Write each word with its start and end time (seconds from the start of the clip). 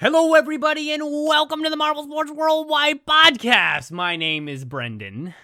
Hello, 0.00 0.32
everybody, 0.32 0.92
and 0.92 1.02
welcome 1.04 1.62
to 1.62 1.68
the 1.68 1.76
Marble 1.76 2.04
Sports 2.04 2.30
Worldwide 2.30 3.04
podcast. 3.04 3.92
My 3.92 4.16
name 4.16 4.48
is 4.48 4.64
Brendan. 4.64 5.34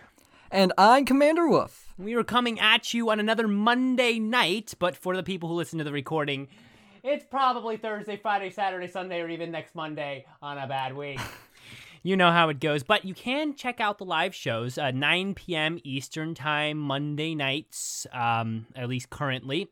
And 0.51 0.73
I'm 0.79 1.05
Commander 1.05 1.47
Wolf. 1.47 1.93
We 1.99 2.15
are 2.15 2.25
coming 2.25 2.59
at 2.59 2.95
you 2.95 3.11
on 3.11 3.21
another 3.21 3.47
Monday 3.49 4.19
night, 4.19 4.73
but 4.79 4.97
for 4.97 5.15
the 5.15 5.23
people 5.23 5.51
who 5.51 5.57
listen 5.57 5.77
to 5.77 5.85
the 5.85 5.93
recording, 5.93 6.49
it's 7.03 7.23
probably 7.23 7.77
Thursday, 7.77 8.17
Friday, 8.17 8.49
Saturday, 8.49 8.89
Sunday, 8.89 9.21
or 9.21 9.29
even 9.29 9.51
next 9.51 9.75
Monday 9.75 10.25
on 10.41 10.57
a 10.57 10.67
bad 10.67 10.97
week. 10.97 11.21
you 12.03 12.17
know 12.17 12.33
how 12.33 12.49
it 12.49 12.59
goes. 12.59 12.83
But 12.83 13.05
you 13.05 13.13
can 13.13 13.55
check 13.57 13.79
out 13.79 13.99
the 13.99 14.07
live 14.07 14.35
shows, 14.35 14.79
uh, 14.79 14.91
9 14.91 15.35
p.m. 15.35 15.79
Eastern 15.85 16.35
Time, 16.35 16.79
Monday 16.79 17.35
nights, 17.35 18.07
um, 18.11 18.69
at 18.75 18.89
least 18.89 19.11
currently 19.11 19.69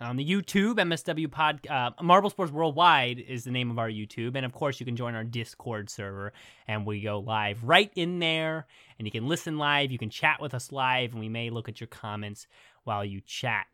on 0.00 0.16
the 0.16 0.24
YouTube, 0.24 0.74
MSW 0.76 1.30
Pod, 1.30 1.66
uh, 1.68 1.90
Marble 2.02 2.30
Sports 2.30 2.50
Worldwide 2.52 3.18
is 3.20 3.44
the 3.44 3.50
name 3.50 3.70
of 3.70 3.78
our 3.78 3.88
YouTube, 3.88 4.34
and 4.36 4.44
of 4.44 4.52
course 4.52 4.80
you 4.80 4.86
can 4.86 4.96
join 4.96 5.14
our 5.14 5.24
Discord 5.24 5.88
server, 5.90 6.32
and 6.66 6.84
we 6.86 7.00
go 7.00 7.20
live 7.20 7.62
right 7.64 7.90
in 7.94 8.18
there, 8.18 8.66
and 8.98 9.06
you 9.06 9.12
can 9.12 9.28
listen 9.28 9.56
live, 9.58 9.90
you 9.92 9.98
can 9.98 10.10
chat 10.10 10.40
with 10.40 10.54
us 10.54 10.72
live, 10.72 11.12
and 11.12 11.20
we 11.20 11.28
may 11.28 11.50
look 11.50 11.68
at 11.68 11.80
your 11.80 11.88
comments 11.88 12.46
while 12.84 13.04
you 13.04 13.20
chat. 13.20 13.66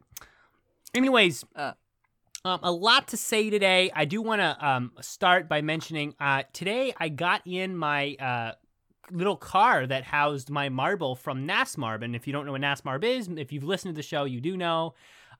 Anyways, 0.94 1.44
Uh. 1.56 1.72
um, 2.44 2.60
a 2.62 2.70
lot 2.70 3.08
to 3.08 3.16
say 3.16 3.48
today. 3.50 3.90
I 3.94 4.04
do 4.04 4.20
want 4.20 4.40
to 4.40 4.66
um, 4.66 4.92
start 5.00 5.48
by 5.48 5.62
mentioning 5.62 6.14
uh, 6.20 6.42
today 6.52 6.92
I 6.98 7.08
got 7.08 7.42
in 7.46 7.76
my 7.76 8.14
uh, 8.20 8.52
little 9.10 9.36
car 9.36 9.86
that 9.86 10.04
housed 10.04 10.50
my 10.50 10.68
marble 10.68 11.14
from 11.16 11.46
NASMARB, 11.48 12.04
and 12.04 12.14
if 12.14 12.26
you 12.26 12.32
don't 12.32 12.44
know 12.46 12.52
what 12.52 12.60
NASMARB 12.60 13.04
is, 13.04 13.28
if 13.28 13.52
you've 13.52 13.64
listened 13.64 13.94
to 13.94 13.96
the 13.96 14.02
show, 14.06 14.24
you 14.24 14.40
do 14.40 14.56
know 14.56 14.94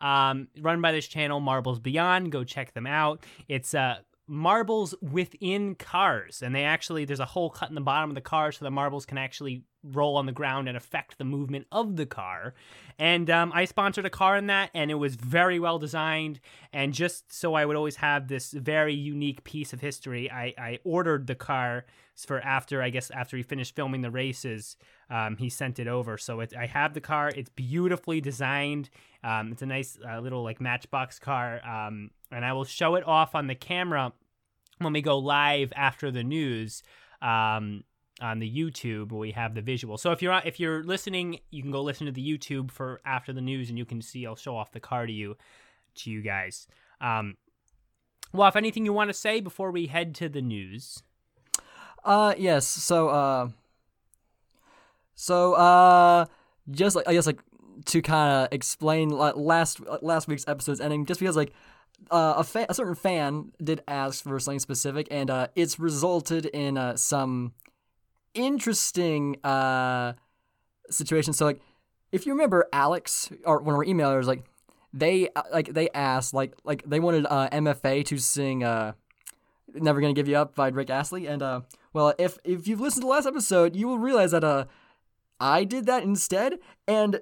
um, 0.05 0.49
run 0.61 0.83
by 0.83 0.93
this 0.93 1.09
channel, 1.09 1.41
Marbles 1.41 1.81
Beyond. 1.81 2.31
Go 2.31 2.45
check 2.45 2.75
them 2.75 2.87
out. 2.87 3.25
It's 3.49 3.73
uh, 3.73 3.97
marbles 4.27 4.95
within 5.01 5.75
cars, 5.75 6.43
and 6.43 6.55
they 6.55 6.65
actually 6.65 7.07
there's 7.07 7.21
a 7.21 7.25
hole 7.25 7.49
cut 7.49 7.71
in 7.71 7.75
the 7.75 7.81
bottom 7.81 8.11
of 8.11 8.15
the 8.15 8.21
car 8.21 8.53
so 8.53 8.67
the 8.67 8.71
marbles 8.71 9.07
can 9.07 9.17
actually 9.17 9.63
roll 9.83 10.17
on 10.17 10.27
the 10.27 10.33
ground 10.33 10.69
and 10.69 10.77
affect 10.77 11.17
the 11.17 11.25
movement 11.25 11.67
of 11.73 11.97
the 11.97 12.05
car. 12.05 12.53
And 12.99 13.31
um, 13.31 13.51
I 13.55 13.65
sponsored 13.65 14.05
a 14.05 14.11
car 14.11 14.37
in 14.37 14.47
that, 14.49 14.71
and 14.75 14.91
it 14.91 14.95
was 14.95 15.15
very 15.15 15.59
well 15.59 15.79
designed. 15.79 16.39
And 16.71 16.93
just 16.93 17.33
so 17.33 17.55
I 17.55 17.65
would 17.65 17.77
always 17.77 17.97
have 17.97 18.29
this 18.29 18.53
very 18.53 18.95
unique 18.95 19.43
piece 19.43 19.73
of 19.73 19.81
history, 19.81 20.31
I, 20.31 20.55
I 20.59 20.79
ordered 20.85 21.27
the 21.27 21.35
car 21.35 21.87
for 22.15 22.41
after 22.41 22.83
I 22.83 22.91
guess 22.91 23.11
after 23.11 23.39
he 23.39 23.43
finished 23.43 23.75
filming 23.75 24.03
the 24.03 24.11
races, 24.11 24.77
um, 25.11 25.37
he 25.37 25.49
sent 25.49 25.79
it 25.79 25.87
over. 25.87 26.19
So 26.19 26.41
it, 26.41 26.55
I 26.57 26.67
have 26.67 26.95
the 26.95 27.01
car. 27.01 27.31
It's 27.35 27.51
beautifully 27.51 28.21
designed. 28.21 28.91
Um, 29.23 29.53
it's 29.53 29.63
a 29.63 29.67
nice 29.67 29.99
uh, 30.09 30.21
little 30.21 30.43
like 30.43 30.61
Matchbox 30.61 31.19
car, 31.19 31.61
um, 31.67 32.11
and 32.31 32.45
I 32.45 32.53
will 32.53 32.65
show 32.65 32.95
it 32.95 33.07
off 33.07 33.35
on 33.35 33.47
the 33.47 33.55
camera 33.55 34.13
when 34.79 34.93
we 34.93 35.03
go 35.03 35.19
live 35.19 35.73
after 35.77 36.11
the 36.11 36.25
news 36.25 36.83
um, 37.23 37.85
on 38.21 38.39
the 38.39 38.51
YouTube 38.51 39.13
we 39.13 39.33
have 39.33 39.55
the 39.55 39.63
visual. 39.63 39.97
So 39.99 40.13
if 40.13 40.23
you're 40.23 40.41
if 40.45 40.61
you're 40.61 40.83
listening, 40.83 41.41
you 41.51 41.63
can 41.63 41.71
go 41.71 41.83
listen 41.83 42.07
to 42.07 42.13
the 42.13 42.27
YouTube 42.27 42.71
for 42.71 43.01
after 43.05 43.33
the 43.33 43.41
news, 43.41 43.71
and 43.71 43.79
you 43.79 43.85
can 43.85 44.03
see 44.03 44.27
I'll 44.27 44.37
show 44.37 44.57
off 44.57 44.73
the 44.73 44.81
car 44.81 45.07
to 45.07 45.13
you 45.13 45.37
to 45.97 46.11
you 46.11 46.23
guys. 46.23 46.67
Um, 47.01 47.37
well, 48.33 48.49
if 48.49 48.57
anything 48.57 48.85
you 48.85 48.93
want 48.93 49.11
to 49.11 49.15
say 49.15 49.41
before 49.41 49.71
we 49.71 49.87
head 49.87 50.15
to 50.17 50.29
the 50.29 50.43
news. 50.43 51.03
Uh, 52.05 52.35
yes. 52.37 52.67
So, 52.67 53.09
uh, 53.09 53.49
so, 55.15 55.55
uh, 55.55 56.27
just 56.71 56.97
like 56.97 57.09
I 57.09 57.13
guess 57.15 57.27
like 57.27 57.41
to 57.87 58.03
kind 58.03 58.45
of 58.45 58.53
explain 58.53 59.11
like 59.11 59.37
last 59.37 59.81
last 60.03 60.29
week's 60.29 60.47
episode's 60.47 60.81
ending, 60.81 61.07
just 61.07 61.21
because 61.21 61.37
like 61.37 61.53
uh, 62.11 62.43
a 62.55 62.67
a 62.69 62.75
certain 62.75 62.95
fan 62.95 63.53
did 63.63 63.83
ask 63.89 64.25
for 64.25 64.39
something 64.39 64.61
specific, 64.61 65.09
and 65.11 65.31
uh, 65.31 65.49
it's 65.55 65.79
resulted 65.79 66.47
in 66.47 66.77
uh, 66.79 66.97
some 66.97 67.53
interesting 68.35 69.37
uh 69.45 70.13
situations. 70.91 71.39
So 71.39 71.45
like, 71.45 71.61
if 72.13 72.27
you 72.27 72.33
remember 72.33 72.67
Alex 72.73 73.31
or 73.45 73.61
one 73.61 73.75
of 73.75 73.79
our 73.79 73.85
emailers, 73.85 74.25
like 74.25 74.45
they 74.93 75.29
uh, 75.35 75.43
like 75.53 75.73
they 75.73 75.89
asked 75.91 76.35
like 76.35 76.55
like 76.65 76.83
they 76.87 77.01
wanted 77.01 77.27
uh, 77.27 77.49
MFA 77.51 78.05
to 78.07 78.19
sing 78.19 78.63
uh 78.65 78.93
"Never 79.75 80.01
Gonna 80.01 80.13
Give 80.15 80.29
You 80.29 80.37
Up" 80.37 80.55
by 80.55 80.69
Rick 80.69 80.91
Astley, 80.91 81.27
and 81.27 81.43
uh 81.43 81.61
well 81.93 82.15
if 82.19 82.39
if 82.45 82.67
you've 82.69 82.81
listened 82.81 83.03
to 83.03 83.07
the 83.07 83.11
last 83.11 83.27
episode, 83.27 83.75
you 83.77 83.89
will 83.89 83.99
realize 83.99 84.31
that 84.33 84.45
uh 84.45 84.65
I 85.41 85.65
did 85.65 85.87
that 85.87 86.03
instead, 86.03 86.59
and 86.87 87.21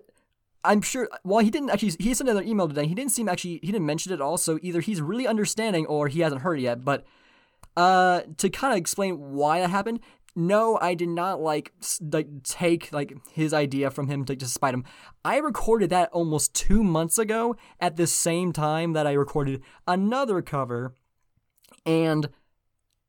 I'm 0.65 0.81
sure. 0.81 1.09
Well, 1.25 1.41
he 1.41 1.51
didn't 1.51 1.71
actually. 1.71 1.93
He 1.99 2.15
sent 2.15 2.29
another 2.29 2.47
email 2.47 2.69
today. 2.69 2.87
He 2.87 2.95
didn't 2.95 3.13
seem 3.13 3.29
actually. 3.29 3.61
He 3.63 3.73
didn't 3.73 3.87
mention 3.87 4.13
it 4.13 4.17
at 4.17 4.21
all. 4.21 4.39
So 4.39 4.59
either 4.63 4.81
he's 4.81 5.01
really 5.01 5.27
understanding 5.27 5.87
or 5.87 6.09
he 6.09 6.21
hasn't 6.21 6.43
heard 6.43 6.59
it 6.59 6.63
yet. 6.63 6.85
But 6.85 7.05
uh, 7.77 8.23
to 8.37 8.49
kind 8.51 8.73
of 8.73 8.79
explain 8.79 9.33
why 9.33 9.61
that 9.61 9.71
happened, 9.71 10.01
no, 10.35 10.79
I 10.81 10.95
did 10.95 11.09
not 11.09 11.41
like 11.41 11.73
like 12.01 12.29
take 12.45 12.93
like 12.93 13.17
his 13.33 13.53
idea 13.53 13.91
from 13.91 14.09
him 14.09 14.25
to 14.27 14.37
just 14.37 14.55
spite 14.55 14.75
him. 14.75 14.85
I 15.25 15.39
recorded 15.39 15.91
that 15.91 16.11
almost 16.11 16.55
two 16.55 16.83
months 16.83 17.19
ago 17.19 17.57
at 17.81 17.97
the 17.97 18.07
same 18.07 18.53
time 18.53 18.93
that 18.93 19.07
I 19.07 19.13
recorded 19.13 19.63
another 19.87 20.41
cover, 20.41 20.95
and 21.85 22.29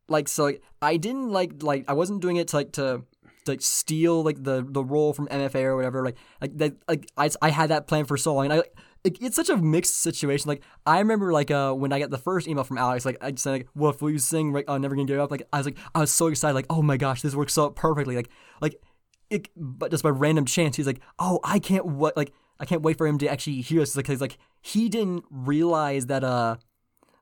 like 0.09 0.28
so 0.28 0.46
like, 0.46 0.64
I 0.81 0.97
didn't 0.97 1.30
like 1.30 1.62
like 1.62 1.85
I 1.88 1.94
wasn't 1.94 2.22
doing 2.22 2.38
it 2.38 2.50
to 2.50 2.56
like 2.58 2.72
to 2.74 3.03
like 3.47 3.61
steal 3.61 4.23
like 4.23 4.43
the 4.43 4.65
the 4.67 4.83
role 4.83 5.13
from 5.13 5.27
MFA 5.27 5.63
or 5.63 5.75
whatever. 5.75 6.03
Like 6.03 6.17
like 6.41 6.57
that 6.57 6.75
like 6.87 7.07
I, 7.17 7.29
I 7.41 7.49
had 7.49 7.69
that 7.69 7.87
plan 7.87 8.05
for 8.05 8.17
so 8.17 8.33
long. 8.33 8.45
And 8.45 8.53
I 8.53 8.63
like 9.03 9.21
it's 9.21 9.35
such 9.35 9.49
a 9.49 9.57
mixed 9.57 10.01
situation. 10.01 10.47
Like 10.47 10.63
I 10.85 10.99
remember 10.99 11.31
like 11.33 11.51
uh 11.51 11.73
when 11.73 11.91
I 11.91 11.99
got 11.99 12.09
the 12.09 12.17
first 12.17 12.47
email 12.47 12.63
from 12.63 12.77
Alex, 12.77 13.05
like 13.05 13.17
I 13.21 13.31
just 13.31 13.43
said 13.43 13.51
like, 13.51 13.67
"Wolf, 13.75 14.01
will 14.01 14.11
you 14.11 14.19
sing? 14.19 14.51
Right, 14.51 14.65
uh, 14.67 14.77
never 14.77 14.95
gonna 14.95 15.07
give 15.07 15.19
up." 15.19 15.31
Like 15.31 15.47
I 15.51 15.57
was 15.57 15.65
like 15.65 15.77
I 15.93 15.99
was 15.99 16.11
so 16.11 16.27
excited. 16.27 16.53
Like 16.53 16.67
oh 16.69 16.81
my 16.81 16.97
gosh, 16.97 17.21
this 17.21 17.35
works 17.35 17.53
so 17.53 17.69
perfectly. 17.69 18.15
Like 18.15 18.29
like 18.61 18.81
it, 19.29 19.49
but 19.55 19.91
just 19.91 20.03
by 20.03 20.09
random 20.09 20.45
chance, 20.45 20.75
he's 20.75 20.87
like, 20.87 21.01
"Oh, 21.19 21.39
I 21.43 21.59
can't 21.59 21.85
what 21.85 22.15
like." 22.17 22.33
I 22.59 22.65
can't 22.65 22.83
wait 22.83 22.97
for 22.97 23.07
him 23.07 23.17
to 23.17 23.27
actually 23.27 23.59
hear 23.61 23.81
us 23.81 23.95
because 23.95 24.21
like 24.21 24.37
he 24.61 24.87
didn't 24.87 25.25
realize 25.29 26.05
that 26.05 26.23
uh 26.23 26.57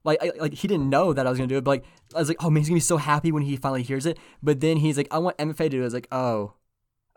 like 0.03 0.19
I, 0.21 0.31
like 0.39 0.53
he 0.53 0.67
didn't 0.67 0.89
know 0.89 1.13
that 1.13 1.27
I 1.27 1.29
was 1.29 1.37
gonna 1.37 1.47
do 1.47 1.57
it, 1.57 1.63
but 1.63 1.71
like 1.71 1.85
I 2.15 2.19
was 2.19 2.27
like, 2.27 2.43
oh 2.43 2.49
man, 2.49 2.61
he's 2.61 2.69
gonna 2.69 2.77
be 2.77 2.81
so 2.81 2.97
happy 2.97 3.31
when 3.31 3.43
he 3.43 3.55
finally 3.55 3.83
hears 3.83 4.05
it. 4.05 4.17
But 4.41 4.59
then 4.59 4.77
he's 4.77 4.97
like, 4.97 5.07
I 5.11 5.19
want 5.19 5.37
MFA 5.37 5.57
to 5.57 5.69
do 5.69 5.77
it. 5.79 5.81
I 5.81 5.85
was 5.85 5.93
like, 5.93 6.07
oh, 6.11 6.53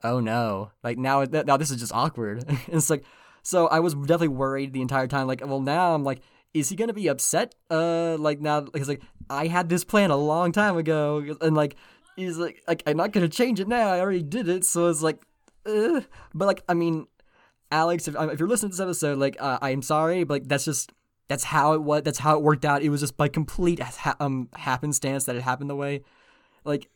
oh 0.03 0.21
no, 0.21 0.71
like 0.83 0.99
now 0.99 1.25
now 1.25 1.56
this 1.56 1.71
is 1.71 1.78
just 1.78 1.95
awkward. 1.95 2.45
and 2.49 2.59
it's 2.69 2.91
like, 2.91 3.05
so 3.43 3.69
I 3.69 3.81
was 3.81 3.95
definitely 3.95 4.28
worried 4.28 4.72
the 4.72 4.83
entire 4.83 5.06
time. 5.06 5.27
Like, 5.27 5.43
well 5.45 5.61
now 5.61 5.95
I'm 5.95 6.05
like, 6.05 6.21
is 6.53 6.69
he 6.69 6.77
gonna 6.77 6.93
be 6.93 7.09
upset? 7.09 7.55
Uh, 7.71 8.17
like 8.19 8.41
now 8.41 8.61
because 8.61 8.89
like 8.89 9.03
I 9.31 9.47
had 9.47 9.69
this 9.69 9.84
plan 9.84 10.11
a 10.11 10.16
long 10.16 10.53
time 10.53 10.77
ago, 10.77 11.37
and 11.41 11.56
like 11.56 11.77
he's 12.16 12.39
like 12.39 12.62
like 12.69 12.83
I'm 12.87 12.97
not 12.97 13.12
gonna 13.12 13.28
change 13.28 13.61
it 13.61 13.69
now. 13.69 13.89
I 13.89 14.01
already 14.01 14.22
did 14.22 14.49
it, 14.49 14.65
so 14.65 14.89
it's 14.89 15.03
like, 15.03 15.22
uh, 15.66 16.03
but 16.34 16.47
like 16.47 16.62
I 16.69 16.75
mean, 16.75 17.06
Alex, 17.71 18.09
if, 18.09 18.15
if 18.15 18.39
you're 18.39 18.49
listening 18.49 18.71
to 18.71 18.77
this 18.77 18.83
episode, 18.83 19.19
like 19.19 19.37
uh, 19.41 19.59
I'm 19.62 19.83
sorry, 19.83 20.25
but 20.25 20.34
like 20.34 20.49
that's 20.49 20.65
just 20.65 20.93
that's 21.29 21.45
how 21.45 21.73
it 21.75 21.83
was. 21.83 22.03
That's 22.03 22.19
how 22.19 22.37
it 22.37 22.43
worked 22.43 22.65
out. 22.65 22.83
It 22.83 22.91
was 22.91 23.01
just 23.01 23.17
by 23.17 23.29
complete 23.29 23.81
ha- 23.81 24.16
um 24.21 24.48
happenstance 24.54 25.25
that 25.25 25.37
it 25.37 25.43
happened 25.43 25.71
the 25.71 25.77
way, 25.77 26.03
like. 26.65 26.89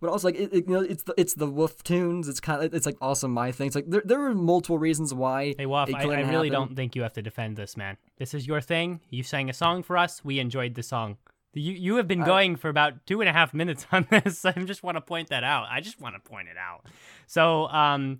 But 0.00 0.10
also, 0.10 0.26
like 0.26 0.34
it, 0.34 0.52
it, 0.52 0.68
you 0.68 0.74
know, 0.74 0.80
it's 0.80 1.04
the 1.04 1.14
it's 1.16 1.34
the 1.34 1.46
Wolf 1.46 1.84
tunes. 1.84 2.28
It's 2.28 2.40
kind 2.40 2.64
of 2.64 2.74
it's 2.74 2.86
like 2.86 2.96
also 3.00 3.28
my 3.28 3.52
thing. 3.52 3.68
It's 3.68 3.76
like 3.76 3.88
there 3.88 4.02
there 4.04 4.18
were 4.18 4.34
multiple 4.34 4.78
reasons 4.78 5.14
why. 5.14 5.54
Hey, 5.56 5.66
Wolf, 5.66 5.88
I, 5.94 6.00
I 6.00 6.04
really 6.04 6.48
happen. 6.48 6.50
don't 6.50 6.74
think 6.74 6.96
you 6.96 7.02
have 7.02 7.12
to 7.12 7.22
defend 7.22 7.56
this, 7.56 7.76
man. 7.76 7.96
This 8.18 8.34
is 8.34 8.48
your 8.48 8.60
thing. 8.60 9.00
You 9.10 9.22
sang 9.22 9.48
a 9.48 9.52
song 9.52 9.84
for 9.84 9.96
us. 9.96 10.24
We 10.24 10.40
enjoyed 10.40 10.74
the 10.74 10.82
song. 10.82 11.18
You 11.52 11.72
you 11.72 11.94
have 11.96 12.08
been 12.08 12.24
going 12.24 12.56
for 12.56 12.68
about 12.68 13.06
two 13.06 13.20
and 13.20 13.28
a 13.30 13.32
half 13.32 13.54
minutes 13.54 13.86
on 13.92 14.08
this. 14.10 14.44
I 14.44 14.50
just 14.50 14.82
want 14.82 14.96
to 14.96 15.00
point 15.00 15.28
that 15.28 15.44
out. 15.44 15.68
I 15.70 15.80
just 15.80 16.00
want 16.00 16.16
to 16.16 16.20
point 16.28 16.48
it 16.48 16.56
out. 16.56 16.86
So, 17.28 17.68
um, 17.68 18.18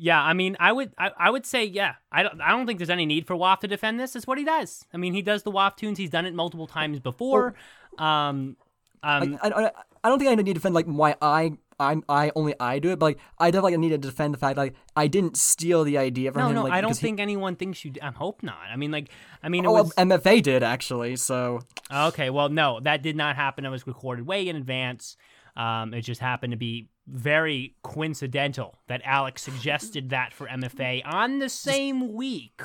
yeah, 0.00 0.22
I 0.22 0.32
mean, 0.32 0.56
I 0.60 0.70
would, 0.72 0.92
I, 0.96 1.10
I 1.18 1.28
would 1.30 1.44
say, 1.44 1.64
yeah, 1.64 1.94
I 2.12 2.22
don't, 2.22 2.40
I 2.40 2.50
don't 2.50 2.66
think 2.66 2.78
there's 2.78 2.88
any 2.88 3.04
need 3.04 3.26
for 3.26 3.34
Waff 3.36 3.60
to 3.60 3.68
defend 3.68 3.98
this. 3.98 4.14
It's 4.14 4.26
what 4.26 4.38
he 4.38 4.44
does. 4.44 4.84
I 4.94 4.96
mean, 4.96 5.12
he 5.12 5.22
does 5.22 5.42
the 5.42 5.50
Waff 5.50 5.74
tunes. 5.76 5.98
He's 5.98 6.10
done 6.10 6.24
it 6.24 6.34
multiple 6.34 6.66
times 6.68 7.00
before. 7.00 7.54
Um, 7.98 8.56
um, 9.02 9.38
I, 9.42 9.50
I, 9.50 9.70
I 10.04 10.08
don't 10.08 10.18
think 10.18 10.30
I 10.30 10.34
need 10.36 10.46
to 10.46 10.54
defend 10.54 10.74
like 10.74 10.86
why 10.86 11.16
I 11.20 11.52
I'm 11.80 12.02
I 12.08 12.32
only 12.34 12.54
I 12.58 12.78
do 12.80 12.90
it, 12.90 12.98
but 12.98 13.06
like 13.06 13.18
I 13.38 13.50
definitely 13.50 13.76
need 13.78 13.90
to 13.90 13.98
defend 13.98 14.34
the 14.34 14.38
fact 14.38 14.56
like 14.56 14.74
I 14.96 15.06
didn't 15.06 15.36
steal 15.36 15.84
the 15.84 15.98
idea 15.98 16.32
from 16.32 16.42
No, 16.42 16.48
him. 16.48 16.54
no, 16.56 16.62
like, 16.64 16.72
I 16.72 16.80
don't 16.80 16.90
because 16.90 16.98
he- 17.00 17.06
think 17.06 17.20
anyone 17.20 17.54
thinks 17.56 17.84
you. 17.84 17.92
I 18.02 18.10
hope 18.10 18.42
not. 18.42 18.58
I 18.72 18.76
mean, 18.76 18.90
like, 18.90 19.10
I 19.42 19.48
mean, 19.48 19.64
it 19.64 19.68
Oh, 19.68 19.72
well, 19.72 19.84
MFA 19.96 20.42
did 20.42 20.62
actually. 20.64 21.14
So 21.16 21.60
okay. 21.92 22.30
Well, 22.30 22.48
no, 22.48 22.80
that 22.80 23.02
did 23.02 23.16
not 23.16 23.36
happen. 23.36 23.64
It 23.64 23.70
was 23.70 23.86
recorded 23.86 24.26
way 24.26 24.48
in 24.48 24.56
advance. 24.56 25.16
Um, 25.58 25.92
it 25.92 26.02
just 26.02 26.20
happened 26.20 26.52
to 26.52 26.56
be 26.56 26.88
very 27.06 27.74
coincidental 27.82 28.78
that 28.86 29.02
Alex 29.04 29.42
suggested 29.42 30.10
that 30.10 30.32
for 30.32 30.46
MFA 30.46 31.02
on 31.04 31.40
the 31.40 31.48
same 31.48 32.14
week 32.14 32.62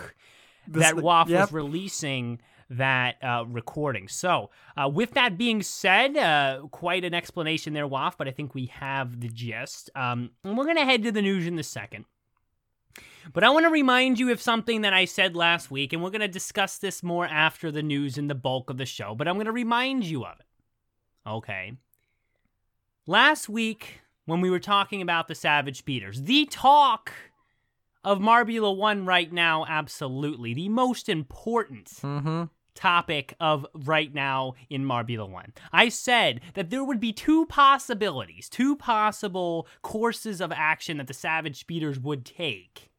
that 0.68 0.96
This- 0.96 1.04
WAF 1.04 1.28
yep. 1.28 1.42
was 1.42 1.52
releasing 1.52 2.40
that 2.70 3.16
uh, 3.24 3.46
recording. 3.48 4.08
So, 4.08 4.50
uh, 4.78 4.90
with 4.90 5.12
that 5.12 5.38
being 5.38 5.62
said, 5.62 6.16
uh, 6.18 6.62
quite 6.72 7.04
an 7.04 7.14
explanation 7.14 7.74
there, 7.74 7.88
WAF, 7.88 8.14
but 8.18 8.28
I 8.28 8.32
think 8.32 8.56
we 8.56 8.68
have 8.68 9.20
the 9.20 9.28
gist. 9.28 9.90
Um, 9.96 10.32
and 10.44 10.58
we're 10.58 10.64
going 10.64 10.78
to 10.78 10.86
head 10.86 11.04
to 11.04 11.12
the 11.12 11.22
news 11.22 11.46
in 11.46 11.58
a 11.60 11.64
second. 11.64 12.06
But 13.32 13.44
I 13.44 13.50
want 13.50 13.66
to 13.66 13.70
remind 13.70 14.20
you 14.20 14.32
of 14.32 14.42
something 14.42 14.82
that 14.82 14.94
I 14.94 15.06
said 15.06 15.36
last 15.36 15.72
week, 15.72 15.94
and 15.94 16.04
we're 16.04 16.10
going 16.10 16.22
to 16.22 16.28
discuss 16.28 16.78
this 16.78 17.04
more 17.04 17.26
after 17.26 17.72
the 17.72 17.84
news 17.84 18.18
and 18.18 18.30
the 18.30 18.36
bulk 18.36 18.70
of 18.70 18.78
the 18.78 18.86
show, 18.86 19.16
but 19.16 19.28
I'm 19.28 19.36
going 19.36 19.46
to 19.46 19.52
remind 19.52 20.04
you 20.04 20.26
of 20.26 20.40
it. 20.40 20.46
Okay. 21.28 21.74
Last 23.06 23.50
week, 23.50 24.00
when 24.26 24.40
we 24.40 24.50
were 24.50 24.60
talking 24.60 25.02
about 25.02 25.28
the 25.28 25.36
Savage 25.36 25.80
Speeders, 25.80 26.22
the 26.22 26.46
talk 26.46 27.12
of 28.02 28.20
Marbula 28.20 28.78
1 28.78 29.06
right 29.06 29.32
now, 29.32 29.66
absolutely. 29.68 30.54
The 30.54 30.70
most 30.70 31.10
important 31.10 31.88
mm-hmm. 32.02 32.46
topic 32.76 33.36
of 33.42 33.66
right 33.74 34.14
now 34.14 34.54
in 34.70 34.86
Marbula 34.86 35.30
1. 35.30 35.52
I 35.74 35.90
said 35.90 36.40
that 36.54 36.70
there 36.70 36.86
would 36.86 37.02
be 37.02 37.12
two 37.12 37.46
possibilities, 37.48 38.48
two 38.48 38.78
possible 38.78 39.68
courses 39.82 40.40
of 40.40 40.54
action 40.54 40.96
that 40.98 41.08
the 41.08 41.14
Savage 41.14 41.60
Speeders 41.60 42.00
would 42.00 42.24
take 42.24 42.93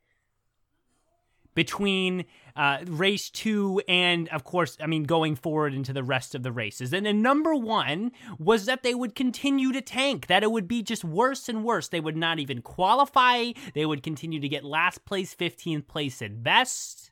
between 1.54 2.24
uh, 2.56 2.78
race 2.86 3.30
two 3.30 3.82
and, 3.88 4.28
of 4.28 4.44
course, 4.44 4.76
I 4.80 4.86
mean, 4.86 5.04
going 5.04 5.36
forward 5.36 5.74
into 5.74 5.92
the 5.92 6.04
rest 6.04 6.34
of 6.34 6.42
the 6.42 6.52
races. 6.52 6.92
And 6.92 7.06
then 7.06 7.22
number 7.22 7.54
one 7.54 8.12
was 8.38 8.66
that 8.66 8.82
they 8.82 8.94
would 8.94 9.14
continue 9.14 9.72
to 9.72 9.80
tank, 9.80 10.26
that 10.26 10.42
it 10.42 10.50
would 10.50 10.68
be 10.68 10.82
just 10.82 11.04
worse 11.04 11.48
and 11.48 11.64
worse. 11.64 11.88
They 11.88 12.00
would 12.00 12.16
not 12.16 12.38
even 12.38 12.62
qualify, 12.62 13.52
they 13.74 13.86
would 13.86 14.02
continue 14.02 14.40
to 14.40 14.48
get 14.48 14.64
last 14.64 15.04
place, 15.04 15.34
15th 15.34 15.86
place 15.86 16.22
at 16.22 16.42
best 16.42 17.10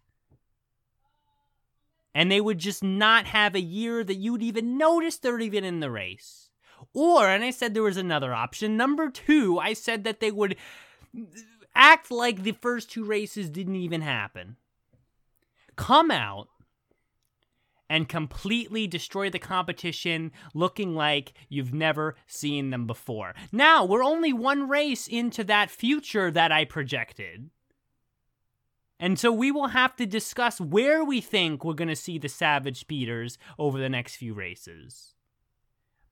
and 2.14 2.30
they 2.30 2.40
would 2.40 2.58
just 2.58 2.82
not 2.82 3.26
have 3.26 3.54
a 3.54 3.60
year 3.60 4.04
that 4.04 4.16
you 4.16 4.32
would 4.32 4.42
even 4.42 4.76
notice 4.76 5.18
they're 5.18 5.40
even 5.40 5.64
in 5.64 5.80
the 5.80 5.90
race. 5.90 6.50
Or, 6.92 7.28
and 7.28 7.44
I 7.44 7.50
said 7.50 7.74
there 7.74 7.82
was 7.82 7.96
another 7.96 8.34
option. 8.34 8.76
Number 8.76 9.08
two, 9.08 9.58
I 9.58 9.72
said 9.72 10.04
that 10.04 10.20
they 10.20 10.30
would 10.30 10.56
act 11.74 12.10
like 12.10 12.42
the 12.42 12.52
first 12.52 12.90
two 12.90 13.04
races 13.04 13.50
didn't 13.50 13.76
even 13.76 14.00
happen. 14.00 14.56
Come 15.76 16.10
out 16.10 16.48
and 17.88 18.08
completely 18.08 18.86
destroy 18.86 19.28
the 19.28 19.38
competition 19.38 20.32
looking 20.54 20.94
like 20.94 21.34
you've 21.50 21.74
never 21.74 22.16
seen 22.26 22.70
them 22.70 22.86
before. 22.86 23.34
Now, 23.52 23.84
we're 23.84 24.02
only 24.02 24.32
one 24.32 24.68
race 24.68 25.06
into 25.06 25.44
that 25.44 25.70
future 25.70 26.30
that 26.30 26.50
I 26.50 26.64
projected. 26.64 27.50
And 28.98 29.18
so 29.18 29.30
we 29.30 29.50
will 29.50 29.68
have 29.68 29.94
to 29.96 30.06
discuss 30.06 30.60
where 30.60 31.04
we 31.04 31.20
think 31.20 31.64
we're 31.64 31.74
going 31.74 31.88
to 31.88 31.96
see 31.96 32.18
the 32.18 32.28
Savage 32.28 32.78
Speeders 32.78 33.36
over 33.58 33.78
the 33.78 33.88
next 33.90 34.16
few 34.16 34.32
races. 34.32 35.14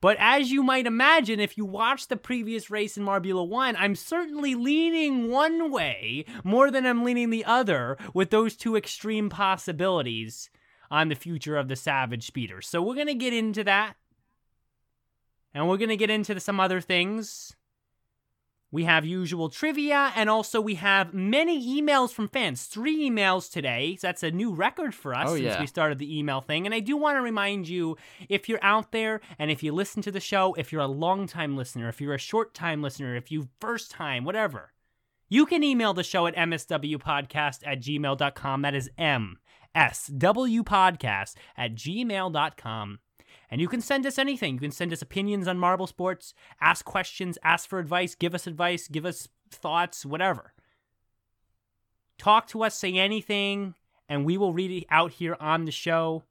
But 0.00 0.16
as 0.18 0.50
you 0.50 0.62
might 0.62 0.86
imagine, 0.86 1.40
if 1.40 1.58
you 1.58 1.66
watched 1.66 2.08
the 2.08 2.16
previous 2.16 2.70
race 2.70 2.96
in 2.96 3.04
Marbula 3.04 3.46
1, 3.46 3.76
I'm 3.76 3.94
certainly 3.94 4.54
leaning 4.54 5.28
one 5.28 5.70
way 5.70 6.24
more 6.42 6.70
than 6.70 6.86
I'm 6.86 7.04
leaning 7.04 7.30
the 7.30 7.44
other 7.44 7.98
with 8.14 8.30
those 8.30 8.56
two 8.56 8.76
extreme 8.76 9.28
possibilities 9.28 10.48
on 10.90 11.08
the 11.08 11.14
future 11.14 11.56
of 11.56 11.68
the 11.68 11.76
Savage 11.76 12.26
Speeders. 12.26 12.66
So 12.66 12.80
we're 12.80 12.94
going 12.94 13.06
to 13.08 13.14
get 13.14 13.34
into 13.34 13.62
that. 13.64 13.94
And 15.52 15.68
we're 15.68 15.76
going 15.76 15.90
to 15.90 15.96
get 15.96 16.10
into 16.10 16.38
some 16.40 16.60
other 16.60 16.80
things. 16.80 17.54
We 18.72 18.84
have 18.84 19.04
usual 19.04 19.48
trivia, 19.48 20.12
and 20.14 20.30
also 20.30 20.60
we 20.60 20.76
have 20.76 21.12
many 21.12 21.80
emails 21.80 22.12
from 22.12 22.28
fans. 22.28 22.64
Three 22.66 23.10
emails 23.10 23.50
today. 23.50 23.96
So 23.98 24.06
that's 24.06 24.22
a 24.22 24.30
new 24.30 24.52
record 24.54 24.94
for 24.94 25.12
us 25.12 25.30
Oh, 25.30 25.34
since 25.34 25.44
yeah. 25.46 25.60
we 25.60 25.66
started 25.66 25.98
the 25.98 26.16
email 26.18 26.40
thing. 26.40 26.66
And 26.66 26.74
I 26.74 26.78
do 26.80 26.96
want 26.96 27.16
to 27.16 27.20
remind 27.20 27.68
you 27.68 27.96
if 28.28 28.48
you're 28.48 28.62
out 28.62 28.92
there 28.92 29.20
and 29.40 29.50
if 29.50 29.62
you 29.64 29.72
listen 29.72 30.02
to 30.02 30.12
the 30.12 30.20
show, 30.20 30.54
if 30.54 30.70
you're 30.70 30.80
a 30.82 30.86
long 30.86 31.26
time 31.26 31.56
listener, 31.56 31.88
if 31.88 32.00
you're 32.00 32.14
a 32.14 32.18
short 32.18 32.54
time 32.54 32.80
listener, 32.80 33.16
if 33.16 33.32
you 33.32 33.48
first 33.60 33.90
time, 33.90 34.24
whatever, 34.24 34.72
you 35.28 35.46
can 35.46 35.64
email 35.64 35.92
the 35.92 36.02
show 36.04 36.26
at 36.28 36.36
mswpodcast 36.36 37.60
at 37.66 37.80
gmail.com. 37.80 38.62
That 38.62 38.74
is 38.74 38.88
mswpodcast 39.76 41.34
at 41.56 41.74
gmail.com. 41.74 42.98
And 43.50 43.60
you 43.60 43.68
can 43.68 43.80
send 43.80 44.06
us 44.06 44.18
anything. 44.18 44.54
You 44.54 44.60
can 44.60 44.70
send 44.70 44.92
us 44.92 45.02
opinions 45.02 45.48
on 45.48 45.58
marble 45.58 45.88
sports, 45.88 46.34
ask 46.60 46.84
questions, 46.84 47.36
ask 47.42 47.68
for 47.68 47.78
advice, 47.78 48.14
give 48.14 48.34
us 48.34 48.46
advice, 48.46 48.86
give 48.86 49.04
us 49.04 49.28
thoughts, 49.50 50.06
whatever. 50.06 50.54
Talk 52.16 52.46
to 52.48 52.62
us, 52.62 52.76
say 52.76 52.94
anything, 52.94 53.74
and 54.08 54.24
we 54.24 54.36
will 54.36 54.52
read 54.52 54.70
it 54.70 54.86
out 54.90 55.12
here 55.12 55.36
on 55.40 55.64
the 55.64 55.72
show. 55.72 56.24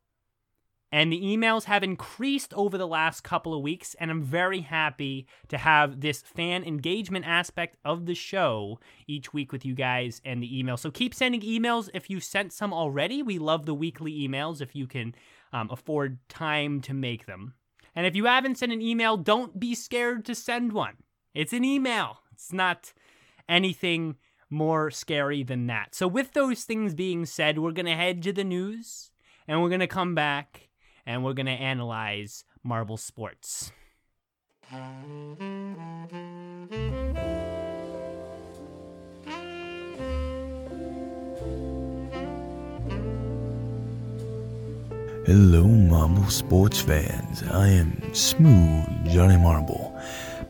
And 0.91 1.11
the 1.11 1.21
emails 1.21 1.65
have 1.65 1.83
increased 1.83 2.51
over 2.55 2.75
the 2.77 2.87
last 2.87 3.23
couple 3.23 3.53
of 3.53 3.61
weeks, 3.61 3.95
and 3.99 4.09
I'm 4.09 4.23
very 4.23 4.61
happy 4.61 5.27
to 5.49 5.57
have 5.57 6.01
this 6.01 6.21
fan 6.21 6.63
engagement 6.63 7.27
aspect 7.27 7.77
of 7.85 8.07
the 8.07 8.15
show 8.15 8.79
each 9.05 9.31
week 9.31 9.51
with 9.51 9.65
you 9.65 9.75
guys 9.75 10.19
and 10.25 10.41
the 10.41 10.59
email. 10.59 10.77
So 10.77 10.89
keep 10.89 11.13
sending 11.13 11.41
emails 11.41 11.89
if 11.93 12.09
you 12.09 12.19
sent 12.19 12.53
some 12.53 12.73
already. 12.73 13.21
We 13.21 13.37
love 13.37 13.67
the 13.67 13.75
weekly 13.75 14.27
emails 14.27 14.61
if 14.61 14.75
you 14.75 14.87
can 14.87 15.13
um, 15.51 15.69
afford 15.71 16.19
time 16.29 16.81
to 16.81 16.93
make 16.93 17.25
them. 17.25 17.53
And 17.95 18.05
if 18.05 18.15
you 18.15 18.25
haven't 18.25 18.57
sent 18.57 18.71
an 18.71 18.81
email, 18.81 19.17
don't 19.17 19.59
be 19.59 19.75
scared 19.75 20.25
to 20.25 20.35
send 20.35 20.73
one. 20.73 20.97
It's 21.33 21.53
an 21.53 21.63
email, 21.65 22.19
it's 22.31 22.53
not 22.53 22.93
anything 23.47 24.15
more 24.49 24.89
scary 24.89 25.43
than 25.43 25.67
that. 25.67 25.93
So, 25.93 26.07
with 26.07 26.33
those 26.33 26.63
things 26.63 26.93
being 26.93 27.25
said, 27.25 27.59
we're 27.59 27.71
going 27.71 27.85
to 27.85 27.95
head 27.95 28.23
to 28.23 28.33
the 28.33 28.43
news 28.43 29.11
and 29.47 29.61
we're 29.61 29.69
going 29.69 29.79
to 29.79 29.87
come 29.87 30.15
back 30.15 30.69
and 31.05 31.23
we're 31.23 31.33
going 31.33 31.45
to 31.45 31.51
analyze 31.51 32.43
marble 32.63 32.97
sports. 32.97 33.71
Hello, 45.29 45.63
Marble 45.67 46.27
sports 46.31 46.81
fans. 46.81 47.43
I 47.51 47.67
am 47.67 48.15
Smooth 48.15 49.11
Johnny 49.11 49.37
Marble, 49.37 49.95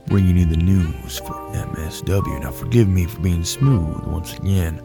bringing 0.07 0.37
you 0.37 0.45
the 0.45 0.55
news 0.55 1.17
for 1.17 1.33
MSW. 1.33 2.39
Now, 2.43 2.51
forgive 2.51 2.87
me 2.87 3.03
for 3.03 3.19
being 3.19 3.43
smooth 3.43 4.05
once 4.05 4.37
again, 4.37 4.81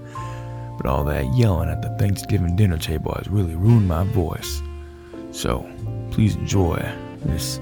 but 0.77 0.87
all 0.87 1.05
that 1.05 1.33
yelling 1.37 1.69
at 1.71 1.81
the 1.81 1.91
Thanksgiving 1.97 2.57
dinner 2.57 2.77
table 2.77 3.15
has 3.15 3.29
really 3.29 3.55
ruined 3.55 3.87
my 3.87 4.03
voice. 4.03 4.63
So, 5.31 5.65
please 6.11 6.35
enjoy 6.35 6.85
this 7.25 7.61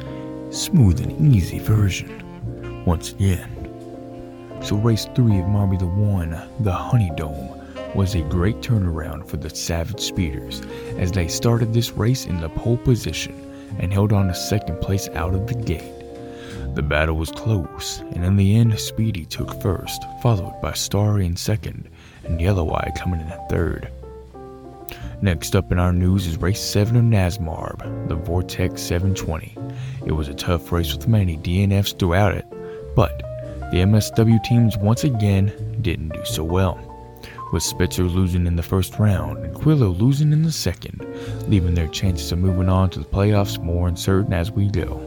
smooth 0.49 1.02
and 1.02 1.35
easy 1.35 1.59
version 1.59 2.83
once 2.87 3.12
again. 3.12 4.59
So, 4.62 4.76
race 4.76 5.07
three 5.14 5.38
of 5.38 5.45
Marbula 5.45 5.95
1, 5.95 6.49
the 6.61 6.73
Honey 6.73 7.12
Dome, 7.14 7.62
was 7.94 8.14
a 8.14 8.22
great 8.22 8.61
turnaround 8.61 9.26
for 9.26 9.37
the 9.37 9.50
Savage 9.50 10.00
Speeders 10.00 10.62
as 10.99 11.12
they 11.12 11.28
started 11.28 11.72
this 11.72 11.92
race 11.92 12.26
in 12.26 12.40
the 12.40 12.49
pole 12.50 12.78
position 12.78 13.34
and 13.78 13.92
held 13.92 14.12
on 14.12 14.28
to 14.28 14.34
second 14.34 14.80
place 14.80 15.08
out 15.11 15.34
of 15.34 15.46
the 15.46 15.54
gate. 15.54 15.92
The 16.75 16.82
battle 16.82 17.16
was 17.16 17.30
close, 17.30 17.99
and 18.12 18.25
in 18.25 18.37
the 18.37 18.56
end, 18.56 18.78
Speedy 18.78 19.26
took 19.26 19.61
first, 19.61 20.02
followed 20.22 20.58
by 20.62 20.72
Starry 20.72 21.26
in 21.26 21.37
second, 21.37 21.90
and 22.25 22.40
Yellow 22.40 22.72
Eye 22.72 22.92
coming 22.96 23.20
in 23.20 23.26
at 23.26 23.49
third. 23.50 23.90
Next 25.20 25.54
up 25.54 25.70
in 25.70 25.78
our 25.78 25.92
news 25.92 26.26
is 26.26 26.38
race 26.38 26.61
7 26.61 26.96
of 26.96 27.04
NASMARB, 27.04 28.08
the 28.08 28.16
Vortex 28.16 28.80
720. 28.80 29.56
It 30.06 30.12
was 30.12 30.28
a 30.28 30.34
tough 30.34 30.72
race 30.72 30.92
with 30.96 31.06
many 31.06 31.37
DNFs 31.37 31.99
throughout 31.99 32.34
it, 32.34 32.46
but 32.96 33.18
the 33.70 33.78
MSW 33.78 34.42
teams 34.42 34.76
once 34.78 35.04
again 35.04 35.52
didn't 35.82 36.08
do 36.08 36.25
so 36.25 36.42
well, 36.42 36.91
with 37.52 37.62
Spitzer 37.62 38.04
losing 38.04 38.47
in 38.47 38.56
the 38.56 38.62
first 38.62 38.99
round 38.99 39.44
and 39.44 39.54
Quillo 39.54 39.97
losing 39.97 40.32
in 40.32 40.42
the 40.42 40.50
second, 40.50 41.06
leaving 41.49 41.75
their 41.75 41.88
chances 41.88 42.32
of 42.32 42.38
moving 42.38 42.68
on 42.68 42.90
to 42.90 42.99
the 42.99 43.04
playoffs 43.04 43.62
more 43.62 43.87
uncertain 43.87 44.32
as 44.32 44.50
we 44.50 44.68
go. 44.68 44.99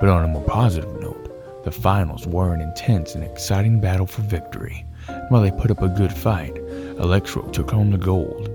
But 0.00 0.08
on 0.08 0.24
a 0.24 0.28
more 0.28 0.44
positive 0.44 1.00
note, 1.00 1.64
the 1.64 1.70
finals 1.70 2.26
were 2.26 2.52
an 2.52 2.60
intense 2.60 3.14
and 3.14 3.22
exciting 3.22 3.80
battle 3.80 4.06
for 4.06 4.22
victory. 4.22 4.84
While 5.28 5.42
they 5.42 5.52
put 5.52 5.70
up 5.70 5.82
a 5.82 5.88
good 5.88 6.12
fight, 6.12 6.56
Electro 6.98 7.48
took 7.50 7.70
home 7.70 7.92
the 7.92 7.98
gold. 7.98 8.48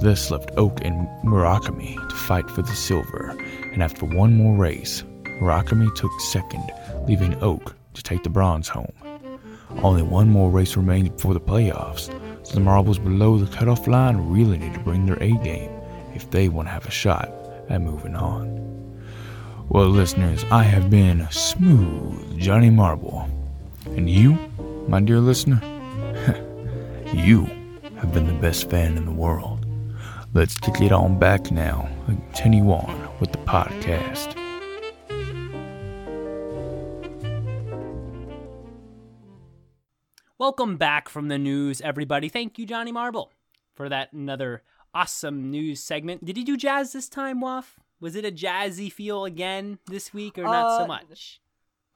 This 0.00 0.30
left 0.30 0.50
Oak 0.56 0.80
and 0.82 1.08
Murakami 1.24 1.94
to 2.08 2.14
fight 2.14 2.50
for 2.50 2.62
the 2.62 2.74
silver, 2.74 3.30
and 3.72 3.82
after 3.82 4.04
one 4.04 4.36
more 4.36 4.56
race, 4.56 5.02
Murakami 5.40 5.92
took 5.94 6.12
second, 6.20 6.70
leaving 7.06 7.34
Oak 7.42 7.74
to 7.94 8.02
take 8.02 8.22
the 8.22 8.30
bronze 8.30 8.68
home. 8.68 8.92
Only 9.82 10.02
one 10.02 10.28
more 10.28 10.50
race 10.50 10.76
remained 10.76 11.16
before 11.16 11.34
the 11.34 11.40
playoffs, 11.40 12.08
so 12.48 12.54
the 12.54 12.60
marbles 12.60 12.98
below 12.98 13.36
the 13.36 13.54
cutoff 13.54 13.86
line 13.86 14.16
really 14.16 14.56
need 14.56 14.72
to 14.72 14.80
bring 14.80 15.04
their 15.04 15.22
A 15.22 15.32
game 15.32 15.70
if 16.14 16.30
they 16.30 16.48
want 16.48 16.66
to 16.66 16.72
have 16.72 16.86
a 16.86 16.90
shot 16.90 17.30
at 17.68 17.82
moving 17.82 18.16
on. 18.16 18.56
Well, 19.68 19.88
listeners, 19.88 20.46
I 20.50 20.62
have 20.62 20.88
been 20.88 21.28
Smooth 21.30 22.38
Johnny 22.38 22.70
Marble. 22.70 23.28
And 23.84 24.08
you, 24.08 24.38
my 24.88 24.98
dear 25.02 25.20
listener, 25.20 25.60
you 27.12 27.44
have 27.98 28.14
been 28.14 28.26
the 28.26 28.38
best 28.40 28.70
fan 28.70 28.96
in 28.96 29.04
the 29.04 29.12
world. 29.12 29.66
Let's 30.32 30.56
kick 30.56 30.80
it 30.80 30.90
on 30.90 31.18
back 31.18 31.50
now 31.50 31.86
and 32.06 32.18
continue 32.32 32.70
on 32.70 33.10
with 33.20 33.32
the 33.32 33.38
podcast. 33.40 34.47
Welcome 40.38 40.76
back 40.76 41.08
from 41.08 41.28
the 41.28 41.38
news, 41.38 41.80
everybody. 41.80 42.28
Thank 42.28 42.58
you, 42.58 42.66
Johnny 42.66 42.92
Marble, 42.92 43.32
for 43.74 43.88
that 43.88 44.12
another 44.12 44.62
awesome 44.94 45.50
news 45.50 45.80
segment. 45.82 46.24
Did 46.24 46.36
he 46.36 46.44
do 46.44 46.56
jazz 46.56 46.92
this 46.92 47.08
time, 47.08 47.40
Waff? 47.40 47.80
Was 48.00 48.14
it 48.14 48.24
a 48.24 48.30
jazzy 48.30 48.90
feel 48.92 49.24
again 49.24 49.78
this 49.86 50.14
week, 50.14 50.38
or 50.38 50.44
not 50.44 50.78
so 50.78 50.84
Uh, 50.84 50.86
much? 50.86 51.40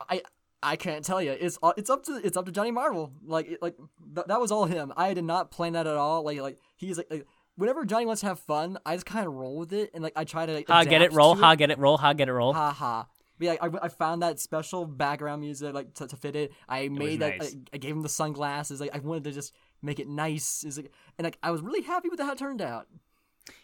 I 0.09 0.23
I 0.61 0.75
can't 0.77 1.05
tell 1.05 1.23
you. 1.23 1.31
It's 1.31 1.57
uh, 1.63 1.73
it's 1.77 1.89
up 1.89 2.03
to 2.05 2.21
it's 2.25 2.37
up 2.37 2.47
to 2.47 2.53
Johnny 2.53 2.73
Marble. 2.73 3.13
Like 3.25 3.47
it- 3.49 3.63
like 3.63 3.77
th- 4.15 4.27
that 4.27 4.41
was 4.41 4.51
all 4.51 4.65
him. 4.65 4.93
I 4.97 5.15
did 5.15 5.25
not 5.25 5.53
plan 5.53 5.75
that 5.75 5.87
at 5.87 5.97
all. 5.97 6.25
Like 6.25 6.41
like 6.41 6.59
he's 6.77 6.99
like, 6.99 7.07
like 7.11 7.27
whenever 7.55 7.85
Johnny 7.85 8.07
wants 8.07 8.23
to 8.23 8.27
have 8.27 8.41
fun, 8.41 8.77
I 8.85 8.95
just 8.97 9.07
kind 9.07 9.25
of 9.29 9.35
roll 9.35 9.57
with 9.57 9.73
it 9.73 9.91
and 9.95 10.03
like 10.03 10.15
I 10.17 10.25
try 10.25 10.47
to 10.47 10.53
like, 10.53 10.67
Ha, 10.69 10.83
get 10.83 11.01
it, 11.03 11.13
roll. 11.13 11.37
to 11.37 11.41
Ha, 11.41 11.55
get 11.55 11.71
it, 11.71 11.79
roll. 11.79 11.97
Ha, 11.99 12.13
get 12.13 12.29
it, 12.29 12.33
roll. 12.33 12.53
Ha 12.55 12.73
ha. 12.73 13.07
Yeah, 13.43 13.57
I, 13.61 13.71
I 13.83 13.89
found 13.89 14.23
that 14.23 14.41
special 14.41 14.87
background 14.87 15.41
music 15.41 15.75
like 15.75 15.95
to, 15.95 16.07
to 16.07 16.17
fit 16.17 16.37
it. 16.37 16.53
I 16.69 16.89
made 16.89 17.21
that. 17.21 17.39
nice. 17.39 17.55
I, 17.55 17.59
I 17.75 17.79
gave 17.79 17.93
him 17.93 18.03
the 18.03 18.09
sunglasses. 18.09 18.81
Like 18.81 18.95
I 18.95 18.99
wanted 18.99 19.25
to 19.25 19.33
just 19.33 19.53
make 19.83 19.99
it 19.99 20.09
nice. 20.09 20.65
Is 20.65 20.77
like, 20.77 20.93
and 21.19 21.25
like 21.25 21.39
I 21.43 21.51
was 21.51 21.61
really 21.61 21.83
happy 21.83 22.09
with 22.09 22.21
how 22.21 22.33
it 22.33 22.39
turned 22.39 22.63
out. 22.63 22.87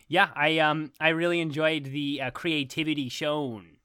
Yeah, 0.08 0.28
I 0.34 0.58
um 0.58 0.92
I 1.00 1.10
really 1.10 1.40
enjoyed 1.40 1.84
the 1.84 2.20
uh, 2.22 2.30
creativity 2.30 3.08
shown 3.08 3.76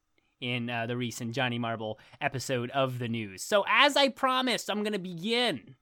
in 0.42 0.70
uh, 0.70 0.86
the 0.86 0.98
recent 0.98 1.34
Johnny 1.34 1.58
Marble 1.58 2.00
episode 2.20 2.70
of 2.72 3.00
the 3.00 3.08
news. 3.08 3.44
So 3.44 3.64
as 3.70 3.96
I 3.96 4.10
promised, 4.10 4.70
I'm 4.70 4.84
gonna 4.84 5.00
begin 5.00 5.76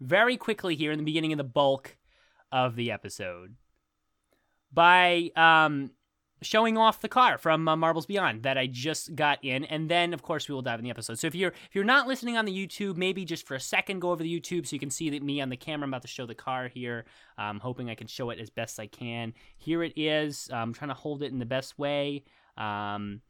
very 0.00 0.36
quickly 0.36 0.76
here 0.76 0.92
in 0.92 0.98
the 0.98 1.04
beginning 1.04 1.32
of 1.32 1.38
the 1.38 1.44
bulk 1.44 1.96
of 2.52 2.76
the 2.76 2.90
episode 2.90 3.56
by 4.72 5.30
um 5.36 5.90
showing 6.42 6.76
off 6.76 7.00
the 7.00 7.08
car 7.08 7.38
from 7.38 7.66
uh, 7.66 7.76
Marbles 7.76 8.06
Beyond 8.06 8.42
that 8.42 8.58
I 8.58 8.66
just 8.66 9.14
got 9.14 9.42
in, 9.44 9.64
and 9.64 9.88
then 9.88 10.12
of 10.12 10.22
course 10.22 10.48
we 10.48 10.54
will 10.54 10.62
dive 10.62 10.78
in 10.78 10.84
the 10.84 10.90
episode. 10.90 11.18
So 11.18 11.26
if 11.26 11.34
you're 11.34 11.50
if 11.50 11.74
you're 11.74 11.84
not 11.84 12.06
listening 12.06 12.36
on 12.36 12.44
the 12.44 12.52
YouTube, 12.52 12.96
maybe 12.96 13.24
just 13.24 13.46
for 13.46 13.54
a 13.54 13.60
second 13.60 14.00
go 14.00 14.10
over 14.10 14.22
the 14.22 14.40
YouTube 14.40 14.66
so 14.66 14.74
you 14.74 14.80
can 14.80 14.90
see 14.90 15.10
that 15.10 15.22
me 15.22 15.40
on 15.40 15.48
the 15.48 15.56
camera. 15.56 15.84
I'm 15.84 15.90
about 15.90 16.02
to 16.02 16.08
show 16.08 16.26
the 16.26 16.34
car 16.34 16.68
here. 16.68 17.04
I'm 17.38 17.60
hoping 17.60 17.90
I 17.90 17.94
can 17.94 18.06
show 18.06 18.30
it 18.30 18.38
as 18.38 18.50
best 18.50 18.78
I 18.78 18.86
can. 18.86 19.34
Here 19.56 19.82
it 19.82 19.92
is. 19.96 20.48
I'm 20.52 20.72
trying 20.72 20.90
to 20.90 20.94
hold 20.94 21.22
it 21.22 21.32
in 21.32 21.38
the 21.38 21.46
best 21.46 21.78
way. 21.78 22.24
Um, 22.56 23.20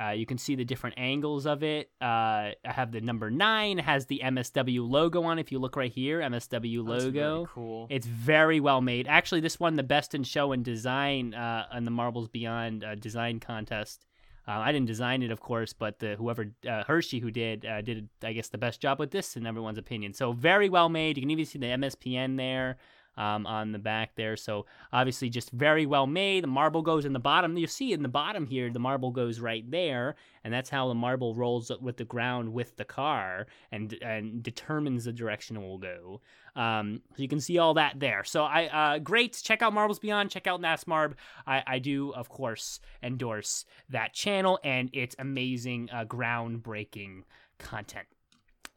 uh, 0.00 0.10
you 0.10 0.24
can 0.24 0.38
see 0.38 0.54
the 0.54 0.64
different 0.64 0.98
angles 0.98 1.46
of 1.46 1.62
it. 1.62 1.90
Uh, 2.00 2.04
I 2.04 2.54
have 2.64 2.90
the 2.90 3.00
number 3.00 3.30
nine. 3.30 3.78
Has 3.78 4.06
the 4.06 4.22
MSW 4.24 4.88
logo 4.88 5.22
on. 5.24 5.38
If 5.38 5.52
you 5.52 5.58
look 5.58 5.76
right 5.76 5.92
here, 5.92 6.20
MSW 6.20 6.86
logo. 6.86 7.34
really 7.34 7.46
cool. 7.52 7.86
It's 7.90 8.06
very 8.06 8.60
well 8.60 8.80
made. 8.80 9.06
Actually, 9.08 9.40
this 9.40 9.60
won 9.60 9.76
the 9.76 9.82
best 9.82 10.14
in 10.14 10.24
show 10.24 10.52
and 10.52 10.64
design 10.64 11.34
uh, 11.34 11.66
on 11.70 11.84
the 11.84 11.90
Marbles 11.90 12.28
Beyond 12.28 12.82
uh, 12.82 12.94
design 12.94 13.40
contest. 13.40 14.06
Uh, 14.48 14.52
I 14.52 14.72
didn't 14.72 14.86
design 14.86 15.22
it, 15.22 15.30
of 15.30 15.40
course, 15.40 15.74
but 15.74 15.98
the 15.98 16.16
whoever 16.16 16.50
uh, 16.68 16.82
Hershey 16.84 17.18
who 17.18 17.30
did 17.30 17.66
uh, 17.66 17.82
did 17.82 18.08
I 18.22 18.32
guess 18.32 18.48
the 18.48 18.58
best 18.58 18.80
job 18.80 18.98
with 18.98 19.10
this 19.10 19.36
in 19.36 19.46
everyone's 19.46 19.78
opinion. 19.78 20.14
So 20.14 20.32
very 20.32 20.70
well 20.70 20.88
made. 20.88 21.18
You 21.18 21.22
can 21.22 21.30
even 21.30 21.44
see 21.44 21.58
the 21.58 21.66
MSPN 21.66 22.38
there 22.38 22.78
um, 23.20 23.46
on 23.46 23.72
the 23.72 23.78
back 23.78 24.12
there. 24.16 24.34
So 24.34 24.64
obviously 24.92 25.28
just 25.28 25.50
very 25.50 25.84
well 25.84 26.06
made. 26.06 26.42
The 26.42 26.48
marble 26.48 26.80
goes 26.80 27.04
in 27.04 27.12
the 27.12 27.18
bottom. 27.18 27.58
You 27.58 27.66
see 27.66 27.92
in 27.92 28.02
the 28.02 28.08
bottom 28.08 28.46
here, 28.46 28.70
the 28.70 28.78
marble 28.78 29.10
goes 29.10 29.40
right 29.40 29.70
there, 29.70 30.16
and 30.42 30.52
that's 30.52 30.70
how 30.70 30.88
the 30.88 30.94
marble 30.94 31.34
rolls 31.34 31.70
with 31.82 31.98
the 31.98 32.04
ground 32.04 32.50
with 32.54 32.76
the 32.76 32.84
car 32.84 33.46
and 33.70 33.92
and 34.00 34.42
determines 34.42 35.04
the 35.04 35.12
direction 35.12 35.56
it 35.56 35.60
will 35.60 35.78
go. 35.78 36.22
Um, 36.56 37.02
so 37.14 37.22
you 37.22 37.28
can 37.28 37.40
see 37.40 37.58
all 37.58 37.74
that 37.74 38.00
there. 38.00 38.24
So 38.24 38.44
I 38.44 38.66
uh, 38.68 38.98
great. 39.00 39.38
Check 39.44 39.60
out 39.60 39.74
Marbles 39.74 39.98
Beyond. 39.98 40.30
Check 40.30 40.46
out 40.46 40.62
NASMARB. 40.62 41.12
I, 41.46 41.62
I 41.66 41.78
do 41.78 42.14
of 42.14 42.30
course 42.30 42.80
endorse 43.02 43.66
that 43.90 44.14
channel 44.14 44.58
and 44.64 44.88
its 44.94 45.14
amazing 45.18 45.90
uh, 45.92 46.06
groundbreaking 46.06 47.24
content. 47.58 48.06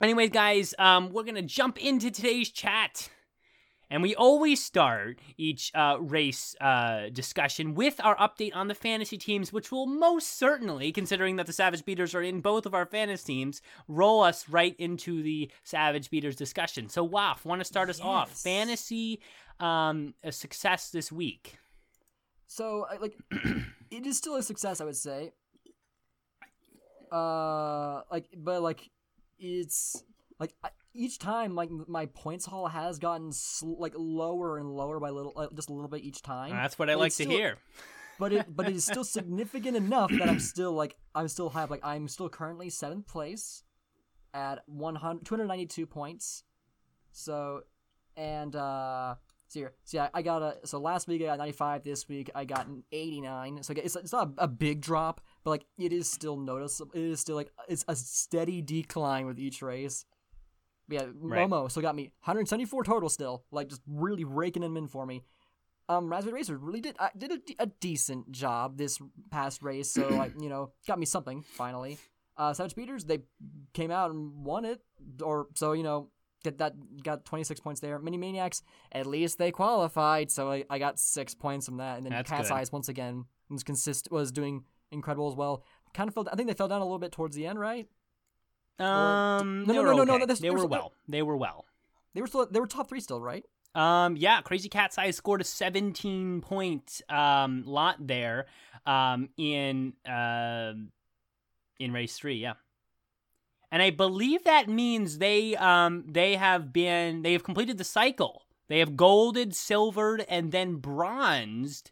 Anyways, 0.02 0.32
guys, 0.32 0.76
um, 0.78 1.12
we're 1.12 1.24
gonna 1.24 1.42
jump 1.42 1.82
into 1.82 2.12
today's 2.12 2.50
chat. 2.50 3.10
And 3.94 4.02
we 4.02 4.16
always 4.16 4.60
start 4.60 5.20
each 5.38 5.72
uh, 5.76 5.98
race 6.00 6.56
uh, 6.60 7.10
discussion 7.14 7.76
with 7.76 8.02
our 8.04 8.16
update 8.16 8.56
on 8.56 8.68
the 8.68 8.74
fantasy 8.74 9.20
teams, 9.20 9.54
which 9.54 9.72
will 9.72 9.86
most 9.86 10.40
certainly, 10.40 10.92
considering 10.92 11.36
that 11.36 11.46
the 11.46 11.54
Savage 11.54 11.82
Speeders 11.82 12.16
are 12.16 12.24
in 12.24 12.42
both 12.42 12.66
of 12.66 12.74
our 12.74 12.88
fantasy 12.88 13.24
teams, 13.24 13.62
roll 13.88 14.24
us 14.24 14.50
right 14.50 14.76
into 14.80 15.22
the 15.22 15.52
Savage 15.64 16.06
Speeders 16.06 16.36
discussion. 16.36 16.90
So, 16.90 17.08
Waf, 17.08 17.46
want 17.46 17.62
to 17.62 17.66
start 17.66 17.88
us 17.92 18.02
off? 18.02 18.32
Fantasy 18.32 19.22
um, 19.60 20.16
a 20.24 20.32
success 20.32 20.90
this 20.90 21.12
week. 21.12 21.60
So 22.48 22.88
like, 23.00 23.16
it 23.92 24.08
is 24.08 24.18
still 24.18 24.38
a 24.38 24.42
success, 24.42 24.82
I 24.82 24.86
would 24.86 24.96
say. 24.96 25.34
Uh, 27.12 28.02
like, 28.10 28.26
but 28.36 28.64
like, 28.64 28.90
it's 29.38 30.04
like 30.40 30.56
I, 30.64 30.70
each 30.94 31.20
time, 31.20 31.56
like 31.56 31.70
my 31.88 32.06
points 32.08 32.46
haul 32.46 32.68
has 32.68 33.00
gotten 33.00 33.32
sl- 33.32 33.80
like 33.80 33.94
lower 33.98 34.58
and 34.58 34.70
lower 34.70 35.00
by 35.00 35.10
little, 35.10 35.34
uh, 35.36 35.48
just 35.56 35.70
a 35.70 35.74
little 35.74 35.90
bit 35.90 36.02
each 36.04 36.22
time. 36.22 36.52
That's 36.52 36.78
what 36.78 36.90
I 36.90 36.94
But 36.94 37.00
like 37.00 37.12
to 37.14 37.24
still- 37.24 37.30
hear. 37.32 37.58
But 38.20 38.32
it, 38.32 38.56
but 38.56 38.68
it 38.70 38.76
is 38.76 38.86
still 38.86 39.04
significant 39.04 39.76
enough 39.76 40.12
that 40.12 40.30
I'm 40.30 40.40
still 40.40 40.72
like, 40.72 40.96
I'm 41.16 41.28
still 41.28 41.50
high. 41.50 41.66
Like, 41.66 41.84
I'm 41.84 42.08
still 42.08 42.30
currently 42.30 42.70
seventh 42.70 43.08
place 43.08 43.64
at 44.36 44.60
100, 44.68 45.26
292 45.26 45.88
points. 45.88 46.44
So, 47.12 47.62
and 48.16 48.56
uh, 48.56 49.16
so 49.48 49.60
here, 49.60 49.74
yeah, 49.90 50.10
I 50.14 50.22
got 50.22 50.44
a. 50.44 50.58
So 50.68 50.80
last 50.80 51.08
week 51.08 51.24
I 51.24 51.26
got 51.26 51.40
95. 51.40 51.84
This 51.84 52.08
week 52.08 52.30
I 52.36 52.46
got 52.46 52.68
an 52.68 52.84
89. 52.92 53.64
So 53.64 53.74
it's 53.76 53.96
it's 53.96 54.14
not 54.14 54.30
a, 54.38 54.44
a 54.44 54.48
big 54.48 54.82
drop, 54.82 55.20
but 55.44 55.50
like 55.50 55.66
it 55.80 55.92
is 55.92 56.10
still 56.10 56.38
noticeable. 56.38 56.92
It 56.94 57.02
is 57.02 57.20
still 57.20 57.36
like 57.36 57.52
it's 57.68 57.84
a 57.88 57.96
steady 57.96 58.62
decline 58.62 59.26
with 59.26 59.40
each 59.40 59.64
race. 59.64 60.06
Yeah, 60.94 61.08
Right. 61.16 61.48
Momo 61.48 61.70
still 61.70 61.82
got 61.82 61.96
me 61.96 62.04
174 62.24 62.84
total 62.84 63.10
still, 63.10 63.44
like 63.52 63.70
just 63.70 63.82
really 63.88 64.24
raking 64.24 64.62
them 64.62 64.78
in 64.78 64.88
for 64.88 65.06
me. 65.06 65.24
Um, 65.90 66.10
Raspberry 66.10 66.36
Racer 66.36 66.58
really 66.58 66.82
did 66.82 66.96
uh, 66.98 67.10
did 67.18 67.32
a, 67.32 67.64
a 67.64 67.66
decent 67.66 68.32
job 68.32 68.78
this 68.78 69.00
past 69.32 69.62
race, 69.62 69.92
so 69.92 70.08
like 70.08 70.34
you 70.40 70.50
know 70.50 70.72
got 70.88 71.00
me 71.00 71.06
something 71.06 71.44
finally. 71.44 71.98
Uh, 72.38 72.54
Savage 72.54 72.72
Speeders 72.72 73.06
they 73.06 73.20
came 73.74 73.92
out 73.92 74.12
and 74.12 74.46
won 74.46 74.66
it, 74.66 74.82
or 75.22 75.48
so 75.56 75.74
you 75.74 75.84
know 75.84 76.10
get 76.44 76.58
that 76.58 76.74
got 77.04 77.26
26 77.26 77.60
points 77.60 77.82
there. 77.82 78.00
Minty 78.00 78.18
Maniacs 78.18 78.64
at 78.92 79.06
least 79.06 79.38
they 79.38 79.52
qualified, 79.52 80.32
so 80.32 80.52
I, 80.52 80.64
I 80.70 80.80
got 80.80 81.00
six 81.00 81.36
points 81.36 81.66
from 81.66 81.78
that. 81.78 81.98
And 81.98 82.06
then 82.06 82.14
That's 82.14 82.30
Cat's 82.30 82.50
good. 82.50 82.56
Eyes 82.56 82.72
once 82.72 82.90
again 82.90 83.26
was 83.50 83.64
consist 83.64 84.10
was 84.12 84.32
doing 84.32 84.64
incredible 84.92 85.30
as 85.30 85.36
well. 85.36 85.64
Kind 85.94 86.08
of 86.08 86.14
fell. 86.14 86.28
I 86.32 86.36
think 86.36 86.48
they 86.48 86.54
fell 86.54 86.68
down 86.68 86.82
a 86.82 86.86
little 86.86 87.00
bit 87.00 87.12
towards 87.12 87.36
the 87.36 87.46
end, 87.46 87.60
right? 87.60 87.88
Um, 88.80 89.62
no, 89.62 89.66
they 89.66 89.74
no, 89.74 89.84
were 89.84 89.94
no, 89.94 90.04
no, 90.04 90.18
no, 90.18 90.26
They 90.26 90.50
were 90.50 90.66
well. 90.66 90.94
They 91.08 91.22
were 91.22 91.38
well. 91.38 91.66
They 92.14 92.22
were 92.22 92.28
still 92.28 92.48
they 92.50 92.60
were 92.60 92.68
top 92.68 92.90
three 92.90 93.00
still, 93.00 93.22
right? 93.22 93.46
Um, 93.76 94.16
yeah, 94.18 94.42
Crazy 94.42 94.70
Cat's 94.70 94.98
Eyes 94.98 95.18
scored 95.18 95.42
a 95.42 95.44
17 95.44 96.42
point 96.42 97.02
um 97.10 97.64
lot 97.66 97.96
there 98.06 98.46
um 98.86 99.30
in 99.38 99.94
uh, 100.08 100.74
in 101.80 101.92
race 101.92 102.16
3, 102.18 102.36
yeah. 102.36 102.54
And 103.72 103.82
I 103.82 103.90
believe 103.90 104.44
that 104.44 104.70
means 104.70 105.18
they 105.18 105.56
um 105.56 106.06
they 106.08 106.36
have 106.36 106.72
been 106.72 107.24
they 107.24 107.34
have 107.34 107.44
completed 107.44 107.78
the 107.78 107.84
cycle. 107.84 108.44
They 108.70 108.80
have 108.80 108.96
golded, 108.96 109.56
silvered 109.56 110.26
and 110.30 110.52
then 110.52 110.76
bronzed 110.76 111.92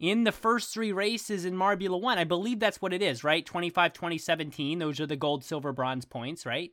in 0.00 0.24
the 0.24 0.32
first 0.32 0.72
3 0.72 0.90
races 0.90 1.44
in 1.44 1.54
Marbula 1.54 2.00
1. 2.00 2.18
I 2.18 2.24
believe 2.24 2.58
that's 2.58 2.82
what 2.82 2.94
it 2.94 3.02
is, 3.02 3.22
right? 3.22 3.44
25 3.44 3.92
2017, 3.92 4.78
those 4.78 4.98
are 4.98 5.06
the 5.06 5.14
gold, 5.14 5.44
silver, 5.44 5.72
bronze 5.72 6.06
points, 6.06 6.44
right? 6.44 6.72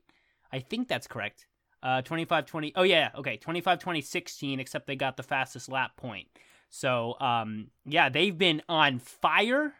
I 0.52 0.60
think 0.60 0.88
that's 0.88 1.08
correct. 1.08 1.46
Uh, 1.84 2.02
25 2.02 2.46
20. 2.46 2.74
Oh, 2.76 2.84
yeah. 2.84 3.12
Okay. 3.16 3.38
25 3.38 3.80
2016, 3.80 4.60
except 4.60 4.88
they 4.88 4.96
got 4.96 5.18
the 5.18 5.24
fastest 5.24 5.70
lap 5.70 5.96
point. 5.98 6.28
So, 6.70 7.16
um, 7.20 7.68
yeah, 7.86 8.10
they've 8.10 8.38
been 8.38 8.62
on 8.68 9.00
fire 9.00 9.74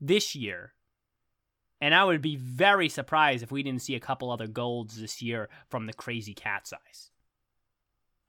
this 0.00 0.34
year. 0.34 0.72
And 1.80 1.94
I 1.94 2.04
would 2.04 2.22
be 2.22 2.36
very 2.36 2.88
surprised 2.88 3.42
if 3.42 3.52
we 3.52 3.62
didn't 3.62 3.82
see 3.82 3.94
a 3.94 4.00
couple 4.00 4.30
other 4.30 4.46
golds 4.46 5.00
this 5.00 5.20
year 5.20 5.48
from 5.68 5.86
the 5.86 5.92
crazy 5.92 6.34
cat's 6.34 6.72
eyes. 6.72 7.10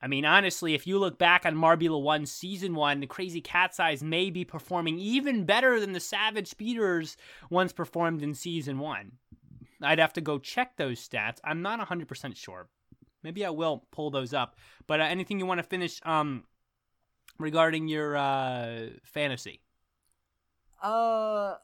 I 0.02 0.08
mean, 0.08 0.25
honestly, 0.25 0.74
if 0.74 0.86
you 0.86 1.00
look 1.00 1.18
back 1.18 1.46
on 1.46 1.56
Marbula 1.56 2.02
1 2.02 2.25
Season 2.25 2.75
1, 2.75 3.00
the 3.00 3.08
Crazy 3.08 3.42
Cat's 3.42 3.80
Eyes 3.80 4.04
may 4.04 4.30
be 4.30 4.46
performing 4.46 5.00
even 5.00 5.46
better 5.46 5.80
than 5.80 5.94
the 5.94 6.00
Savage 6.00 6.48
Speeders 6.48 7.18
once 7.50 7.74
performed 7.74 8.22
in 8.22 8.34
Season 8.34 8.78
1. 8.78 9.14
I'd 9.82 10.00
have 10.00 10.14
to 10.14 10.22
go 10.22 10.38
check 10.38 10.78
those 10.78 11.06
stats. 11.08 11.40
I'm 11.44 11.62
not 11.62 11.80
100% 11.80 12.36
sure. 12.36 12.68
Maybe 13.24 13.46
I 13.46 13.50
will 13.50 13.86
pull 13.92 14.12
those 14.12 14.34
up. 14.34 14.56
But 14.86 15.00
uh, 15.00 15.04
anything 15.04 15.40
you 15.40 15.46
want 15.46 15.60
to 15.60 15.64
finish 15.64 16.00
um, 16.06 16.44
regarding 17.40 17.88
your 17.88 18.16
uh, 18.16 18.88
fantasy? 19.04 19.62
Uh, 20.82 21.56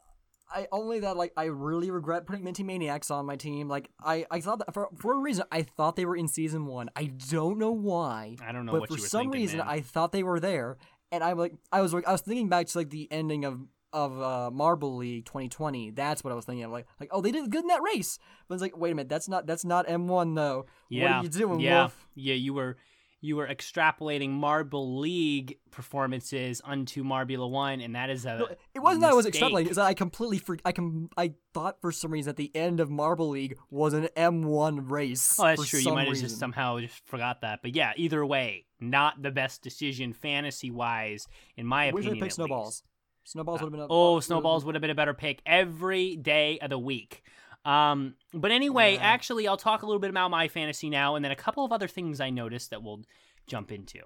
I 0.54 0.68
only 0.72 1.00
that 1.00 1.18
like 1.18 1.34
I 1.38 1.46
really 1.46 1.92
regret 1.92 2.26
putting 2.26 2.44
Minty 2.44 2.64
Maniacs 2.64 3.10
on 3.12 3.26
my 3.26 3.36
team. 3.36 3.68
Like 3.68 3.90
I, 4.04 4.26
I 4.30 4.42
thought 4.42 4.60
that 4.60 4.74
for 4.74 4.90
for 4.98 5.14
a 5.14 5.18
reason 5.18 5.46
I 5.52 5.64
thought 5.64 5.96
they 5.96 6.06
were 6.06 6.16
in 6.16 6.28
season 6.28 6.66
one. 6.66 6.90
I 6.96 7.06
don't 7.30 7.58
know 7.58 7.72
why. 7.72 8.36
I 8.46 8.52
don't 8.52 8.66
know 8.66 8.74
but 8.74 8.82
what 8.82 8.90
for 8.90 8.96
you 8.96 9.02
were 9.02 9.08
some 9.08 9.22
thinking, 9.22 9.42
reason 9.42 9.58
man. 9.60 9.68
I 9.68 9.82
thought 9.82 10.12
they 10.12 10.24
were 10.24 10.40
there, 10.40 10.78
and 11.12 11.24
I'm 11.24 11.38
like 11.38 11.54
I 11.72 11.82
was 11.82 11.94
like 11.94 12.08
I 12.08 12.12
was 12.12 12.22
thinking 12.22 12.50
back 12.50 12.68
to 12.68 12.78
like 12.78 12.90
the 12.90 13.08
ending 13.12 13.46
of 13.46 13.60
of 13.94 14.22
uh, 14.22 14.50
Marble 14.52 14.96
League 14.96 15.26
2020. 15.26 15.92
That's 15.92 16.24
what 16.24 16.32
I 16.32 16.36
was 16.36 16.46
thinking 16.46 16.64
of. 16.64 16.72
Like 16.72 16.88
like 17.00 17.10
oh 17.12 17.22
they 17.22 17.32
did 17.32 17.50
good 17.50 17.62
in 17.64 17.68
that 17.68 17.82
race, 17.82 18.20
but 18.48 18.56
it's 18.56 18.62
like 18.62 18.78
wait 18.78 18.92
a 18.92 18.96
minute 18.96 19.10
that's 19.10 19.28
not 19.28 19.46
that's 19.46 19.66
not 19.66 19.88
M1 19.88 20.36
though. 20.36 20.66
Yeah. 20.90 21.04
What 21.04 21.12
are 21.12 21.24
you 21.24 21.30
doing, 21.30 21.60
yeah. 21.60 21.80
Wolf? 21.82 22.08
Yeah, 22.16 22.36
you 22.36 22.54
were 22.54 22.78
you 23.22 23.36
were 23.36 23.48
extrapolating 23.48 24.32
Marble 24.32 24.98
League 25.00 25.58
performances 25.70 26.60
onto 26.62 27.04
Marbula 27.04 27.50
One, 27.50 27.80
and 27.80 27.96
that 27.96 28.10
is 28.10 28.26
a 28.26 28.40
No, 28.40 28.48
it 28.74 28.80
wasn't 28.80 29.02
that 29.02 29.12
I 29.12 29.14
was 29.14 29.28
extrapolating. 29.28 29.68
It's 29.68 29.76
that 29.76 29.86
I 29.86 29.94
completely 29.94 30.40
for 30.40 30.58
I 30.66 30.72
com- 30.72 31.10
I 31.16 31.34
thought 31.54 31.80
for 31.82 31.92
some 31.92 32.12
reason 32.12 32.32
at 32.32 32.36
the 32.38 32.52
end 32.56 32.80
of 32.80 32.90
Marble 32.90 33.30
League 33.30 33.58
was 33.70 33.94
an 33.94 34.10
M1 34.18 34.90
race. 34.90 35.40
Oh, 35.40 35.44
that's 35.44 35.68
true. 35.68 35.80
You 35.80 35.94
might 35.94 36.02
have 36.02 36.10
reason. 36.10 36.28
just 36.28 36.40
somehow 36.40 36.80
just 36.80 37.06
forgot 37.06 37.42
that. 37.42 37.60
But 37.62 37.76
yeah, 37.76 37.94
either 37.96 38.26
way, 38.26 38.66
not 38.80 39.22
the 39.22 39.32
best 39.32 39.62
decision 39.62 40.14
fantasy 40.14 40.72
wise, 40.72 41.28
in 41.56 41.66
my 41.66 41.86
opinion. 41.86 42.16
picked 42.16 42.24
at 42.26 42.34
snowballs. 42.34 42.68
least. 42.68 42.84
Snowballs 43.24 43.62
uh, 43.62 43.66
would 43.66 43.74
have 43.74 43.80
been. 43.80 43.82
A, 43.82 43.88
Oh, 43.90 44.20
snowballs 44.20 44.66
would 44.66 44.74
have 44.74 44.82
been 44.82 44.90
a 44.90 44.96
better 44.96 45.14
pick 45.14 45.42
every 45.46 46.16
day 46.16 46.58
of 46.60 46.72
the 46.72 46.80
week. 46.80 47.22
Um, 47.64 48.16
but 48.34 48.52
anyway, 48.52 48.96
Yeah. 48.96 49.02
actually, 49.02 49.48
I'll 49.48 49.58
talk 49.58 49.84
a 49.84 49.86
little 49.86 50.00
bit 50.00 50.10
about 50.10 50.32
my 50.32 50.48
fantasy 50.48 50.90
now, 50.90 51.16
and 51.16 51.24
then 51.24 51.32
a 51.32 51.36
couple 51.36 51.64
of 51.64 51.72
other 51.72 51.88
things 51.88 52.20
I 52.20 52.30
noticed 52.30 52.70
that 52.72 52.82
we'll 52.82 53.02
jump 53.48 53.72
into. 53.72 54.00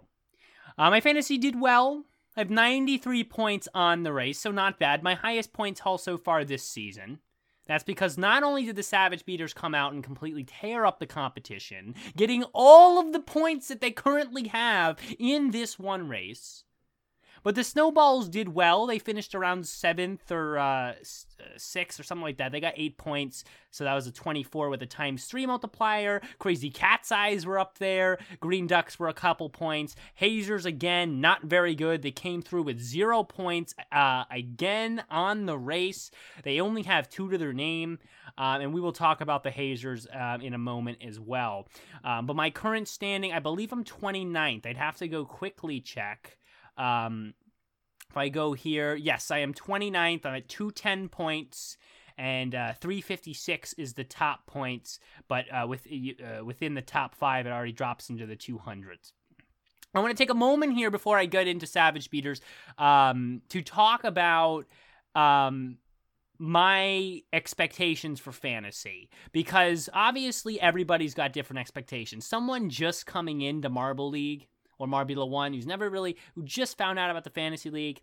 Uh, 0.77 0.89
my 0.89 0.99
fantasy 0.99 1.37
did 1.37 1.59
well. 1.59 2.03
I 2.35 2.41
have 2.41 2.49
93 2.49 3.23
points 3.23 3.69
on 3.73 4.03
the 4.03 4.11
race, 4.11 4.39
so 4.39 4.51
not 4.51 4.77
bad. 4.77 5.03
My 5.03 5.13
highest 5.13 5.53
points 5.53 5.79
haul 5.79 5.97
so 5.97 6.17
far 6.17 6.43
this 6.43 6.63
season. 6.67 7.19
That's 7.65 7.83
because 7.85 8.17
not 8.17 8.43
only 8.43 8.65
did 8.65 8.75
the 8.75 8.83
Savage 8.83 9.21
Speeders 9.21 9.53
come 9.53 9.73
out 9.73 9.93
and 9.93 10.03
completely 10.03 10.43
tear 10.43 10.85
up 10.85 10.99
the 10.99 11.07
competition, 11.07 11.95
getting 12.17 12.43
all 12.53 12.99
of 12.99 13.13
the 13.13 13.21
points 13.21 13.69
that 13.69 13.79
they 13.81 13.89
currently 13.89 14.49
have 14.49 14.99
in 15.17 15.51
this 15.51 15.79
one 15.79 16.09
race, 16.09 16.64
but 17.45 17.53
the 17.53 17.63
Snowballs 17.63 18.27
did 18.27 18.55
well. 18.55 18.87
They 18.87 18.97
finished 18.97 19.35
around 19.35 19.67
seventh 19.67 20.31
or 20.31 20.57
uh, 20.57 20.63
uh, 20.63 20.93
sixth 21.57 21.99
or 21.99 22.03
something 22.03 22.23
like 22.23 22.37
that. 22.37 22.51
They 22.51 22.59
got 22.59 22.73
eight 22.75 22.97
points, 22.97 23.43
so 23.69 23.83
that 23.83 23.93
was 23.93 24.07
a 24.07 24.11
24 24.11 24.69
with 24.69 24.81
a 24.81 24.87
times 24.87 25.25
three 25.25 25.45
multiplier. 25.45 26.23
Crazy 26.39 26.71
Cat's 26.71 27.11
Eyes 27.11 27.45
were 27.45 27.59
up 27.59 27.77
there. 27.77 28.17
Green 28.39 28.65
Ducks 28.65 28.97
were 28.97 29.09
a 29.09 29.13
couple 29.13 29.47
points. 29.51 29.95
Hazers, 30.15 30.65
again, 30.65 31.21
not 31.21 31.43
very 31.43 31.75
good. 31.75 32.01
They 32.01 32.09
came 32.09 32.41
through 32.41 32.63
with 32.63 32.79
zero 32.79 33.21
points 33.23 33.75
uh, 33.91 34.23
again 34.31 35.03
on 35.11 35.45
the 35.45 35.57
race. 35.57 36.09
They 36.41 36.59
only 36.59 36.81
have 36.81 37.09
two 37.09 37.29
to 37.29 37.37
their 37.37 37.53
name, 37.53 37.99
um, 38.39 38.61
and 38.61 38.73
we 38.73 38.81
will 38.81 38.91
talk 38.91 39.21
about 39.21 39.43
the 39.43 39.51
Hazers 39.51 40.07
um, 40.11 40.41
in 40.41 40.55
a 40.55 40.57
moment 40.57 40.97
as 41.05 41.19
well. 41.19 41.67
Um, 42.03 42.25
but 42.25 42.35
my 42.35 42.49
current 42.49 42.87
standing, 42.87 43.33
I 43.33 43.39
believe 43.39 43.71
I'm 43.71 43.83
29th. 43.83 44.65
I'd 44.65 44.77
have 44.77 44.97
to 44.97 45.07
go 45.07 45.25
quickly 45.25 45.79
check. 45.79 46.39
Um, 46.77 47.33
if 48.09 48.17
I 48.17 48.29
go 48.29 48.53
here, 48.53 48.95
yes, 48.95 49.31
I 49.31 49.39
am 49.39 49.53
29th. 49.53 50.25
I'm 50.25 50.35
at 50.35 50.47
210 50.47 51.09
points, 51.09 51.77
and 52.17 52.55
uh, 52.55 52.73
356 52.73 53.73
is 53.73 53.93
the 53.93 54.03
top 54.03 54.45
points. 54.45 54.99
But 55.27 55.45
uh, 55.51 55.65
with, 55.67 55.87
uh, 55.87 56.43
within 56.45 56.75
the 56.75 56.81
top 56.81 57.15
five, 57.15 57.45
it 57.45 57.49
already 57.49 57.73
drops 57.73 58.09
into 58.09 58.25
the 58.25 58.35
200s. 58.35 59.11
I 59.93 59.99
want 59.99 60.15
to 60.15 60.21
take 60.21 60.29
a 60.29 60.35
moment 60.35 60.73
here 60.75 60.91
before 60.91 61.17
I 61.17 61.25
get 61.25 61.47
into 61.47 61.65
Savage 61.65 62.03
Speeders 62.03 62.41
um, 62.77 63.41
to 63.49 63.61
talk 63.61 64.03
about 64.03 64.65
um, 65.15 65.77
my 66.37 67.21
expectations 67.31 68.19
for 68.19 68.33
fantasy 68.33 69.09
because 69.31 69.89
obviously 69.93 70.59
everybody's 70.59 71.13
got 71.13 71.33
different 71.33 71.59
expectations. 71.59 72.25
Someone 72.25 72.69
just 72.69 73.05
coming 73.05 73.41
into 73.41 73.69
Marble 73.69 74.09
League 74.09 74.47
or 74.77 74.87
Marbula 74.87 75.27
One 75.29 75.53
who's 75.53 75.65
never 75.65 75.89
really 75.89 76.17
who 76.35 76.43
just 76.43 76.77
found 76.77 76.99
out 76.99 77.09
about 77.09 77.23
the 77.23 77.29
fantasy 77.29 77.69
league 77.69 77.99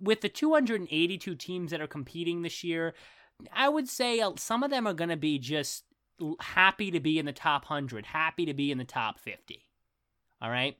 with 0.00 0.20
the 0.20 0.28
282 0.28 1.34
teams 1.34 1.70
that 1.70 1.80
are 1.80 1.86
competing 1.86 2.42
this 2.42 2.64
year, 2.64 2.94
I 3.52 3.68
would 3.68 3.88
say 3.88 4.20
uh, 4.20 4.32
some 4.36 4.62
of 4.62 4.70
them 4.70 4.86
are 4.86 4.94
going 4.94 5.10
to 5.10 5.16
be 5.16 5.38
just 5.38 5.84
happy 6.40 6.90
to 6.90 7.00
be 7.00 7.18
in 7.18 7.26
the 7.26 7.32
top 7.32 7.64
100, 7.68 8.06
happy 8.06 8.46
to 8.46 8.54
be 8.54 8.70
in 8.70 8.78
the 8.78 8.84
top 8.84 9.18
50. 9.18 9.64
All 10.40 10.50
right. 10.50 10.76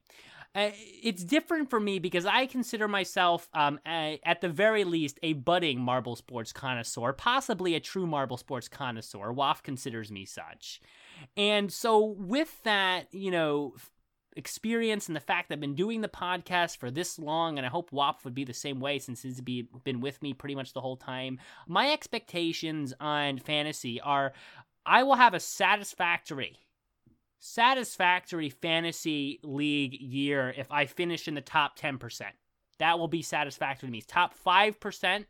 Uh, 0.55 0.71
it's 1.03 1.23
different 1.23 1.69
for 1.69 1.79
me 1.79 1.99
because 1.99 2.25
I 2.25 2.47
consider 2.47 2.89
myself, 2.89 3.47
um, 3.53 3.79
a, 3.87 4.19
at 4.25 4.41
the 4.41 4.49
very 4.49 4.85
least, 4.85 5.19
a 5.23 5.35
budding 5.35 5.79
marble 5.79 6.17
sports 6.17 6.51
connoisseur, 6.51 7.13
possibly 7.13 7.75
a 7.75 7.81
true 7.81 8.07
marble 8.07 8.39
sports 8.39 8.67
connoisseur. 8.67 9.35
WAF 9.35 9.63
considers 9.63 10.11
me 10.11 10.25
such. 10.25 10.81
And 11.37 11.71
so, 11.71 12.03
with 12.19 12.63
that, 12.63 13.09
you 13.13 13.31
know, 13.31 13.75
experience 14.37 15.09
and 15.09 15.17
the 15.17 15.21
fact 15.21 15.49
that 15.49 15.55
I've 15.55 15.61
been 15.61 15.75
doing 15.75 16.01
the 16.01 16.09
podcast 16.09 16.77
for 16.77 16.91
this 16.91 17.19
long, 17.19 17.59
and 17.59 17.67
I 17.67 17.71
hope 17.71 17.93
WAP 17.93 18.25
would 18.25 18.35
be 18.35 18.45
the 18.45 18.55
same 18.55 18.81
way 18.81 18.99
since 18.99 19.23
he's 19.23 19.41
be, 19.41 19.69
been 19.85 20.01
with 20.01 20.23
me 20.23 20.35
pretty 20.35 20.55
much 20.55 20.73
the 20.73 20.81
whole 20.81 20.97
time, 20.97 21.41
my 21.67 21.93
expectations 21.93 22.93
on 23.01 23.39
fantasy 23.39 24.01
are 24.01 24.33
I 24.85 25.03
will 25.03 25.17
have 25.17 25.35
a 25.35 25.41
satisfactory 25.41 26.59
satisfactory 27.39 28.49
fantasy 28.51 29.39
league 29.43 29.95
year 29.95 30.55
if 30.57 30.71
I 30.73 30.87
finish 30.87 31.29
in 31.29 31.35
the 31.35 31.41
top 31.41 31.79
10%. 31.79 32.23
That 32.79 32.99
will 32.99 33.09
be 33.09 33.23
satisfactory 33.23 33.89
to 33.89 33.93
me. 33.93 34.03
Top 34.03 34.35
5% 34.45 35.27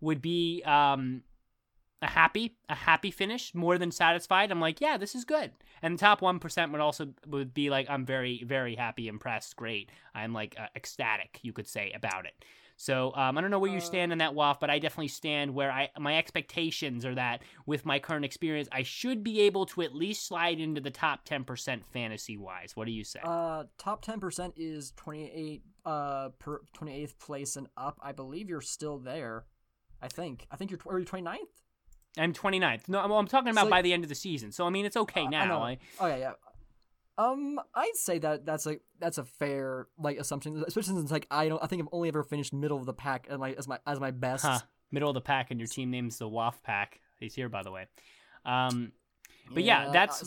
would 0.00 0.20
be 0.20 0.62
um 0.64 1.22
a 2.02 2.06
happy 2.06 2.56
a 2.68 2.74
happy 2.74 3.10
finish, 3.10 3.54
more 3.54 3.78
than 3.78 3.90
satisfied. 3.90 4.50
I'm 4.50 4.60
like, 4.60 4.80
yeah, 4.80 4.96
this 4.96 5.14
is 5.14 5.24
good. 5.24 5.52
And 5.84 5.98
the 5.98 6.00
top 6.00 6.22
1% 6.22 6.72
would 6.72 6.80
also 6.80 7.08
would 7.26 7.52
be 7.52 7.68
like 7.68 7.90
I'm 7.90 8.06
very 8.06 8.42
very 8.42 8.74
happy, 8.74 9.06
impressed, 9.06 9.54
great. 9.54 9.90
I'm 10.14 10.32
like 10.32 10.56
uh, 10.58 10.68
ecstatic, 10.74 11.40
you 11.42 11.52
could 11.52 11.68
say 11.68 11.92
about 11.94 12.24
it. 12.24 12.32
So 12.78 13.12
um, 13.14 13.36
I 13.36 13.42
don't 13.42 13.50
know 13.50 13.58
where 13.58 13.70
you 13.70 13.80
stand 13.80 14.10
in 14.10 14.18
that 14.18 14.32
WAF, 14.32 14.58
but 14.60 14.70
I 14.70 14.78
definitely 14.78 15.08
stand 15.08 15.54
where 15.54 15.70
I 15.70 15.90
my 15.98 16.16
expectations 16.16 17.04
are 17.04 17.14
that 17.14 17.42
with 17.66 17.84
my 17.84 17.98
current 17.98 18.24
experience, 18.24 18.66
I 18.72 18.82
should 18.82 19.22
be 19.22 19.42
able 19.42 19.66
to 19.66 19.82
at 19.82 19.94
least 19.94 20.26
slide 20.26 20.58
into 20.58 20.80
the 20.80 20.90
top 20.90 21.26
ten 21.26 21.44
percent 21.44 21.84
fantasy 21.84 22.38
wise. 22.38 22.74
What 22.74 22.86
do 22.86 22.92
you 22.92 23.04
say? 23.04 23.20
Uh, 23.22 23.64
top 23.76 24.00
ten 24.00 24.20
percent 24.20 24.54
is 24.56 24.92
twenty 24.96 25.30
eight. 25.34 25.64
Uh, 25.84 26.30
per 26.38 26.62
twenty 26.72 26.94
eighth 26.94 27.18
place 27.18 27.56
and 27.56 27.68
up. 27.76 28.00
I 28.02 28.12
believe 28.12 28.48
you're 28.48 28.62
still 28.62 28.98
there. 28.98 29.44
I 30.00 30.08
think. 30.08 30.46
I 30.50 30.56
think 30.56 30.70
you're. 30.70 30.78
Tw- 30.78 30.88
are 30.88 30.98
you 30.98 31.04
29th? 31.04 31.36
I'm 32.16 32.32
29th. 32.32 32.88
No, 32.88 33.00
I'm, 33.00 33.10
I'm 33.10 33.26
talking 33.26 33.50
about 33.50 33.64
So- 33.64 33.70
by 33.70 33.82
the 33.82 33.92
end 33.92 34.04
of 34.04 34.08
the 34.08 34.14
season. 34.14 34.52
So 34.52 34.66
I 34.66 34.70
mean, 34.70 34.84
it's 34.86 34.96
okay 34.96 35.26
Uh, 35.26 35.30
now. 35.30 35.62
I 35.62 35.78
oh 36.00 36.06
yeah, 36.06 36.16
yeah. 36.16 36.32
Um, 37.16 37.60
I'd 37.74 37.94
say 37.94 38.18
that 38.18 38.44
that's 38.44 38.66
a 38.66 38.78
that's 38.98 39.18
a 39.18 39.24
fair 39.24 39.86
like 39.98 40.18
assumption, 40.18 40.64
especially 40.66 40.96
since 40.96 41.10
like 41.12 41.26
I 41.30 41.48
don't 41.48 41.62
I 41.62 41.66
think 41.68 41.82
I've 41.82 41.88
only 41.92 42.08
ever 42.08 42.24
finished 42.24 42.52
middle 42.52 42.76
of 42.78 42.86
the 42.86 42.92
pack 42.92 43.26
as 43.30 43.38
my 43.38 43.52
as 43.52 43.68
my 43.68 43.78
as 43.86 44.00
my 44.00 44.10
best. 44.10 44.44
Huh. 44.44 44.58
Middle 44.90 45.10
of 45.10 45.14
the 45.14 45.20
pack, 45.20 45.50
and 45.50 45.58
your 45.60 45.66
team 45.66 45.90
name's 45.90 46.18
the 46.18 46.28
WAF 46.28 46.54
Pack. 46.62 47.00
He's 47.18 47.34
here, 47.34 47.48
by 47.48 47.62
the 47.62 47.70
way. 47.72 47.86
Um, 48.44 48.92
but 49.52 49.62
yeah, 49.64 49.90
that's 49.92 50.22
uh, 50.22 50.26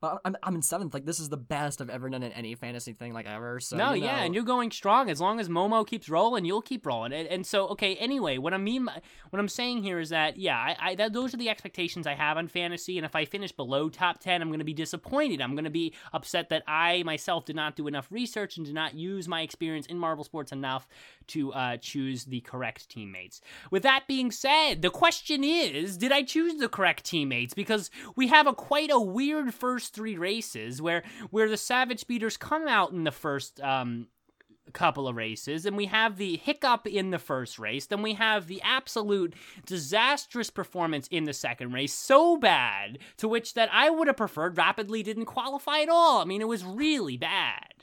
but 0.00 0.20
I'm 0.24 0.36
I'm 0.42 0.54
in 0.54 0.62
seventh. 0.62 0.94
Like 0.94 1.04
this 1.04 1.20
is 1.20 1.28
the 1.28 1.36
best 1.36 1.80
I've 1.80 1.90
ever 1.90 2.08
done 2.08 2.22
in 2.22 2.32
any 2.32 2.54
fantasy 2.54 2.92
thing 2.92 3.12
like 3.12 3.26
ever. 3.26 3.60
So 3.60 3.76
no, 3.76 3.92
you 3.92 4.04
yeah, 4.04 4.22
and 4.22 4.34
you're 4.34 4.44
going 4.44 4.70
strong. 4.70 5.10
As 5.10 5.20
long 5.20 5.40
as 5.40 5.48
Momo 5.48 5.86
keeps 5.86 6.08
rolling, 6.08 6.44
you'll 6.44 6.62
keep 6.62 6.86
rolling. 6.86 7.12
And, 7.12 7.28
and 7.28 7.46
so, 7.46 7.68
okay. 7.68 7.96
Anyway, 7.96 8.38
what 8.38 8.54
I 8.54 8.58
mean, 8.58 8.88
what 9.30 9.40
I'm 9.40 9.48
saying 9.48 9.82
here 9.82 10.00
is 10.00 10.10
that, 10.10 10.36
yeah, 10.36 10.56
I, 10.56 10.76
I 10.80 10.94
that, 10.96 11.12
those 11.12 11.34
are 11.34 11.36
the 11.36 11.48
expectations 11.48 12.06
I 12.06 12.14
have 12.14 12.36
on 12.36 12.48
fantasy. 12.48 12.98
And 12.98 13.04
if 13.04 13.14
I 13.14 13.24
finish 13.24 13.52
below 13.52 13.88
top 13.88 14.20
ten, 14.20 14.42
I'm 14.42 14.48
going 14.48 14.58
to 14.58 14.64
be 14.64 14.74
disappointed. 14.74 15.40
I'm 15.40 15.54
going 15.54 15.64
to 15.64 15.70
be 15.70 15.94
upset 16.12 16.48
that 16.50 16.62
I 16.66 17.02
myself 17.04 17.44
did 17.44 17.56
not 17.56 17.76
do 17.76 17.86
enough 17.86 18.08
research 18.10 18.56
and 18.56 18.66
did 18.66 18.74
not 18.74 18.94
use 18.94 19.28
my 19.28 19.42
experience 19.42 19.86
in 19.86 19.98
Marble 19.98 20.24
Sports 20.24 20.52
enough 20.52 20.88
to 21.28 21.52
uh, 21.52 21.76
choose 21.76 22.24
the 22.24 22.40
correct 22.40 22.88
teammates. 22.88 23.40
With 23.70 23.82
that 23.82 24.04
being 24.06 24.30
said, 24.30 24.82
the 24.82 24.90
question 24.90 25.44
is, 25.44 25.96
did 25.96 26.12
I 26.12 26.22
choose 26.22 26.54
the 26.58 26.68
correct 26.68 27.04
teammates? 27.04 27.54
Because 27.54 27.90
we 28.16 28.28
have 28.28 28.46
a 28.46 28.54
quite 28.54 28.90
a 28.90 29.00
weird 29.00 29.52
first 29.52 29.87
three 29.88 30.16
races 30.16 30.80
where 30.80 31.02
where 31.30 31.48
the 31.48 31.56
Savage 31.56 32.00
Speeders 32.00 32.36
come 32.36 32.68
out 32.68 32.92
in 32.92 33.04
the 33.04 33.12
first 33.12 33.60
um, 33.60 34.08
couple 34.72 35.08
of 35.08 35.16
races, 35.16 35.66
and 35.66 35.76
we 35.76 35.86
have 35.86 36.16
the 36.16 36.36
hiccup 36.36 36.86
in 36.86 37.10
the 37.10 37.18
first 37.18 37.58
race, 37.58 37.86
then 37.86 38.02
we 38.02 38.14
have 38.14 38.46
the 38.46 38.60
absolute 38.62 39.34
disastrous 39.66 40.50
performance 40.50 41.08
in 41.08 41.24
the 41.24 41.32
second 41.32 41.72
race, 41.72 41.92
so 41.92 42.36
bad 42.36 42.98
to 43.16 43.28
which 43.28 43.54
that 43.54 43.68
I 43.72 43.90
would 43.90 44.08
have 44.08 44.16
preferred 44.16 44.56
rapidly 44.56 45.02
didn't 45.02 45.26
qualify 45.26 45.80
at 45.80 45.88
all. 45.88 46.20
I 46.20 46.24
mean, 46.24 46.40
it 46.40 46.48
was 46.48 46.64
really 46.64 47.16
bad. 47.16 47.78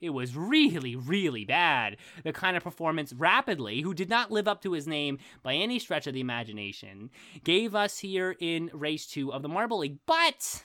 It 0.00 0.10
was 0.10 0.36
really, 0.36 0.94
really 0.94 1.44
bad. 1.44 1.96
The 2.22 2.32
kind 2.32 2.56
of 2.56 2.62
performance 2.62 3.12
Rapidly, 3.12 3.80
who 3.80 3.94
did 3.94 4.08
not 4.08 4.30
live 4.30 4.46
up 4.46 4.62
to 4.62 4.72
his 4.72 4.86
name 4.86 5.18
by 5.42 5.54
any 5.54 5.80
stretch 5.80 6.06
of 6.06 6.14
the 6.14 6.20
imagination, 6.20 7.10
gave 7.42 7.74
us 7.74 7.98
here 7.98 8.36
in 8.38 8.70
race 8.72 9.06
two 9.06 9.32
of 9.32 9.42
the 9.42 9.48
Marble 9.48 9.78
League. 9.78 9.98
But 10.06 10.62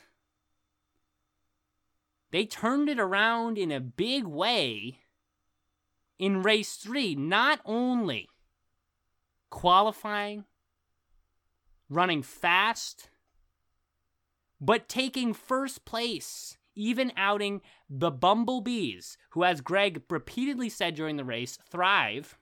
they 2.33 2.47
turned 2.47 2.89
it 2.89 2.99
around 2.99 3.59
in 3.59 3.71
a 3.71 3.79
big 3.79 4.25
way 4.25 4.97
in 6.17 6.41
race 6.41 6.77
three, 6.77 7.13
not 7.13 7.59
only 7.63 8.27
qualifying, 9.51 10.43
running 11.89 12.23
fast, 12.23 13.11
but 14.59 14.89
taking 14.89 15.31
first 15.31 15.85
place 15.85 16.57
even 16.73 17.11
outing 17.15 17.61
the 17.87 18.09
Bumblebees, 18.09 19.15
who, 19.29 19.43
as 19.43 19.61
Greg 19.61 20.01
repeatedly 20.09 20.69
said 20.69 20.95
during 20.95 21.17
the 21.17 21.23
race, 21.23 21.59
thrive 21.69 22.39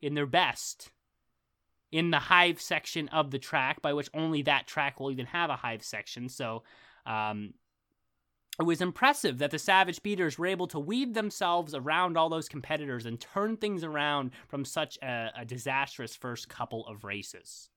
in 0.00 0.14
their 0.14 0.26
best 0.26 0.92
in 1.90 2.12
the 2.12 2.20
hive 2.20 2.60
section 2.60 3.08
of 3.08 3.32
the 3.32 3.40
track, 3.40 3.82
by 3.82 3.92
which 3.92 4.08
only 4.14 4.42
that 4.42 4.68
track 4.68 5.00
will 5.00 5.10
even 5.10 5.26
have 5.26 5.50
a 5.50 5.56
hive 5.56 5.82
section. 5.82 6.28
So, 6.28 6.62
um, 7.04 7.54
it 8.60 8.66
was 8.66 8.82
impressive 8.82 9.38
that 9.38 9.50
the 9.50 9.58
Savage 9.58 9.96
Speeders 9.96 10.38
were 10.38 10.46
able 10.46 10.66
to 10.68 10.78
weave 10.78 11.14
themselves 11.14 11.74
around 11.74 12.18
all 12.18 12.28
those 12.28 12.48
competitors 12.48 13.06
and 13.06 13.18
turn 13.18 13.56
things 13.56 13.82
around 13.82 14.32
from 14.48 14.64
such 14.64 14.98
a, 14.98 15.30
a 15.38 15.44
disastrous 15.46 16.14
first 16.14 16.48
couple 16.48 16.86
of 16.86 17.02
races. 17.02 17.70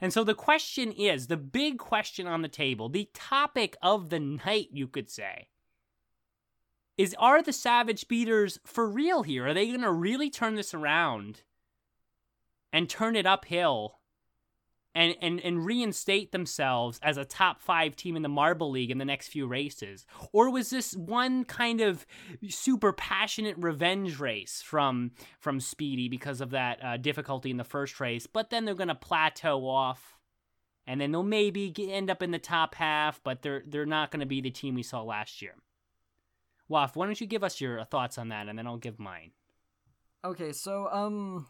And 0.00 0.12
so 0.12 0.24
the 0.24 0.34
question 0.34 0.92
is 0.92 1.26
the 1.26 1.38
big 1.38 1.78
question 1.78 2.26
on 2.26 2.42
the 2.42 2.48
table, 2.48 2.90
the 2.90 3.08
topic 3.14 3.76
of 3.80 4.10
the 4.10 4.20
night, 4.20 4.68
you 4.72 4.86
could 4.88 5.08
say, 5.08 5.48
is 6.98 7.14
are 7.18 7.42
the 7.42 7.52
Savage 7.52 8.00
Speeders 8.00 8.58
for 8.64 8.86
real 8.86 9.22
here? 9.22 9.46
Are 9.46 9.54
they 9.54 9.68
going 9.68 9.80
to 9.80 9.92
really 9.92 10.28
turn 10.28 10.54
this 10.54 10.74
around 10.74 11.42
and 12.72 12.90
turn 12.90 13.16
it 13.16 13.26
uphill 13.26 13.95
and, 14.96 15.14
and, 15.20 15.40
and 15.40 15.66
reinstate 15.66 16.32
themselves 16.32 16.98
as 17.02 17.18
a 17.18 17.24
top 17.24 17.60
five 17.60 17.94
team 17.94 18.16
in 18.16 18.22
the 18.22 18.30
Marble 18.30 18.70
League 18.70 18.90
in 18.90 18.96
the 18.96 19.04
next 19.04 19.28
few 19.28 19.46
races? 19.46 20.06
Or 20.32 20.50
was 20.50 20.70
this 20.70 20.96
one 20.96 21.44
kind 21.44 21.82
of 21.82 22.06
super 22.48 22.94
passionate 22.94 23.56
revenge 23.58 24.18
race 24.18 24.62
from 24.62 25.12
from 25.38 25.60
Speedy 25.60 26.08
because 26.08 26.40
of 26.40 26.50
that 26.50 26.82
uh, 26.82 26.96
difficulty 26.96 27.50
in 27.50 27.58
the 27.58 27.64
first 27.64 28.00
race? 28.00 28.26
But 28.26 28.48
then 28.48 28.64
they're 28.64 28.74
going 28.74 28.88
to 28.88 28.94
plateau 28.94 29.68
off, 29.68 30.16
and 30.86 30.98
then 30.98 31.12
they'll 31.12 31.22
maybe 31.22 31.74
end 31.90 32.08
up 32.10 32.22
in 32.22 32.30
the 32.30 32.38
top 32.38 32.74
half, 32.74 33.20
but 33.22 33.42
they're 33.42 33.62
they're 33.66 33.84
not 33.84 34.10
going 34.10 34.20
to 34.20 34.26
be 34.26 34.40
the 34.40 34.50
team 34.50 34.74
we 34.74 34.82
saw 34.82 35.02
last 35.02 35.42
year. 35.42 35.56
Waff, 36.68 36.96
why 36.96 37.04
don't 37.04 37.20
you 37.20 37.26
give 37.26 37.44
us 37.44 37.60
your 37.60 37.84
thoughts 37.84 38.16
on 38.16 38.30
that, 38.30 38.48
and 38.48 38.58
then 38.58 38.66
I'll 38.66 38.78
give 38.78 38.98
mine. 38.98 39.32
Okay, 40.24 40.52
so 40.52 40.88
um, 40.90 41.46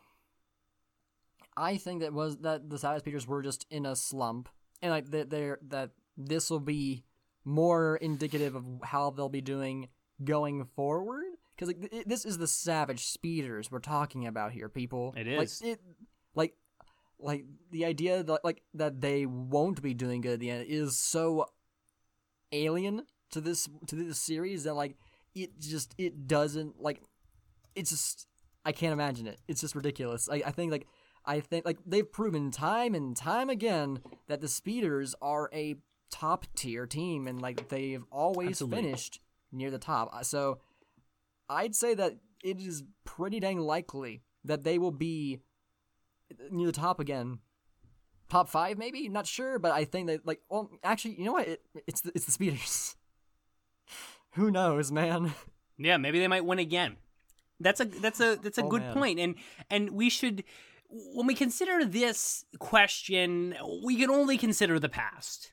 I 1.56 1.76
think 1.76 2.02
that 2.02 2.12
was 2.12 2.38
that 2.38 2.68
the 2.68 2.78
Savage 2.78 3.00
Speeders 3.00 3.26
were 3.26 3.42
just 3.42 3.66
in 3.70 3.86
a 3.86 3.96
slump, 3.96 4.48
and 4.82 4.90
like 4.90 5.10
that 5.10 5.30
they're 5.30 5.58
that 5.68 5.90
this 6.16 6.50
will 6.50 6.60
be 6.60 7.04
more 7.44 7.96
indicative 7.96 8.54
of 8.54 8.64
how 8.82 9.10
they'll 9.10 9.28
be 9.28 9.40
doing 9.40 9.88
going 10.22 10.64
forward. 10.64 11.24
Because 11.54 11.68
like, 11.68 11.92
it, 11.92 12.08
this 12.08 12.24
is 12.24 12.38
the 12.38 12.46
Savage 12.46 13.04
Speeders 13.06 13.70
we're 13.70 13.78
talking 13.78 14.26
about 14.26 14.52
here, 14.52 14.68
people. 14.68 15.14
It 15.16 15.26
is. 15.26 15.62
like 15.62 15.70
it, 15.72 15.80
like 16.34 16.54
like 17.18 17.44
the 17.70 17.84
idea 17.84 18.22
that 18.22 18.44
like 18.44 18.62
that 18.74 19.00
they 19.00 19.26
won't 19.26 19.80
be 19.82 19.94
doing 19.94 20.20
good 20.20 20.34
at 20.34 20.40
the 20.40 20.50
end 20.50 20.66
is 20.68 20.98
so 20.98 21.46
alien 22.52 23.02
to 23.30 23.40
this 23.40 23.68
to 23.86 23.96
this 23.96 24.18
series 24.18 24.64
that 24.64 24.74
like 24.74 24.96
it 25.34 25.58
just 25.58 25.94
it 25.98 26.26
doesn't 26.26 26.80
like 26.80 27.02
it's 27.74 27.90
just 27.90 28.26
I 28.64 28.72
can't 28.72 28.92
imagine 28.92 29.26
it. 29.26 29.38
It's 29.46 29.60
just 29.60 29.76
ridiculous. 29.76 30.28
I, 30.28 30.42
I 30.46 30.50
think 30.50 30.72
like 30.72 30.86
I 31.26 31.40
think 31.40 31.64
like 31.64 31.78
they've 31.84 32.10
proven 32.10 32.50
time 32.50 32.94
and 32.94 33.16
time 33.16 33.50
again 33.50 34.00
that 34.28 34.40
the 34.40 34.48
speeders 34.48 35.14
are 35.20 35.50
a 35.52 35.76
top 36.10 36.46
tier 36.54 36.86
team 36.86 37.26
and 37.26 37.42
like 37.42 37.68
they've 37.68 38.04
always 38.12 38.50
Absolutely. 38.62 38.82
finished 38.82 39.20
near 39.52 39.70
the 39.70 39.78
top. 39.78 40.10
Uh, 40.12 40.22
So 40.22 40.58
I'd 41.48 41.74
say 41.74 41.94
that 41.94 42.16
it 42.44 42.60
is 42.60 42.84
pretty 43.04 43.40
dang 43.40 43.58
likely 43.58 44.22
that 44.44 44.62
they 44.62 44.78
will 44.78 44.92
be 44.92 45.40
near 46.50 46.66
the 46.66 46.72
top 46.72 47.00
again. 47.00 47.40
Top 48.28 48.48
five, 48.48 48.76
maybe 48.78 49.08
not 49.08 49.26
sure, 49.26 49.58
but 49.58 49.70
I 49.72 49.84
think 49.84 50.08
that 50.08 50.26
like, 50.26 50.40
well, 50.48 50.70
actually, 50.82 51.18
you 51.18 51.24
know 51.24 51.32
what? 51.32 51.46
It, 51.48 51.62
it's 51.86 52.00
the, 52.00 52.12
it's 52.14 52.24
the 52.24 52.32
speeders. 52.32 52.96
Who 54.32 54.50
knows, 54.50 54.90
man? 54.92 55.32
Yeah, 55.78 55.96
maybe 55.96 56.18
they 56.18 56.28
might 56.28 56.44
win 56.44 56.58
again. 56.58 56.96
That's 57.60 57.80
a 57.80 57.84
that's 57.84 58.20
a 58.20 58.36
that's 58.36 58.58
a 58.58 58.64
Oh, 58.64 58.68
good 58.68 58.82
man. 58.82 58.94
point. 58.94 59.18
and 59.20 59.34
and 59.70 59.90
we 59.90 60.10
should 60.10 60.44
when 60.88 61.27
we 61.27 61.35
consider 61.35 61.85
this 61.85 62.44
question, 62.59 63.55
we 63.85 63.96
can 63.96 64.11
only 64.11 64.38
consider 64.38 64.79
the 64.79 64.88
past. 64.88 65.53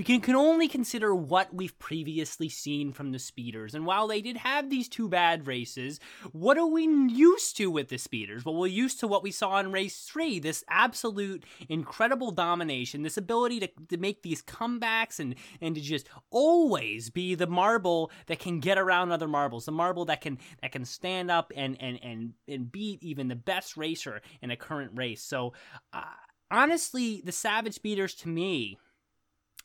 We 0.00 0.04
can, 0.04 0.22
can 0.22 0.34
only 0.34 0.66
consider 0.66 1.14
what 1.14 1.52
we've 1.52 1.78
previously 1.78 2.48
seen 2.48 2.94
from 2.94 3.12
the 3.12 3.18
speeders. 3.18 3.74
And 3.74 3.84
while 3.84 4.06
they 4.06 4.22
did 4.22 4.38
have 4.38 4.70
these 4.70 4.88
two 4.88 5.10
bad 5.10 5.46
races, 5.46 6.00
what 6.32 6.56
are 6.56 6.66
we 6.66 6.84
used 6.84 7.58
to 7.58 7.70
with 7.70 7.88
the 7.88 7.98
speeders? 7.98 8.42
Well, 8.42 8.54
we're 8.54 8.68
used 8.68 8.98
to 9.00 9.06
what 9.06 9.22
we 9.22 9.30
saw 9.30 9.58
in 9.60 9.72
race 9.72 10.04
three 10.04 10.38
this 10.38 10.64
absolute 10.70 11.44
incredible 11.68 12.30
domination, 12.30 13.02
this 13.02 13.18
ability 13.18 13.60
to, 13.60 13.68
to 13.90 13.98
make 13.98 14.22
these 14.22 14.40
comebacks 14.40 15.20
and, 15.20 15.34
and 15.60 15.74
to 15.74 15.82
just 15.82 16.08
always 16.30 17.10
be 17.10 17.34
the 17.34 17.46
marble 17.46 18.10
that 18.24 18.38
can 18.38 18.58
get 18.58 18.78
around 18.78 19.12
other 19.12 19.28
marbles, 19.28 19.66
the 19.66 19.70
marble 19.70 20.06
that 20.06 20.22
can 20.22 20.38
that 20.62 20.72
can 20.72 20.86
stand 20.86 21.30
up 21.30 21.52
and, 21.54 21.76
and, 21.78 22.00
and, 22.02 22.32
and 22.48 22.72
beat 22.72 23.02
even 23.02 23.28
the 23.28 23.36
best 23.36 23.76
racer 23.76 24.22
in 24.40 24.50
a 24.50 24.56
current 24.56 24.92
race. 24.94 25.22
So, 25.22 25.52
uh, 25.92 26.04
honestly, 26.50 27.20
the 27.22 27.32
Savage 27.32 27.74
Speeders 27.74 28.14
to 28.14 28.28
me, 28.28 28.78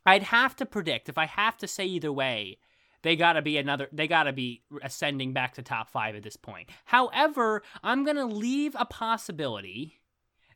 I'd 0.05 0.23
have 0.23 0.55
to 0.57 0.65
predict 0.65 1.09
if 1.09 1.17
I 1.17 1.25
have 1.25 1.57
to 1.57 1.67
say 1.67 1.85
either 1.85 2.11
way, 2.11 2.57
they 3.01 3.15
got 3.15 3.33
to 3.33 3.41
be 3.41 3.57
another 3.57 3.87
they 3.91 4.07
got 4.07 4.23
to 4.23 4.33
be 4.33 4.63
ascending 4.81 5.33
back 5.33 5.53
to 5.55 5.61
top 5.61 5.89
5 5.89 6.15
at 6.15 6.23
this 6.23 6.37
point. 6.37 6.69
However, 6.85 7.61
I'm 7.83 8.03
to 8.15 8.25
leave 8.25 8.75
a 8.77 8.85
possibility 8.85 9.99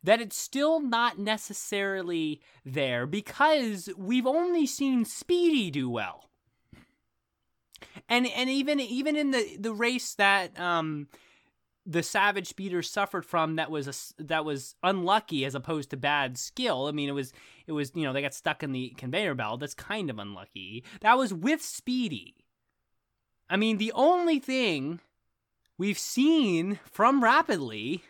that 0.03 0.21
it's 0.21 0.37
still 0.37 0.79
not 0.79 1.19
necessarily 1.19 2.41
there 2.65 3.05
because 3.05 3.89
we've 3.97 4.27
only 4.27 4.65
seen 4.65 5.05
Speedy 5.05 5.69
do 5.69 5.89
well. 5.89 6.29
And 8.07 8.27
and 8.27 8.49
even 8.49 8.79
even 8.79 9.15
in 9.15 9.31
the 9.31 9.57
the 9.59 9.73
race 9.73 10.15
that 10.15 10.59
um 10.59 11.07
the 11.85 12.03
Savage 12.03 12.47
Speeder 12.47 12.83
suffered 12.83 13.25
from 13.25 13.55
that 13.55 13.71
was 13.71 14.13
a 14.19 14.23
that 14.23 14.45
was 14.45 14.75
unlucky 14.83 15.43
as 15.43 15.55
opposed 15.55 15.89
to 15.89 15.97
bad 15.97 16.37
skill. 16.37 16.87
I 16.87 16.91
mean, 16.91 17.09
it 17.09 17.13
was 17.13 17.33
it 17.69 17.73
was 17.73 17.91
you 17.93 18.03
know 18.03 18.11
they 18.11 18.23
got 18.23 18.33
stuck 18.33 18.63
in 18.63 18.71
the 18.71 18.89
conveyor 18.97 19.35
belt. 19.35 19.59
That's 19.59 19.75
kind 19.75 20.09
of 20.09 20.17
unlucky. 20.17 20.83
That 21.01 21.17
was 21.17 21.33
with 21.33 21.61
Speedy. 21.61 22.35
I 23.49 23.57
mean, 23.57 23.77
the 23.77 23.91
only 23.93 24.39
thing 24.39 24.99
we've 25.77 25.97
seen 25.97 26.79
from 26.83 27.23
Rapidly 27.23 28.03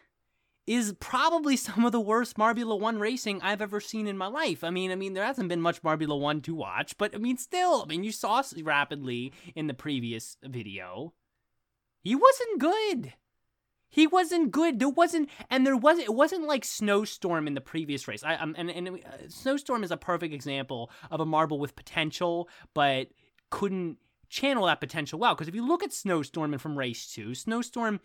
is 0.66 0.94
probably 1.00 1.58
some 1.58 1.84
of 1.84 1.92
the 1.92 2.00
worst 2.00 2.38
Marbula 2.38 2.80
One 2.80 3.00
racing 3.00 3.42
I've 3.42 3.62
ever 3.62 3.82
seen 3.82 4.08
in 4.08 4.18
my 4.18 4.28
life. 4.28 4.64
I 4.64 4.70
mean, 4.70 4.92
I 4.92 4.96
mean, 4.96 5.14
there 5.14 5.26
hasn't 5.26 5.50
been 5.50 5.62
much 5.62 5.82
Marbula 5.82 6.18
One 6.20 6.42
to 6.42 6.56
watch, 6.56 6.98
but 6.98 7.14
I 7.14 7.18
mean, 7.18 7.38
still, 7.38 7.84
I 7.84 7.86
mean, 7.86 8.04
you 8.04 8.14
saw 8.14 8.42
Rapidly 8.62 9.34
in 9.56 9.68
the 9.68 9.74
previous 9.74 10.38
video. 10.42 11.14
He 12.02 12.16
wasn't 12.16 12.60
good. 12.60 13.14
He 13.90 14.06
wasn't 14.06 14.52
good. 14.52 14.80
There 14.80 14.90
wasn't, 14.90 15.30
and 15.50 15.66
there 15.66 15.76
wasn't. 15.76 16.08
It 16.08 16.14
wasn't 16.14 16.46
like 16.46 16.64
Snowstorm 16.64 17.48
in 17.48 17.56
the 17.56 17.62
previous 17.62 18.08
race. 18.08 18.24
I, 18.24 18.36
um, 18.36 18.56
and 18.58 18.70
and 18.70 18.88
uh, 18.90 19.28
Snowstorm 19.28 19.84
is 19.84 19.92
a 19.92 19.98
perfect 19.98 20.34
example 20.34 20.92
of 21.10 21.20
a 21.20 21.26
marble 21.26 21.60
with 21.60 21.76
potential, 21.76 22.48
but 22.74 23.08
couldn't 23.50 23.98
channel 24.30 24.68
that 24.68 24.80
potential 24.80 25.18
well. 25.18 25.34
Because 25.34 25.48
if 25.48 25.56
you 25.56 25.66
look 25.68 25.84
at 25.84 25.92
Snowstorm 25.92 26.54
and 26.54 26.62
from 26.62 26.78
race 26.78 27.12
two, 27.12 27.34
Snowstorm 27.34 28.00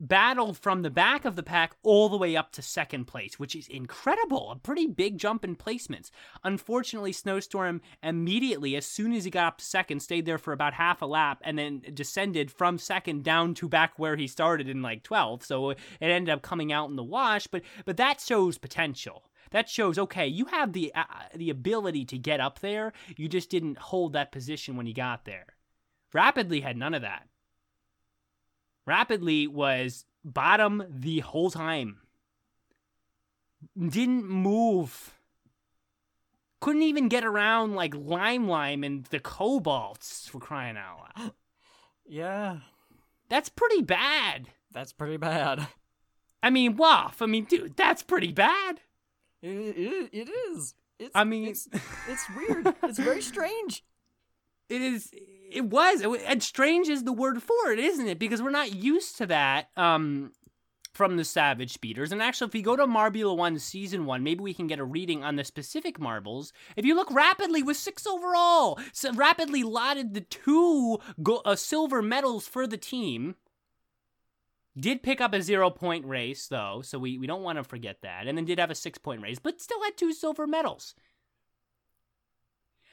battled 0.00 0.58
from 0.58 0.80
the 0.82 0.90
back 0.90 1.24
of 1.24 1.36
the 1.36 1.42
pack 1.42 1.74
all 1.82 2.08
the 2.08 2.16
way 2.16 2.34
up 2.34 2.50
to 2.52 2.62
second 2.62 3.04
place, 3.04 3.38
which 3.38 3.54
is 3.54 3.68
incredible. 3.68 4.50
A 4.50 4.56
pretty 4.56 4.86
big 4.86 5.18
jump 5.18 5.44
in 5.44 5.54
placements. 5.54 6.10
Unfortunately, 6.42 7.12
Snowstorm 7.12 7.82
immediately, 8.02 8.74
as 8.74 8.86
soon 8.86 9.12
as 9.12 9.24
he 9.24 9.30
got 9.30 9.46
up 9.46 9.58
to 9.58 9.64
second, 9.64 10.00
stayed 10.00 10.24
there 10.24 10.38
for 10.38 10.52
about 10.52 10.72
half 10.74 11.02
a 11.02 11.06
lap 11.06 11.40
and 11.42 11.58
then 11.58 11.82
descended 11.92 12.50
from 12.50 12.78
second 12.78 13.22
down 13.22 13.52
to 13.54 13.68
back 13.68 13.98
where 13.98 14.16
he 14.16 14.26
started 14.26 14.68
in 14.68 14.80
like 14.80 15.04
12th. 15.04 15.44
So 15.44 15.70
it 15.70 15.78
ended 16.00 16.32
up 16.32 16.42
coming 16.42 16.72
out 16.72 16.88
in 16.88 16.96
the 16.96 17.04
wash, 17.04 17.46
but 17.46 17.62
but 17.84 17.98
that 17.98 18.20
shows 18.20 18.56
potential. 18.58 19.24
That 19.50 19.68
shows 19.68 19.98
okay, 19.98 20.26
you 20.26 20.46
have 20.46 20.72
the 20.72 20.92
uh, 20.94 21.04
the 21.34 21.50
ability 21.50 22.04
to 22.06 22.18
get 22.18 22.40
up 22.40 22.60
there. 22.60 22.92
You 23.16 23.28
just 23.28 23.50
didn't 23.50 23.78
hold 23.78 24.12
that 24.12 24.32
position 24.32 24.76
when 24.76 24.86
you 24.86 24.94
got 24.94 25.24
there. 25.24 25.46
Rapidly 26.12 26.60
had 26.60 26.76
none 26.76 26.94
of 26.94 27.02
that. 27.02 27.29
Rapidly 28.90 29.46
was 29.46 30.04
bottom 30.24 30.82
the 30.90 31.20
whole 31.20 31.48
time. 31.52 31.98
Didn't 33.78 34.28
move. 34.28 35.14
Couldn't 36.60 36.82
even 36.82 37.08
get 37.08 37.24
around 37.24 37.76
like 37.76 37.94
Lime 37.94 38.48
Lime 38.48 38.82
and 38.82 39.04
the 39.04 39.20
Kobalts 39.20 40.28
for 40.28 40.40
crying 40.40 40.76
out 40.76 41.08
loud. 41.16 41.32
Yeah. 42.04 42.58
That's 43.28 43.48
pretty 43.48 43.82
bad. 43.82 44.48
That's 44.72 44.92
pretty 44.92 45.18
bad. 45.18 45.68
I 46.42 46.50
mean, 46.50 46.76
waff. 46.76 47.22
I 47.22 47.26
mean, 47.26 47.44
dude, 47.44 47.76
that's 47.76 48.02
pretty 48.02 48.32
bad. 48.32 48.80
It, 49.40 49.48
it, 49.50 50.10
it 50.12 50.28
is. 50.28 50.74
It's, 50.98 51.12
I 51.14 51.22
mean- 51.22 51.46
it's, 51.46 51.68
it's 52.08 52.26
weird. 52.36 52.74
it's 52.82 52.98
very 52.98 53.22
strange. 53.22 53.84
It 54.70 54.80
is. 54.80 55.10
It 55.50 55.64
was. 55.64 56.02
And 56.26 56.42
strange 56.42 56.88
is 56.88 57.04
the 57.04 57.12
word 57.12 57.42
for 57.42 57.72
it, 57.72 57.78
isn't 57.78 58.06
it? 58.06 58.18
Because 58.18 58.40
we're 58.40 58.50
not 58.50 58.72
used 58.72 59.18
to 59.18 59.26
that. 59.26 59.68
Um, 59.76 60.32
from 60.92 61.16
the 61.16 61.24
Savage 61.24 61.72
Speeders. 61.72 62.12
And 62.12 62.20
actually, 62.20 62.48
if 62.48 62.52
we 62.52 62.62
go 62.62 62.76
to 62.76 62.86
Marbula 62.86 63.36
1 63.36 63.58
Season 63.58 64.06
1, 64.06 64.22
maybe 64.22 64.40
we 64.40 64.54
can 64.54 64.66
get 64.66 64.78
a 64.78 64.84
reading 64.84 65.22
on 65.22 65.36
the 65.36 65.44
specific 65.44 65.98
marbles. 66.00 66.52
If 66.76 66.84
you 66.84 66.94
look 66.94 67.10
rapidly 67.10 67.62
with 67.62 67.76
six 67.76 68.06
overall, 68.06 68.78
so 68.92 69.12
rapidly 69.12 69.62
lauded 69.62 70.14
the 70.14 70.20
two 70.22 70.98
go- 71.22 71.42
uh, 71.44 71.56
silver 71.56 72.02
medals 72.02 72.46
for 72.46 72.66
the 72.66 72.76
team. 72.76 73.36
Did 74.78 75.02
pick 75.02 75.20
up 75.20 75.32
a 75.32 75.42
zero 75.42 75.70
point 75.70 76.06
race, 76.06 76.46
though, 76.48 76.82
so 76.82 76.98
we, 76.98 77.18
we 77.18 77.26
don't 77.26 77.42
want 77.42 77.58
to 77.58 77.64
forget 77.64 78.02
that. 78.02 78.26
And 78.26 78.36
then 78.36 78.44
did 78.44 78.58
have 78.58 78.70
a 78.70 78.74
six 78.74 78.98
point 78.98 79.22
race, 79.22 79.38
but 79.38 79.60
still 79.60 79.82
had 79.82 79.96
two 79.96 80.12
silver 80.12 80.46
medals. 80.46 80.94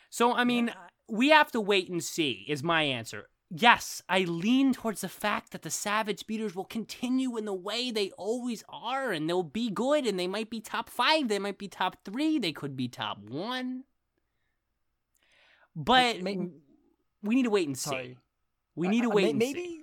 So, 0.10 0.34
I 0.34 0.44
mean, 0.44 0.72
we 1.08 1.30
have 1.30 1.52
to 1.52 1.62
wait 1.62 1.90
and 1.90 2.04
see, 2.04 2.46
is 2.48 2.64
my 2.64 2.84
answer. 2.84 3.30
Yes, 3.50 4.02
I 4.10 4.22
lean 4.26 4.74
towards 4.74 5.00
the 5.02 5.08
fact 5.08 5.52
that 5.52 5.62
the 5.62 5.70
Savage 5.70 6.20
Speeders 6.20 6.54
will 6.54 6.66
continue 6.66 7.38
in 7.38 7.46
the 7.46 7.54
way 7.54 7.92
they 7.92 8.12
always 8.18 8.62
are, 8.68 9.12
and 9.14 9.30
they'll 9.30 9.42
be 9.42 9.70
good, 9.70 10.06
and 10.06 10.20
they 10.20 10.28
might 10.28 10.50
be 10.50 10.60
top 10.60 10.90
five, 10.90 11.30
they 11.30 11.40
might 11.40 11.58
be 11.58 11.70
top 11.70 11.96
three, 12.04 12.40
they 12.40 12.52
could 12.52 12.76
be 12.76 12.90
top 12.90 13.20
one. 13.20 13.84
But 15.76 16.22
May- 16.22 16.50
we 17.24 17.36
need 17.36 17.44
to 17.44 17.50
wait 17.50 17.68
and 17.68 17.78
see. 17.78 17.90
Sorry. 17.90 18.18
We 18.76 18.88
need 18.90 19.02
to 19.04 19.08
I- 19.10 19.12
I- 19.12 19.16
wait 19.16 19.24
may- 19.24 19.30
and 19.30 19.40
maybe, 19.40 19.60
see. 19.62 19.82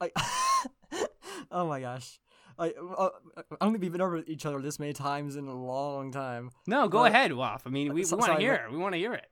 Like, 0.00 0.12
oh 1.50 1.68
my 1.68 1.80
gosh. 1.80 2.18
I, 2.58 2.70
uh, 2.70 3.10
I 3.36 3.42
don't 3.60 3.72
think 3.72 3.82
we've 3.82 3.92
been 3.92 4.00
over 4.00 4.24
each 4.26 4.46
other 4.46 4.60
this 4.60 4.78
many 4.78 4.94
times 4.94 5.36
in 5.36 5.46
a 5.46 5.54
long 5.54 6.10
time. 6.10 6.50
No, 6.66 6.88
go 6.88 6.98
well, 7.02 7.06
ahead, 7.06 7.32
Waff. 7.34 7.66
I 7.66 7.70
mean, 7.70 7.92
we, 7.92 8.02
so- 8.02 8.16
we 8.16 8.20
want 8.20 8.32
to 8.32 8.38
hear 8.40 8.56
but- 8.64 8.70
it. 8.70 8.72
We 8.72 8.78
want 8.82 8.94
to 8.94 8.98
hear 8.98 9.12
it. 9.12 9.26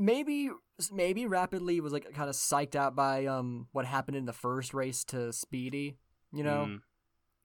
Maybe 0.00 0.50
maybe 0.90 1.26
rapidly 1.26 1.80
was 1.80 1.92
like 1.92 2.12
kind 2.14 2.30
of 2.30 2.34
psyched 2.34 2.74
out 2.74 2.96
by 2.96 3.26
um 3.26 3.68
what 3.72 3.84
happened 3.84 4.16
in 4.16 4.24
the 4.24 4.32
first 4.32 4.72
race 4.74 5.04
to 5.04 5.32
Speedy, 5.32 5.98
you 6.32 6.42
know. 6.42 6.66
Mm. 6.68 6.80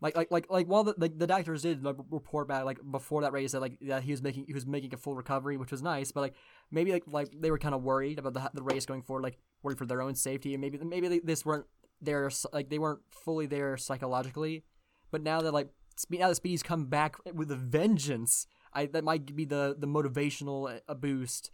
Like 0.02 0.15
like 0.15 0.32
like 0.32 0.50
like 0.50 0.68
while 0.68 0.84
the 0.84 0.94
like, 0.98 1.18
the 1.18 1.28
doctors 1.28 1.63
did 1.63 1.84
like, 1.84 1.96
report 2.10 2.48
back 2.48 2.65
like 2.65 2.80
before 2.91 3.22
that 3.22 3.34
race 3.34 3.52
that 3.54 3.62
like 3.62 3.78
that 3.82 4.04
he 4.04 4.12
was 4.12 4.22
making 4.22 4.46
he 4.48 4.54
was 4.54 4.65
making 4.65 4.94
a 4.94 4.98
full 4.98 5.15
recovery, 5.15 5.58
which 5.58 5.72
was 5.72 5.82
nice. 5.82 6.12
But 6.12 6.22
like 6.22 6.34
maybe 6.72 6.91
like 6.91 7.04
like 7.08 7.30
they 7.38 7.52
were 7.52 7.58
kind 7.58 7.76
of 7.76 7.82
worried 7.82 8.20
about 8.20 8.34
the 8.34 8.50
the 8.54 8.63
race 8.63 8.86
going 8.86 9.02
forward, 9.02 9.24
like 9.24 9.38
worried 9.63 9.78
for 9.78 9.86
their 9.86 10.02
own 10.02 10.15
safety, 10.15 10.54
and 10.54 10.62
maybe 10.62 10.78
maybe 10.78 11.08
they, 11.08 11.20
this 11.20 11.46
weren't 11.46 11.65
there 12.02 12.30
like 12.54 12.70
they 12.70 12.80
weren't 12.80 13.02
fully 13.10 13.46
there 13.46 13.78
psychologically. 13.78 14.63
But 15.12 15.24
now 15.24 15.41
that 15.41 15.54
like 15.54 15.70
Speed 15.98 16.20
now 16.20 16.28
that 16.28 16.36
Speedy's 16.36 16.63
come 16.63 16.86
back 16.86 17.15
with 17.34 17.50
a 17.50 17.56
vengeance, 17.56 18.48
I 18.74 18.88
that 18.88 19.04
might 19.04 19.34
be 19.36 19.46
the 19.46 19.76
the 19.78 19.88
motivational 19.88 20.82
uh, 20.88 20.94
boost 20.94 21.52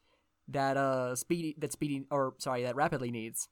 that 0.52 0.78
uh 0.78 1.16
Speedy 1.16 1.56
that 1.58 1.72
Speedy 1.72 2.06
or 2.12 2.34
sorry 2.38 2.64
that 2.64 2.76
Rapidly 2.76 3.12
needs. 3.12 3.48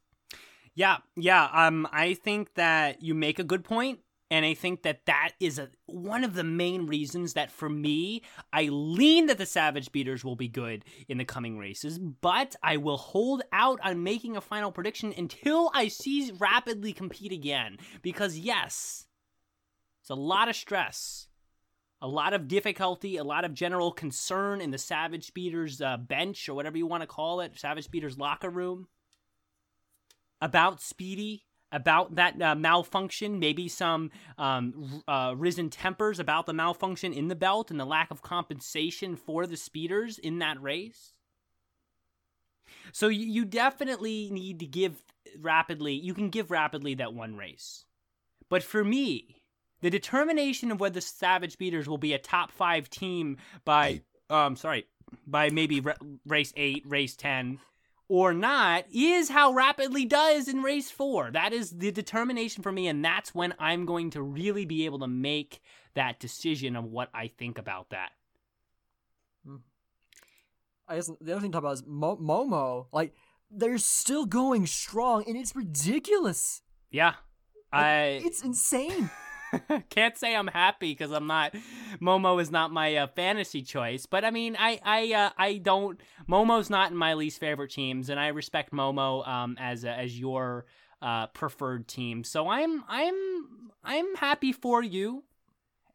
Yeah, 0.75 0.97
yeah. 1.17 1.49
Um, 1.51 1.87
I 1.91 2.13
think 2.13 2.53
that 2.53 3.01
you 3.01 3.13
make 3.13 3.39
a 3.39 3.43
good 3.43 3.63
point, 3.63 3.99
and 4.31 4.45
I 4.45 4.53
think 4.53 4.83
that 4.83 5.05
that 5.05 5.31
is 5.39 5.57
a 5.57 5.69
one 5.87 6.23
of 6.23 6.35
the 6.35 6.43
main 6.43 6.85
reasons 6.85 7.33
that 7.33 7.51
for 7.51 7.69
me, 7.69 8.21
I 8.53 8.69
lean 8.71 9.25
that 9.25 9.37
the 9.37 9.45
Savage 9.45 9.85
Speeders 9.85 10.23
will 10.23 10.35
be 10.35 10.47
good 10.47 10.85
in 11.07 11.17
the 11.17 11.25
coming 11.25 11.57
races, 11.57 11.97
but 11.97 12.55
I 12.61 12.77
will 12.77 12.97
hold 12.97 13.41
out 13.51 13.79
on 13.83 14.03
making 14.03 14.37
a 14.37 14.41
final 14.41 14.71
prediction 14.71 15.13
until 15.17 15.71
I 15.73 15.87
see 15.87 16.31
rapidly 16.37 16.93
compete 16.93 17.31
again. 17.31 17.77
Because 18.01 18.37
yes, 18.37 19.07
it's 20.01 20.11
a 20.11 20.15
lot 20.15 20.49
of 20.49 20.55
stress. 20.55 21.28
A 22.01 22.07
lot 22.07 22.33
of 22.33 22.47
difficulty, 22.47 23.17
a 23.17 23.23
lot 23.23 23.43
of 23.43 23.53
general 23.53 23.91
concern 23.91 24.61
in 24.61 24.71
the 24.71 24.77
Savage 24.77 25.25
Speeders 25.25 25.81
uh, 25.81 25.97
bench, 25.97 26.47
or 26.47 26.53
whatever 26.53 26.77
you 26.77 26.87
want 26.87 27.03
to 27.03 27.07
call 27.07 27.41
it, 27.41 27.59
Savage 27.59 27.83
Speeders 27.83 28.17
locker 28.17 28.49
room 28.49 28.87
about 30.41 30.81
Speedy, 30.81 31.43
about 31.71 32.15
that 32.15 32.41
uh, 32.41 32.55
malfunction, 32.55 33.39
maybe 33.39 33.67
some 33.67 34.11
um, 34.37 35.03
uh, 35.07 35.33
risen 35.37 35.69
tempers 35.69 36.19
about 36.19 36.45
the 36.45 36.53
malfunction 36.53 37.13
in 37.13 37.27
the 37.27 37.35
belt 37.35 37.69
and 37.69 37.79
the 37.79 37.85
lack 37.85 38.11
of 38.11 38.21
compensation 38.21 39.15
for 39.15 39.45
the 39.45 39.57
speeders 39.57 40.17
in 40.17 40.39
that 40.39 40.61
race. 40.61 41.13
So 42.91 43.07
you, 43.07 43.25
you 43.25 43.45
definitely 43.45 44.29
need 44.31 44.59
to 44.59 44.65
give 44.65 45.03
rapidly. 45.39 45.93
You 45.93 46.13
can 46.13 46.29
give 46.29 46.49
rapidly 46.49 46.95
that 46.95 47.13
one 47.13 47.35
race, 47.35 47.85
but 48.49 48.63
for 48.63 48.83
me, 48.83 49.38
the 49.81 49.89
determination 49.89 50.71
of 50.71 50.79
whether 50.79 51.01
Savage 51.01 51.53
Speeders 51.53 51.87
will 51.87 51.97
be 51.97 52.13
a 52.13 52.19
top 52.19 52.51
five 52.51 52.89
team 52.89 53.37
by 53.65 54.01
um 54.29 54.55
sorry 54.55 54.85
by 55.25 55.49
maybe 55.49 55.79
ra- 55.79 55.93
race 56.25 56.53
eight, 56.55 56.83
race 56.85 57.15
ten, 57.15 57.59
or 58.07 58.33
not 58.33 58.85
is 58.93 59.29
how 59.29 59.51
rapidly 59.53 60.05
does 60.05 60.47
in 60.47 60.61
race 60.61 60.91
four. 60.91 61.31
That 61.31 61.53
is 61.53 61.71
the 61.71 61.91
determination 61.91 62.63
for 62.63 62.71
me, 62.71 62.87
and 62.87 63.03
that's 63.03 63.33
when 63.33 63.53
I'm 63.59 63.85
going 63.85 64.09
to 64.11 64.21
really 64.21 64.65
be 64.65 64.85
able 64.85 64.99
to 64.99 65.07
make 65.07 65.61
that 65.95 66.19
decision 66.19 66.75
of 66.75 66.85
what 66.85 67.09
I 67.13 67.27
think 67.27 67.57
about 67.57 67.89
that. 67.89 68.11
I 70.87 70.95
guess 70.95 71.11
the 71.21 71.33
other 71.33 71.41
thing 71.41 71.51
to 71.51 71.55
talk 71.55 71.63
about 71.63 71.73
is 71.73 71.83
Mo- 71.85 72.17
Momo. 72.17 72.87
Like 72.91 73.13
they're 73.51 73.77
still 73.77 74.25
going 74.25 74.65
strong, 74.65 75.23
and 75.27 75.37
it's 75.37 75.55
ridiculous. 75.55 76.61
Yeah, 76.91 77.13
I 77.71 78.21
It's 78.23 78.43
insane. 78.43 79.09
can't 79.89 80.17
say 80.17 80.35
I'm 80.35 80.47
happy 80.47 80.91
because 80.91 81.11
I'm 81.11 81.27
not. 81.27 81.53
Momo 82.01 82.41
is 82.41 82.51
not 82.51 82.71
my 82.71 82.95
uh, 82.95 83.07
fantasy 83.07 83.61
choice, 83.61 84.05
but 84.05 84.23
I 84.25 84.31
mean, 84.31 84.55
I 84.59 84.79
I 84.83 85.13
uh, 85.13 85.29
I 85.37 85.57
don't. 85.57 85.99
Momo's 86.27 86.69
not 86.69 86.91
in 86.91 86.97
my 86.97 87.13
least 87.13 87.39
favorite 87.39 87.71
teams, 87.71 88.09
and 88.09 88.19
I 88.19 88.27
respect 88.27 88.71
Momo 88.71 89.27
um 89.27 89.57
as 89.59 89.83
a, 89.83 89.91
as 89.91 90.19
your 90.19 90.65
uh 91.01 91.27
preferred 91.27 91.87
team. 91.87 92.23
So 92.23 92.49
I'm 92.49 92.83
I'm 92.87 93.69
I'm 93.83 94.15
happy 94.15 94.51
for 94.51 94.83
you. 94.83 95.23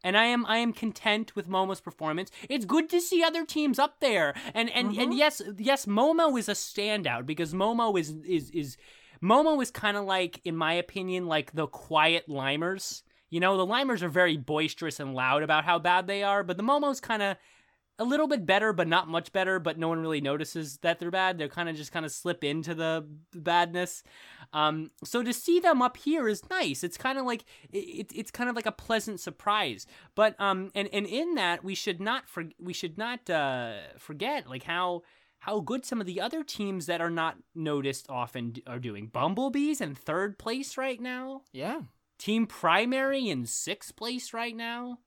And 0.06 0.18
I 0.18 0.26
am 0.26 0.44
I 0.44 0.58
am 0.58 0.74
content 0.74 1.34
with 1.34 1.48
Momo's 1.48 1.80
performance. 1.80 2.30
It's 2.50 2.66
good 2.66 2.90
to 2.90 3.00
see 3.00 3.22
other 3.24 3.46
teams 3.46 3.78
up 3.78 4.00
there. 4.00 4.34
And 4.52 4.68
and, 4.68 4.94
and 4.98 5.14
yes, 5.14 5.40
yes, 5.56 5.86
Momo 5.86 6.38
is 6.38 6.46
a 6.46 6.52
standout 6.52 7.24
because 7.24 7.54
Momo 7.54 7.98
is 7.98 8.10
is 8.26 8.50
is 8.50 8.76
Momo 9.22 9.62
is 9.62 9.70
kind 9.70 9.96
of 9.96 10.04
like, 10.04 10.42
in 10.44 10.54
my 10.54 10.74
opinion, 10.74 11.26
like 11.26 11.52
the 11.52 11.66
quiet 11.66 12.28
limers. 12.28 13.02
You 13.30 13.40
know, 13.40 13.56
the 13.56 13.66
limers 13.66 14.02
are 14.02 14.08
very 14.08 14.36
boisterous 14.36 15.00
and 15.00 15.14
loud 15.14 15.42
about 15.42 15.64
how 15.64 15.78
bad 15.78 16.06
they 16.06 16.22
are, 16.22 16.42
but 16.42 16.56
the 16.56 16.62
Momo's 16.62 17.00
kind 17.00 17.22
of 17.22 17.36
a 17.98 18.04
little 18.04 18.26
bit 18.26 18.44
better, 18.44 18.72
but 18.72 18.88
not 18.88 19.08
much 19.08 19.32
better. 19.32 19.58
But 19.58 19.78
no 19.78 19.88
one 19.88 20.00
really 20.00 20.20
notices 20.20 20.78
that 20.78 20.98
they're 20.98 21.10
bad. 21.10 21.38
They're 21.38 21.48
kind 21.48 21.68
of 21.68 21.76
just 21.76 21.92
kind 21.92 22.04
of 22.04 22.12
slip 22.12 22.42
into 22.44 22.74
the 22.74 23.06
badness. 23.34 24.02
Um, 24.52 24.90
so 25.04 25.22
to 25.22 25.32
see 25.32 25.60
them 25.60 25.80
up 25.82 25.96
here 25.96 26.28
is 26.28 26.48
nice. 26.50 26.84
It's 26.84 26.96
kind 26.96 27.18
of 27.18 27.26
like 27.26 27.44
it, 27.70 28.10
it's 28.14 28.30
kind 28.30 28.50
of 28.50 28.56
like 28.56 28.66
a 28.66 28.72
pleasant 28.72 29.20
surprise. 29.20 29.86
But 30.14 30.38
um, 30.40 30.70
and 30.74 30.88
and 30.92 31.06
in 31.06 31.34
that 31.36 31.64
we 31.64 31.74
should 31.74 32.00
not 32.00 32.28
for, 32.28 32.44
we 32.58 32.72
should 32.72 32.98
not 32.98 33.28
uh, 33.30 33.74
forget 33.98 34.48
like 34.48 34.64
how 34.64 35.02
how 35.40 35.60
good 35.60 35.84
some 35.84 36.00
of 36.00 36.06
the 36.06 36.20
other 36.20 36.42
teams 36.42 36.86
that 36.86 37.00
are 37.02 37.10
not 37.10 37.36
noticed 37.54 38.06
often 38.08 38.54
are 38.66 38.78
doing. 38.78 39.08
Bumblebees 39.08 39.80
in 39.80 39.94
third 39.94 40.38
place 40.38 40.78
right 40.78 41.00
now. 41.00 41.42
yeah. 41.52 41.82
Team 42.18 42.46
Primary 42.46 43.28
in 43.28 43.46
sixth 43.46 43.96
place 43.96 44.32
right 44.32 44.56
now. 44.56 44.98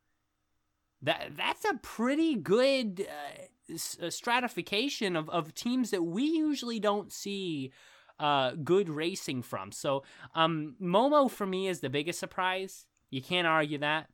That 1.01 1.31
that's 1.35 1.63
a 1.65 1.75
pretty 1.81 2.35
good 2.35 3.07
uh, 3.07 3.75
uh, 4.05 4.09
stratification 4.09 5.15
of, 5.15 5.29
of 5.29 5.53
teams 5.53 5.91
that 5.91 6.03
we 6.03 6.23
usually 6.23 6.79
don't 6.79 7.11
see 7.11 7.71
uh, 8.19 8.51
good 8.63 8.89
racing 8.89 9.43
from. 9.43 9.71
So 9.71 10.03
um, 10.33 10.75
Momo 10.81 11.29
for 11.29 11.45
me 11.45 11.67
is 11.67 11.81
the 11.81 11.89
biggest 11.89 12.19
surprise. 12.19 12.87
You 13.09 13.21
can't 13.21 13.47
argue 13.47 13.77
that. 13.79 14.07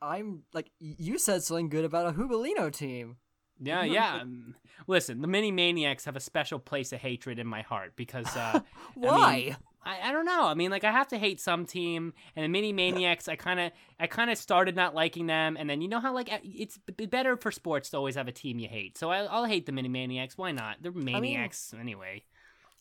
I'm 0.00 0.42
like 0.52 0.70
you 0.80 1.18
said 1.18 1.44
something 1.44 1.68
good 1.68 1.84
about 1.84 2.08
a 2.08 2.12
Hubelino 2.12 2.72
team. 2.72 3.16
Yeah, 3.60 3.84
yeah. 3.84 4.18
um, 4.22 4.56
Listen, 4.86 5.20
the 5.20 5.28
Minty 5.28 5.52
Maniacs 5.52 6.04
have 6.06 6.16
a 6.16 6.20
special 6.20 6.58
place 6.58 6.92
of 6.92 7.00
hatred 7.00 7.38
in 7.38 7.46
my 7.46 7.62
heart 7.62 7.92
because 7.94 8.36
uh, 8.36 8.60
Why? 8.94 9.54
I, 9.54 9.56
I 9.84 10.12
don't 10.12 10.24
know. 10.24 10.46
I 10.46 10.54
mean, 10.54 10.70
like 10.70 10.84
I 10.84 10.92
have 10.92 11.08
to 11.08 11.18
hate 11.18 11.40
some 11.40 11.66
team, 11.66 12.12
and 12.36 12.44
the 12.44 12.48
Minty 12.48 12.72
Maniacs. 12.72 13.28
I 13.28 13.36
kind 13.36 13.58
of 13.60 13.72
I 13.98 14.06
kind 14.06 14.30
of 14.30 14.38
started 14.38 14.76
not 14.76 14.94
liking 14.94 15.26
them, 15.26 15.56
and 15.58 15.68
then 15.68 15.80
you 15.80 15.88
know 15.88 16.00
how 16.00 16.14
like 16.14 16.28
it's 16.44 16.78
b- 16.78 17.06
better 17.06 17.36
for 17.36 17.50
sports 17.50 17.90
to 17.90 17.96
always 17.96 18.14
have 18.14 18.28
a 18.28 18.32
team 18.32 18.58
you 18.58 18.68
hate. 18.68 18.96
So 18.96 19.10
I, 19.10 19.24
I'll 19.24 19.44
hate 19.44 19.66
the 19.66 19.72
Minty 19.72 19.88
Maniacs. 19.88 20.38
Why 20.38 20.52
not? 20.52 20.76
They're 20.80 20.92
maniacs 20.92 21.74
anyway. 21.78 22.24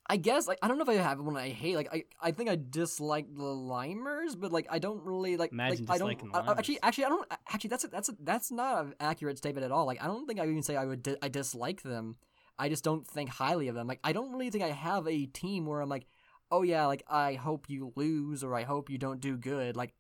I 0.07 0.17
guess 0.17 0.47
like 0.47 0.59
I 0.61 0.67
don't 0.67 0.77
know 0.77 0.83
if 0.83 0.89
I 0.89 0.95
have 0.95 1.19
one 1.19 1.37
I 1.37 1.49
hate. 1.49 1.75
Like 1.75 1.89
I, 1.93 2.03
I 2.21 2.31
think 2.31 2.49
I 2.49 2.57
dislike 2.57 3.33
the 3.33 3.43
limers, 3.43 4.37
but 4.37 4.51
like 4.51 4.67
I 4.69 4.79
don't 4.79 5.03
really 5.03 5.37
like. 5.37 5.51
Imagine 5.51 5.85
like, 5.85 5.95
I 5.95 5.97
don't. 5.97 6.33
the 6.33 6.37
I- 6.37 6.51
actually, 6.57 6.79
actually, 6.83 7.05
I 7.05 7.09
don't. 7.09 7.33
Actually, 7.53 7.69
that's 7.69 7.83
a, 7.85 7.87
that's 7.87 8.09
a, 8.09 8.15
that's 8.19 8.51
not 8.51 8.85
an 8.85 8.95
accurate 8.99 9.37
statement 9.37 9.63
at 9.63 9.71
all. 9.71 9.85
Like 9.85 10.03
I 10.03 10.07
don't 10.07 10.25
think 10.27 10.39
I 10.39 10.43
even 10.43 10.63
say 10.63 10.75
I 10.75 10.85
would. 10.85 11.03
Di- 11.03 11.17
I 11.21 11.29
dislike 11.29 11.83
them. 11.83 12.17
I 12.59 12.67
just 12.69 12.83
don't 12.83 13.07
think 13.07 13.29
highly 13.29 13.69
of 13.69 13.75
them. 13.75 13.87
Like 13.87 13.99
I 14.03 14.11
don't 14.11 14.31
really 14.31 14.49
think 14.49 14.63
I 14.63 14.69
have 14.69 15.07
a 15.07 15.25
team 15.27 15.65
where 15.65 15.81
I'm 15.81 15.89
like, 15.89 16.07
oh 16.51 16.61
yeah, 16.63 16.85
like 16.85 17.03
I 17.07 17.33
hope 17.33 17.69
you 17.69 17.93
lose 17.95 18.43
or 18.43 18.55
I 18.55 18.63
hope 18.63 18.89
you 18.89 18.97
don't 18.97 19.19
do 19.21 19.37
good. 19.37 19.75
Like 19.75 19.93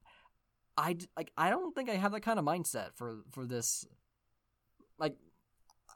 I 0.77 0.97
like 1.17 1.31
I 1.37 1.49
don't 1.49 1.73
think 1.75 1.89
I 1.89 1.95
have 1.95 2.11
that 2.11 2.21
kind 2.21 2.39
of 2.39 2.45
mindset 2.45 2.89
for 2.95 3.19
for 3.31 3.45
this. 3.45 3.85
Like 4.99 5.15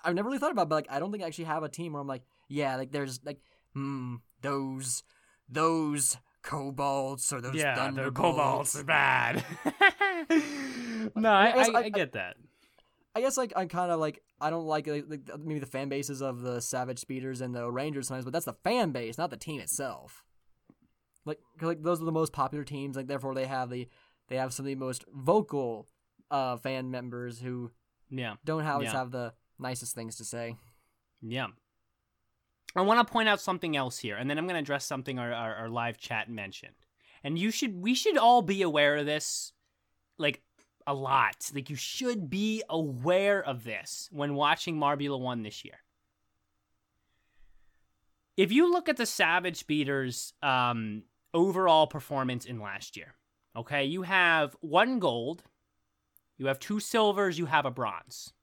I've 0.03 0.15
never 0.15 0.27
really 0.29 0.39
thought 0.39 0.51
about, 0.51 0.63
it, 0.63 0.69
but 0.69 0.75
like 0.75 0.87
I 0.89 0.99
don't 0.99 1.11
think 1.11 1.23
I 1.23 1.27
actually 1.27 1.45
have 1.45 1.63
a 1.63 1.69
team 1.69 1.93
where 1.93 2.01
I'm 2.01 2.07
like, 2.07 2.23
yeah, 2.47 2.75
like 2.75 2.91
there's 2.91 3.19
like, 3.23 3.39
hmm, 3.73 4.15
those 4.41 5.03
those 5.49 6.17
kobolds 6.41 7.31
or 7.33 7.41
those 7.41 7.55
yeah, 7.55 7.75
the 7.95 8.11
kobolds 8.11 8.75
are 8.75 8.83
bad. 8.83 9.43
no, 11.15 11.29
I, 11.29 11.47
I 11.47 11.51
I, 11.75 11.79
I- 11.79 11.83
I 11.85 11.89
get 11.89 12.13
that. 12.13 12.37
I 13.17 13.21
guess 13.21 13.37
like 13.37 13.53
I 13.55 13.65
kind 13.65 13.91
of 13.91 13.99
like 14.01 14.21
I 14.41 14.49
don't 14.49 14.65
like, 14.65 14.87
like 14.87 15.05
like 15.07 15.21
maybe 15.39 15.59
the 15.61 15.65
fan 15.65 15.87
bases 15.87 16.21
of 16.21 16.41
the 16.41 16.59
Savage 16.59 16.99
Speeders 16.99 17.39
and 17.39 17.55
the 17.55 17.71
Rangers 17.71 18.09
sometimes, 18.09 18.25
but 18.25 18.33
that's 18.33 18.45
the 18.45 18.57
fan 18.65 18.91
base, 18.91 19.17
not 19.17 19.29
the 19.29 19.37
team 19.37 19.61
itself. 19.61 20.24
Like 21.25 21.39
'cause, 21.57 21.67
like 21.67 21.81
those 21.83 22.01
are 22.01 22.05
the 22.05 22.11
most 22.11 22.31
popular 22.33 22.63
teams, 22.63 22.95
like 22.95 23.07
therefore 23.07 23.33
they 23.33 23.45
have 23.47 23.69
the 23.69 23.87
they 24.27 24.37
have 24.37 24.53
some 24.53 24.65
of 24.65 24.67
the 24.67 24.75
most 24.75 25.03
vocal 25.13 25.87
uh 26.31 26.57
fan 26.57 26.89
members 26.91 27.39
who 27.39 27.71
Yeah, 28.09 28.35
don't 28.45 28.65
always 28.65 28.85
Yeah. 28.87 28.93
have 28.93 29.11
the 29.11 29.33
nicest 29.59 29.95
things 29.95 30.15
to 30.17 30.25
say. 30.25 30.55
yeah. 31.21 31.47
I 32.75 32.81
want 32.81 33.05
to 33.07 33.09
point 33.11 33.29
out 33.29 33.39
something 33.39 33.77
else 33.77 33.99
here, 33.99 34.17
and 34.17 34.29
then 34.29 34.37
I'm 34.37 34.45
going 34.47 34.55
to 34.55 34.59
address 34.59 34.85
something 34.85 35.17
our, 35.17 35.31
our, 35.31 35.55
our 35.55 35.69
live 35.69 35.97
chat 35.97 36.29
mentioned. 36.29 36.75
And 37.23 37.39
you 37.39 37.49
should, 37.49 37.73
we 37.81 37.95
should 37.95 38.17
all 38.17 38.41
be 38.41 38.63
aware 38.63 38.97
of 38.97 39.05
this, 39.05 39.53
like 40.17 40.43
a 40.85 40.93
lot. 40.93 41.49
Like 41.55 41.69
you 41.69 41.77
should 41.77 42.29
be 42.29 42.63
aware 42.69 43.41
of 43.41 43.63
this 43.63 44.09
when 44.11 44.35
watching 44.35 44.75
Marbula 44.75 45.17
One 45.17 45.41
this 45.41 45.63
year. 45.63 45.79
If 48.35 48.51
you 48.51 48.69
look 48.69 48.89
at 48.89 48.97
the 48.97 49.05
Savage 49.05 49.55
Speeders 49.57 50.33
um, 50.43 51.03
overall 51.35 51.85
performance 51.85 52.45
in 52.45 52.59
last 52.59 52.97
year, 52.97 53.13
okay, 53.55 53.85
you 53.85 54.01
have 54.01 54.55
one 54.61 54.97
gold, 54.97 55.43
you 56.37 56.47
have 56.47 56.59
two 56.59 56.79
silvers, 56.79 57.37
you 57.37 57.45
have 57.45 57.65
a 57.65 57.71
bronze. 57.71 58.33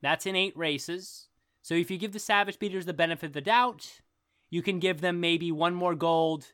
That's 0.00 0.26
in 0.26 0.36
eight 0.36 0.56
races. 0.56 1.28
So 1.62 1.74
if 1.74 1.90
you 1.90 1.98
give 1.98 2.12
the 2.12 2.18
Savage 2.18 2.54
Speeders 2.54 2.86
the 2.86 2.94
benefit 2.94 3.26
of 3.26 3.32
the 3.32 3.40
doubt, 3.40 4.00
you 4.48 4.62
can 4.62 4.78
give 4.78 5.00
them 5.00 5.20
maybe 5.20 5.52
one 5.52 5.74
more 5.74 5.94
gold 5.94 6.52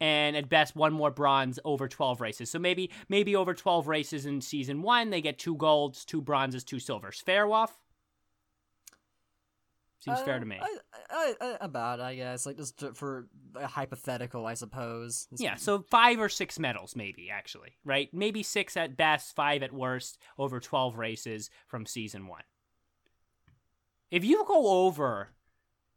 and 0.00 0.36
at 0.36 0.48
best 0.48 0.74
one 0.74 0.92
more 0.92 1.10
bronze 1.10 1.58
over 1.64 1.86
12 1.86 2.20
races. 2.20 2.50
So 2.50 2.58
maybe 2.58 2.90
maybe 3.08 3.36
over 3.36 3.54
12 3.54 3.86
races 3.86 4.26
in 4.26 4.40
season 4.40 4.82
1 4.82 5.10
they 5.10 5.20
get 5.20 5.38
two 5.38 5.56
golds, 5.56 6.04
two 6.04 6.20
bronzes, 6.20 6.64
two 6.64 6.78
silvers. 6.78 7.20
Fair 7.20 7.46
Waff? 7.46 7.80
Seems 10.00 10.20
fair 10.22 10.38
to 10.38 10.46
me. 10.46 10.58
Uh, 10.58 10.64
I, 11.10 11.34
I, 11.40 11.46
I, 11.46 11.56
about 11.60 12.00
I 12.00 12.14
guess 12.14 12.46
like 12.46 12.56
just 12.56 12.82
for 12.94 13.28
a 13.54 13.66
hypothetical, 13.66 14.46
I 14.46 14.54
suppose. 14.54 15.28
Yeah, 15.36 15.56
so 15.56 15.84
5 15.90 16.20
or 16.20 16.28
6 16.30 16.58
medals 16.58 16.96
maybe 16.96 17.30
actually, 17.30 17.76
right? 17.84 18.08
Maybe 18.12 18.42
6 18.42 18.76
at 18.78 18.96
best, 18.96 19.36
5 19.36 19.62
at 19.62 19.72
worst 19.72 20.18
over 20.38 20.58
12 20.58 20.96
races 20.96 21.50
from 21.66 21.84
season 21.84 22.26
1. 22.26 22.42
If 24.10 24.24
you 24.24 24.44
go 24.46 24.86
over 24.86 25.28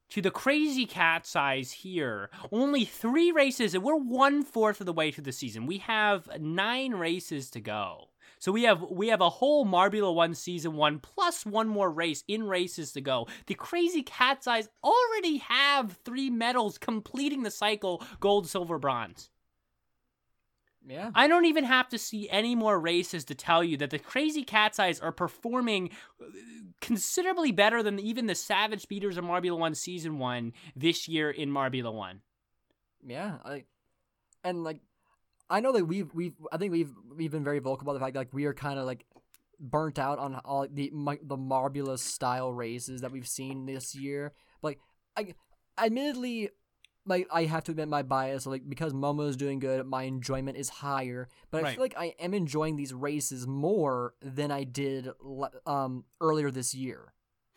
to 0.10 0.22
the 0.22 0.32
crazy 0.32 0.86
cat's 0.86 1.36
eyes 1.36 1.72
here, 1.72 2.30
only 2.52 2.86
three 2.86 3.32
races, 3.32 3.74
and 3.74 3.84
we're 3.84 3.96
one 3.96 4.44
fourth 4.44 4.80
of 4.80 4.86
the 4.86 4.94
way 4.94 5.12
through 5.12 5.24
the 5.24 5.32
season. 5.32 5.66
We 5.66 5.80
have 5.80 6.30
nine 6.40 6.94
races 6.94 7.50
to 7.52 7.60
go. 7.60 8.10
So 8.44 8.52
we 8.52 8.64
have 8.64 8.82
we 8.82 9.08
have 9.08 9.22
a 9.22 9.30
whole 9.30 9.66
Marbula 9.66 10.14
One 10.14 10.36
season 10.36 10.74
one 10.76 11.00
plus 11.00 11.46
one 11.46 11.70
more 11.70 11.90
race 11.90 12.26
in 12.28 12.44
races 12.44 12.92
to 12.92 13.00
go. 13.00 13.26
The 13.46 13.54
crazy 13.54 14.04
cat's 14.04 14.48
eyes 14.48 14.68
already 14.84 15.38
have 15.38 15.98
three 16.04 16.30
medals 16.30 16.78
completing 16.78 17.44
the 17.44 17.52
cycle: 17.52 18.04
gold, 18.20 18.50
silver, 18.50 18.78
bronze. 18.78 19.30
yeah. 20.86 21.12
I 21.16 21.30
don't 21.30 21.46
even 21.46 21.64
have 21.64 21.88
to 21.88 21.98
see 21.98 22.30
any 22.30 22.54
more 22.54 22.78
races 22.78 23.24
to 23.26 23.34
tell 23.34 23.64
you 23.64 23.78
that 23.78 23.92
the 23.92 24.00
Crazy 24.00 24.44
Cat's 24.44 24.78
Eyes 24.78 25.00
are 25.00 25.14
performing 25.14 25.92
uh, 26.22 26.26
considerably 26.82 27.54
better 27.54 27.82
than 27.82 27.98
even 27.98 28.26
the 28.26 28.36
Savage 28.36 28.82
Speeders 28.82 29.16
of 29.16 29.24
Marbula 29.24 29.58
1 29.58 29.74
Season 29.76 30.20
1 30.20 30.52
this 30.76 31.08
year 31.08 31.32
in 31.32 31.50
Marbula 31.50 31.94
1. 31.94 32.20
Yeah, 33.08 33.38
I, 33.46 33.64
and 34.44 34.66
like, 34.66 34.82
I 35.54 35.60
know 35.60 35.72
that 35.74 35.86
we've 35.86 36.12
we've 36.14 36.34
I 36.52 36.58
think 36.58 36.72
we've 36.72 36.92
we've 37.16 37.32
been 37.32 37.44
very 37.44 37.60
vocal 37.60 37.84
about 37.84 37.94
the 37.94 38.00
fact 38.00 38.14
that 38.16 38.22
like 38.22 38.34
we 38.34 38.46
are 38.46 38.54
kind 38.54 38.80
of 38.80 38.86
like 38.86 39.06
burnt 39.60 40.00
out 40.00 40.18
on 40.18 40.36
all 40.44 40.68
the 40.70 40.92
the 40.92 41.38
Marbula 41.38 42.00
style 42.00 42.52
races 42.52 43.02
that 43.02 43.12
we've 43.12 43.28
seen 43.28 43.66
this 43.68 43.94
year. 43.94 44.34
But 44.62 44.76
like, 45.16 45.36
I 45.78 45.86
admittedly. 45.86 46.50
Like 47.06 47.28
I 47.30 47.44
have 47.44 47.66
to 47.66 47.72
admit 47.72 47.90
my 47.90 48.02
bias, 48.02 48.46
like 48.46 48.68
because 48.68 48.94
Momo 48.94 49.28
is 49.28 49.36
doing 49.36 49.60
good, 49.60 49.86
my 49.86 50.04
enjoyment 50.04 50.56
is 50.56 50.70
higher. 50.70 51.28
But 51.52 51.58
I 51.58 51.64
Right. 51.64 51.74
feel 51.76 51.84
like 51.84 51.96
I 51.98 52.16
am 52.18 52.34
enjoying 52.34 52.78
these 52.78 52.94
races 52.94 53.46
more 53.46 54.14
than 54.22 54.52
I 54.52 54.64
did 54.64 55.10
um 55.66 56.06
earlier 56.22 56.50
this 56.50 56.74
year 56.74 57.14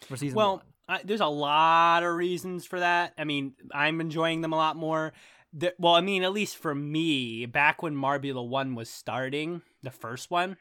for 0.09 0.17
season 0.17 0.37
Well. 0.37 0.63
I, 0.89 1.01
there's 1.05 1.21
a 1.21 1.27
lot 1.27 2.05
of 2.05 2.15
reasons 2.15 2.65
for 2.65 2.79
that. 2.79 3.13
I 3.19 3.25
mean, 3.25 3.55
I'm 3.73 4.01
enjoying 4.01 4.41
them 4.41 4.53
a 4.53 4.57
lot 4.57 4.77
more. 4.77 5.13
The, 5.59 5.75
well, 5.79 5.95
I 5.95 6.03
mean, 6.03 6.23
at 6.23 6.35
least 6.35 6.59
for 6.59 6.75
me, 6.75 7.47
back 7.47 7.83
when 7.83 7.97
Marbula 7.97 8.47
1 8.47 8.75
was 8.75 8.91
starting, 8.91 9.63
the 9.83 9.91
first 9.91 10.31
one, 10.31 10.59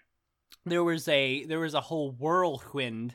there 0.65 0.85
was 0.85 1.07
a 1.09 1.43
there 1.45 1.59
was 1.59 1.73
a 1.73 1.81
whole 1.81 2.11
whirlwind, 2.11 3.13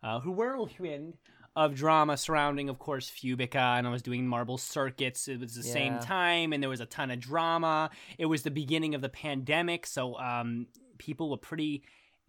uh, 0.00 0.20
whirlwind 0.20 1.14
of 1.56 1.74
drama 1.74 2.16
surrounding, 2.16 2.68
of 2.68 2.78
course, 2.78 3.10
Fubica, 3.10 3.78
and 3.78 3.84
I 3.84 3.90
was 3.90 4.00
doing 4.00 4.28
marble 4.28 4.58
circuits. 4.58 5.26
It 5.26 5.40
was 5.40 5.56
the 5.56 5.64
same 5.64 5.98
time, 5.98 6.52
and 6.52 6.62
there 6.62 6.70
was 6.70 6.80
a 6.80 6.86
ton 6.86 7.10
of 7.10 7.18
drama. 7.18 7.90
It 8.16 8.26
was 8.26 8.44
the 8.44 8.52
beginning 8.52 8.94
of 8.94 9.02
the 9.02 9.08
pandemic, 9.08 9.88
so 9.88 10.16
um, 10.20 10.68
people 10.98 11.30
were 11.30 11.36
pretty 11.36 11.82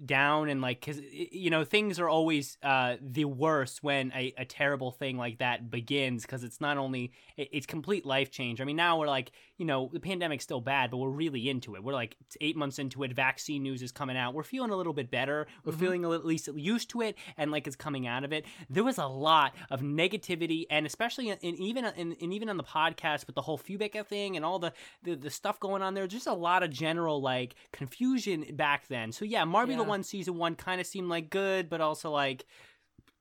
down 0.05 0.49
and 0.49 0.62
like 0.62 0.79
because 0.79 1.01
you 1.12 1.49
know 1.49 1.63
things 1.63 1.99
are 1.99 2.07
always 2.07 2.57
uh 2.63 2.95
the 3.01 3.25
worst 3.25 3.83
when 3.83 4.12
a, 4.15 4.33
a 4.38 4.45
terrible 4.45 4.91
thing 4.91 5.17
like 5.17 5.39
that 5.39 5.69
begins 5.69 6.21
because 6.21 6.43
it's 6.43 6.62
not 6.62 6.77
only 6.77 7.12
it, 7.35 7.49
it's 7.51 7.65
complete 7.65 8.05
life 8.05 8.31
change. 8.31 8.62
I 8.62 8.63
mean 8.63 8.77
now 8.77 8.97
we're 8.99 9.07
like 9.07 9.31
you 9.59 9.65
know 9.65 9.89
the 9.93 9.99
pandemic's 9.99 10.43
still 10.43 10.61
bad 10.61 10.89
but 10.89 10.97
we're 10.97 11.09
really 11.09 11.49
into 11.49 11.75
it. 11.75 11.83
We're 11.83 11.93
like 11.93 12.15
eight 12.41 12.57
months 12.57 12.79
into 12.79 13.03
it. 13.03 13.13
Vaccine 13.13 13.61
news 13.61 13.83
is 13.83 13.91
coming 13.91 14.17
out. 14.17 14.33
We're 14.33 14.43
feeling 14.43 14.71
a 14.71 14.75
little 14.75 14.93
bit 14.93 15.11
better. 15.11 15.45
We're 15.63 15.73
mm-hmm. 15.73 15.81
feeling 15.81 16.05
a 16.05 16.09
little, 16.09 16.23
at 16.23 16.27
least 16.27 16.49
used 16.55 16.89
to 16.91 17.01
it 17.01 17.17
and 17.37 17.51
like 17.51 17.67
it's 17.67 17.75
coming 17.75 18.07
out 18.07 18.23
of 18.23 18.33
it. 18.33 18.45
There 18.69 18.83
was 18.83 18.97
a 18.97 19.05
lot 19.05 19.53
of 19.69 19.81
negativity 19.81 20.65
and 20.71 20.85
especially 20.87 21.29
in, 21.29 21.37
in 21.39 21.55
even 21.55 21.85
uh, 21.85 21.91
in, 21.95 22.13
in 22.13 22.31
even 22.31 22.49
on 22.49 22.57
the 22.57 22.63
podcast 22.63 23.27
with 23.27 23.35
the 23.35 23.41
whole 23.41 23.59
fubica 23.59 24.05
thing 24.05 24.35
and 24.35 24.43
all 24.43 24.57
the, 24.57 24.73
the 25.03 25.15
the 25.15 25.29
stuff 25.29 25.59
going 25.59 25.81
on 25.81 25.93
there 25.93 26.07
just 26.07 26.27
a 26.27 26.33
lot 26.33 26.63
of 26.63 26.71
general 26.71 27.21
like 27.21 27.55
confusion 27.71 28.45
back 28.53 28.87
then. 28.87 29.11
So 29.11 29.25
yeah 29.25 29.43
marbula 29.43 29.77
Yeah. 29.77 29.81
one 29.81 30.03
season 30.03 30.37
one 30.37 30.55
kind 30.55 30.81
of 30.81 30.87
seemed 30.87 31.09
like 31.09 31.29
good 31.29 31.69
but 31.69 31.81
also 31.81 32.11
like 32.11 32.45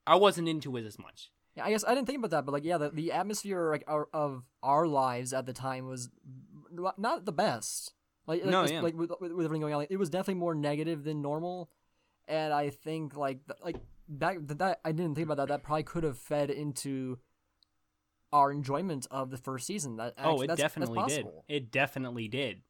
i 0.07 0.15
wasn't 0.15 0.47
into 0.47 0.75
it 0.77 0.85
as 0.85 0.97
much 0.97 1.31
Yeah, 1.55 1.65
I 1.65 1.71
guess 1.71 1.83
I 1.83 1.93
didn't 1.95 2.07
think 2.07 2.19
about 2.19 2.31
that, 2.31 2.45
but 2.45 2.51
like, 2.51 2.63
yeah, 2.63 2.77
the, 2.77 2.89
the 2.89 3.11
atmosphere 3.11 3.69
like 3.71 3.83
our, 3.87 4.07
of 4.13 4.43
our 4.63 4.87
lives 4.87 5.33
at 5.33 5.45
the 5.45 5.53
time 5.53 5.87
was 5.87 6.09
not 6.71 7.25
the 7.25 7.31
best. 7.31 7.93
Like, 8.27 8.43
like, 8.43 8.51
No, 8.51 8.65
yeah. 8.65 8.81
like 8.81 8.95
with, 8.95 9.11
with 9.19 9.31
with 9.33 9.45
everything 9.45 9.61
going 9.61 9.73
on, 9.73 9.79
like, 9.79 9.91
it 9.91 9.97
was 9.97 10.09
definitely 10.09 10.39
more 10.39 10.53
negative 10.53 11.03
than 11.03 11.21
normal, 11.21 11.69
and 12.27 12.53
I 12.53 12.69
think 12.69 13.17
like 13.17 13.39
like 13.63 13.77
back 14.07 14.37
that, 14.41 14.59
that 14.59 14.79
I 14.85 14.91
didn't 14.91 15.15
think 15.15 15.25
about 15.25 15.37
that. 15.37 15.47
That 15.47 15.63
probably 15.63 15.83
could 15.83 16.03
have 16.03 16.17
fed 16.17 16.51
into 16.51 17.17
our 18.31 18.51
enjoyment 18.51 19.07
of 19.09 19.31
the 19.31 19.37
first 19.37 19.65
season. 19.65 19.97
That 19.97 20.13
oh 20.19 20.41
it 20.41 20.47
that's, 20.47 20.61
definitely 20.61 20.99
that's 20.99 21.15
did 21.15 21.27
it 21.47 21.71
definitely 21.71 22.27
did 22.27 22.61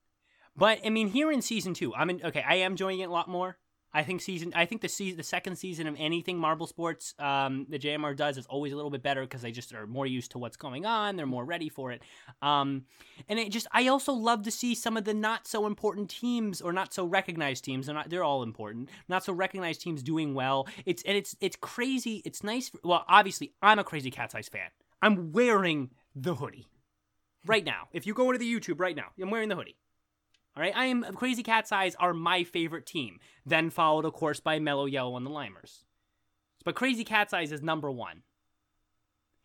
but 0.56 0.80
i 0.86 0.90
mean 0.90 1.08
here 1.08 1.32
in 1.32 1.42
season 1.42 1.74
two 1.74 1.96
i'm 1.96 2.10
in 2.10 2.22
okay 2.24 2.44
i 2.48 2.56
am 2.56 2.74
enjoying 2.74 3.00
it 3.00 3.10
a 3.10 3.12
lot 3.12 3.28
more 3.28 3.58
I 3.94 4.04
think 4.04 4.22
season. 4.22 4.52
I 4.56 4.66
think 4.66 4.82
the 4.82 4.88
season, 4.88 5.18
the 5.18 5.24
second 5.24 5.56
season 5.56 5.88
of 5.88 5.96
anything 5.98 6.38
Marble 6.38 6.68
Sports, 6.68 7.16
um, 7.18 7.66
the 7.70 7.80
JMR 7.80 8.16
does 8.16 8.38
is 8.38 8.46
always 8.46 8.72
a 8.72 8.76
little 8.76 8.92
bit 8.92 9.02
better 9.02 9.22
because 9.22 9.42
they 9.42 9.52
just 9.52 9.74
are 9.74 9.88
more 9.88 10.06
used 10.06 10.32
to 10.32 10.38
what's 10.38 10.58
going 10.58 10.86
on. 10.86 11.16
They're 11.16 11.26
more 11.26 11.46
ready 11.46 11.70
for 11.70 11.92
it. 11.92 12.02
Um, 12.42 12.86
and 13.28 13.40
it 13.40 13.52
just. 13.52 13.68
I 13.72 13.88
also 13.88 14.14
love 14.14 14.44
to 14.44 14.52
see 14.52 14.76
some 14.76 14.96
of 14.96 15.06
the 15.06 15.14
not 15.14 15.48
so 15.48 15.66
important 15.66 16.10
teams 16.10 16.62
or 16.62 16.72
not 16.72 16.94
so 16.94 17.06
recognized 17.06 17.64
teams. 17.64 17.88
They're 17.88 17.96
not. 17.96 18.10
They're 18.10 18.24
all 18.24 18.44
important. 18.44 18.90
Not 19.08 19.24
so 19.24 19.34
recognized 19.34 19.82
teams 19.82 20.04
doing 20.04 20.36
well. 20.36 20.68
It's 20.86 21.02
and 21.04 21.18
it's 21.18 21.36
it's 21.42 21.56
crazy. 21.56 22.22
It's 22.26 22.44
nice. 22.44 22.72
Well, 22.84 23.06
obviously, 23.08 23.54
I'm 23.62 23.80
a 23.80 23.84
crazy 23.84 24.12
Cat's 24.12 24.36
Eyes 24.36 24.50
fan. 24.50 24.70
I'm 25.02 25.32
wearing 25.32 25.90
the 26.16 26.36
hoodie 26.36 26.68
right 27.46 27.66
now. 27.66 27.88
If 27.92 28.06
you 28.06 28.14
go 28.14 28.26
into 28.26 28.40
the 28.40 28.54
YouTube 28.54 28.80
right 28.80 28.96
now, 28.96 29.08
I'm 29.20 29.32
wearing 29.32 29.50
the 29.50 29.56
hoodie. 29.56 29.78
All 30.60 30.66
right, 30.66 30.76
I 30.76 30.88
am 30.88 31.04
Crazy 31.16 31.42
Cat's 31.42 31.72
Eyes 31.72 31.96
are 32.02 32.14
my 32.14 32.44
favorite 32.44 32.86
team. 32.86 33.22
Then 33.46 33.70
followed, 33.70 34.04
of 34.04 34.12
course, 34.12 34.42
by 34.42 34.60
Mellow 34.60 34.88
Yellow 34.88 35.16
and 35.16 35.26
the 35.26 35.30
Limers. 35.30 35.86
But 36.66 36.76
Crazy 36.76 37.06
Cat's 37.06 37.34
Eyes 37.34 37.54
is 37.54 37.62
number 37.62 37.90
one. 37.90 38.24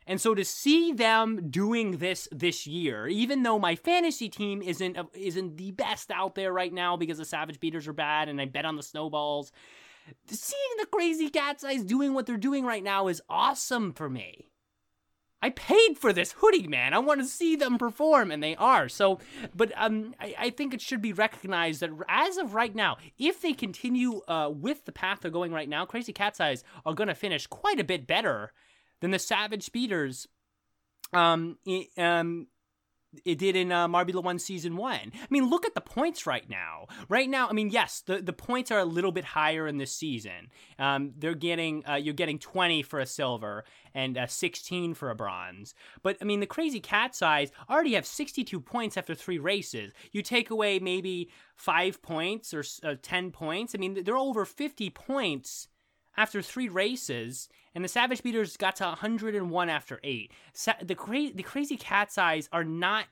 And 0.09 0.21
so 0.21 0.35
to 0.35 0.45
see 0.45 0.93
them 0.93 1.51
doing 1.51 1.99
this 1.99 2.27
this 2.33 2.67
year, 2.67 3.07
even 3.07 3.45
though 3.45 3.61
my 3.61 3.77
fantasy 3.77 4.29
team 4.29 4.61
isn't 4.61 4.99
isn't 5.15 5.57
the 5.57 5.71
best 5.71 6.11
out 6.11 6.35
there 6.35 6.53
right 6.53 6.73
now 6.73 6.97
because 6.97 7.19
the 7.19 7.25
Savage 7.25 7.55
Speeders 7.55 7.87
are 7.87 7.93
bad 7.93 8.29
and 8.29 8.41
I 8.41 8.47
bet 8.47 8.65
on 8.65 8.75
the 8.75 8.83
Snowballs, 8.83 9.53
seeing 10.27 10.77
the 10.81 10.87
Crazy 10.87 11.31
Cat's 11.31 11.62
Eyes 11.62 11.85
doing 11.85 12.12
what 12.15 12.27
they're 12.27 12.37
doing 12.37 12.65
right 12.65 12.83
now 12.83 13.07
is 13.07 13.23
awesome 13.29 13.93
for 13.93 14.11
me. 14.11 14.49
I 15.45 15.51
paid 15.51 15.99
for 15.99 16.11
this 16.11 16.33
hoodie, 16.39 16.69
man. 16.69 16.95
I 16.95 16.99
want 17.01 17.21
to 17.21 17.27
see 17.27 17.55
them 17.55 17.77
perform, 17.77 18.31
and 18.31 18.43
they 18.43 18.57
are. 18.57 18.89
So, 18.89 19.21
but 19.55 19.73
um, 19.77 20.15
I, 20.19 20.35
I 20.39 20.49
think 20.49 20.73
it 20.73 20.81
should 20.81 21.03
be 21.03 21.13
recognized 21.13 21.81
that 21.81 21.91
as 22.09 22.39
of 22.39 22.55
right 22.55 22.75
now, 22.75 22.97
if 23.19 23.43
they 23.43 23.53
continue 23.53 24.23
uh, 24.27 24.49
with 24.49 24.87
the 24.87 24.93
path 24.93 25.19
they're 25.21 25.31
going 25.31 25.53
right 25.53 25.69
now, 25.69 25.85
Crazy 25.85 26.15
Cat's 26.15 26.41
Eyes 26.41 26.65
are 26.87 26.95
going 26.95 27.09
to 27.09 27.15
finish 27.15 27.47
quite 27.47 27.79
a 27.79 27.85
bit 27.85 28.07
better 28.07 28.53
than 29.03 29.11
the 29.11 29.19
Savage 29.19 29.65
Speeders. 29.65 30.29
Um, 31.13 31.59
um, 31.99 32.47
it 33.25 33.39
did 33.39 33.57
in 33.57 33.73
uh, 33.73 33.89
Marbula 33.89 34.23
One 34.23 34.39
Season 34.39 34.77
One. 34.77 35.12
I 35.15 35.27
mean, 35.31 35.49
look 35.49 35.65
at 35.67 35.75
the 35.75 35.81
points 35.81 36.27
right 36.27 36.49
now. 36.49 36.87
Right 37.09 37.29
now, 37.29 37.49
I 37.49 37.53
mean, 37.53 37.71
yes, 37.71 38.03
the, 38.05 38.21
the 38.21 38.33
points 38.33 38.71
are 38.71 38.79
a 38.79 38.85
little 38.85 39.12
bit 39.12 39.25
higher 39.25 39.67
in 39.67 39.79
this 39.79 39.93
season. 39.93 40.51
Um, 40.79 41.12
they're 41.17 41.35
getting 41.35 41.87
uh, 41.89 41.95
you're 41.95 42.15
getting 42.15 42.39
20 42.39 42.83
for 42.83 43.01
a 43.01 43.07
silver 43.07 43.65
and 43.95 44.19
uh, 44.19 44.27
16 44.27 44.95
for 44.95 45.11
a 45.11 45.15
bronze. 45.15 45.75
But 46.03 46.17
I 46.21 46.25
mean, 46.25 46.41
the 46.41 46.47
Crazy 46.47 46.81
Cat's 46.81 47.23
Eyes 47.23 47.51
already 47.71 47.95
have 47.95 48.07
62 48.07 48.61
points 48.61 48.97
after 48.97 49.15
three 49.15 49.39
races. 49.39 49.93
You 50.12 50.23
take 50.23 50.51
away 50.51 50.79
maybe 50.79 51.31
five 51.57 52.03
points 52.03 52.53
or 52.53 52.65
uh, 52.83 52.97
10 53.01 53.31
points. 53.31 53.75
I 53.75 53.79
mean, 53.79 54.03
they're 54.05 54.17
over 54.17 54.45
50 54.45 54.91
points 54.91 55.69
after 56.17 56.43
three 56.43 56.69
races, 56.69 57.49
and 57.75 57.85
the 57.85 57.89
Savage 57.89 58.19
Speeders 58.19 58.57
got 58.57 58.77
to 58.77 58.85
101 58.85 59.69
after 59.69 60.01
eight. 60.05 60.33
Sa- 60.53 60.75
the 60.83 60.95
cra- 60.95 61.33
the 61.35 61.43
Crazy 61.43 61.77
Cat's 61.77 62.19
Eyes 62.19 62.49
are 62.53 62.65
not 62.65 63.07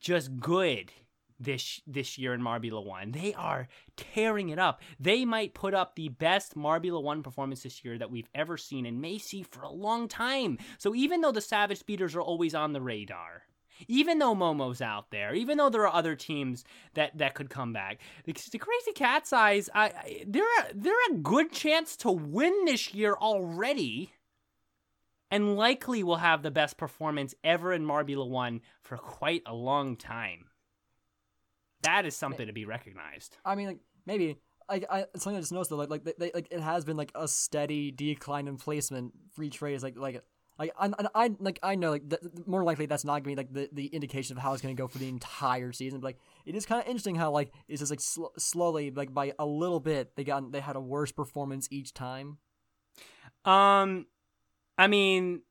just 0.00 0.38
good 0.38 0.92
this 1.40 1.80
this 1.86 2.18
year 2.18 2.34
in 2.34 2.40
Marbula 2.40 2.84
One. 2.84 3.12
They 3.12 3.32
are 3.34 3.68
tearing 3.96 4.48
it 4.48 4.58
up. 4.58 4.82
They 4.98 5.24
might 5.24 5.54
put 5.54 5.74
up 5.74 5.94
the 5.94 6.08
best 6.08 6.56
Marbula 6.56 7.02
One 7.02 7.22
performance 7.22 7.62
this 7.62 7.84
year 7.84 7.98
that 7.98 8.10
we've 8.10 8.28
ever 8.34 8.56
seen 8.56 8.86
and 8.86 9.00
may 9.00 9.18
see 9.18 9.42
for 9.42 9.62
a 9.62 9.70
long 9.70 10.08
time. 10.08 10.58
So 10.78 10.94
even 10.94 11.20
though 11.20 11.32
the 11.32 11.40
Savage 11.40 11.78
Speeders 11.78 12.14
are 12.14 12.20
always 12.22 12.54
on 12.54 12.72
the 12.72 12.80
radar. 12.80 13.42
Even 13.86 14.18
though 14.18 14.34
Momo's 14.34 14.82
out 14.82 15.10
there, 15.10 15.34
even 15.34 15.58
though 15.58 15.70
there 15.70 15.86
are 15.86 15.94
other 15.94 16.16
teams 16.16 16.64
that, 16.94 17.16
that 17.16 17.34
could 17.34 17.50
come 17.50 17.72
back, 17.72 18.00
the, 18.24 18.32
the 18.50 18.58
Crazy 18.58 18.92
Cat's 18.92 19.32
Eyes, 19.32 19.70
I, 19.74 19.84
I, 19.84 20.24
they're 20.26 20.44
a, 20.60 20.74
they're 20.74 20.94
a 21.10 21.14
good 21.14 21.52
chance 21.52 21.96
to 21.98 22.10
win 22.10 22.64
this 22.64 22.92
year 22.92 23.14
already, 23.14 24.12
and 25.30 25.56
likely 25.56 26.02
will 26.02 26.16
have 26.16 26.42
the 26.42 26.50
best 26.50 26.76
performance 26.76 27.34
ever 27.44 27.72
in 27.72 27.84
Marbula 27.84 28.28
One 28.28 28.62
for 28.80 28.96
quite 28.96 29.42
a 29.46 29.54
long 29.54 29.96
time. 29.96 30.46
That 31.82 32.06
is 32.06 32.16
something 32.16 32.46
to 32.46 32.52
be 32.52 32.64
recognized. 32.64 33.36
I 33.44 33.54
mean, 33.54 33.66
like 33.68 33.78
maybe 34.06 34.38
I, 34.68 34.82
I 34.90 35.04
something 35.16 35.36
I 35.36 35.40
just 35.40 35.52
noticed 35.52 35.70
though, 35.70 35.76
like 35.76 35.90
like 35.90 36.04
they, 36.18 36.30
like 36.34 36.48
it 36.50 36.60
has 36.60 36.84
been 36.84 36.96
like 36.96 37.12
a 37.14 37.28
steady 37.28 37.90
decline 37.90 38.48
in 38.48 38.56
placement 38.56 39.12
for 39.32 39.42
each 39.42 39.62
race. 39.62 39.82
Like 39.82 39.96
like 39.96 40.22
like 40.58 40.72
I, 40.78 40.86
I, 40.88 41.06
I 41.26 41.30
like 41.38 41.58
I 41.62 41.74
know 41.76 41.90
like 41.90 42.08
th- 42.08 42.20
more 42.46 42.64
likely 42.64 42.86
that's 42.86 43.04
not 43.04 43.22
gonna 43.22 43.34
be 43.34 43.36
like 43.36 43.52
the, 43.52 43.68
the 43.72 43.86
indication 43.86 44.36
of 44.36 44.42
how 44.42 44.52
it's 44.52 44.62
gonna 44.62 44.74
go 44.74 44.88
for 44.88 44.98
the 44.98 45.08
entire 45.08 45.72
season. 45.72 46.00
But 46.00 46.06
like 46.08 46.18
it 46.46 46.54
is 46.54 46.66
kind 46.66 46.80
of 46.82 46.88
interesting 46.88 47.14
how 47.14 47.30
like 47.30 47.52
it's 47.68 47.80
just 47.80 47.90
like 47.90 48.00
sl- 48.00 48.26
slowly 48.36 48.90
like 48.90 49.14
by 49.14 49.32
a 49.38 49.46
little 49.46 49.80
bit 49.80 50.16
they 50.16 50.24
got 50.24 50.50
they 50.52 50.60
had 50.60 50.76
a 50.76 50.80
worse 50.80 51.12
performance 51.12 51.68
each 51.70 51.94
time. 51.94 52.38
Um, 53.44 54.06
I 54.76 54.86
mean, 54.88 55.42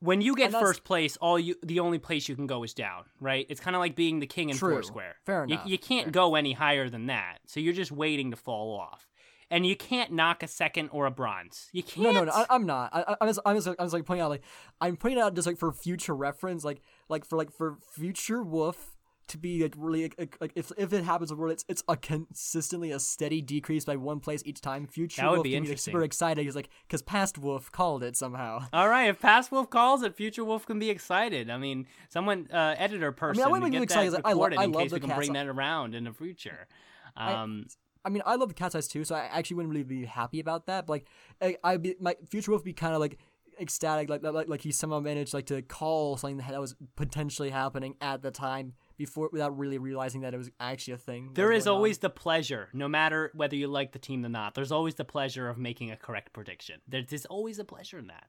when 0.00 0.20
you 0.20 0.34
get 0.36 0.52
first 0.52 0.84
place, 0.84 1.16
all 1.16 1.38
you 1.38 1.56
the 1.62 1.80
only 1.80 1.98
place 1.98 2.28
you 2.28 2.36
can 2.36 2.46
go 2.46 2.62
is 2.62 2.74
down, 2.74 3.04
right? 3.20 3.46
It's 3.48 3.60
kind 3.60 3.74
of 3.74 3.80
like 3.80 3.96
being 3.96 4.20
the 4.20 4.26
king 4.26 4.50
in 4.50 4.56
True. 4.56 4.74
Foursquare. 4.76 5.16
Fair 5.24 5.44
You, 5.46 5.54
enough. 5.54 5.66
you 5.66 5.78
can't 5.78 6.06
Fair. 6.06 6.12
go 6.12 6.34
any 6.34 6.52
higher 6.52 6.88
than 6.88 7.06
that, 7.06 7.38
so 7.46 7.60
you're 7.60 7.72
just 7.74 7.92
waiting 7.92 8.30
to 8.30 8.36
fall 8.36 8.78
off, 8.78 9.06
and 9.50 9.66
you 9.66 9.76
can't 9.76 10.12
knock 10.12 10.42
a 10.42 10.48
second 10.48 10.88
or 10.92 11.06
a 11.06 11.10
bronze. 11.10 11.68
You 11.72 11.82
can't. 11.82 12.04
No, 12.04 12.12
no, 12.12 12.24
no. 12.24 12.32
I, 12.32 12.46
I'm 12.50 12.66
not. 12.66 12.90
I, 12.92 13.02
I- 13.08 13.16
I'm 13.20 13.28
just, 13.28 13.40
I'm 13.46 13.56
just, 13.56 13.68
I'm 13.68 13.74
just 13.78 13.92
like 13.94 14.04
pointing 14.04 14.22
out, 14.22 14.30
like, 14.30 14.42
I'm 14.80 14.96
pointing 14.96 15.20
out 15.20 15.34
just 15.34 15.46
like 15.46 15.58
for 15.58 15.72
future 15.72 16.14
reference, 16.14 16.64
like, 16.64 16.80
like 17.08 17.24
for 17.24 17.36
like 17.36 17.52
for 17.52 17.78
future 17.92 18.42
Wolf 18.42 18.92
to 19.28 19.38
be 19.38 19.60
like 19.60 19.74
really 19.76 20.12
like, 20.16 20.36
like 20.40 20.52
if 20.54 20.70
if 20.78 20.92
it 20.92 21.02
happens 21.02 21.34
where 21.34 21.48
it's 21.48 21.64
it's 21.68 21.82
a 21.88 21.96
consistently 21.96 22.92
a 22.92 23.00
steady 23.00 23.42
decrease 23.42 23.84
by 23.84 23.96
one 23.96 24.20
place 24.20 24.40
each 24.46 24.60
time. 24.60 24.86
Future 24.86 25.22
That 25.22 25.30
would 25.30 25.36
Wolf 25.38 25.44
be 25.44 25.58
be 25.58 25.68
like, 25.68 25.78
super 25.78 26.02
excited. 26.02 26.44
He's 26.44 26.54
like, 26.54 26.68
because 26.86 27.02
past 27.02 27.36
Wolf 27.36 27.72
called 27.72 28.04
it 28.04 28.16
somehow. 28.16 28.60
All 28.72 28.88
right, 28.88 29.08
if 29.08 29.20
Past 29.20 29.50
Wolf 29.50 29.68
calls 29.68 30.02
it, 30.04 30.14
Future 30.16 30.44
Wolf 30.44 30.64
can 30.64 30.78
be 30.78 30.90
excited. 30.90 31.50
I 31.50 31.58
mean, 31.58 31.86
someone, 32.08 32.48
uh, 32.52 32.76
editor 32.78 33.10
person, 33.10 33.42
I 33.42 33.48
wouldn't 33.48 33.64
to 33.64 33.70
be 33.72 33.76
get 33.78 33.82
excited, 33.82 34.12
that 34.12 34.24
like, 34.24 34.26
I 34.26 34.32
lo- 34.32 34.48
I 34.56 34.66
love 34.66 34.90
the 34.90 34.94
we 34.96 35.00
can 35.00 35.08
Cat's 35.10 35.18
bring 35.18 35.32
that 35.32 35.48
around 35.48 35.94
in 35.96 36.04
the 36.04 36.12
future. 36.12 36.68
Um, 37.16 37.66
I 37.68 37.85
mean, 38.10 38.22
I 38.26 38.36
love 38.36 38.48
the 38.48 38.54
Cat's 38.54 38.74
Eyes 38.74 38.88
too, 38.88 39.04
so 39.04 39.14
I 39.14 39.20
actually 39.32 39.56
wouldn't 39.56 39.72
really 39.72 39.84
be 39.84 40.04
happy 40.04 40.40
about 40.40 40.66
that. 40.66 40.86
But 40.86 40.92
like, 40.92 41.06
I, 41.42 41.56
I'd 41.64 41.82
be 41.82 41.96
my 42.00 42.16
future 42.28 42.50
Wolf 42.50 42.60
would 42.62 42.64
be 42.66 42.72
kind 42.72 42.94
of 42.94 43.00
like 43.00 43.18
ecstatic, 43.60 44.10
like 44.10 44.22
like 44.22 44.48
like 44.48 44.60
he 44.60 44.70
somehow 44.72 45.00
managed 45.00 45.32
like 45.32 45.46
to 45.46 45.62
call 45.62 46.16
something 46.16 46.36
that 46.38 46.60
was 46.60 46.74
potentially 46.94 47.50
happening 47.50 47.96
at 48.00 48.22
the 48.22 48.30
time 48.30 48.74
before 48.98 49.30
without 49.32 49.56
really 49.56 49.78
realizing 49.78 50.20
that 50.22 50.34
it 50.34 50.36
was 50.36 50.50
actually 50.60 50.94
a 50.94 50.98
thing. 50.98 51.30
There 51.32 51.32
is 51.32 51.34
There 51.34 51.48
was 51.52 51.58
is 51.58 51.64
going 51.64 51.72
on. 51.72 51.76
always 51.78 51.98
the 51.98 52.10
pleasure, 52.10 52.68
no 52.72 52.86
matter 52.88 53.30
whether 53.34 53.56
you 53.56 53.68
like 53.68 53.92
the 53.92 53.98
team 53.98 54.24
or 54.24 54.28
not. 54.28 54.54
There's 54.54 54.72
always 54.72 54.94
the 54.96 55.04
pleasure 55.04 55.48
of 55.48 55.56
making 55.58 55.90
a 55.90 55.96
correct 55.96 56.32
prediction. 56.32 56.80
There- 56.88 57.02
There's 57.08 57.26
always 57.26 57.58
a 57.58 57.64
pleasure 57.64 57.98
in 57.98 58.08
that. 58.08 58.26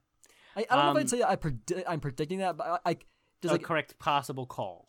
I, 0.56 0.66
I 0.70 0.76
don't 0.76 0.84
know 0.84 0.90
um, 0.92 0.96
if 0.96 1.00
I'd 1.02 1.10
say 1.10 1.22
I 1.22 1.36
predi- 1.36 1.84
I'm 1.86 2.00
predicting 2.00 2.38
that, 2.38 2.56
but 2.56 2.80
I, 2.84 2.90
I 2.90 2.94
just 3.42 3.52
a 3.52 3.56
like 3.56 3.62
correct 3.62 3.98
possible 3.98 4.46
call. 4.46 4.86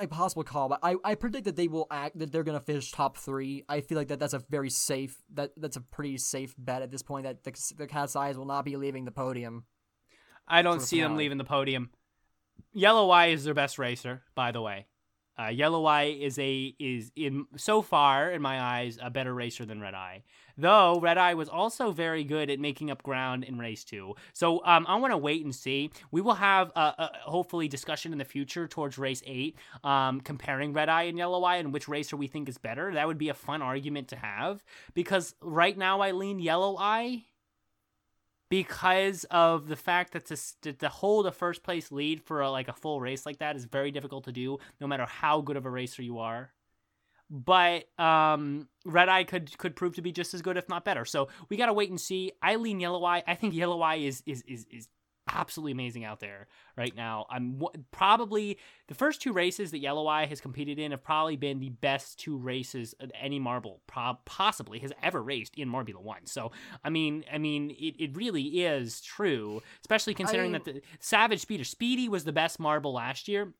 A, 0.00 0.06
possible 0.06 0.42
call. 0.42 0.68
But 0.68 0.80
I, 0.82 0.96
I 1.04 1.14
predict 1.14 1.44
that 1.44 1.56
they 1.56 1.68
will 1.68 1.86
act 1.90 2.18
that 2.18 2.32
they're 2.32 2.42
gonna 2.42 2.60
finish 2.60 2.90
top 2.90 3.16
three. 3.16 3.64
I 3.68 3.80
feel 3.80 3.98
like 3.98 4.08
that 4.08 4.18
that's 4.18 4.34
a 4.34 4.42
very 4.50 4.70
safe 4.70 5.22
that 5.34 5.52
that's 5.56 5.76
a 5.76 5.80
pretty 5.80 6.18
safe 6.18 6.54
bet 6.58 6.82
at 6.82 6.90
this 6.90 7.02
point 7.02 7.24
that 7.24 7.44
the, 7.44 7.74
the 7.76 7.86
Cat's 7.86 8.16
Eyes 8.16 8.36
will 8.36 8.46
not 8.46 8.64
be 8.64 8.76
leaving 8.76 9.04
the 9.04 9.10
podium. 9.10 9.64
I 10.46 10.62
don't 10.62 10.80
see 10.80 11.00
them 11.00 11.16
leaving 11.16 11.38
the 11.38 11.44
podium. 11.44 11.90
Yellow 12.72 13.10
Eye 13.10 13.26
is 13.26 13.44
their 13.44 13.54
best 13.54 13.78
racer, 13.78 14.22
by 14.34 14.50
the 14.50 14.60
way. 14.60 14.86
Uh, 15.38 15.48
Yellow 15.48 15.84
Eye 15.84 16.16
is 16.20 16.38
a 16.38 16.74
is 16.78 17.12
in 17.14 17.46
so 17.56 17.80
far 17.82 18.30
in 18.30 18.42
my 18.42 18.60
eyes 18.60 18.98
a 19.00 19.10
better 19.10 19.32
racer 19.32 19.64
than 19.64 19.80
Red 19.80 19.94
Eye. 19.94 20.22
Though 20.56 20.98
Red 21.00 21.18
Eye 21.18 21.34
was 21.34 21.48
also 21.48 21.92
very 21.92 22.24
good 22.24 22.50
at 22.50 22.58
making 22.58 22.90
up 22.90 23.02
ground 23.02 23.44
in 23.44 23.58
race 23.58 23.84
two. 23.84 24.16
So 24.32 24.64
um, 24.64 24.84
I 24.88 24.96
want 24.96 25.12
to 25.12 25.18
wait 25.18 25.44
and 25.44 25.54
see. 25.54 25.90
We 26.10 26.20
will 26.20 26.34
have 26.34 26.72
a, 26.74 26.80
a 26.80 27.10
hopefully 27.22 27.68
discussion 27.68 28.12
in 28.12 28.18
the 28.18 28.24
future 28.24 28.66
towards 28.66 28.98
race 28.98 29.22
eight, 29.26 29.56
um, 29.84 30.20
comparing 30.20 30.72
Red 30.72 30.88
Eye 30.88 31.04
and 31.04 31.16
Yellow 31.16 31.44
Eye 31.44 31.56
and 31.56 31.72
which 31.72 31.86
racer 31.86 32.16
we 32.16 32.26
think 32.26 32.48
is 32.48 32.58
better. 32.58 32.92
That 32.92 33.06
would 33.06 33.18
be 33.18 33.28
a 33.28 33.34
fun 33.34 33.62
argument 33.62 34.08
to 34.08 34.16
have 34.16 34.64
because 34.94 35.34
right 35.40 35.78
now 35.78 36.00
I 36.00 36.10
lean 36.10 36.40
Yellow 36.40 36.76
Eye 36.76 37.24
because 38.48 39.24
of 39.30 39.68
the 39.68 39.76
fact 39.76 40.12
that 40.12 40.26
to, 40.26 40.72
to, 40.72 40.88
hold 40.88 41.26
a 41.26 41.32
first 41.32 41.62
place 41.62 41.92
lead 41.92 42.22
for 42.22 42.40
a, 42.40 42.50
like 42.50 42.68
a 42.68 42.72
full 42.72 43.00
race 43.00 43.26
like 43.26 43.38
that 43.38 43.56
is 43.56 43.64
very 43.66 43.90
difficult 43.90 44.24
to 44.24 44.32
do 44.32 44.58
no 44.80 44.86
matter 44.86 45.04
how 45.06 45.40
good 45.40 45.56
of 45.56 45.66
a 45.66 45.70
racer 45.70 46.02
you 46.02 46.18
are. 46.18 46.50
But 47.30 47.88
um, 47.98 48.68
red 48.86 49.10
eye 49.10 49.24
could 49.24 49.56
could 49.58 49.76
prove 49.76 49.96
to 49.96 50.02
be 50.02 50.12
just 50.12 50.32
as 50.32 50.40
good 50.40 50.56
if 50.56 50.66
not 50.66 50.86
better. 50.86 51.04
So 51.04 51.28
we 51.50 51.58
gotta 51.58 51.74
wait 51.74 51.90
and 51.90 52.00
see. 52.00 52.32
I 52.40 52.56
lean 52.56 52.80
yellow 52.80 53.04
eye. 53.04 53.22
I 53.26 53.34
think 53.34 53.52
yellow 53.52 53.82
eye 53.82 53.96
is 53.96 54.22
is 54.24 54.42
is, 54.48 54.66
is 54.70 54.88
absolutely 55.32 55.72
amazing 55.72 56.04
out 56.04 56.20
there 56.20 56.46
right 56.76 56.94
now. 56.94 57.26
I'm 57.30 57.58
w- 57.58 57.84
probably 57.90 58.58
the 58.86 58.94
first 58.94 59.20
two 59.22 59.32
races 59.32 59.70
that 59.70 59.78
yellow 59.78 60.06
eye 60.06 60.26
has 60.26 60.40
competed 60.40 60.78
in 60.78 60.90
have 60.92 61.02
probably 61.02 61.36
been 61.36 61.60
the 61.60 61.70
best 61.70 62.18
two 62.18 62.36
races 62.36 62.94
any 63.20 63.38
marble 63.38 63.80
prob- 63.86 64.24
possibly 64.24 64.78
has 64.80 64.92
ever 65.02 65.22
raced 65.22 65.54
in 65.56 65.68
marbula 65.68 66.00
1 66.00 66.26
so 66.26 66.50
i 66.84 66.90
mean 66.90 67.24
i 67.32 67.38
mean 67.38 67.70
it, 67.70 67.94
it 67.98 68.16
really 68.16 68.42
is 68.64 69.00
true 69.00 69.62
especially 69.80 70.14
considering 70.14 70.54
I- 70.54 70.58
that 70.58 70.64
the 70.64 70.82
savage 71.00 71.40
speeder 71.40 71.64
speedy 71.64 72.08
was 72.08 72.24
the 72.24 72.32
best 72.32 72.58
marble 72.60 72.92
last 72.92 73.28
year 73.28 73.52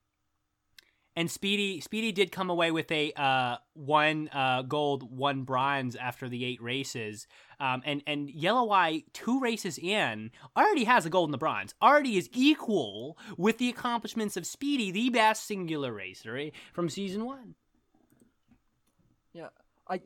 and 1.18 1.28
Speedy 1.28 1.80
Speedy 1.80 2.12
did 2.12 2.30
come 2.30 2.48
away 2.48 2.70
with 2.70 2.92
a 2.92 3.12
uh, 3.14 3.56
one 3.74 4.28
uh, 4.32 4.62
gold, 4.62 5.02
one 5.10 5.42
bronze 5.42 5.96
after 5.96 6.28
the 6.28 6.44
eight 6.44 6.62
races. 6.62 7.26
Um, 7.58 7.82
and 7.84 8.04
and 8.06 8.30
Yellow 8.30 8.70
Eye, 8.70 9.02
two 9.12 9.40
races 9.40 9.78
in, 9.78 10.30
already 10.56 10.84
has 10.84 11.06
a 11.06 11.10
gold 11.10 11.30
and 11.30 11.34
a 11.34 11.38
bronze. 11.38 11.74
Already 11.82 12.18
is 12.18 12.30
equal 12.32 13.18
with 13.36 13.58
the 13.58 13.68
accomplishments 13.68 14.36
of 14.36 14.46
Speedy, 14.46 14.92
the 14.92 15.10
best 15.10 15.44
singular 15.44 15.92
racer 15.92 16.36
eh, 16.36 16.50
from 16.72 16.88
season 16.88 17.24
one. 17.24 17.56
Yeah, 19.32 19.48
I 19.88 20.00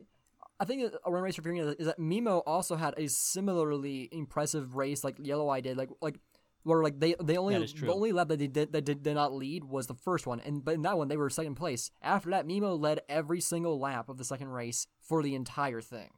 I 0.59 0.65
think 0.65 0.93
that 0.93 0.99
one 1.03 1.21
race 1.21 1.35
figuring 1.35 1.57
is 1.57 1.85
that 1.85 1.99
Mimo 1.99 2.41
also 2.47 2.75
had 2.75 2.95
a 2.97 3.07
similarly 3.07 4.09
impressive 4.11 4.75
race 4.75 5.03
like 5.03 5.17
Yellow 5.19 5.47
Eye 5.47 5.61
did, 5.61 5.77
like 5.77 5.89
like 6.01 6.15
where 6.63 6.81
like 6.83 6.99
they 6.99 7.15
they 7.23 7.37
only 7.37 7.53
That 7.55 7.63
is 7.63 7.73
true. 7.73 7.87
the 7.87 7.93
only 7.93 8.11
lap 8.11 8.27
that 8.29 8.39
they 8.39 8.47
did 8.47 8.73
that 8.73 8.85
did, 8.85 9.03
did 9.03 9.15
not 9.15 9.33
lead 9.33 9.63
was 9.65 9.87
the 9.87 9.93
first 9.95 10.25
one, 10.27 10.39
and 10.39 10.63
but 10.63 10.75
in 10.75 10.81
that 10.83 10.97
one 10.97 11.07
they 11.07 11.17
were 11.17 11.29
second 11.29 11.55
place. 11.55 11.91
After 12.01 12.29
that, 12.31 12.47
Mimo 12.47 12.79
led 12.79 13.01
every 13.09 13.41
single 13.41 13.79
lap 13.79 14.09
of 14.09 14.17
the 14.17 14.23
second 14.25 14.49
race 14.49 14.87
for 15.01 15.21
the 15.23 15.35
entire 15.35 15.81
thing. 15.81 16.09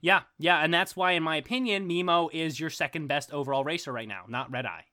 Yeah, 0.00 0.22
yeah, 0.38 0.60
and 0.60 0.72
that's 0.72 0.94
why, 0.94 1.12
in 1.12 1.22
my 1.22 1.36
opinion, 1.36 1.88
Mimo 1.88 2.28
is 2.32 2.60
your 2.60 2.70
second 2.70 3.08
best 3.08 3.32
overall 3.32 3.64
racer 3.64 3.92
right 3.92 4.06
now, 4.08 4.22
not 4.28 4.50
Red 4.50 4.66
Eye. 4.66 4.84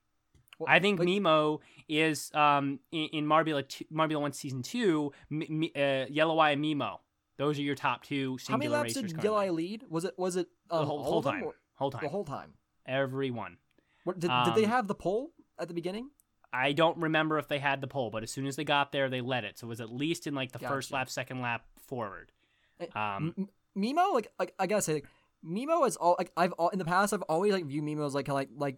Well, 0.57 0.67
I 0.69 0.79
think 0.79 0.99
like- 0.99 1.07
Mimo 1.07 1.59
is 1.87 2.31
um 2.33 2.79
in, 2.91 3.07
in 3.13 3.25
Marbula 3.25 3.67
two, 3.67 3.85
Marbula 3.93 4.21
One 4.21 4.33
season 4.33 4.61
two, 4.61 5.11
M- 5.31 5.41
M- 5.63 5.69
uh, 5.75 6.05
Yellow 6.09 6.37
Eye 6.39 6.51
and 6.51 6.63
Mimo. 6.63 6.99
Those 7.37 7.57
are 7.57 7.63
your 7.63 7.75
top 7.75 8.03
two 8.03 8.37
How 8.47 8.57
many 8.57 8.69
laps 8.69 8.93
did 8.93 9.23
Yellow 9.23 9.37
Eye 9.37 9.49
lead? 9.49 9.83
Was 9.89 10.05
it 10.05 10.13
was 10.17 10.35
it 10.35 10.47
the 10.69 10.75
um, 10.75 10.85
whole, 10.85 11.03
whole 11.03 11.23
time? 11.23 11.43
or- 11.43 11.55
Whole 11.75 11.89
time. 11.89 12.01
The 12.03 12.09
whole 12.09 12.25
time. 12.25 12.53
Every 12.85 13.31
one. 13.31 13.57
What, 14.03 14.19
did, 14.19 14.29
did 14.45 14.55
they 14.55 14.63
Um, 14.65 14.69
have 14.71 14.87
the 14.87 14.95
pole 14.95 15.31
at 15.59 15.67
the 15.67 15.73
beginning? 15.73 16.09
I 16.53 16.73
don't 16.73 16.97
remember 16.97 17.37
if 17.37 17.47
they 17.47 17.59
had 17.59 17.79
the 17.81 17.87
pole, 17.87 18.09
but 18.09 18.23
as 18.23 18.31
soon 18.31 18.45
as 18.45 18.55
they 18.57 18.63
got 18.65 18.91
there, 18.91 19.09
they 19.09 19.21
let 19.21 19.43
it. 19.45 19.57
So 19.57 19.67
it 19.67 19.69
was 19.69 19.79
at 19.81 19.91
least 19.91 20.27
in 20.27 20.35
like 20.35 20.51
the 20.51 20.59
first 20.59 20.91
lap, 20.91 21.09
second 21.09 21.41
lap 21.41 21.65
forward. 21.87 22.31
Eh, 22.79 22.87
Um, 22.95 23.33
M- 23.37 23.49
Mimo, 23.95 24.13
like, 24.13 24.27
like 24.37 24.53
I 24.59 24.67
gotta 24.67 24.81
say, 24.81 24.93
like, 24.95 25.05
Mimo 25.45 25.87
is 25.87 25.95
all 25.95 26.15
like 26.19 26.31
I've 26.35 26.51
all, 26.53 26.69
in 26.69 26.77
the 26.79 26.85
past 26.85 27.13
I've 27.13 27.21
always 27.23 27.53
like 27.53 27.65
viewed 27.65 27.83
Mimo 27.85 28.05
as 28.05 28.13
like 28.13 28.27
like 28.27 28.49
like 28.55 28.77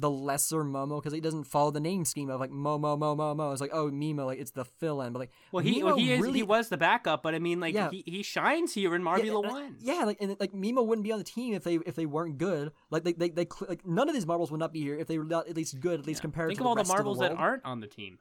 the 0.00 0.10
lesser 0.10 0.64
Momo 0.64 0.98
because 1.00 1.12
he 1.12 1.20
doesn't 1.20 1.44
follow 1.44 1.70
the 1.70 1.80
name 1.80 2.04
scheme 2.04 2.30
of 2.30 2.40
like 2.40 2.50
Momo 2.50 2.98
Momo 2.98 3.16
Mo 3.16 3.34
Mo. 3.34 3.52
It's 3.52 3.60
like 3.60 3.70
oh 3.72 3.90
Mimo, 3.90 4.24
like 4.26 4.38
it's 4.38 4.52
the 4.52 4.64
fill 4.64 5.02
in, 5.02 5.12
but 5.12 5.18
like 5.18 5.30
well, 5.52 5.62
he 5.62 5.82
well, 5.82 5.96
he 5.96 6.12
is 6.12 6.20
really, 6.20 6.38
he 6.38 6.42
was 6.42 6.68
the 6.68 6.78
backup, 6.78 7.22
but 7.22 7.34
I 7.34 7.38
mean, 7.38 7.60
like 7.60 7.74
Yeah. 7.74 7.90
he, 7.90 8.02
he 8.06 8.22
shines 8.22 8.72
here 8.72 8.94
in 8.94 9.06
and, 9.06 9.30
uh, 9.30 9.40
One. 9.40 9.76
Yeah, 9.80 10.04
like 10.04 10.16
and 10.20 10.36
like 10.40 10.52
Mimo 10.52 10.84
wouldn't 10.86 11.04
be 11.04 11.12
on 11.12 11.18
the 11.18 11.24
team 11.24 11.54
if 11.54 11.64
they 11.64 11.74
if 11.86 11.94
they 11.94 12.06
weren't 12.06 12.38
good. 12.38 12.72
Like 12.90 13.04
they 13.04 13.12
they, 13.12 13.28
they 13.28 13.44
cl- 13.46 13.68
like 13.68 13.86
none 13.86 14.08
of 14.08 14.14
these 14.14 14.26
marbles 14.26 14.50
would 14.50 14.60
not 14.60 14.72
be 14.72 14.80
here 14.80 14.96
if 14.98 15.06
they 15.06 15.18
were 15.18 15.24
not 15.24 15.48
at 15.48 15.56
least 15.56 15.78
good, 15.80 16.00
at 16.00 16.06
least 16.06 16.22
compared 16.22 16.48
Think 16.48 16.58
to 16.58 16.64
of 16.64 16.68
all 16.68 16.74
the 16.74 16.84
marbles 16.84 17.18
that 17.18 17.32
aren't 17.32 17.64
on 17.64 17.80
the 17.80 17.86
team. 17.86 18.18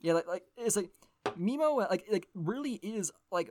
Yeah, 0.00 0.14
like 0.14 0.26
like 0.26 0.44
it's 0.56 0.76
like 0.76 0.90
Mimo 1.38 1.88
like 1.90 2.06
like 2.10 2.28
really 2.34 2.74
is 2.74 3.12
like 3.30 3.50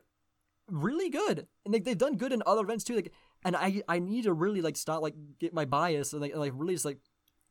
really 0.69 1.09
good, 1.09 1.47
and 1.65 1.73
like 1.73 1.83
they've 1.83 1.97
done 1.97 2.17
good 2.17 2.33
in 2.33 2.41
other 2.45 2.61
events 2.61 2.83
too. 2.83 2.95
Like, 2.95 3.13
and 3.47 3.55
I 3.55 3.81
I 3.87 3.99
need 3.99 4.25
to 4.25 4.33
really 4.33 4.61
like 4.61 4.77
stop 4.77 5.01
like 5.01 5.15
get 5.39 5.53
my 5.53 5.65
bias 5.65 6.13
and 6.13 6.21
like 6.21 6.35
like 6.35 6.51
really 6.55 6.75
just 6.75 6.85
like 6.85 6.99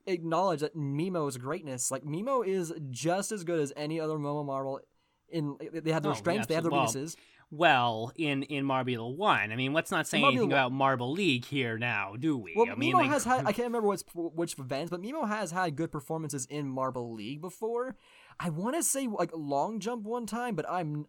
acknowledge 0.07 0.61
that 0.61 0.77
Mimo's 0.77 1.37
greatness. 1.37 1.91
Like 1.91 2.05
Mimo 2.05 2.47
is 2.47 2.73
just 2.91 3.33
as 3.33 3.43
good 3.45 3.59
as 3.59 3.73
any 3.77 3.99
other 3.99 4.19
Momo 4.19 4.45
Marvel. 4.45 4.81
In 5.29 5.57
they 5.73 5.91
have 5.91 6.03
their 6.05 6.13
Oh, 6.13 6.15
strengths, 6.15 6.47
they 6.47 6.55
have 6.55 6.63
their 6.63 6.73
absolute- 6.73 6.73
well, 6.73 6.83
weaknesses. 6.87 7.17
Well, 7.51 8.13
in 8.17 8.43
in 8.45 8.65
Marbula 8.65 9.17
One, 9.17 9.53
I 9.53 9.57
mean, 9.57 9.73
let's 9.73 9.91
not 9.91 10.07
say 10.07 10.23
anything 10.23 10.53
about 10.53 10.73
Marble 10.73 11.13
League 11.13 11.45
here 11.45 11.79
now, 11.79 12.15
do 12.19 12.37
we? 12.37 12.55
Well, 12.57 12.67
I 12.71 12.75
mean, 12.75 12.93
Mimo 12.95 12.99
like, 12.99 13.11
has 13.11 13.25
had 13.25 13.41
I 13.41 13.53
can't 13.53 13.69
remember 13.69 13.87
what's 13.89 14.05
which 14.15 14.59
events, 14.59 14.91
but 14.91 15.01
Mimo 15.01 15.27
has 15.27 15.51
had 15.53 15.77
good 15.77 15.91
performances 15.93 16.45
in 16.47 16.69
Marble 16.69 17.15
League 17.15 17.41
before. 17.41 17.97
I 18.39 18.51
want 18.51 18.77
to 18.77 18.83
say 18.83 19.07
like 19.07 19.31
long 19.33 19.81
jump 19.81 20.05
one 20.05 20.27
time, 20.27 20.55
but 20.57 20.69
I'm. 20.69 21.07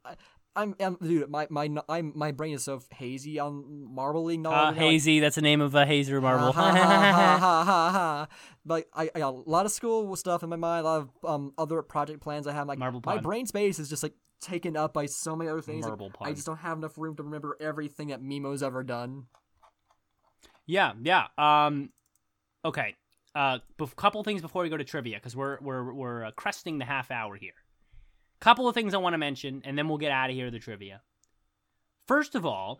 I'm, 0.58 0.76
I'm, 0.80 0.97
dude. 1.01 1.30
My, 1.30 1.47
my, 1.49 1.70
I'm, 1.88 2.12
my 2.16 2.32
brain 2.32 2.55
is 2.55 2.64
so 2.64 2.82
hazy 2.95 3.38
on 3.39 3.95
League 3.95 4.39
knowledge. 4.39 4.58
uh, 4.58 4.62
now, 4.62 4.66
like, 4.70 4.78
hazy. 4.78 5.20
That's 5.20 5.36
the 5.36 5.41
name 5.43 5.62
of 5.62 5.76
a 5.76 5.86
hazer 5.86 6.20
marble. 6.20 6.51
Ha, 6.51 6.72
ha, 6.72 6.76
ha, 6.76 7.12
ha, 7.12 7.38
ha, 7.39 7.64
ha, 7.64 7.91
ha. 7.91 8.28
Like 8.66 8.88
I, 8.93 9.10
I 9.14 9.20
got 9.20 9.34
a 9.36 9.49
lot 9.49 9.66
of 9.66 9.72
school 9.72 10.16
stuff 10.16 10.41
in 10.43 10.49
my 10.49 10.55
mind, 10.55 10.86
a 10.86 10.89
lot 10.89 11.01
of 11.01 11.10
um 11.24 11.53
other 11.58 11.82
project 11.84 12.22
plans 12.22 12.47
I 12.47 12.53
have. 12.53 12.68
Like 12.68 12.80
Marble 12.80 13.01
my 13.05 13.20
brain 13.20 13.45
space 13.45 13.80
is 13.80 13.88
just 13.89 14.03
like 14.03 14.14
taken 14.41 14.76
up 14.76 14.93
by 14.93 15.05
so 15.05 15.36
many 15.36 15.49
other 15.49 15.62
things. 15.62 15.84
like, 15.84 15.91
Marble 15.91 16.12
I 16.22 16.34
just 16.34 16.45
don't 16.45 16.58
have 16.58 16.78
enough 16.80 16.97
room 16.97 17.16
to 17.18 17.24
remember 17.24 17.55
everything 17.60 18.10
that 18.10 18.22
Mimo's 18.22 18.64
ever 18.64 18.84
done. 18.84 19.28
Yeah, 20.66 20.93
yeah. 21.01 21.28
Um, 21.38 21.91
okay. 22.66 22.95
Uh, 23.34 23.60
bef- 23.80 23.95
couple 23.95 24.24
things 24.24 24.41
before 24.41 24.64
we 24.64 24.70
go 24.70 24.78
to 24.78 24.84
trivia 24.84 25.18
because 25.18 25.36
we're 25.36 25.60
we're 25.62 25.93
we're 25.93 26.24
uh, 26.26 26.32
cresting 26.32 26.80
the 26.80 26.86
half 26.86 27.12
hour 27.12 27.36
here. 27.36 27.53
Couple 28.40 28.68
of 28.68 28.76
things 28.76 28.94
I 28.94 28.98
want 28.98 29.14
to 29.14 29.18
mention, 29.18 29.62
and 29.66 29.78
then 29.78 29.88
we'll 29.88 29.98
get 29.98 30.12
out 30.12 30.30
of 30.30 30.36
here 30.36 30.46
to 30.46 30.52
the 30.52 30.60
trivia. 30.60 31.02
First 32.08 32.36
of 32.36 32.46
all, 32.46 32.80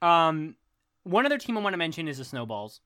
um, 0.00 0.56
one 1.02 1.26
other 1.26 1.38
team 1.38 1.58
I 1.58 1.60
want 1.60 1.74
to 1.74 1.78
mention 1.78 2.08
is 2.08 2.18
the 2.18 2.24
Snowballs. 2.24 2.80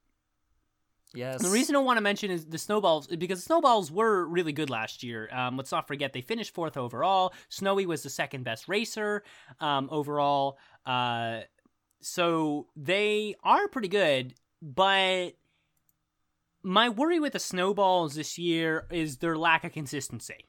Yes. 1.15 1.43
The 1.43 1.51
reason 1.51 1.77
I 1.77 1.81
want 1.81 1.99
to 1.99 2.03
mention 2.03 2.31
is 2.31 2.47
the 2.47 2.59
Snowballs 2.59 3.07
because 3.07 3.41
the 3.41 3.45
Snowballs 3.45 3.93
were 3.93 4.25
really 4.25 4.53
good 4.53 4.71
last 4.71 5.03
year. 5.03 5.29
Um, 5.33 5.57
let's 5.57 5.71
not 5.71 5.87
forget 5.87 6.13
they 6.13 6.23
finished 6.23 6.55
fourth 6.55 6.77
overall. 6.77 7.35
Snowy 7.51 7.87
was 7.87 8.03
the 8.03 8.11
second 8.11 8.45
best 8.45 8.67
racer 8.67 9.23
um, 9.61 9.89
overall. 9.93 10.59
Uh, 10.87 11.41
so 12.01 12.67
they 12.77 13.35
are 13.45 13.69
pretty 13.69 13.89
good, 13.89 14.35
but 14.63 15.33
my 16.63 16.89
worry 16.89 17.21
with 17.21 17.35
the 17.35 17.39
Snowballs 17.39 18.15
this 18.15 18.39
year 18.39 18.87
is 18.91 19.19
their 19.19 19.37
lack 19.37 19.65
of 19.65 19.73
consistency. 19.73 20.47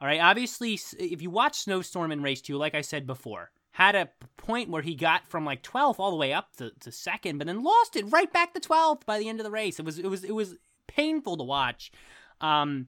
All 0.00 0.06
right, 0.06 0.20
obviously, 0.20 0.78
if 0.98 1.22
you 1.22 1.30
watch 1.30 1.58
Snowstorm 1.58 2.12
in 2.12 2.22
race 2.22 2.40
two, 2.40 2.56
like 2.56 2.74
I 2.74 2.82
said 2.82 3.06
before, 3.06 3.50
had 3.72 3.94
a 3.94 4.08
point 4.36 4.70
where 4.70 4.82
he 4.82 4.94
got 4.94 5.26
from 5.28 5.44
like 5.44 5.62
12th 5.62 5.98
all 5.98 6.10
the 6.10 6.16
way 6.16 6.32
up 6.32 6.54
to, 6.56 6.72
to 6.80 6.92
second, 6.92 7.38
but 7.38 7.46
then 7.46 7.62
lost 7.62 7.96
it 7.96 8.10
right 8.10 8.32
back 8.32 8.54
to 8.54 8.60
12th 8.60 9.04
by 9.06 9.18
the 9.18 9.28
end 9.28 9.40
of 9.40 9.44
the 9.44 9.50
race. 9.50 9.78
It 9.78 9.84
was 9.84 9.98
it 9.98 10.06
was 10.08 10.24
it 10.24 10.34
was 10.34 10.56
painful 10.86 11.36
to 11.36 11.44
watch. 11.44 11.90
Um, 12.40 12.86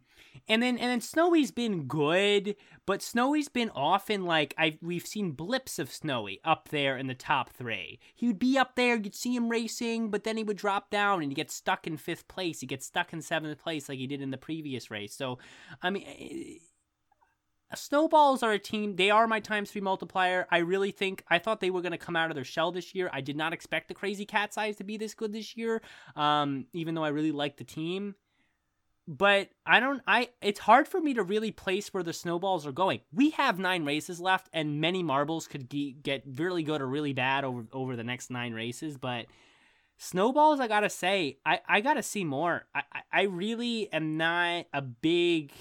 and 0.48 0.62
then 0.62 0.78
and 0.78 0.90
then 0.90 1.00
Snowy's 1.00 1.50
been 1.50 1.84
good, 1.84 2.54
but 2.86 3.02
Snowy's 3.02 3.48
been 3.48 3.70
often 3.74 4.24
like 4.24 4.54
I 4.56 4.78
we've 4.80 5.06
seen 5.06 5.32
blips 5.32 5.78
of 5.78 5.92
Snowy 5.92 6.40
up 6.44 6.68
there 6.68 6.96
in 6.96 7.08
the 7.08 7.14
top 7.14 7.50
three. 7.50 7.98
He 8.14 8.28
would 8.28 8.38
be 8.38 8.56
up 8.58 8.76
there, 8.76 8.96
you'd 8.96 9.14
see 9.14 9.34
him 9.34 9.48
racing, 9.48 10.10
but 10.10 10.24
then 10.24 10.36
he 10.36 10.44
would 10.44 10.56
drop 10.56 10.90
down 10.90 11.22
and 11.22 11.30
he 11.30 11.34
gets 11.34 11.54
stuck 11.54 11.86
in 11.86 11.96
fifth 11.96 12.28
place. 12.28 12.60
He 12.60 12.66
gets 12.66 12.86
stuck 12.86 13.12
in 13.12 13.20
seventh 13.20 13.58
place 13.58 13.88
like 13.88 13.98
he 13.98 14.06
did 14.06 14.22
in 14.22 14.30
the 14.30 14.36
previous 14.36 14.90
race. 14.90 15.14
So, 15.14 15.38
I 15.82 15.90
mean. 15.90 16.60
Snowballs 17.74 18.42
are 18.42 18.52
a 18.52 18.58
team. 18.58 18.96
They 18.96 19.10
are 19.10 19.26
my 19.26 19.38
times 19.40 19.70
three 19.70 19.80
multiplier. 19.80 20.46
I 20.50 20.58
really 20.58 20.90
think 20.90 21.24
I 21.28 21.38
thought 21.38 21.60
they 21.60 21.70
were 21.70 21.82
going 21.82 21.92
to 21.92 21.98
come 21.98 22.16
out 22.16 22.30
of 22.30 22.34
their 22.34 22.44
shell 22.44 22.72
this 22.72 22.94
year. 22.94 23.08
I 23.12 23.20
did 23.20 23.36
not 23.36 23.52
expect 23.52 23.88
the 23.88 23.94
Crazy 23.94 24.24
Cat's 24.24 24.58
Eyes 24.58 24.76
to 24.76 24.84
be 24.84 24.96
this 24.96 25.14
good 25.14 25.32
this 25.32 25.56
year. 25.56 25.80
Um, 26.16 26.66
even 26.72 26.94
though 26.94 27.04
I 27.04 27.08
really 27.08 27.32
like 27.32 27.56
the 27.58 27.64
team, 27.64 28.16
but 29.06 29.48
I 29.66 29.80
don't. 29.80 30.02
I 30.06 30.28
it's 30.40 30.60
hard 30.60 30.86
for 30.86 31.00
me 31.00 31.14
to 31.14 31.22
really 31.22 31.50
place 31.50 31.92
where 31.92 32.02
the 32.02 32.12
snowballs 32.12 32.66
are 32.66 32.72
going. 32.72 33.00
We 33.12 33.30
have 33.30 33.58
nine 33.58 33.84
races 33.84 34.20
left, 34.20 34.48
and 34.52 34.80
many 34.80 35.02
marbles 35.02 35.48
could 35.48 35.68
ge- 35.68 35.96
get 36.00 36.22
really 36.36 36.62
good 36.62 36.80
or 36.80 36.86
really 36.86 37.12
bad 37.12 37.44
over 37.44 37.66
over 37.72 37.96
the 37.96 38.04
next 38.04 38.30
nine 38.30 38.52
races. 38.52 38.96
But 38.96 39.26
snowballs, 39.96 40.60
I 40.60 40.68
gotta 40.68 40.90
say, 40.90 41.38
I 41.44 41.60
I 41.68 41.80
gotta 41.80 42.02
see 42.04 42.24
more. 42.24 42.66
I 42.72 42.82
I, 42.92 43.00
I 43.12 43.22
really 43.22 43.92
am 43.92 44.16
not 44.16 44.66
a 44.72 44.82
big. 44.82 45.52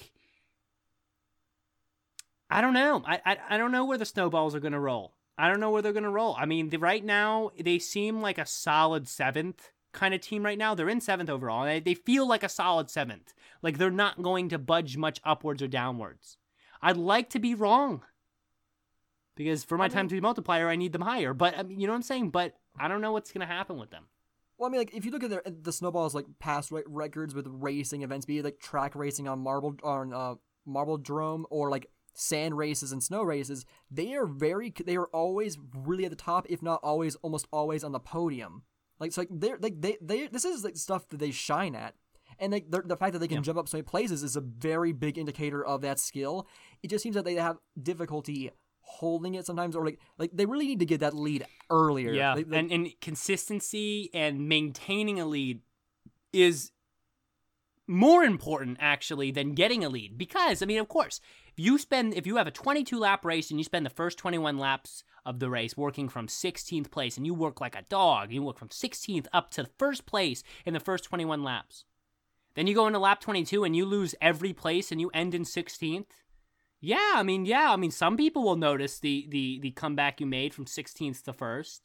I 2.50 2.62
don't 2.62 2.74
know. 2.74 3.04
I, 3.06 3.22
I 3.26 3.38
I 3.52 3.58
don't 3.58 3.72
know 3.72 3.86
where 3.86 3.98
the 3.98 4.06
snowballs 4.06 4.56
are 4.56 4.60
gonna 4.60 4.80
roll. 4.80 5.14
I 5.38 5.48
don't 5.48 5.60
know 5.60 5.70
where 5.70 5.82
they're 5.82 5.94
gonna 5.94 6.10
roll. 6.10 6.36
I 6.38 6.46
mean, 6.46 6.70
the, 6.70 6.78
right 6.78 7.04
now 7.04 7.52
they 7.60 7.80
seem 7.80 8.22
like 8.22 8.38
a 8.38 8.46
solid 8.46 9.08
seventh 9.08 9.72
kind 9.92 10.14
of 10.14 10.22
team 10.22 10.44
right 10.44 10.58
now. 10.58 10.76
They're 10.76 10.90
in 10.90 11.02
seventh 11.02 11.30
overall, 11.30 11.64
and 11.64 11.72
they, 11.72 11.80
they 11.80 11.94
feel 11.94 12.28
like 12.28 12.44
a 12.44 12.50
solid 12.50 12.90
seventh. 12.90 13.34
Like 13.62 13.78
they're 13.78 13.92
not 13.92 14.22
going 14.22 14.50
to 14.50 14.58
budge 14.58 14.98
much 14.98 15.20
upwards 15.24 15.62
or 15.62 15.68
downwards. 15.68 16.38
I'd 16.82 16.98
like 16.98 17.30
to 17.32 17.40
be 17.40 17.56
wrong. 17.56 18.04
Because 19.36 19.64
for 19.64 19.78
my 19.78 19.86
I 19.86 19.90
time 19.90 20.08
to 20.10 20.16
be 20.16 20.22
multiplier, 20.22 20.68
I 20.68 20.76
need 20.76 20.92
them 20.92 21.02
higher. 21.02 21.34
But 21.34 21.58
I 21.58 21.64
mean, 21.64 21.80
you 21.80 21.88
know 21.88 21.94
what 21.94 21.98
I'm 21.98 22.04
saying? 22.04 22.32
But 22.32 22.56
I 22.78 22.88
don't 22.88 23.02
know 23.02 23.12
what's 23.12 23.32
gonna 23.32 23.46
happen 23.46 23.78
with 23.78 23.92
them. 23.92 24.06
Well, 24.58 24.68
I 24.68 24.72
mean, 24.72 24.82
like 24.82 24.94
if 24.94 25.06
you 25.06 25.12
look 25.12 25.24
at 25.24 25.30
their, 25.30 25.44
the 25.46 25.72
snowballs 25.72 26.14
like 26.14 26.26
past 26.40 26.72
re- 26.72 26.84
records 26.86 27.34
with 27.34 27.48
racing 27.48 28.02
events, 28.02 28.26
be 28.26 28.40
it 28.40 28.44
like 28.44 28.60
track 28.60 28.96
racing 28.96 29.28
on 29.28 29.40
marble 29.40 29.76
on 29.84 30.14
uh, 30.14 30.36
marble 30.66 30.98
drome 30.98 31.46
or 31.50 31.70
like 31.70 31.90
sand 32.20 32.58
races 32.58 32.92
and 32.92 33.02
snow 33.04 33.24
races, 33.24 33.66
they 33.90 34.14
are 34.14 34.26
very 34.26 34.74
they 34.86 34.96
are 34.98 35.08
always 35.08 35.58
really 35.74 36.06
at 36.06 36.12
the 36.12 36.16
top, 36.18 36.46
if 36.50 36.62
not 36.62 36.80
always, 36.84 37.16
almost 37.18 37.48
always 37.52 37.84
on 37.84 37.92
the 37.92 38.00
podium. 38.00 38.64
Like 39.00 39.12
so, 39.14 39.22
like 39.22 39.30
they're 39.32 39.58
like 39.60 39.80
they 39.82 39.98
they 40.02 40.28
this 40.28 40.46
is 40.46 40.64
like 40.64 40.78
stuff 40.78 41.08
that 41.10 41.18
they 41.20 41.32
shine 41.32 41.76
at. 41.76 41.96
And 42.42 42.54
like 42.54 42.70
the, 42.72 42.82
the 42.82 42.96
fact 42.96 43.14
that 43.14 43.20
they 43.20 43.28
can 43.28 43.38
Yeah. 43.38 43.44
jump 43.44 43.60
up 43.60 43.68
so 43.68 43.78
many 43.78 43.84
places 43.84 44.24
is 44.24 44.36
a 44.36 44.42
very 44.42 44.94
big 44.94 45.18
indicator 45.18 45.66
of 45.66 45.82
that 45.82 46.00
skill. 46.00 46.48
It 46.84 46.90
just 46.90 47.04
seems 47.04 47.16
that 47.16 47.26
they 47.26 47.36
have 47.36 47.58
difficulty 47.82 48.50
holding 48.82 49.36
it 49.36 49.46
sometimes, 49.46 49.76
or 49.76 49.84
like 49.86 50.00
like 50.18 50.32
they 50.34 50.46
really 50.46 50.68
need 50.68 50.80
to 50.80 50.86
get 50.86 51.00
that 51.02 51.14
lead 51.14 51.46
earlier. 51.70 52.12
Yeah, 52.14 52.34
Like- 52.36 52.48
like- 52.48 52.60
and 52.60 52.72
and 52.72 52.90
consistency 53.02 54.10
and 54.14 54.48
maintaining 54.48 55.20
a 55.20 55.26
lead 55.26 55.62
is 56.32 56.72
more 57.88 58.24
important 58.24 58.78
actually 58.80 59.32
than 59.32 59.54
getting 59.54 59.84
a 59.84 59.90
lead 59.90 60.18
because 60.18 60.62
I 60.62 60.66
mean, 60.66 60.80
of 60.80 60.88
course, 60.88 61.20
you 61.60 61.78
spend 61.78 62.14
if 62.14 62.26
you 62.26 62.38
have 62.38 62.48
a 62.48 62.52
22 62.52 62.98
lap 62.98 63.26
race 63.26 63.50
and 63.50 63.60
you 63.60 63.64
spend 63.64 63.86
the 63.86 63.90
first 63.90 64.18
21 64.18 64.58
laps 64.58 65.04
of 65.26 65.40
the 65.40 65.50
race 65.50 65.76
working 65.76 66.10
from 66.10 66.28
16th 66.28 66.92
place 66.92 67.18
and 67.18 67.26
you 67.26 67.34
work 67.34 67.60
like 67.60 67.76
a 67.76 67.84
dog, 67.90 68.32
you 68.32 68.44
work 68.44 68.58
from 68.58 68.70
16th 68.70 69.28
up 69.34 69.52
to 69.52 69.70
first 69.78 70.06
place 70.06 70.44
in 70.66 70.74
the 70.74 70.80
first 70.80 71.04
21 71.06 71.44
laps. 71.44 71.86
Then 72.56 72.68
you 72.68 72.76
go 72.76 72.88
into 72.88 73.00
lap 73.00 73.22
22 73.22 73.64
and 73.64 73.76
you 73.76 73.86
lose 73.86 74.16
every 74.22 74.54
place 74.54 74.92
and 74.92 75.00
you 75.00 75.10
end 75.14 75.34
in 75.34 75.44
16th. 75.44 76.06
Yeah, 76.82 77.14
I 77.16 77.24
mean, 77.24 77.46
yeah, 77.46 77.72
I 77.72 77.76
mean, 77.76 77.92
some 77.92 78.16
people 78.16 78.44
will 78.44 78.56
notice 78.56 79.00
the 79.00 79.28
the 79.30 79.60
the 79.62 79.72
comeback 79.72 80.22
you 80.22 80.26
made 80.26 80.54
from 80.54 80.66
16th 80.66 81.24
to 81.24 81.34
first. 81.34 81.82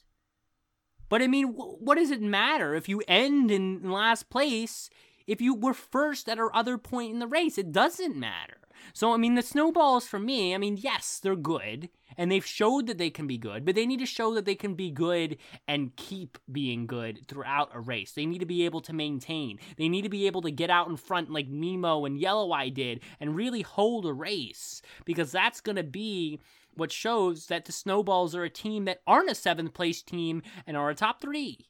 But 1.09 1.21
I 1.21 1.27
mean, 1.27 1.47
wh- 1.53 1.81
what 1.81 1.95
does 1.95 2.11
it 2.11 2.21
matter 2.21 2.75
if 2.75 2.87
you 2.87 3.03
end 3.07 3.51
in 3.51 3.91
last 3.91 4.29
place? 4.29 4.89
If 5.27 5.41
you 5.41 5.53
were 5.53 5.73
first 5.73 6.29
at 6.29 6.39
our 6.39 6.53
other 6.55 6.77
point 6.77 7.11
in 7.11 7.19
the 7.19 7.27
race, 7.27 7.57
it 7.57 7.71
doesn't 7.71 8.15
matter. 8.15 8.64
So 8.93 9.13
I 9.13 9.17
mean, 9.17 9.35
the 9.35 9.41
snowballs 9.41 10.07
for 10.07 10.19
me, 10.19 10.53
I 10.55 10.57
mean, 10.57 10.77
yes, 10.77 11.19
they're 11.21 11.35
good, 11.35 11.89
and 12.17 12.31
they've 12.31 12.45
showed 12.45 12.87
that 12.87 12.97
they 12.97 13.09
can 13.09 13.27
be 13.27 13.37
good, 13.37 13.65
but 13.65 13.75
they 13.75 13.85
need 13.85 13.99
to 13.99 14.05
show 14.05 14.33
that 14.33 14.45
they 14.45 14.55
can 14.55 14.73
be 14.75 14.91
good 14.91 15.37
and 15.67 15.95
keep 15.95 16.37
being 16.51 16.87
good 16.87 17.27
throughout 17.27 17.71
a 17.73 17.79
race. 17.79 18.11
They 18.13 18.25
need 18.25 18.39
to 18.39 18.45
be 18.45 18.65
able 18.65 18.81
to 18.81 18.93
maintain. 18.93 19.59
They 19.77 19.89
need 19.89 20.03
to 20.03 20.09
be 20.09 20.27
able 20.27 20.41
to 20.43 20.51
get 20.51 20.69
out 20.69 20.87
in 20.87 20.97
front 20.97 21.29
like 21.29 21.47
Nemo 21.47 22.05
and 22.05 22.17
Yellow 22.17 22.51
Eye 22.51 22.69
did 22.69 23.01
and 23.19 23.35
really 23.35 23.61
hold 23.61 24.05
a 24.05 24.13
race 24.13 24.81
because 25.05 25.31
that's 25.31 25.61
going 25.61 25.75
to 25.77 25.83
be 25.83 26.39
what 26.75 26.91
shows 26.91 27.47
that 27.47 27.65
the 27.65 27.71
Snowballs 27.71 28.35
are 28.35 28.43
a 28.43 28.49
team 28.49 28.85
that 28.85 29.01
aren't 29.07 29.31
a 29.31 29.35
seventh 29.35 29.73
place 29.73 30.01
team 30.01 30.41
and 30.67 30.75
are 30.75 30.89
a 30.89 30.95
top 30.95 31.21
three. 31.21 31.67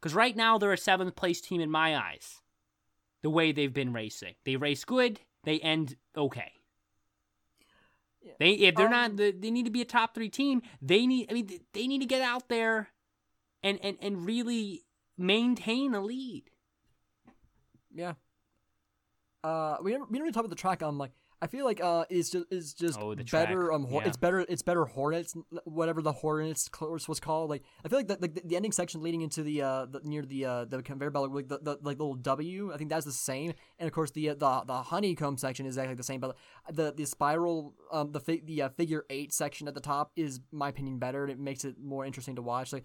Because 0.00 0.14
right 0.14 0.36
now 0.36 0.58
they're 0.58 0.72
a 0.72 0.78
seventh 0.78 1.16
place 1.16 1.40
team 1.40 1.60
in 1.60 1.70
my 1.70 1.96
eyes. 1.96 2.40
the 3.22 3.30
way 3.30 3.52
they've 3.52 3.74
been 3.74 3.92
racing. 3.92 4.34
They 4.44 4.56
race 4.56 4.84
good, 4.84 5.20
they 5.48 5.58
end 5.60 5.96
okay. 6.14 6.52
They 8.38 8.50
if 8.50 8.74
they're 8.74 8.90
not 8.90 9.10
Um, 9.10 9.16
the, 9.16 9.30
they 9.30 9.50
need 9.50 9.64
to 9.64 9.70
be 9.70 9.80
a 9.80 9.86
top 9.86 10.14
3 10.14 10.28
team. 10.28 10.60
They 10.82 11.06
need 11.06 11.30
I 11.30 11.32
mean 11.32 11.48
they 11.72 11.86
need 11.86 12.00
to 12.00 12.06
get 12.06 12.20
out 12.20 12.50
there 12.50 12.90
and 13.62 13.78
and 13.82 13.96
and 14.02 14.26
really 14.26 14.84
maintain 15.16 15.94
a 15.94 16.02
lead. 16.02 16.50
Yeah. 17.94 18.12
Uh, 19.42 19.78
we 19.82 19.92
never, 19.92 20.04
we 20.10 20.18
never 20.18 20.30
talked 20.30 20.44
about 20.44 20.50
the 20.50 20.56
track. 20.56 20.82
Um, 20.82 20.98
like 20.98 21.12
I 21.40 21.46
feel 21.46 21.64
like 21.64 21.80
uh, 21.80 22.04
it's 22.10 22.30
just 22.30 22.46
it's 22.50 22.72
just 22.72 22.98
Oh, 23.00 23.14
better. 23.14 23.72
Um, 23.72 23.84
Hor- 23.84 24.02
yeah. 24.02 24.08
it's 24.08 24.16
better. 24.16 24.40
It's 24.48 24.62
better 24.62 24.84
Hornets, 24.86 25.34
whatever 25.64 26.02
the 26.02 26.10
Hornets 26.12 26.68
course 26.68 27.08
was 27.08 27.20
called. 27.20 27.48
Like 27.50 27.62
I 27.84 27.88
feel 27.88 27.98
like 28.00 28.08
the, 28.08 28.18
like 28.20 28.34
the, 28.34 28.42
the 28.44 28.56
ending 28.56 28.72
section 28.72 29.02
leading 29.02 29.20
into 29.20 29.42
the 29.44 29.62
uh 29.62 29.86
the, 29.86 30.00
near 30.02 30.22
the 30.22 30.44
uh 30.44 30.64
the 30.64 30.82
conveyor 30.82 31.10
belt, 31.10 31.30
like 31.30 31.48
the, 31.48 31.58
the 31.60 31.78
like 31.82 31.98
little 31.98 32.14
W. 32.14 32.72
I 32.74 32.76
think 32.76 32.90
that's 32.90 33.06
the 33.06 33.12
same. 33.12 33.52
And 33.78 33.86
of 33.86 33.92
course 33.92 34.10
the 34.10 34.30
uh, 34.30 34.34
the 34.34 34.62
the 34.66 34.82
honeycomb 34.82 35.36
section 35.36 35.64
is 35.66 35.76
exactly 35.76 35.94
the 35.94 36.02
same. 36.02 36.20
But 36.20 36.36
the 36.72 36.92
the 36.92 37.04
spiral 37.06 37.74
um 37.92 38.10
the 38.10 38.20
fi- 38.20 38.42
the 38.44 38.62
uh, 38.62 38.68
figure 38.70 39.04
eight 39.08 39.32
section 39.32 39.68
at 39.68 39.74
the 39.74 39.80
top 39.80 40.10
is 40.16 40.40
my 40.50 40.70
opinion 40.70 40.98
better. 40.98 41.22
and 41.22 41.30
It 41.32 41.38
makes 41.38 41.64
it 41.64 41.76
more 41.80 42.04
interesting 42.04 42.34
to 42.36 42.42
watch. 42.42 42.72
Like 42.72 42.84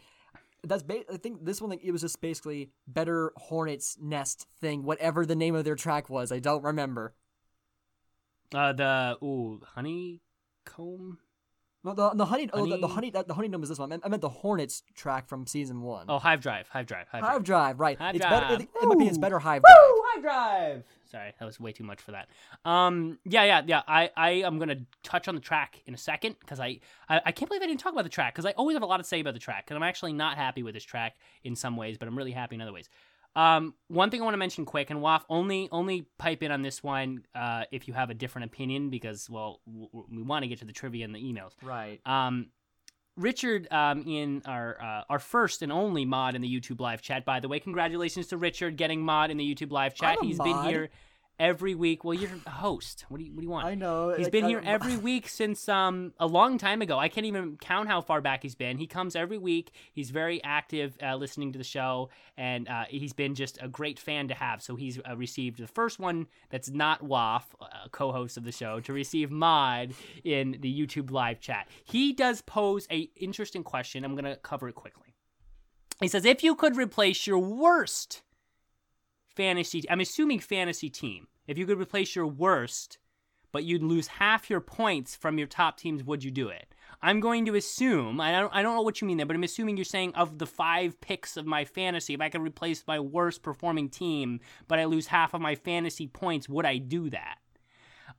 that's 0.66 0.84
ba- 0.84 1.04
I 1.12 1.18
think 1.18 1.44
this 1.44 1.60
one 1.60 1.72
like, 1.72 1.84
it 1.84 1.92
was 1.92 2.02
just 2.02 2.22
basically 2.22 2.70
better 2.88 3.34
Hornets 3.36 3.98
nest 4.00 4.48
thing, 4.62 4.84
whatever 4.84 5.26
the 5.26 5.36
name 5.36 5.56
of 5.56 5.66
their 5.66 5.76
track 5.76 6.10
was. 6.10 6.32
I 6.32 6.40
don't 6.40 6.64
remember. 6.64 7.14
Uh 8.54 8.74
the 8.74 9.18
ooh, 9.24 9.62
honeycomb 9.76 11.18
No, 11.84 11.94
the 11.94 12.12
the 12.14 12.26
honey, 12.26 12.50
oh, 12.54 12.66
the, 12.66 12.78
the 12.78 12.88
Honey- 12.88 13.12
honey 13.12 13.26
the 13.28 13.34
honey 13.34 13.48
gnome 13.50 13.64
is 13.64 13.70
this 13.70 13.80
one. 13.80 13.92
I 13.92 14.08
meant, 14.08 14.22
the 14.22 14.30
Hornets 14.30 14.84
track 14.96 15.28
from 15.28 15.46
season 15.48 15.82
one. 15.82 16.06
Oh, 16.08 16.20
Hive 16.20 16.40
Drive, 16.42 16.70
Hive 16.70 16.86
Drive, 16.86 17.08
Hive, 17.10 17.24
Hive 17.24 17.44
Drive, 17.44 17.80
right? 17.80 17.98
Hive 17.98 18.16
it's 18.16 18.26
better. 18.26 18.46
Drive. 18.48 18.62
It, 18.62 18.70
in 18.82 18.88
my 18.88 18.94
opinion, 18.94 19.10
it's 19.10 19.18
better 19.18 19.40
Hive 19.40 19.64
Woo! 19.68 19.76
Drive. 19.76 20.04
Hive 20.14 20.22
Drive. 20.22 20.84
Sorry, 21.12 21.34
that 21.38 21.46
was 21.46 21.60
way 21.60 21.72
too 21.72 21.84
much 21.84 22.02
for 22.02 22.12
that. 22.12 22.30
Um, 22.66 23.20
yeah, 23.26 23.44
yeah, 23.44 23.62
yeah. 23.66 23.82
I, 23.88 24.10
I 24.16 24.30
am 24.32 24.58
gonna 24.60 24.78
touch 25.04 25.28
on 25.28 25.36
the 25.36 25.42
track 25.42 25.82
in 25.86 25.94
a 25.94 25.98
second 25.98 26.38
because 26.40 26.60
I, 26.60 26.80
I, 27.10 27.22
I 27.26 27.32
can't 27.32 27.50
believe 27.50 27.62
I 27.62 27.68
didn't 27.68 27.82
talk 27.82 27.94
about 27.94 28.04
the 28.04 28.10
track 28.10 28.34
because 28.34 28.46
I 28.46 28.52
always 28.52 28.76
have 28.76 28.82
a 28.84 28.88
lot 28.88 28.98
to 28.98 29.04
say 29.04 29.20
about 29.20 29.34
the 29.34 29.40
track 29.40 29.66
and 29.70 29.78
I'm 29.78 29.84
actually 29.84 30.14
not 30.14 30.38
happy 30.38 30.64
with 30.64 30.74
this 30.74 30.84
track 30.84 31.16
in 31.44 31.56
some 31.56 31.78
ways, 31.78 31.98
but 31.98 32.08
I'm 32.08 32.18
really 32.18 32.32
happy 32.32 32.56
in 32.56 32.62
other 32.62 32.74
ways. 32.74 32.90
Um, 33.36 33.74
one 33.88 34.12
thing 34.12 34.22
I 34.22 34.24
want 34.26 34.36
to 34.36 34.40
mention 34.40 34.66
quick 34.66 34.90
and 34.92 35.02
Waff 35.02 35.26
only 35.28 35.68
only 35.72 36.06
pipe 36.20 36.44
in 36.44 36.52
on 36.52 36.62
this 36.62 36.84
one 36.84 37.26
uh, 37.34 37.64
if 37.72 37.88
you 37.88 37.94
have 37.94 38.10
a 38.10 38.14
different 38.14 38.46
opinion 38.46 38.90
because 38.90 39.30
well 39.30 39.62
w- 39.66 39.88
w- 39.88 40.08
we 40.12 40.22
want 40.22 40.44
to 40.44 40.48
get 40.48 40.60
to 40.60 40.66
the 40.66 40.74
trivia 40.74 41.04
and 41.06 41.16
the 41.16 41.20
emails. 41.20 41.54
Right. 41.64 42.00
Um, 42.06 42.50
Richard, 43.16 43.72
um, 43.72 44.04
in 44.08 44.42
our 44.46 44.82
uh, 44.82 45.04
our 45.10 45.20
first 45.20 45.62
and 45.62 45.72
only 45.72 46.06
mod 46.06 46.36
in 46.36 46.42
the 46.42 46.60
YouTube 46.60 46.80
live 46.80 47.02
chat. 47.02 47.26
By 47.26 47.40
the 47.40 47.48
way, 47.48 47.60
congratulations 47.60 48.28
to 48.28 48.38
Richard 48.38 48.76
getting 48.76 49.02
mod 49.02 49.32
in 49.32 49.38
the 49.38 49.56
YouTube 49.56 49.72
live 49.72 49.94
chat. 49.94 50.18
He's 50.22 50.40
been 50.40 50.64
here 50.64 50.90
every 51.44 51.76
week. 51.76 52.04
Well, 52.06 52.14
you're 52.14 52.30
a 52.46 52.50
host. 52.50 53.06
What 53.10 53.18
do 53.18 53.26
you 53.26 53.32
What 53.34 53.42
do 53.42 53.46
you 53.46 53.50
want? 53.52 53.66
I 53.68 53.76
know. 53.76 54.10
He's 54.16 54.28
like, 54.28 54.32
been 54.32 54.46
I- 54.46 54.50
here 54.50 54.62
every 54.66 54.96
week 55.10 55.28
since 55.28 55.68
um 55.68 56.14
a 56.20 56.26
long 56.26 56.58
time 56.58 56.82
ago. 56.82 56.98
I 56.98 57.10
can't 57.10 57.26
even 57.26 57.58
count 57.58 57.90
how 57.90 58.02
far 58.02 58.22
back 58.22 58.42
he's 58.44 58.56
been. 58.56 58.78
He 58.78 58.88
comes 58.88 59.16
every 59.16 59.38
week. 59.38 59.72
He's 59.92 60.10
very 60.10 60.42
active 60.44 60.98
uh, 61.04 61.16
listening 61.18 61.52
to 61.52 61.58
the 61.58 61.64
show, 61.64 62.10
and 62.38 62.68
uh, 62.70 62.86
he's 62.90 63.14
been 63.14 63.36
just 63.36 63.60
a 63.62 63.68
great 63.68 64.00
fan 64.00 64.30
to 64.30 64.34
have. 64.34 64.62
So 64.62 64.76
he's 64.76 65.00
uh, 65.00 65.16
received 65.18 65.60
the 65.60 65.68
first 65.68 66.00
one 66.00 66.28
that's 66.50 66.70
not 66.70 67.04
Waff, 67.04 67.54
uh, 67.60 67.66
co-host 67.92 68.38
of 68.38 68.46
the 68.46 68.52
show, 68.52 68.80
to 68.80 68.94
receive 68.94 69.30
mod 69.30 69.94
in 70.24 70.58
the 70.62 70.74
YouTube 70.74 71.12
live 71.12 71.42
chat. 71.42 71.68
He 71.84 72.14
does 72.14 72.42
pose 72.42 72.88
a 72.90 73.10
interesting 73.18 73.64
question. 73.64 74.06
I'm 74.06 74.16
gonna 74.16 74.38
cover 74.38 74.70
it 74.70 74.76
quickly. 74.76 75.14
He 76.00 76.08
says, 76.08 76.26
if 76.26 76.44
you 76.44 76.56
could 76.56 76.76
replace 76.76 77.28
your 77.28 77.38
worst 77.40 78.24
fantasy, 79.36 79.84
I'm 79.90 80.00
assuming 80.00 80.40
fantasy 80.40 80.90
team. 80.90 81.28
If 81.48 81.58
you 81.58 81.66
could 81.66 81.80
replace 81.80 82.16
your 82.16 82.28
worst, 82.28 82.98
but 83.52 83.64
you'd 83.64 83.84
lose 83.84 84.08
half 84.08 84.50
your 84.50 84.62
points 84.62 85.16
from 85.16 85.38
your 85.38 85.48
top 85.48 85.78
teams, 85.78 86.04
would 86.04 86.24
you 86.24 86.32
do 86.32 86.50
it? 86.50 86.74
I'm 87.02 87.20
going 87.20 87.46
to 87.46 87.56
assume, 87.56 88.22
I 88.22 88.32
don't, 88.32 88.54
I 88.54 88.62
don't 88.62 88.76
know 88.76 88.82
what 88.82 89.02
you 89.02 89.08
mean 89.08 89.18
there, 89.18 89.26
but 89.26 89.36
I'm 89.36 89.44
assuming 89.44 89.78
you're 89.78 89.84
saying 89.84 90.14
of 90.16 90.40
the 90.40 90.46
five 90.46 91.00
picks 91.02 91.38
of 91.38 91.46
my 91.46 91.66
fantasy, 91.66 92.14
if 92.14 92.22
I 92.22 92.30
could 92.30 92.42
replace 92.42 92.84
my 92.88 93.00
worst 93.00 93.44
performing 93.44 93.90
team, 93.90 94.40
but 94.68 94.80
I 94.80 94.86
lose 94.86 95.08
half 95.08 95.34
of 95.34 95.42
my 95.42 95.56
fantasy 95.56 96.08
points, 96.08 96.48
would 96.48 96.66
I 96.66 96.78
do 96.78 97.10
that? 97.10 97.40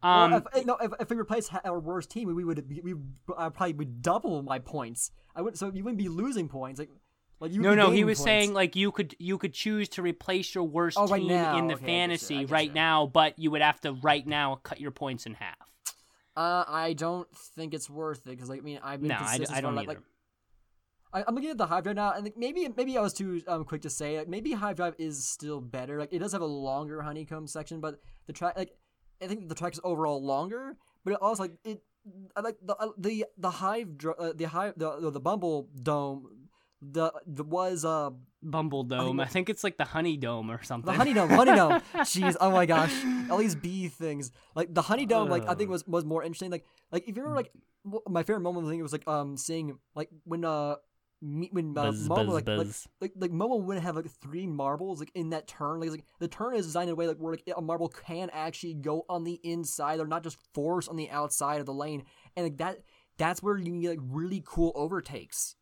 Um, 0.02 0.32
Well, 0.32 0.42
if, 0.54 0.66
no, 0.66 0.76
if, 0.76 0.92
if 1.00 1.10
we 1.10 1.16
replace 1.16 1.48
our 1.64 1.80
worst 1.80 2.10
team, 2.10 2.34
we 2.34 2.44
would 2.44 2.68
we, 2.84 2.94
I 3.36 3.48
probably 3.48 3.72
would 3.74 4.02
double 4.02 4.42
my 4.42 4.58
points. 4.58 5.10
I 5.34 5.40
would 5.40 5.56
so 5.56 5.70
you 5.72 5.82
wouldn't 5.82 5.98
be 5.98 6.08
losing 6.08 6.48
points 6.48 6.78
like 6.78 6.90
like 7.44 7.52
you. 7.52 7.62
no, 7.62 7.74
no, 7.74 7.90
he 7.90 8.04
was 8.04 8.18
points. 8.18 8.24
saying 8.24 8.54
like 8.54 8.74
you 8.74 8.90
could 8.90 9.14
you 9.18 9.38
could 9.38 9.52
choose 9.52 9.88
to 9.90 10.02
replace 10.02 10.54
your 10.54 10.64
worst 10.64 10.98
Oh, 10.98 11.06
right 11.06 11.20
team 11.20 11.28
now. 11.28 11.58
in 11.58 11.68
the 11.68 11.74
Okay, 11.74 11.84
I 11.84 11.86
I 11.86 11.90
fantasy 11.90 12.44
right 12.46 12.74
now, 12.74 13.06
but 13.06 13.38
you 13.38 13.50
would 13.50 13.62
have 13.62 13.80
to 13.82 13.92
right 13.92 14.26
now 14.26 14.56
cut 14.62 14.80
your 14.80 14.90
points 14.90 15.26
in 15.26 15.34
half. 15.34 15.56
Uh, 16.36 16.64
I 16.66 16.94
don't 16.94 17.28
think 17.54 17.74
it's 17.74 17.88
worth 17.88 18.26
it 18.26 18.30
because 18.30 18.48
like, 18.48 18.60
I 18.60 18.64
mean 18.64 18.80
I've 18.82 19.00
been 19.00 19.10
No, 19.10 19.16
consistent 19.16 19.50
I 19.52 19.56
for, 19.56 19.62
don't 19.62 19.74
like, 19.76 19.88
either. 19.88 20.00
like 20.00 20.02
I, 21.12 21.24
I'm 21.28 21.34
looking 21.36 21.50
at 21.50 21.58
the 21.58 21.66
Hive 21.66 21.84
Drive 21.84 21.94
now, 21.96 22.12
and 22.12 22.24
like, 22.24 22.36
maybe 22.36 22.68
maybe 22.76 22.98
I 22.98 23.00
was 23.00 23.12
too 23.12 23.40
um, 23.46 23.64
quick 23.64 23.82
to 23.82 23.90
say. 23.90 24.18
Like, 24.18 24.28
maybe 24.28 24.52
Hive 24.52 24.76
Drive 24.76 24.94
is 24.98 25.24
still 25.24 25.60
better. 25.60 25.98
Like 25.98 26.12
it 26.12 26.18
does 26.18 26.32
have 26.32 26.40
a 26.42 26.46
longer 26.46 27.02
honeycomb 27.02 27.46
section, 27.46 27.80
but 27.80 28.00
the 28.26 28.32
track 28.32 28.56
like 28.56 28.72
I 29.22 29.26
think 29.28 29.48
the 29.48 29.54
track 29.54 29.74
is 29.74 29.80
overall 29.84 30.20
longer, 30.24 30.76
but 31.04 31.12
it 31.12 31.18
also 31.20 31.44
like 31.44 31.52
it. 31.64 31.82
I 32.36 32.40
like 32.40 32.56
the 32.60 32.74
uh, 32.76 32.88
the 32.98 33.26
the 33.38 33.50
Hive 33.50 33.90
uh, 34.18 34.32
the 34.34 34.48
Hive 34.48 34.74
the, 34.76 35.10
the 35.10 35.20
Bumble 35.20 35.68
Dome. 35.80 36.43
The, 36.92 37.12
the 37.26 37.44
was 37.44 37.84
uh 37.84 38.10
Bumble 38.42 38.84
Dome. 38.84 39.20
I 39.20 39.26
think 39.26 39.48
it's 39.48 39.64
like 39.64 39.78
the 39.78 39.84
Honey 39.84 40.16
Dome 40.16 40.50
or 40.50 40.62
something. 40.62 40.92
the 40.92 40.98
honey 40.98 41.14
dome, 41.14 41.30
honey 41.30 41.54
dome. 41.54 41.80
Jeez, 41.94 42.36
oh 42.40 42.50
my 42.50 42.66
gosh, 42.66 42.92
all 43.30 43.38
these 43.38 43.54
bee 43.54 43.88
things. 43.88 44.32
Like 44.54 44.74
the 44.74 44.82
honey 44.82 45.06
dome, 45.06 45.28
like 45.28 45.48
I 45.48 45.54
think 45.54 45.70
was 45.70 45.86
was 45.86 46.04
more 46.04 46.22
interesting. 46.22 46.50
Like 46.50 46.64
like 46.92 47.08
if 47.08 47.16
you 47.16 47.22
remember, 47.22 47.36
like 47.36 47.52
my 48.08 48.22
favorite 48.22 48.42
moment, 48.42 48.66
I 48.66 48.70
think 48.70 48.80
it 48.80 48.82
was 48.82 48.92
like 48.92 49.08
um 49.08 49.36
seeing 49.36 49.78
like 49.94 50.10
when 50.24 50.44
uh 50.44 50.76
me, 51.22 51.48
when 51.52 51.70
uh, 51.70 51.84
Buzz, 51.84 52.08
Momo 52.08 52.16
buzz, 52.16 52.26
like, 52.28 52.48
like 52.48 52.58
buzz. 52.58 52.88
like 53.00 53.12
like 53.16 53.30
Momo 53.30 53.62
would 53.62 53.78
have 53.78 53.96
like 53.96 54.10
three 54.20 54.46
marbles 54.46 55.00
like 55.00 55.10
in 55.14 55.30
that 55.30 55.48
turn. 55.48 55.80
Like, 55.80 55.90
like 55.90 56.04
the 56.20 56.28
turn 56.28 56.54
is 56.54 56.66
designed 56.66 56.88
in 56.88 56.92
a 56.92 56.96
way 56.96 57.06
like 57.06 57.16
where 57.16 57.32
like 57.32 57.44
a 57.56 57.62
marble 57.62 57.88
can 57.88 58.30
actually 58.32 58.74
go 58.74 59.04
on 59.08 59.24
the 59.24 59.40
inside 59.42 60.00
or 60.00 60.06
not 60.06 60.22
just 60.22 60.36
force 60.52 60.86
on 60.86 60.96
the 60.96 61.10
outside 61.10 61.60
of 61.60 61.66
the 61.66 61.72
lane, 61.72 62.04
and 62.36 62.44
like 62.44 62.58
that 62.58 62.80
that's 63.16 63.42
where 63.42 63.56
you 63.56 63.64
can 63.64 63.80
get 63.80 63.90
like 63.90 64.00
really 64.02 64.42
cool 64.44 64.72
overtakes. 64.74 65.56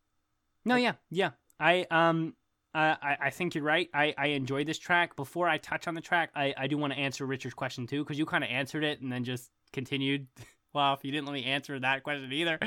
No, 0.64 0.76
yeah, 0.76 0.92
yeah. 1.10 1.30
I 1.60 1.86
um, 1.90 2.34
uh, 2.74 2.96
I 3.02 3.16
I 3.20 3.30
think 3.30 3.54
you're 3.54 3.64
right. 3.64 3.88
I 3.94 4.14
I 4.16 4.26
enjoy 4.28 4.64
this 4.64 4.78
track. 4.78 5.16
Before 5.16 5.48
I 5.48 5.58
touch 5.58 5.88
on 5.88 5.94
the 5.94 6.00
track, 6.00 6.30
I 6.34 6.54
I 6.56 6.66
do 6.66 6.78
want 6.78 6.92
to 6.92 6.98
answer 6.98 7.26
Richard's 7.26 7.54
question 7.54 7.86
too 7.86 8.02
because 8.04 8.18
you 8.18 8.26
kind 8.26 8.44
of 8.44 8.50
answered 8.50 8.84
it 8.84 9.00
and 9.00 9.10
then 9.12 9.24
just 9.24 9.50
continued. 9.72 10.26
well, 10.74 10.94
if 10.94 11.04
you 11.04 11.12
didn't 11.12 11.26
let 11.26 11.34
me 11.34 11.44
answer 11.44 11.78
that 11.80 12.02
question 12.02 12.32
either. 12.32 12.58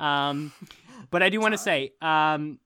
Um, 0.00 0.52
but 1.10 1.22
I 1.22 1.28
do 1.28 1.40
want 1.40 1.52
to 1.54 1.58
say, 1.58 1.92
um, 2.00 2.58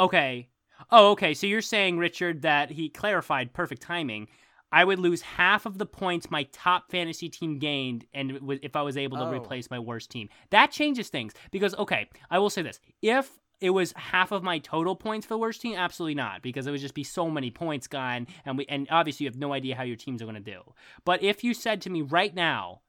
okay. 0.00 0.48
Oh, 0.90 1.10
okay. 1.12 1.34
So 1.34 1.46
you're 1.46 1.60
saying 1.62 1.98
Richard 1.98 2.42
that 2.42 2.70
he 2.70 2.88
clarified 2.88 3.52
perfect 3.52 3.82
timing. 3.82 4.28
I 4.70 4.84
would 4.84 4.98
lose 4.98 5.22
half 5.22 5.66
of 5.66 5.78
the 5.78 5.86
points 5.86 6.30
my 6.30 6.42
top 6.52 6.90
fantasy 6.90 7.28
team 7.28 7.58
gained, 7.58 8.04
and 8.12 8.32
was- 8.40 8.58
if 8.62 8.76
I 8.76 8.82
was 8.82 8.96
able 8.96 9.16
to 9.18 9.24
Oh. 9.24 9.30
replace 9.30 9.70
my 9.70 9.78
worst 9.78 10.10
team, 10.10 10.28
that 10.50 10.70
changes 10.70 11.08
things. 11.08 11.32
Because 11.50 11.74
okay, 11.76 12.08
I 12.30 12.38
will 12.38 12.50
say 12.50 12.62
this: 12.62 12.80
if 13.02 13.38
it 13.60 13.70
was 13.70 13.92
half 13.96 14.32
of 14.32 14.42
my 14.42 14.58
total 14.58 14.94
points 14.94 15.26
for 15.26 15.34
the 15.34 15.38
worst 15.38 15.60
team, 15.60 15.76
absolutely 15.76 16.14
not, 16.14 16.42
because 16.42 16.66
it 16.66 16.70
would 16.70 16.80
just 16.80 16.94
be 16.94 17.04
so 17.04 17.28
many 17.30 17.50
points 17.50 17.86
gone, 17.86 18.26
and 18.44 18.58
we 18.58 18.66
and 18.66 18.86
obviously 18.90 19.24
you 19.24 19.30
have 19.30 19.38
no 19.38 19.52
idea 19.52 19.74
how 19.74 19.82
your 19.82 19.96
teams 19.96 20.22
are 20.22 20.26
going 20.26 20.34
to 20.34 20.40
do. 20.40 20.60
But 21.04 21.22
if 21.22 21.42
you 21.42 21.54
said 21.54 21.80
to 21.82 21.90
me 21.90 22.02
right 22.02 22.34
now, 22.34 22.82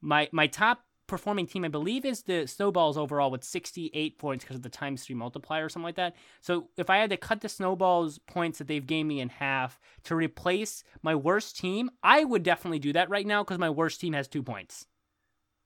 my 0.00 0.28
my 0.32 0.46
top 0.46 0.84
performing 1.06 1.46
team, 1.46 1.64
I 1.64 1.68
believe, 1.68 2.04
is 2.04 2.22
the 2.22 2.46
Snowballs 2.46 2.98
overall 2.98 3.30
with 3.30 3.44
68 3.44 4.18
points 4.18 4.44
because 4.44 4.56
of 4.56 4.62
the 4.62 4.68
times 4.68 5.04
three 5.04 5.14
multiplier 5.14 5.66
or 5.66 5.68
something 5.68 5.84
like 5.84 5.96
that. 5.96 6.16
So 6.40 6.68
if 6.76 6.90
I 6.90 6.98
had 6.98 7.10
to 7.10 7.16
cut 7.16 7.40
the 7.40 7.48
Snowballs 7.48 8.18
points 8.18 8.58
that 8.58 8.68
they've 8.68 8.86
gained 8.86 9.08
me 9.08 9.20
in 9.20 9.28
half 9.28 9.78
to 10.04 10.16
replace 10.16 10.82
my 11.02 11.14
worst 11.14 11.58
team, 11.58 11.90
I 12.02 12.24
would 12.24 12.42
definitely 12.42 12.78
do 12.78 12.92
that 12.94 13.10
right 13.10 13.26
now 13.26 13.44
because 13.44 13.58
my 13.58 13.70
worst 13.70 14.00
team 14.00 14.12
has 14.14 14.28
two 14.28 14.42
points. 14.42 14.86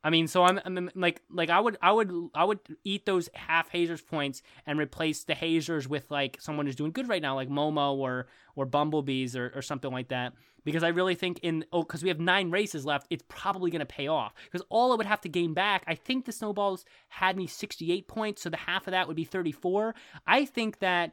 I 0.03 0.11
mean, 0.11 0.29
so 0.29 0.45
I'm, 0.45 0.59
I'm 0.65 0.91
like 0.95 1.23
like 1.31 1.51
I 1.51 1.61
would 1.61 1.77
I 1.83 1.93
would 1.93 2.13
I 2.35 2.45
would 2.45 2.61
eat 2.85 3.05
those 3.05 3.29
half 3.35 3.69
hazers 3.71 4.01
points 4.01 4.43
and 4.67 4.79
replace 4.79 5.25
the 5.25 5.35
hazers 5.35 5.89
with 5.89 6.11
like 6.11 6.39
someone 6.41 6.67
who's 6.67 6.77
doing 6.77 6.93
good 6.93 7.09
right 7.09 7.21
now, 7.21 7.35
like 7.35 7.51
Momo 7.51 7.95
or 7.97 8.27
or 8.57 8.65
Bumblebees 8.65 9.37
or, 9.37 9.53
or 9.55 9.63
something 9.63 9.93
like 9.93 10.09
that. 10.09 10.33
Because 10.65 10.83
I 10.83 10.89
really 10.89 11.15
think 11.15 11.41
in 11.43 11.65
oh 11.73 11.83
because 11.83 12.03
we 12.03 12.09
have 12.09 12.19
nine 12.19 12.51
races 12.51 12.87
left, 12.87 13.07
it's 13.11 13.25
probably 13.29 13.71
gonna 13.71 13.85
pay 13.85 14.07
off. 14.07 14.33
Because 14.45 14.67
all 14.71 14.93
I 14.93 14.97
would 14.97 15.07
have 15.07 15.21
to 15.23 15.29
gain 15.29 15.53
back, 15.53 15.85
I 15.87 15.95
think 15.95 16.25
the 16.25 16.33
snowballs 16.33 16.87
had 17.09 17.37
me 17.37 17.47
68 17.47 18.09
points, 18.09 18.43
so 18.43 18.49
the 18.49 18.57
half 18.57 18.87
of 18.87 18.93
that 18.93 19.07
would 19.07 19.17
be 19.17 19.25
34. 19.25 19.95
I 20.27 20.47
think 20.47 20.79
that 20.79 21.13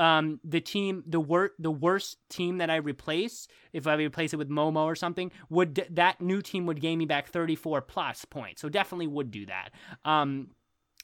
um, 0.00 0.40
the 0.42 0.62
team, 0.62 1.04
the 1.06 1.20
wor- 1.20 1.52
the 1.58 1.70
worst 1.70 2.16
team 2.30 2.56
that 2.58 2.70
I 2.70 2.76
replace, 2.76 3.46
if 3.74 3.86
I 3.86 3.92
replace 3.94 4.32
it 4.32 4.38
with 4.38 4.48
Momo 4.48 4.84
or 4.84 4.94
something, 4.94 5.30
would 5.50 5.86
that 5.90 6.22
new 6.22 6.40
team 6.40 6.64
would 6.64 6.80
gain 6.80 6.98
me 6.98 7.04
back 7.04 7.28
34 7.28 7.82
plus 7.82 8.24
points. 8.24 8.62
So 8.62 8.70
definitely 8.70 9.08
would 9.08 9.30
do 9.30 9.44
that. 9.46 9.72
Um, 10.06 10.52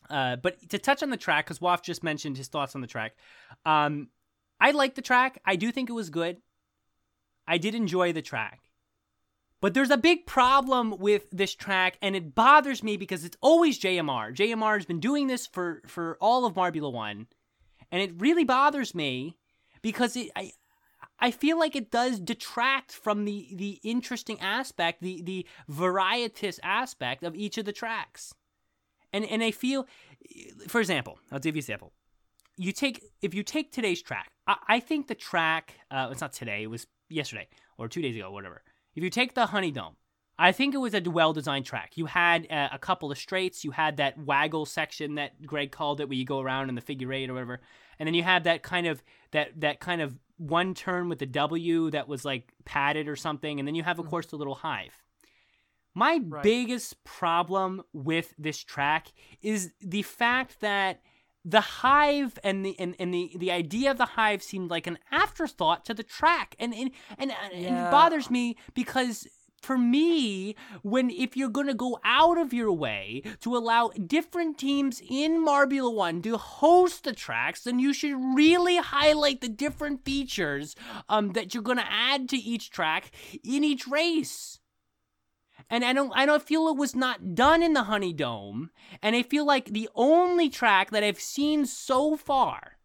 uh, 0.09 0.37
but 0.37 0.71
to 0.71 0.79
touch 0.79 1.03
on 1.03 1.11
the 1.11 1.19
track, 1.19 1.45
because 1.45 1.61
Waff 1.61 1.83
just 1.83 2.03
mentioned 2.03 2.39
his 2.39 2.49
thoughts 2.49 2.75
on 2.75 2.81
the 2.81 2.87
track, 2.87 3.17
um, 3.67 4.09
I 4.59 4.71
like 4.71 4.95
the 4.95 5.03
track. 5.03 5.43
I 5.45 5.57
do 5.57 5.71
think 5.71 5.91
it 5.91 5.95
was 5.95 6.09
good. 6.09 6.39
I 7.47 7.59
did 7.59 7.75
enjoy 7.75 8.15
the 8.15 8.23
track. 8.23 8.61
But 9.61 9.75
there's 9.75 9.91
a 9.91 9.99
big 9.99 10.25
problem 10.25 10.97
with 10.99 11.31
this 11.31 11.55
track, 11.55 11.99
and 12.01 12.17
it 12.17 12.35
bothers 12.35 12.83
me 12.83 12.97
because 12.97 13.27
it's 13.27 13.37
always 13.43 13.79
JMR. 13.79 14.35
JMR 14.35 14.77
has 14.77 14.87
been 14.87 15.01
doing 15.01 15.27
this 15.27 15.47
for, 15.47 15.83
for 15.87 16.17
all 16.19 16.47
of 16.47 16.55
Marbula 16.55 16.93
1, 16.93 17.27
and 17.91 18.03
it 18.03 18.13
really 18.17 18.45
bothers 18.45 18.95
me 18.95 19.37
because 19.83 20.17
it, 20.17 20.31
I, 20.37 20.53
I 21.19 21.31
feel 21.31 21.59
like 21.59 21.77
it 21.77 21.91
does 21.91 22.21
detract 22.21 22.93
from 22.93 23.25
the, 23.25 23.49
the 23.55 23.81
interesting 23.83 24.41
aspect, 24.41 25.03
the, 25.03 25.23
the 25.23 25.47
varietous 25.69 26.61
aspect 26.63 27.23
of 27.23 27.35
each 27.35 27.59
of 27.59 27.65
the 27.65 27.73
tracks. 27.73 28.35
And, 29.13 29.25
and 29.25 29.43
I 29.43 29.51
feel, 29.51 29.87
for 30.69 30.81
example, 30.81 31.19
I'll 31.31 31.39
give 31.39 31.57
you 31.57 31.61
an 31.61 31.65
example. 31.65 31.93
You 32.59 32.73
take, 32.73 33.03
if 33.23 33.35
you 33.35 33.43
take 33.43 33.73
today's 33.73 34.03
track, 34.03 34.31
I, 34.47 34.57
I 34.69 34.81
think 34.81 35.09
the 35.09 35.15
track, 35.15 35.75
uh, 35.91 36.09
it's 36.11 36.21
not 36.21 36.33
today, 36.33 36.63
it 36.63 36.71
was 36.71 36.87
yesterday 37.09 37.49
or 37.79 37.89
two 37.89 38.03
days 38.03 38.17
ago, 38.17 38.31
whatever 38.31 38.63
if 38.97 39.05
you 39.05 39.11
take 39.11 39.35
the 39.35 39.47
Honey 39.47 39.71
Dome, 39.71 39.97
I 40.39 40.53
think 40.53 40.75
it 40.75 40.79
was 40.79 40.95
a 40.95 41.01
well 41.01 41.33
designed 41.33 41.65
track. 41.65 41.93
You 41.97 42.07
had 42.07 42.47
uh, 42.51 42.69
a 42.73 42.79
couple 42.79 43.11
of 43.11 43.19
straights. 43.19 43.65
You 43.65 43.71
had 43.71 43.97
that 43.97 44.19
waggle 44.19 44.67
section 44.67 45.15
that 45.15 45.47
Greg 45.47 45.73
called 45.73 46.01
it, 46.01 46.09
where 46.09 46.17
you 46.17 46.25
go 46.25 46.41
around 46.41 46.69
in 46.69 46.75
the 46.75 46.81
figure 46.81 47.13
eight 47.13 47.31
or 47.31 47.35
whatever, 47.35 47.61
and 47.99 48.07
then 48.07 48.15
you 48.15 48.23
had 48.23 48.45
that 48.45 48.63
kind 48.63 48.87
of 48.87 49.03
that 49.33 49.61
that 49.61 49.81
kind 49.81 50.03
of 50.03 50.19
one 50.37 50.75
turn 50.75 51.09
with 51.09 51.19
the 51.19 51.27
W 51.27 51.91
that 51.91 52.09
was 52.09 52.25
like 52.25 52.53
padded 52.65 53.09
or 53.09 53.17
something, 53.17 53.59
and 53.59 53.67
then 53.67 53.75
you 53.75 53.83
have 53.83 53.99
of 53.99 54.05
mm-hmm. 54.05 54.11
course 54.11 54.27
the 54.27 54.37
little 54.37 54.57
hive. 54.57 55.03
My 55.95 56.21
right. 56.23 56.43
biggest 56.43 57.03
problem 57.05 57.83
with 57.95 58.35
this 58.39 58.63
track 58.63 59.09
is 59.41 59.73
the 59.81 60.03
fact 60.03 60.61
that 60.61 61.01
the 61.47 61.61
hive 61.61 62.39
and 62.43 62.67
the 62.67 62.79
and, 62.79 62.97
and 62.99 63.15
the 63.15 63.31
the 63.39 63.53
idea 63.53 63.93
of 63.93 63.97
the 63.97 64.05
hive 64.05 64.43
seemed 64.43 64.69
like 64.69 64.89
an 64.89 64.99
afterthought 65.13 65.85
to 65.85 65.95
the 65.95 66.03
track 66.03 66.57
and 66.59 66.75
and 66.75 66.91
and, 67.19 67.33
yeah. 67.55 67.87
it 67.87 67.91
bothers 67.91 68.29
me 68.29 68.57
because 68.75 69.27
for 69.67 69.77
me 69.77 70.55
when 70.83 71.11
if 71.11 71.37
you're 71.37 71.49
going 71.49 71.67
to 71.67 71.75
go 71.75 71.99
out 72.05 72.39
of 72.39 72.55
your 72.55 72.73
way 72.73 73.23
to 73.41 73.57
allow 73.57 73.91
different 74.07 74.57
teams 74.57 75.03
in 75.11 75.45
Marbula 75.45 75.93
1 75.93 76.23
to 76.23 76.39
host 76.39 77.03
the 77.05 77.13
tracks 77.13 77.63
then 77.63 77.79
you 77.81 77.93
should 77.93 78.15
really 78.17 78.77
highlight 78.77 79.41
the 79.41 79.49
different 79.49 80.05
features 80.05 80.77
um, 81.09 81.33
that 81.33 81.53
you're 81.53 81.63
going 81.63 81.79
to 81.79 81.93
add 81.93 82.29
to 82.29 82.37
each 82.37 82.71
track 82.71 83.11
in 83.43 83.65
each 83.65 83.89
race 83.89 84.61
and 85.69 85.85
I 85.85 85.93
don't 85.93 86.13
I 86.15 86.27
don't 86.27 86.43
feel 86.43 86.69
it 86.69 86.77
was 86.77 86.95
not 86.95 87.35
done 87.35 87.63
in 87.63 87.73
the 87.73 87.85
Honey 87.85 88.13
Dome. 88.13 88.71
And 89.03 89.17
I 89.17 89.23
feel 89.23 89.45
like 89.45 89.67
the 89.67 89.89
only 89.97 90.49
track 90.49 90.91
that 90.91 91.03
I've 91.03 91.19
seen 91.19 91.67
so 91.67 92.17
far 92.17 92.76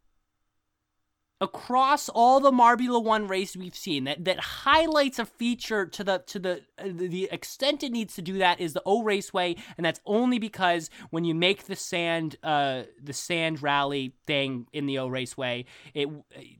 across 1.41 2.07
all 2.07 2.39
the 2.39 2.51
Marbula 2.51 3.03
1 3.03 3.27
race 3.27 3.57
we've 3.57 3.75
seen 3.75 4.03
that 4.03 4.23
that 4.23 4.39
highlights 4.39 5.17
a 5.17 5.25
feature 5.25 5.87
to 5.87 6.03
the 6.03 6.23
to 6.27 6.39
the 6.39 6.61
uh, 6.77 6.87
the 6.93 7.27
extent 7.31 7.83
it 7.83 7.91
needs 7.91 8.13
to 8.13 8.21
do 8.21 8.37
that 8.37 8.61
is 8.61 8.73
the 8.73 8.81
O 8.85 9.01
Raceway 9.01 9.55
and 9.75 9.83
that's 9.83 9.99
only 10.05 10.37
because 10.37 10.89
when 11.09 11.25
you 11.25 11.33
make 11.33 11.65
the 11.65 11.75
sand 11.75 12.37
uh 12.43 12.83
the 13.01 13.13
sand 13.13 13.61
rally 13.61 14.13
thing 14.25 14.67
in 14.71 14.85
the 14.85 14.99
O 14.99 15.07
Raceway 15.07 15.65
it 15.95 16.07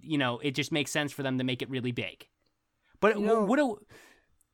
you 0.02 0.18
know 0.18 0.40
it 0.40 0.56
just 0.56 0.72
makes 0.72 0.92
sense 0.92 1.12
for 1.12 1.22
them 1.22 1.38
to 1.38 1.44
make 1.44 1.62
it 1.62 1.70
really 1.70 1.92
big. 1.92 2.28
But 3.00 3.20
you 3.20 3.26
know, 3.26 3.44
what 3.44 3.58
do 3.58 3.80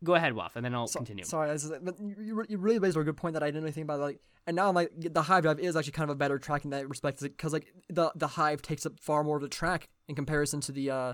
Go 0.03 0.13
ahead, 0.13 0.33
Waff, 0.33 0.55
and 0.55 0.63
then 0.63 0.75
I'll 0.75 0.87
so, 0.87 0.99
continue. 0.99 1.23
Sorry, 1.23 1.49
is, 1.49 1.71
but 1.81 1.95
you, 1.99 2.45
you 2.47 2.59
really 2.59 2.77
raised 2.77 2.95
a 2.95 3.03
good 3.03 3.17
point 3.17 3.33
that 3.33 3.41
I 3.41 3.47
didn't 3.47 3.63
really 3.63 3.71
think 3.71 3.85
about. 3.85 3.99
Like, 3.99 4.19
and 4.45 4.55
now 4.55 4.69
I'm 4.69 4.75
like, 4.75 4.91
the 4.95 5.23
Hive 5.23 5.41
Drive 5.41 5.59
is 5.59 5.75
actually 5.75 5.93
kind 5.93 6.07
of 6.07 6.15
a 6.15 6.17
better 6.17 6.37
track 6.37 6.65
in 6.65 6.69
that 6.69 6.87
respect, 6.87 7.19
because 7.19 7.51
like 7.51 7.73
the 7.89 8.11
the 8.15 8.27
Hive 8.27 8.61
takes 8.61 8.85
up 8.85 8.99
far 8.99 9.23
more 9.23 9.37
of 9.37 9.41
the 9.41 9.49
track 9.49 9.89
in 10.07 10.15
comparison 10.15 10.61
to 10.61 10.71
the 10.71 10.89
uh 10.89 11.13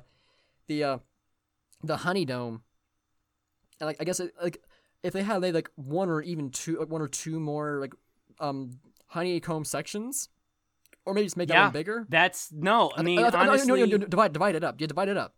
the 0.67 0.83
uh 0.83 0.97
the 1.83 1.97
Honey 1.97 2.25
Dome. 2.25 2.63
And 3.79 3.87
like, 3.87 3.97
I 3.99 4.03
guess 4.03 4.19
it, 4.19 4.33
like 4.41 4.61
if 5.03 5.13
they 5.13 5.23
had 5.23 5.41
they 5.41 5.51
like 5.51 5.69
one 5.75 6.09
or 6.09 6.21
even 6.21 6.49
two, 6.49 6.79
like, 6.79 6.89
one 6.89 7.01
or 7.01 7.07
two 7.07 7.39
more 7.39 7.79
like 7.79 7.93
um 8.39 8.79
honeycomb 9.07 9.65
sections, 9.65 10.29
or 11.05 11.13
maybe 11.13 11.25
just 11.25 11.37
make 11.37 11.49
yeah, 11.49 11.55
that 11.55 11.63
one 11.65 11.73
bigger. 11.73 12.05
That's 12.09 12.51
no, 12.51 12.91
I 12.95 13.03
mean, 13.03 13.19
I, 13.19 13.29
I, 13.29 13.47
honestly, 13.47 13.67
no, 13.67 13.85
no, 13.85 13.97
no, 13.97 14.05
divide 14.05 14.33
divide 14.33 14.55
it 14.55 14.63
up. 14.63 14.79
Yeah, 14.79 14.87
divide 14.87 15.09
it 15.09 15.17
up. 15.17 15.35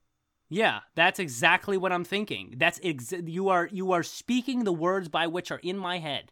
Yeah, 0.50 0.82
that's 0.94 1.20
exactly 1.20 1.76
what 1.76 1.92
I'm 1.92 2.04
thinking. 2.04 2.56
That's 2.58 2.80
ex- 2.84 3.14
you 3.26 3.50
are 3.50 3.68
you 3.72 3.92
are 3.94 4.04
speaking 4.04 4.64
the 4.64 4.74
words 4.74 5.10
by 5.10 5.28
which 5.28 5.52
are 5.52 5.60
in 5.64 5.78
my 5.78 5.98
head. 5.98 6.32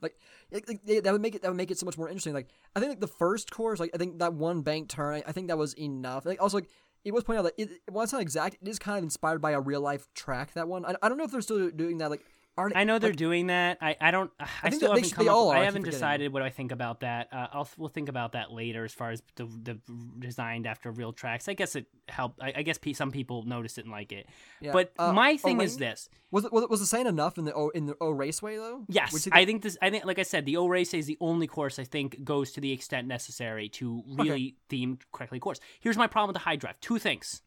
Like, 0.00 0.18
like 0.52 0.66
that 0.66 1.12
would 1.12 1.22
make 1.22 1.34
it 1.34 1.42
that 1.42 1.48
would 1.48 1.56
make 1.56 1.70
it 1.70 1.78
so 1.78 1.86
much 1.86 1.98
more 1.98 2.08
interesting. 2.08 2.34
Like 2.34 2.48
I 2.74 2.80
think 2.80 2.90
like 2.90 3.00
the 3.00 3.06
first 3.06 3.50
course, 3.50 3.80
like 3.80 3.90
I 3.94 3.98
think 3.98 4.18
that 4.18 4.34
one 4.34 4.62
bank 4.62 4.88
turn, 4.88 5.22
I, 5.26 5.32
think 5.32 5.48
that 5.48 5.58
was 5.58 5.74
enough. 5.74 6.26
Like 6.26 6.40
also 6.40 6.58
like 6.58 6.68
it 7.04 7.14
was 7.14 7.24
pointed 7.24 7.40
out 7.40 7.44
that 7.44 7.62
it, 7.62 7.70
while 7.90 8.04
it's 8.04 8.12
not 8.12 8.22
exact, 8.22 8.56
it 8.60 8.68
is 8.68 8.78
kind 8.78 8.98
of 8.98 9.04
inspired 9.04 9.40
by 9.40 9.52
a 9.52 9.60
real 9.60 9.80
life 9.80 10.06
track. 10.14 10.52
That 10.54 10.68
one, 10.68 10.84
I, 10.84 10.94
I 11.02 11.08
don't 11.08 11.18
know 11.18 11.24
if 11.24 11.30
they're 11.30 11.40
still 11.40 11.70
doing 11.70 11.98
that. 11.98 12.10
Like 12.10 12.24
Aren't, 12.58 12.74
I 12.74 12.84
know 12.84 12.98
they're 12.98 13.10
like, 13.10 13.18
doing 13.18 13.48
that. 13.48 13.76
I, 13.82 13.96
I 14.00 14.10
don't. 14.10 14.30
I, 14.40 14.48
I 14.64 14.70
still 14.70 14.94
haven't 14.94 15.12
come 15.12 15.28
up. 15.28 15.48
I 15.48 15.64
haven't 15.64 15.82
decided 15.82 16.32
what 16.32 16.40
I 16.40 16.48
think 16.48 16.72
about 16.72 17.00
that. 17.00 17.28
Uh, 17.30 17.48
I'll 17.52 17.68
we'll 17.76 17.90
think 17.90 18.08
about 18.08 18.32
that 18.32 18.50
later 18.50 18.84
as 18.84 18.94
far 18.94 19.10
as 19.10 19.22
the, 19.34 19.44
the 19.44 19.78
designed 20.18 20.66
after 20.66 20.90
real 20.90 21.12
tracks. 21.12 21.48
I 21.48 21.52
guess 21.52 21.76
it 21.76 21.86
helped. 22.08 22.40
I, 22.40 22.54
I 22.56 22.62
guess 22.62 22.78
some 22.94 23.10
people 23.10 23.42
noticed 23.42 23.76
it 23.76 23.84
and 23.84 23.92
like 23.92 24.10
it. 24.10 24.26
Yeah. 24.60 24.72
But 24.72 24.92
uh, 24.98 25.12
my 25.12 25.36
thing 25.36 25.60
is 25.60 25.76
this: 25.76 26.08
was 26.30 26.46
it 26.46 26.52
was 26.52 26.64
it 26.64 26.70
was 26.70 26.80
the 26.80 26.86
same 26.86 27.06
enough 27.06 27.36
in 27.36 27.44
the 27.44 27.52
O 27.52 27.68
in 27.68 27.84
the 27.84 27.96
O 28.00 28.10
Raceway 28.10 28.56
though? 28.56 28.84
Yes, 28.88 29.28
I 29.30 29.44
think 29.44 29.60
this. 29.60 29.76
I 29.82 29.90
think 29.90 30.06
like 30.06 30.18
I 30.18 30.22
said, 30.22 30.46
the 30.46 30.56
O 30.56 30.66
Raceway 30.66 31.00
is 31.00 31.06
the 31.06 31.18
only 31.20 31.46
course 31.46 31.78
I 31.78 31.84
think 31.84 32.24
goes 32.24 32.52
to 32.52 32.62
the 32.62 32.72
extent 32.72 33.06
necessary 33.06 33.68
to 33.70 34.02
really 34.06 34.30
okay. 34.30 34.54
theme 34.70 34.98
correctly 35.12 35.40
course. 35.40 35.60
Here's 35.80 35.98
my 35.98 36.06
problem 36.06 36.28
with 36.28 36.42
the 36.42 36.48
Hive 36.48 36.60
Drive. 36.60 36.80
Two 36.80 36.98
things. 36.98 37.42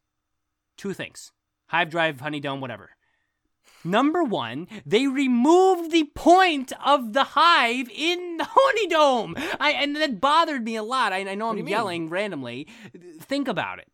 Two 0.76 0.92
things. 0.92 1.32
Hive 1.66 1.90
Drive, 1.90 2.20
Honey 2.20 2.38
Dome, 2.38 2.60
whatever 2.60 2.90
Number 3.84 4.22
one, 4.22 4.68
they 4.84 5.06
removed 5.06 5.90
the 5.90 6.04
point 6.14 6.72
of 6.84 7.12
the 7.12 7.24
hive 7.24 7.88
in 7.94 8.36
the 8.36 8.44
honey 8.50 8.86
dome. 8.86 9.34
I, 9.58 9.72
and 9.72 9.96
that 9.96 10.20
bothered 10.20 10.64
me 10.64 10.76
a 10.76 10.82
lot. 10.82 11.12
I, 11.12 11.28
I 11.28 11.34
know 11.34 11.50
I'm 11.50 11.66
yelling 11.66 12.02
mean? 12.04 12.10
randomly. 12.10 12.68
Think 13.20 13.48
about 13.48 13.78
it. 13.78 13.88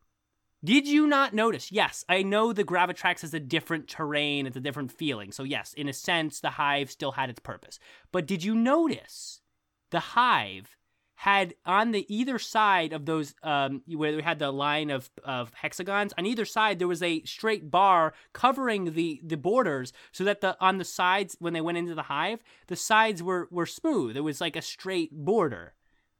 Did 0.64 0.88
you 0.88 1.06
not 1.06 1.32
notice? 1.32 1.70
Yes, 1.70 2.04
I 2.08 2.22
know 2.22 2.52
the 2.52 2.64
Gravitrax 2.64 3.22
is 3.22 3.32
a 3.32 3.38
different 3.38 3.86
terrain, 3.86 4.46
it's 4.46 4.56
a 4.56 4.60
different 4.60 4.90
feeling. 4.90 5.30
So, 5.30 5.44
yes, 5.44 5.72
in 5.74 5.88
a 5.88 5.92
sense, 5.92 6.40
the 6.40 6.50
hive 6.50 6.90
still 6.90 7.12
had 7.12 7.30
its 7.30 7.38
purpose. 7.38 7.78
But 8.10 8.26
did 8.26 8.42
you 8.42 8.54
notice 8.54 9.42
the 9.90 10.00
hive 10.00 10.76
had 11.16 11.54
on 11.64 11.92
the 11.92 12.06
either 12.14 12.38
side 12.38 12.92
of 12.92 13.06
those 13.06 13.34
um, 13.42 13.82
where 13.86 14.14
we 14.14 14.22
had 14.22 14.38
the 14.38 14.50
line 14.50 14.90
of, 14.90 15.10
of 15.24 15.52
hexagons 15.54 16.12
on 16.18 16.26
either 16.26 16.44
side 16.44 16.78
there 16.78 16.88
was 16.88 17.02
a 17.02 17.22
straight 17.24 17.70
bar 17.70 18.12
covering 18.32 18.92
the 18.94 19.20
the 19.24 19.36
borders 19.36 19.92
so 20.12 20.24
that 20.24 20.40
the 20.40 20.56
on 20.60 20.78
the 20.78 20.84
sides 20.84 21.36
when 21.40 21.52
they 21.52 21.60
went 21.60 21.78
into 21.78 21.94
the 21.94 22.02
hive 22.02 22.40
the 22.66 22.76
sides 22.76 23.22
were 23.22 23.48
were 23.50 23.66
smooth. 23.66 24.16
It 24.16 24.20
was 24.20 24.40
like 24.40 24.56
a 24.56 24.62
straight 24.62 25.12
border. 25.12 25.74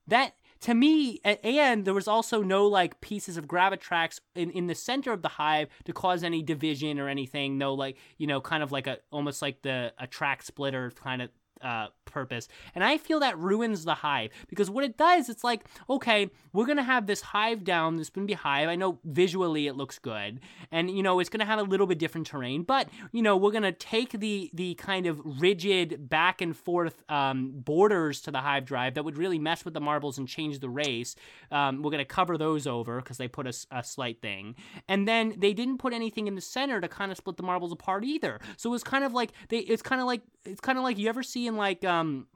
That 0.06 0.34
to 0.60 0.74
me 0.74 1.20
and 1.24 1.84
there 1.84 1.94
was 1.94 2.08
also 2.08 2.42
no 2.42 2.66
like 2.66 3.00
pieces 3.00 3.36
of 3.36 3.46
gravitrax 3.46 4.20
in, 4.34 4.50
in 4.50 4.66
the 4.66 4.74
center 4.74 5.12
of 5.12 5.22
the 5.22 5.28
hive 5.28 5.68
to 5.84 5.92
cause 5.92 6.22
any 6.22 6.42
division 6.42 6.98
or 6.98 7.08
anything. 7.08 7.58
No 7.58 7.74
like 7.74 7.96
you 8.18 8.26
know 8.26 8.40
kind 8.40 8.62
of 8.62 8.72
like 8.72 8.86
a 8.86 8.98
almost 9.10 9.42
like 9.42 9.62
the 9.62 9.92
a 9.98 10.06
track 10.06 10.42
splitter 10.42 10.90
kind 10.92 11.22
of 11.22 11.30
uh, 11.62 11.88
purpose. 12.04 12.48
And 12.74 12.82
I 12.82 12.98
feel 12.98 13.20
that 13.20 13.38
ruins 13.38 13.84
the 13.84 13.94
hive 13.94 14.30
because 14.48 14.70
what 14.70 14.84
it 14.84 14.96
does, 14.96 15.28
it's 15.28 15.44
like, 15.44 15.64
okay, 15.88 16.30
we're 16.52 16.66
going 16.66 16.76
to 16.78 16.82
have 16.82 17.06
this 17.06 17.20
hive 17.20 17.64
down, 17.64 17.96
this 17.96 18.10
going 18.10 18.26
to 18.26 18.30
be 18.30 18.36
hive. 18.36 18.68
I 18.68 18.76
know 18.76 18.98
visually 19.04 19.66
it 19.66 19.76
looks 19.76 19.98
good 19.98 20.40
and, 20.70 20.90
you 20.90 21.02
know, 21.02 21.20
it's 21.20 21.28
going 21.28 21.40
to 21.40 21.46
have 21.46 21.58
a 21.58 21.62
little 21.62 21.86
bit 21.86 21.98
different 21.98 22.26
terrain, 22.26 22.62
but, 22.62 22.88
you 23.12 23.22
know, 23.22 23.36
we're 23.36 23.50
going 23.50 23.62
to 23.62 23.72
take 23.72 24.12
the, 24.12 24.50
the 24.54 24.74
kind 24.74 25.06
of 25.06 25.20
rigid 25.40 26.08
back 26.08 26.40
and 26.40 26.56
forth 26.56 27.02
um, 27.10 27.52
borders 27.54 28.20
to 28.22 28.30
the 28.30 28.40
hive 28.40 28.64
drive 28.64 28.94
that 28.94 29.04
would 29.04 29.18
really 29.18 29.38
mess 29.38 29.64
with 29.64 29.74
the 29.74 29.80
marbles 29.80 30.18
and 30.18 30.28
change 30.28 30.60
the 30.60 30.68
race. 30.68 31.16
Um, 31.50 31.82
we're 31.82 31.90
going 31.90 31.98
to 31.98 32.04
cover 32.04 32.38
those 32.38 32.66
over 32.66 33.00
because 33.00 33.18
they 33.18 33.28
put 33.28 33.46
a, 33.46 33.54
a 33.70 33.82
slight 33.82 34.20
thing. 34.22 34.54
And 34.88 35.06
then 35.06 35.34
they 35.36 35.52
didn't 35.52 35.78
put 35.78 35.92
anything 35.92 36.26
in 36.26 36.34
the 36.34 36.40
center 36.40 36.80
to 36.80 36.88
kind 36.88 37.10
of 37.10 37.18
split 37.18 37.36
the 37.36 37.42
marbles 37.42 37.72
apart 37.72 38.04
either. 38.04 38.40
So 38.56 38.70
it 38.70 38.72
was 38.72 38.84
kind 38.84 39.04
of 39.04 39.12
like 39.12 39.32
they, 39.48 39.58
it's 39.58 39.82
kind 39.82 40.00
of 40.00 40.06
like, 40.06 40.22
it's 40.46 40.60
kind 40.60 40.78
of 40.78 40.84
like 40.84 40.98
you 40.98 41.08
ever 41.08 41.22
see 41.22 41.46
in 41.46 41.56
like, 41.56 41.84
um, 41.84 42.26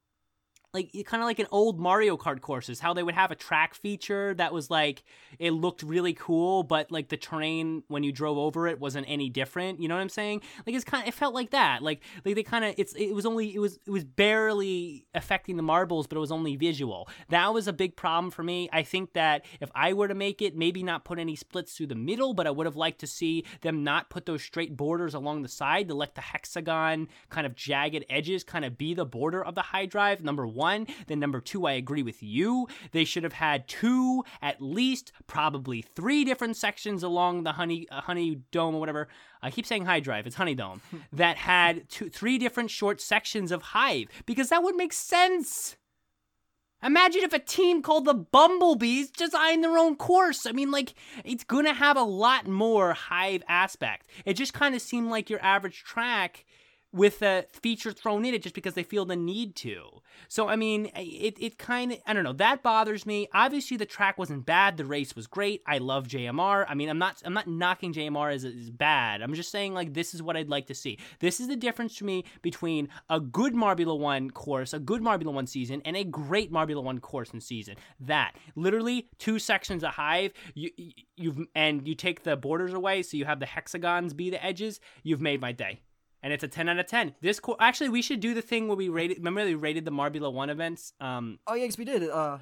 like 0.72 0.92
kind 1.06 1.22
of 1.22 1.26
like 1.26 1.40
an 1.40 1.48
old 1.50 1.80
Mario 1.80 2.16
Kart 2.16 2.40
courses, 2.40 2.78
how 2.78 2.94
they 2.94 3.02
would 3.02 3.14
have 3.14 3.30
a 3.30 3.34
track 3.34 3.74
feature 3.74 4.34
that 4.34 4.52
was 4.52 4.70
like 4.70 5.02
it 5.38 5.50
looked 5.50 5.82
really 5.82 6.12
cool, 6.12 6.62
but 6.62 6.92
like 6.92 7.08
the 7.08 7.16
terrain 7.16 7.82
when 7.88 8.04
you 8.04 8.12
drove 8.12 8.38
over 8.38 8.68
it 8.68 8.78
wasn't 8.78 9.06
any 9.08 9.28
different. 9.28 9.80
You 9.80 9.88
know 9.88 9.96
what 9.96 10.02
I'm 10.02 10.08
saying? 10.08 10.42
Like 10.66 10.76
it's 10.76 10.84
kind 10.84 11.02
of 11.02 11.08
it 11.08 11.14
felt 11.14 11.34
like 11.34 11.50
that. 11.50 11.82
Like 11.82 12.02
like 12.24 12.36
they 12.36 12.42
kind 12.44 12.64
of 12.64 12.74
it's 12.78 12.92
it 12.94 13.12
was 13.12 13.26
only 13.26 13.52
it 13.52 13.58
was 13.58 13.80
it 13.84 13.90
was 13.90 14.04
barely 14.04 15.06
affecting 15.14 15.56
the 15.56 15.62
marbles, 15.62 16.06
but 16.06 16.16
it 16.16 16.20
was 16.20 16.32
only 16.32 16.54
visual. 16.54 17.08
That 17.30 17.52
was 17.52 17.66
a 17.66 17.72
big 17.72 17.96
problem 17.96 18.30
for 18.30 18.44
me. 18.44 18.68
I 18.72 18.84
think 18.84 19.14
that 19.14 19.44
if 19.60 19.70
I 19.74 19.92
were 19.92 20.06
to 20.06 20.14
make 20.14 20.40
it, 20.40 20.56
maybe 20.56 20.84
not 20.84 21.04
put 21.04 21.18
any 21.18 21.34
splits 21.34 21.76
through 21.76 21.88
the 21.88 21.94
middle, 21.96 22.32
but 22.32 22.46
I 22.46 22.50
would 22.50 22.66
have 22.66 22.76
liked 22.76 23.00
to 23.00 23.06
see 23.08 23.44
them 23.62 23.82
not 23.82 24.08
put 24.08 24.26
those 24.26 24.42
straight 24.42 24.76
borders 24.76 25.14
along 25.14 25.42
the 25.42 25.48
side 25.48 25.88
to 25.88 25.94
let 25.94 26.14
the 26.14 26.20
hexagon 26.20 27.08
kind 27.28 27.46
of 27.46 27.56
jagged 27.56 28.04
edges 28.08 28.44
kind 28.44 28.64
of 28.64 28.78
be 28.78 28.94
the 28.94 29.04
border 29.04 29.44
of 29.44 29.56
the 29.56 29.62
high 29.62 29.86
drive. 29.86 30.22
Number 30.22 30.46
one 30.46 30.59
one. 30.61 30.86
Then 31.06 31.18
number 31.18 31.40
two, 31.40 31.66
I 31.66 31.72
agree 31.72 32.02
with 32.02 32.22
you. 32.22 32.68
They 32.92 33.04
should 33.04 33.24
have 33.24 33.32
had 33.32 33.66
two, 33.66 34.22
at 34.42 34.61
least, 34.61 35.12
probably 35.26 35.80
three 35.82 36.24
different 36.24 36.56
sections 36.56 37.02
along 37.02 37.44
the 37.44 37.52
honey 37.52 37.88
uh, 37.90 38.02
honey 38.02 38.42
dome 38.52 38.74
or 38.74 38.80
whatever. 38.80 39.08
I 39.42 39.50
keep 39.50 39.66
saying 39.66 39.86
high 39.86 40.00
drive. 40.00 40.26
It's 40.26 40.36
honey 40.36 40.54
dome 40.54 40.82
that 41.12 41.38
had 41.38 41.88
two, 41.88 42.11
three 42.11 42.36
different 42.38 42.70
short 42.70 43.00
sections 43.00 43.50
of 43.50 43.62
hive 43.62 44.08
because 44.26 44.50
that 44.50 44.62
would 44.62 44.76
make 44.76 44.92
sense. 44.92 45.76
Imagine 46.82 47.22
if 47.22 47.34
a 47.34 47.38
team 47.38 47.82
called 47.82 48.06
the 48.06 48.14
Bumblebees 48.14 49.11
designed 49.11 49.62
their 49.62 49.76
own 49.76 49.96
course. 49.96 50.46
I 50.46 50.52
mean, 50.52 50.70
like, 50.70 50.94
it's 51.24 51.44
gonna 51.44 51.74
have 51.74 51.96
a 51.96 52.02
lot 52.02 52.46
more 52.46 52.94
hive 52.94 53.42
aspect. 53.48 54.08
It 54.24 54.34
just 54.34 54.54
kind 54.54 54.74
of 54.74 54.80
seemed 54.80 55.11
like 55.11 55.28
your 55.28 55.42
average 55.42 55.84
track 55.84 56.46
with 56.93 57.22
a 57.22 57.47
feature 57.53 57.93
thrown 57.93 58.24
in 58.24 58.34
it 58.34 58.43
just 58.43 58.55
because 58.55 58.74
they 58.74 58.82
feel 58.82 59.05
the 59.05 59.16
need 59.16 59.55
to. 59.57 60.03
So 60.28 60.49
I 60.49 60.57
mean, 60.57 60.91
it 60.97 61.36
it 61.41 61.59
kind 61.59 61.93
of 61.93 61.99
I 62.07 62.12
don't 62.12 62.24
know 62.24 62.32
that 62.34 62.62
bothers 62.62 63.07
me. 63.07 63.28
Obviously, 63.32 63.76
the 63.76 63.86
track 63.86 64.18
wasn't 64.18 64.47
bad. 64.47 64.76
The 64.76 64.84
race 64.84 65.14
was 65.14 65.26
great. 65.26 65.62
I 65.66 65.78
love 65.78 66.09
JMR. 66.09 66.66
I 66.68 66.74
mean, 66.74 66.88
I'm 66.88 66.99
not 66.99 67.22
I'm 67.24 67.32
not 67.32 67.47
knocking 67.47 67.93
JMR 67.93 68.34
as 68.34 68.45
as 68.45 68.70
bad. 68.70 69.22
I'm 69.22 69.34
just 69.34 69.51
saying 69.51 69.74
like 69.74 69.95
this 69.95 70.14
is 70.14 70.22
what 70.22 70.36
I'd 70.36 70.49
like 70.49 70.66
to 70.66 70.74
see. 70.74 70.99
This 71.20 71.41
is 71.41 71.49
the 71.49 71.57
difference 71.57 71.97
to 71.97 72.05
me 72.05 72.24
between 72.43 72.88
a 73.09 73.20
good 73.20 73.55
Marbula 73.55 73.99
One 73.99 74.30
course, 74.30 74.72
a 74.72 74.78
good 74.78 75.03
Marbula 75.03 75.32
One 75.32 75.47
season, 75.47 75.82
and 75.84 75.97
a 75.97 76.05
great 76.05 76.53
Marbula 76.53 76.82
One 76.82 77.01
course 77.01 77.30
and 77.30 77.43
season. 77.43 77.76
That 78.01 78.34
literally 78.57 79.09
two 79.18 79.38
sections 79.38 79.84
of 79.84 79.91
hive. 79.91 80.32
You 80.55 80.70
you've 81.16 81.47
and 81.55 81.86
you 81.86 81.95
take 81.95 82.24
the 82.24 82.36
borders 82.36 82.72
away, 82.72 83.03
so 83.03 83.16
you 83.16 83.24
have 83.24 83.41
the 83.41 83.47
hexagons 83.47 84.12
be 84.14 84.30
the 84.30 84.45
edges. 84.45 84.80
You've 85.03 85.20
made 85.20 85.41
my 85.41 85.53
day 85.53 85.80
and 86.22 86.32
it's 86.32 86.44
a 86.44 86.48
10 86.48 86.68
out 86.68 86.78
of 86.78 86.86
10 86.86 87.14
this 87.20 87.40
co- 87.40 87.56
actually 87.60 87.88
we 87.88 88.02
should 88.02 88.20
do 88.20 88.34
the 88.34 88.42
thing 88.42 88.68
where 88.68 88.76
we 88.76 88.88
rated 88.88 89.18
remember 89.18 89.44
we 89.44 89.54
rated 89.54 89.84
the 89.84 89.90
marbula 89.92 90.32
1 90.32 90.50
events? 90.50 90.92
Um 91.00 91.38
Oh 91.46 91.54
yeah, 91.54 91.66
'cause 91.66 91.78
we 91.78 91.84
did. 91.84 92.08
Uh, 92.08 92.38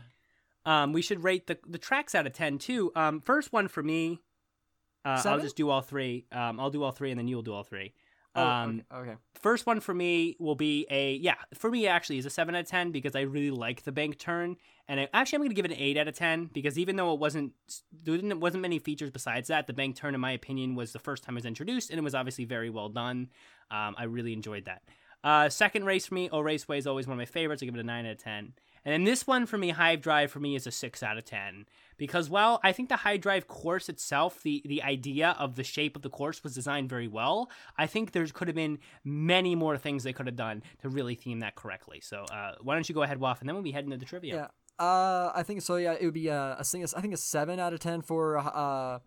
um 0.66 0.92
we 0.92 1.02
should 1.02 1.22
rate 1.22 1.46
the 1.46 1.58
the 1.66 1.78
tracks 1.78 2.14
out 2.14 2.26
of 2.26 2.32
10 2.32 2.58
too. 2.58 2.92
Um 2.94 3.20
first 3.20 3.52
one 3.52 3.68
for 3.68 3.82
me 3.82 4.20
uh, 5.04 5.16
i'll 5.30 5.40
just 5.40 5.56
do 5.56 5.70
all 5.70 5.80
three. 5.80 6.26
Um 6.32 6.58
i'll 6.60 6.70
do 6.70 6.82
all 6.82 6.92
three 6.92 7.10
and 7.10 7.18
then 7.18 7.28
you'll 7.28 7.42
do 7.42 7.52
all 7.54 7.62
three 7.64 7.92
oh, 8.38 8.46
um 8.46 8.82
okay. 8.92 9.10
okay. 9.10 9.18
first 9.34 9.66
one 9.66 9.80
for 9.80 9.94
me 9.94 10.36
will 10.38 10.54
be 10.54 10.86
a 10.90 11.14
yeah 11.14 11.34
for 11.54 11.70
me 11.70 11.86
actually 11.86 12.18
is 12.18 12.26
a 12.26 12.30
7 12.30 12.54
out 12.54 12.60
of 12.60 12.66
10 12.66 12.92
because 12.92 13.14
i 13.14 13.20
really 13.20 13.50
like 13.50 13.82
the 13.82 13.92
bank 13.92 14.18
turn 14.18 14.56
and 14.88 15.00
I, 15.00 15.08
actually 15.12 15.36
i'm 15.36 15.40
going 15.42 15.50
to 15.50 15.54
give 15.54 15.64
it 15.64 15.72
an 15.72 15.78
8 15.78 15.96
out 15.98 16.08
of 16.08 16.14
10 16.14 16.50
because 16.52 16.78
even 16.78 16.96
though 16.96 17.12
it 17.12 17.20
wasn't 17.20 17.52
there 18.04 18.16
didn't, 18.16 18.40
wasn't 18.40 18.62
many 18.62 18.78
features 18.78 19.10
besides 19.10 19.48
that 19.48 19.66
the 19.66 19.72
bank 19.72 19.96
turn 19.96 20.14
in 20.14 20.20
my 20.20 20.32
opinion 20.32 20.74
was 20.74 20.92
the 20.92 20.98
first 20.98 21.22
time 21.22 21.36
it 21.36 21.38
was 21.38 21.46
introduced 21.46 21.90
and 21.90 21.98
it 21.98 22.04
was 22.04 22.14
obviously 22.14 22.44
very 22.44 22.70
well 22.70 22.88
done 22.88 23.28
um, 23.70 23.94
i 23.98 24.04
really 24.04 24.32
enjoyed 24.32 24.64
that 24.64 24.82
uh, 25.24 25.48
second 25.48 25.84
race 25.84 26.06
for 26.06 26.14
me 26.14 26.28
oh 26.32 26.40
raceway 26.40 26.78
is 26.78 26.86
always 26.86 27.06
one 27.06 27.14
of 27.14 27.18
my 27.18 27.24
favorites 27.24 27.62
i 27.62 27.66
give 27.66 27.74
it 27.74 27.80
a 27.80 27.84
9 27.84 28.06
out 28.06 28.12
of 28.12 28.18
10 28.18 28.52
and 28.84 28.92
then 28.92 29.04
this 29.04 29.26
one 29.26 29.46
for 29.46 29.58
me 29.58 29.70
hive 29.70 30.00
drive 30.00 30.30
for 30.30 30.40
me 30.40 30.54
is 30.54 30.66
a 30.66 30.70
6 30.70 31.02
out 31.02 31.18
of 31.18 31.24
10 31.24 31.66
because 31.98 32.30
while 32.30 32.60
I 32.62 32.72
think 32.72 32.88
the 32.88 32.96
Hive 32.96 33.20
drive 33.20 33.46
course 33.48 33.88
itself, 33.90 34.42
the 34.42 34.62
the 34.64 34.82
idea 34.82 35.36
of 35.38 35.56
the 35.56 35.64
shape 35.64 35.96
of 35.96 36.02
the 36.02 36.08
course 36.08 36.42
was 36.42 36.54
designed 36.54 36.88
very 36.88 37.08
well. 37.08 37.50
I 37.76 37.86
think 37.86 38.12
there 38.12 38.24
could 38.28 38.48
have 38.48 38.54
been 38.54 38.78
many 39.04 39.54
more 39.54 39.76
things 39.76 40.04
they 40.04 40.12
could 40.12 40.26
have 40.26 40.36
done 40.36 40.62
to 40.80 40.88
really 40.88 41.16
theme 41.16 41.40
that 41.40 41.56
correctly. 41.56 42.00
So 42.00 42.24
uh, 42.32 42.52
why 42.62 42.74
don't 42.74 42.88
you 42.88 42.94
go 42.94 43.02
ahead, 43.02 43.18
Waff, 43.18 43.40
and 43.40 43.48
then 43.48 43.54
we'll 43.54 43.64
be 43.64 43.72
heading 43.72 43.90
to 43.90 43.96
the 43.96 44.06
trivia. 44.06 44.34
Yeah. 44.34 44.84
Uh, 44.84 45.32
I 45.34 45.42
think 45.42 45.60
so. 45.62 45.74
Yeah, 45.74 45.96
it 45.98 46.04
would 46.04 46.14
be 46.14 46.30
uh, 46.30 46.54
a 46.56 46.64
thing. 46.64 46.84
I 46.84 47.00
think 47.00 47.12
a 47.12 47.18
seven 47.18 47.58
out 47.58 47.72
of 47.72 47.80
ten 47.80 48.00
for 48.00 48.38
uh, 48.38 49.00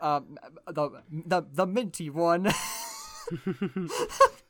uh, 0.00 0.20
the 0.66 1.02
the 1.10 1.42
the 1.52 1.66
minty 1.66 2.10
one. 2.10 2.52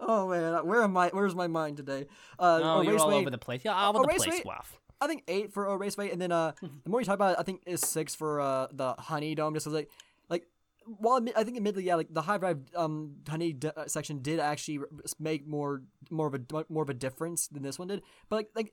oh 0.00 0.28
man, 0.28 0.66
where 0.66 0.82
am 0.82 0.96
I? 0.96 1.08
Where's 1.08 1.34
my 1.34 1.46
mind 1.46 1.76
today? 1.76 2.06
Uh, 2.38 2.60
Oh, 2.62 2.80
you're 2.80 2.98
all 2.98 3.08
Raceway- 3.08 3.20
over 3.20 3.30
the 3.30 3.38
place. 3.38 3.62
Yeah, 3.64 3.74
all 3.74 3.96
over 3.96 4.06
the 4.06 4.14
place, 4.14 4.42
Waff. 4.44 4.78
I 5.00 5.06
think 5.06 5.24
eight 5.28 5.52
for 5.52 5.66
a 5.66 5.76
raceway, 5.76 6.10
and 6.10 6.20
then 6.20 6.32
uh, 6.32 6.52
the 6.84 6.90
more 6.90 7.00
you 7.00 7.04
talk 7.06 7.14
about 7.16 7.32
it, 7.32 7.38
I 7.38 7.42
think 7.42 7.62
is 7.66 7.80
six 7.80 8.14
for 8.14 8.40
uh 8.40 8.68
the 8.72 8.94
honey 8.98 9.34
dome. 9.34 9.54
Just 9.54 9.66
'cause, 9.66 9.74
like, 9.74 9.90
like, 10.28 10.46
while 10.86 11.20
I 11.36 11.44
think 11.44 11.56
admittedly, 11.56 11.84
yeah, 11.84 11.96
like 11.96 12.12
the 12.12 12.22
high 12.22 12.38
drive 12.38 12.60
um 12.74 13.16
honey 13.28 13.52
d- 13.52 13.70
uh, 13.76 13.86
section 13.86 14.20
did 14.22 14.38
actually 14.40 14.78
r- 14.78 14.88
make 15.18 15.46
more 15.46 15.82
more 16.10 16.26
of 16.28 16.34
a 16.34 16.64
more 16.68 16.82
of 16.82 16.88
a 16.90 16.94
difference 16.94 17.48
than 17.48 17.62
this 17.62 17.78
one 17.78 17.88
did. 17.88 18.02
But 18.28 18.36
like 18.36 18.48
like 18.54 18.72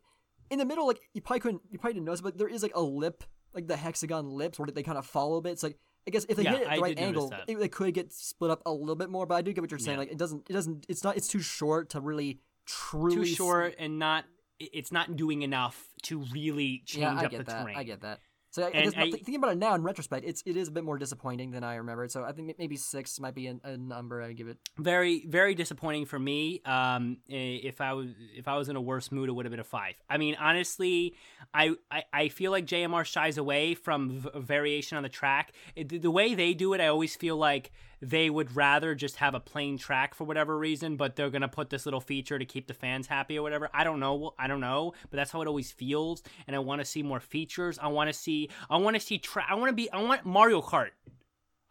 in 0.49 0.59
the 0.59 0.65
middle, 0.65 0.86
like 0.88 1.01
you 1.13 1.22
probably 1.22 1.39
couldn't 1.41 1.61
you 1.69 1.80
probably 1.80 1.93
didn't 1.95 2.05
notice, 2.05 2.22
but 2.22 2.38
there 2.38 2.47
is 2.47 2.61
like 2.63 2.76
a 2.76 2.82
lip, 2.82 3.24
like 3.53 3.67
the 3.67 3.78
hexagon 3.78 4.30
lips, 4.30 4.59
where 4.59 4.67
they 4.67 4.84
kind 4.84 4.97
of 4.97 5.05
follow 5.05 5.38
a 5.38 5.41
bit. 5.41 5.53
It's 5.53 5.63
like 5.63 5.78
I 6.08 6.12
guess 6.12 6.26
if 6.28 6.38
they 6.38 6.43
Yeah, 6.43 6.52
hit 6.52 6.62
it 6.62 6.66
at 6.66 6.72
I 6.72 6.76
the 6.78 6.82
right 6.82 6.99
angle, 6.99 7.34
it, 7.47 7.60
they 7.60 7.68
could 7.68 7.93
get 7.93 8.12
split 8.12 8.52
up 8.52 8.62
a 8.66 8.72
little 8.72 8.95
bit 8.95 9.10
more. 9.10 9.26
But 9.26 9.36
I 9.36 9.41
do 9.41 9.54
get 9.54 9.62
what 9.62 9.72
you're 9.72 9.80
saying. 9.80 9.95
Yeah. 9.95 9.99
Like 9.99 10.12
it 10.12 10.18
doesn't 10.18 10.49
it 10.49 10.54
doesn't 10.54 10.86
it's 10.89 11.04
not 11.04 11.18
it's 11.18 11.28
too 11.28 11.41
short 11.41 11.89
to 11.91 12.02
really 12.02 12.39
truly 12.66 13.28
Too 13.28 13.36
short 13.36 13.76
and 13.78 13.99
not. 13.99 14.26
It's 14.60 14.91
not 14.91 15.16
doing 15.16 15.41
enough 15.41 15.88
to 16.04 16.20
really 16.32 16.84
change 16.86 17.02
yeah, 17.02 17.26
up 17.26 17.32
the 17.32 17.38
that. 17.39 17.64
terrain. 17.64 17.78
I 17.78 17.84
get 17.84 18.02
that. 18.02 18.20
So 18.52 18.64
I, 18.64 18.68
I 18.68 18.72
guess, 18.84 18.93
I- 18.95 19.10
thinking 19.12 19.36
about 19.36 19.54
it 19.54 19.58
now 19.58 19.74
in 19.76 19.82
retrospect, 19.84 20.26
it's 20.26 20.43
it 20.45 20.58
is 20.58 20.68
a 20.68 20.72
bit 20.72 20.84
more 20.84 20.97
disappointing 20.97 21.52
than 21.52 21.64
I 21.64 21.76
remembered. 21.76 22.12
So 22.12 22.24
I 22.24 22.32
think 22.34 22.54
maybe 22.60 22.76
six 22.78 23.20
might 23.20 23.34
be 23.34 23.47
a, 23.47 23.56
a 23.64 23.78
number 23.78 24.22
I 24.22 24.34
give 24.34 24.47
it. 24.47 24.58
very 24.78 25.26
very 25.26 25.56
disappointing 25.56 26.06
for 26.06 26.20
me 26.20 26.62
um 26.66 27.18
if 27.28 27.80
i 27.82 27.93
was 27.93 28.08
if 28.36 28.47
i 28.47 28.56
was 28.58 28.68
in 28.70 28.76
a 28.76 28.82
worse 28.82 29.12
mood 29.12 29.30
it 29.30 29.32
would 29.32 29.45
have 29.45 29.52
been 29.52 29.60
a 29.60 29.64
five 29.64 29.95
i 30.10 30.18
mean 30.18 30.36
honestly 30.39 31.16
i 31.54 31.74
i, 31.89 32.04
I 32.14 32.28
feel 32.30 32.52
like 32.52 32.66
jmr 32.66 33.04
shies 33.06 33.38
away 33.38 33.74
from 33.76 34.20
v- 34.22 34.30
variation 34.36 34.97
on 34.97 35.04
the 35.04 35.10
track 35.10 35.54
it, 35.76 35.89
the- 35.89 35.97
the 35.99 36.12
way 36.12 36.34
they 36.36 36.54
do 36.54 36.74
it 36.74 36.82
i 36.82 36.88
always 36.88 37.16
feel 37.16 37.38
like 37.38 37.72
they 38.02 38.30
would 38.30 38.56
rather 38.56 38.95
just 38.95 39.18
have 39.18 39.36
a 39.36 39.39
plain 39.39 39.78
track 39.78 40.14
for 40.14 40.24
whatever 40.24 40.58
reason 40.58 40.95
but 40.95 41.16
they're 41.16 41.30
gonna 41.30 41.47
put 41.47 41.70
this 41.70 41.86
little 41.86 42.02
feature 42.02 42.39
to 42.39 42.45
keep 42.45 42.68
the 42.68 42.74
fans 42.74 43.08
happy 43.08 43.38
or 43.38 43.43
whatever 43.43 43.70
i 43.74 43.84
don't 43.84 43.99
know 43.99 44.34
i 44.39 44.47
don't 44.47 44.62
know 44.62 44.93
but 45.10 45.18
that's 45.18 45.32
how 45.32 45.41
it 45.41 45.47
always 45.47 45.72
feels 45.72 46.24
and 46.47 46.56
i 46.56 46.60
want 46.60 46.82
to 46.82 46.86
see 46.86 47.04
more 47.04 47.20
features 47.20 47.78
i 47.80 47.88
want 47.88 48.08
to 48.08 48.14
see 48.14 48.49
i 48.70 48.78
want 48.78 48.95
to 48.95 48.99
see 48.99 49.22
i 49.47 49.54
want 49.56 49.70
to 49.70 49.74
be 49.74 49.91
i 49.91 50.02
want 50.02 50.26
mario 50.26 50.62
kart 50.62 50.89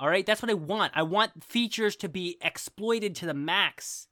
all 0.01 0.09
right, 0.09 0.25
that's 0.25 0.41
what 0.41 0.51
I 0.51 0.55
want. 0.55 0.95
I 0.97 1.03
want 1.03 1.45
features 1.45 1.95
to 1.97 2.09
be 2.09 2.39
exploited 2.41 3.15
to 3.17 3.27
the 3.27 3.35
max. 3.35 4.09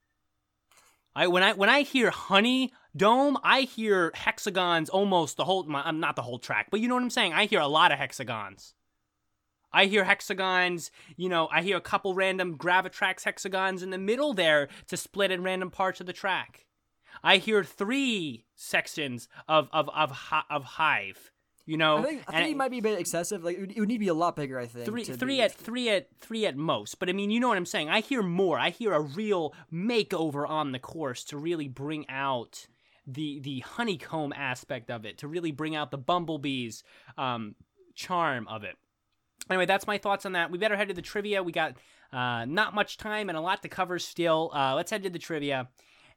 I 1.17 1.27
when 1.29 1.43
I 1.43 1.55
when 1.55 1.71
I 1.71 1.81
hear 1.81 2.11
honey 2.11 2.75
dome, 2.95 3.39
I 3.43 3.63
hear 3.63 4.13
hexagons 4.15 4.91
almost 4.91 5.39
the 5.39 5.47
whole. 5.47 5.67
I'm 5.75 5.99
not 5.99 6.15
the 6.15 6.23
whole 6.23 6.39
track, 6.39 6.69
but 6.71 6.81
you 6.81 6.89
know 6.89 6.95
what 6.95 7.03
I'm 7.03 7.11
saying. 7.11 7.33
I 7.33 7.47
hear 7.47 7.61
a 7.61 7.67
lot 7.67 7.91
of 7.91 7.99
hexagons. 7.99 8.75
I 9.73 9.87
hear 9.87 10.05
hexagons. 10.05 10.91
You 11.17 11.29
know, 11.29 11.49
I 11.53 11.63
hear 11.63 11.77
a 11.77 11.81
couple 11.81 12.15
random 12.15 12.57
Gravitrax 12.57 13.25
hexagons 13.25 13.83
in 13.83 13.91
the 13.91 13.99
middle 13.99 14.35
there 14.35 14.69
to 14.89 14.97
split 14.97 15.31
in 15.31 15.43
random 15.43 15.71
parts 15.71 16.01
of 16.01 16.07
the 16.07 16.13
track. 16.13 16.67
I 17.23 17.39
hear 17.39 17.65
three 17.65 18.45
sections 18.55 19.29
of 19.49 19.69
of 19.73 19.89
of, 19.91 20.13
of 20.51 20.65
hive. 20.65 21.33
You 21.67 21.77
know, 21.77 21.99
I 21.99 22.03
think, 22.03 22.23
I 22.29 22.33
think 22.39 22.51
it 22.53 22.57
might 22.57 22.71
be 22.71 22.79
a 22.79 22.83
bit 22.83 22.99
excessive. 22.99 23.45
Like 23.45 23.59
it 23.59 23.61
would, 23.61 23.73
it 23.73 23.81
would 23.81 23.89
need 23.89 23.97
to 23.97 24.01
be 24.01 24.09
a 24.09 24.15
lot 24.15 24.37
bigger. 24.37 24.59
I 24.59 24.65
think 24.65 24.87
three 24.87 25.05
three 25.05 25.37
be- 25.37 25.43
at 25.43 25.53
three 25.53 25.91
at 25.91 26.09
three 26.19 26.47
at 26.47 26.57
most 26.57 26.99
but 26.99 27.11
i 27.11 27.13
mean 27.13 27.31
you 27.31 27.41
know 27.41 27.49
what 27.49 27.59
i'm 27.59 27.67
saying 27.67 27.91
i 27.91 28.01
hear 28.01 28.23
more 28.23 28.59
i 28.59 28.71
hear 28.71 28.95
a 28.95 29.01
real 29.01 29.55
makeover 29.73 30.49
on 30.49 30.73
the 30.73 30.79
course 30.79 31.25
to 31.25 31.37
really 31.37 31.69
bring 31.69 32.09
out 32.09 32.67
the 33.07 33.39
the 33.41 33.61
honeycomb 33.61 34.33
aspect 34.35 34.91
of 34.91 35.05
it 35.05 35.19
to 35.19 35.29
really 35.29 35.53
bring 35.53 35.77
out 35.77 35.91
the 35.91 35.99
bumblebees 35.99 36.83
um 37.19 37.55
charm 37.95 38.49
of 38.49 38.65
it 38.65 38.77
anyway 39.51 39.67
that's 39.67 39.87
my 39.87 39.99
thoughts 39.99 40.27
on 40.27 40.33
that 40.33 40.51
we 40.51 40.59
better 40.59 40.77
head 40.77 40.89
to 40.89 40.95
the 40.95 41.03
trivia 41.03 41.43
we 41.43 41.53
got 41.53 41.75
uh 42.13 42.45
not 42.45 42.75
much 42.75 42.97
time 42.97 43.29
and 43.29 43.39
a 43.39 43.41
lot 43.41 43.63
to 43.63 43.69
cover 43.69 43.99
still 43.99 44.51
uh 44.55 44.75
let's 44.75 44.91
head 44.91 45.03
to 45.03 45.11
the 45.11 45.19
trivia 45.19 45.69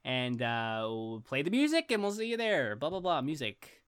and 0.04 0.42
uh 0.42 0.80
we'll 0.84 1.22
play 1.26 1.42
the 1.42 1.50
music 1.50 1.90
and 1.90 2.02
we'll 2.02 2.12
see 2.12 2.26
you 2.26 2.36
there 2.36 2.76
blah 2.76 2.90
blah 2.90 3.00
blah 3.00 3.20
music 3.20 3.82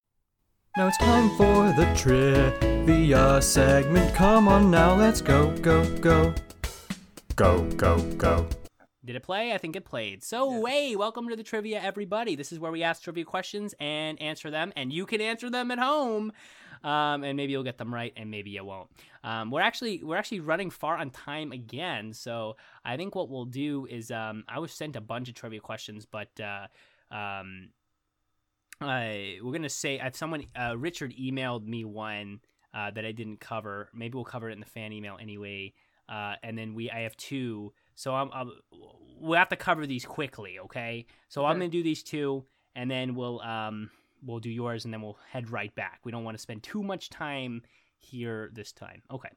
Now 0.77 0.89
it's 0.89 0.99
time 0.99 1.29
for 1.37 1.73
the 1.79 1.87
trivia 1.95 3.41
segment. 3.41 4.13
Come 4.15 4.49
on 4.49 4.71
now, 4.73 4.97
let's 4.97 5.21
go, 5.21 5.51
go, 5.59 5.85
go. 5.99 6.35
Go, 7.37 7.63
go, 7.77 7.99
go. 8.17 8.47
Did 9.05 9.17
it 9.17 9.23
play? 9.23 9.53
I 9.53 9.59
think 9.59 9.77
it 9.77 9.85
played. 9.85 10.25
So, 10.25 10.65
hey, 10.65 10.97
welcome 10.97 11.29
to 11.29 11.37
the 11.37 11.43
trivia, 11.43 11.81
everybody. 11.81 12.37
This 12.37 12.53
is 12.53 12.59
where 12.59 12.73
we 12.73 12.83
ask 12.83 13.03
trivia 13.03 13.25
questions 13.25 13.75
and 13.79 14.21
answer 14.21 14.51
them, 14.51 14.73
and 14.77 14.93
you 14.93 15.05
can 15.05 15.21
answer 15.21 15.51
them 15.51 15.71
at 15.71 15.79
home. 15.79 16.33
Um, 16.85 17.25
and 17.25 17.35
maybe 17.37 17.53
you'll 17.53 17.65
get 17.65 17.79
them 17.79 17.93
right, 17.93 18.13
and 18.15 18.31
maybe 18.31 18.51
you 18.51 18.63
won't. 18.63 18.91
Um, 19.25 19.51
we're 19.51 19.63
actually 19.63 20.03
we're 20.05 20.19
actually 20.19 20.41
running 20.41 20.69
far 20.69 20.99
on 20.99 21.09
time 21.11 21.51
again, 21.51 22.13
so 22.13 22.57
I 22.85 22.99
think 22.99 23.15
what 23.15 23.31
we'll 23.31 23.47
do 23.47 23.87
is 23.87 24.11
um, 24.11 24.45
I 24.47 24.59
was 24.59 24.71
sent 24.71 24.95
a 24.95 25.01
bunch 25.01 25.31
of 25.31 25.35
trivia 25.35 25.61
questions, 25.61 26.05
but 26.05 26.29
uh, 26.39 26.67
um, 27.11 27.71
uh, 28.83 29.41
we're 29.43 29.53
gonna 29.53 29.71
say 29.71 29.99
if 29.99 30.15
someone 30.15 30.45
uh, 30.55 30.77
Richard 30.77 31.15
emailed 31.19 31.67
me 31.67 31.87
one 31.87 32.41
uh, 32.75 32.91
that 32.91 33.05
I 33.05 33.13
didn't 33.13 33.41
cover. 33.41 33.89
Maybe 33.95 34.15
we'll 34.15 34.25
cover 34.25 34.51
it 34.51 34.53
in 34.53 34.61
the 34.61 34.67
fan 34.67 34.93
email 34.93 35.17
anyway. 35.21 35.73
Uh, 36.09 36.35
and 36.43 36.59
then 36.59 36.75
we 36.75 36.91
I 36.91 37.01
have 37.01 37.17
two, 37.17 37.73
so 37.95 38.15
I'm, 38.15 38.31
I'm 38.35 38.53
we'll 39.19 39.39
have 39.39 39.49
to 39.49 39.57
cover 39.57 39.87
these 39.87 40.05
quickly, 40.05 40.59
okay? 40.59 41.07
So 41.29 41.47
I'm 41.47 41.55
gonna 41.55 41.69
do 41.69 41.83
these 41.83 42.03
two, 42.03 42.45
and 42.77 42.91
then 42.91 43.15
we'll 43.15 43.41
um 43.41 43.91
we'll 44.25 44.41
do 44.41 44.51
yours, 44.51 44.85
and 44.85 44.93
then 44.93 45.03
we'll 45.03 45.19
head 45.31 45.51
right 45.51 45.75
back. 45.75 46.01
We 46.05 46.13
don't 46.13 46.25
want 46.25 46.37
to 46.37 46.43
spend 46.43 46.63
too 46.63 46.83
much 46.83 47.11
time 47.11 47.63
here 47.99 48.51
this 48.53 48.73
time. 48.73 49.03
Okay. 49.11 49.31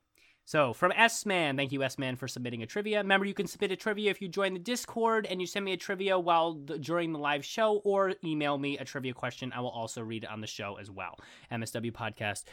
So 0.45 0.71
from 0.71 0.93
S 0.93 1.25
Man, 1.25 1.57
thank 1.57 1.73
you 1.73 1.83
S 1.83 1.97
Man 1.97 2.15
for 2.15 2.27
submitting 2.27 2.63
a 2.63 2.65
trivia. 2.65 2.99
Remember, 2.99 3.25
you 3.25 3.33
can 3.33 3.47
submit 3.47 3.71
a 3.71 3.75
trivia 3.75 4.09
if 4.11 4.21
you 4.21 4.29
join 4.29 4.53
the 4.53 4.59
Discord 4.59 5.27
and 5.29 5.41
you 5.41 5.47
send 5.47 5.65
me 5.65 5.73
a 5.73 5.77
trivia 5.77 6.17
while 6.17 6.53
during 6.53 7.11
the 7.11 7.19
live 7.19 7.43
show, 7.43 7.81
or 7.83 8.13
email 8.23 8.57
me 8.57 8.77
a 8.77 8.85
trivia 8.85 9.13
question. 9.13 9.51
I 9.53 9.59
will 9.59 9.69
also 9.69 10.01
read 10.01 10.23
it 10.23 10.29
on 10.29 10.39
the 10.39 10.47
show 10.47 10.77
as 10.79 10.89
well. 10.89 11.19
MSW 11.51 11.91
Podcast 11.91 12.45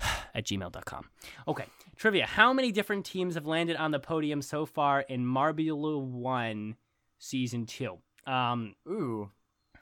at 0.34 0.46
gmail.com. 0.46 1.04
Okay, 1.46 1.66
trivia. 1.94 2.26
How 2.26 2.52
many 2.52 2.72
different 2.72 3.06
teams 3.06 3.36
have 3.36 3.46
landed 3.46 3.76
on 3.76 3.92
the 3.92 4.00
podium 4.00 4.42
so 4.42 4.66
far 4.66 5.02
in 5.02 5.24
Marbula 5.24 6.02
One 6.02 6.74
Season 7.18 7.66
Two? 7.66 7.98
Um, 8.26 8.74
Ooh. 8.88 9.30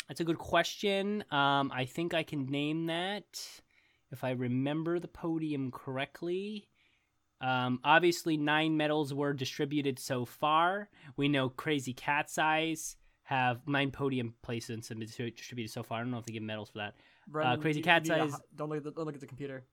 That's 0.08 0.20
a 0.20 0.24
good 0.24 0.38
question. 0.38 1.24
Um, 1.30 1.70
I 1.74 1.84
think 1.86 2.14
I 2.14 2.22
can 2.22 2.46
name 2.46 2.86
that 2.86 3.24
if 4.12 4.22
I 4.24 4.30
remember 4.30 4.98
the 4.98 5.08
podium 5.08 5.70
correctly. 5.70 6.68
Um, 7.40 7.80
obviously, 7.84 8.36
nine 8.36 8.76
medals 8.76 9.12
were 9.12 9.32
distributed 9.32 9.98
so 9.98 10.24
far. 10.24 10.88
We 11.16 11.28
know 11.28 11.48
Crazy 11.50 11.92
Cat's 11.92 12.38
Eyes 12.38 12.96
have 13.24 13.66
nine 13.66 13.90
podium 13.90 14.34
places 14.42 14.90
and 14.90 15.00
distributed 15.00 15.70
so 15.70 15.82
far. 15.82 15.98
I 15.98 16.02
don't 16.02 16.12
know 16.12 16.18
if 16.18 16.24
they 16.24 16.32
give 16.32 16.42
medals 16.42 16.70
for 16.70 16.78
that. 16.78 16.94
Brendan, 17.26 17.60
Crazy 17.60 17.80
you- 17.80 17.84
Cat's 17.84 18.08
you 18.08 18.14
need 18.14 18.20
to 18.20 18.24
Eyes- 18.34 18.40
Don't 18.54 18.68
look, 18.68 18.78
at 18.78 18.84
the, 18.84 18.92
don't 18.92 19.04
look 19.04 19.14
at 19.16 19.20
the 19.20 19.26
computer. 19.26 19.64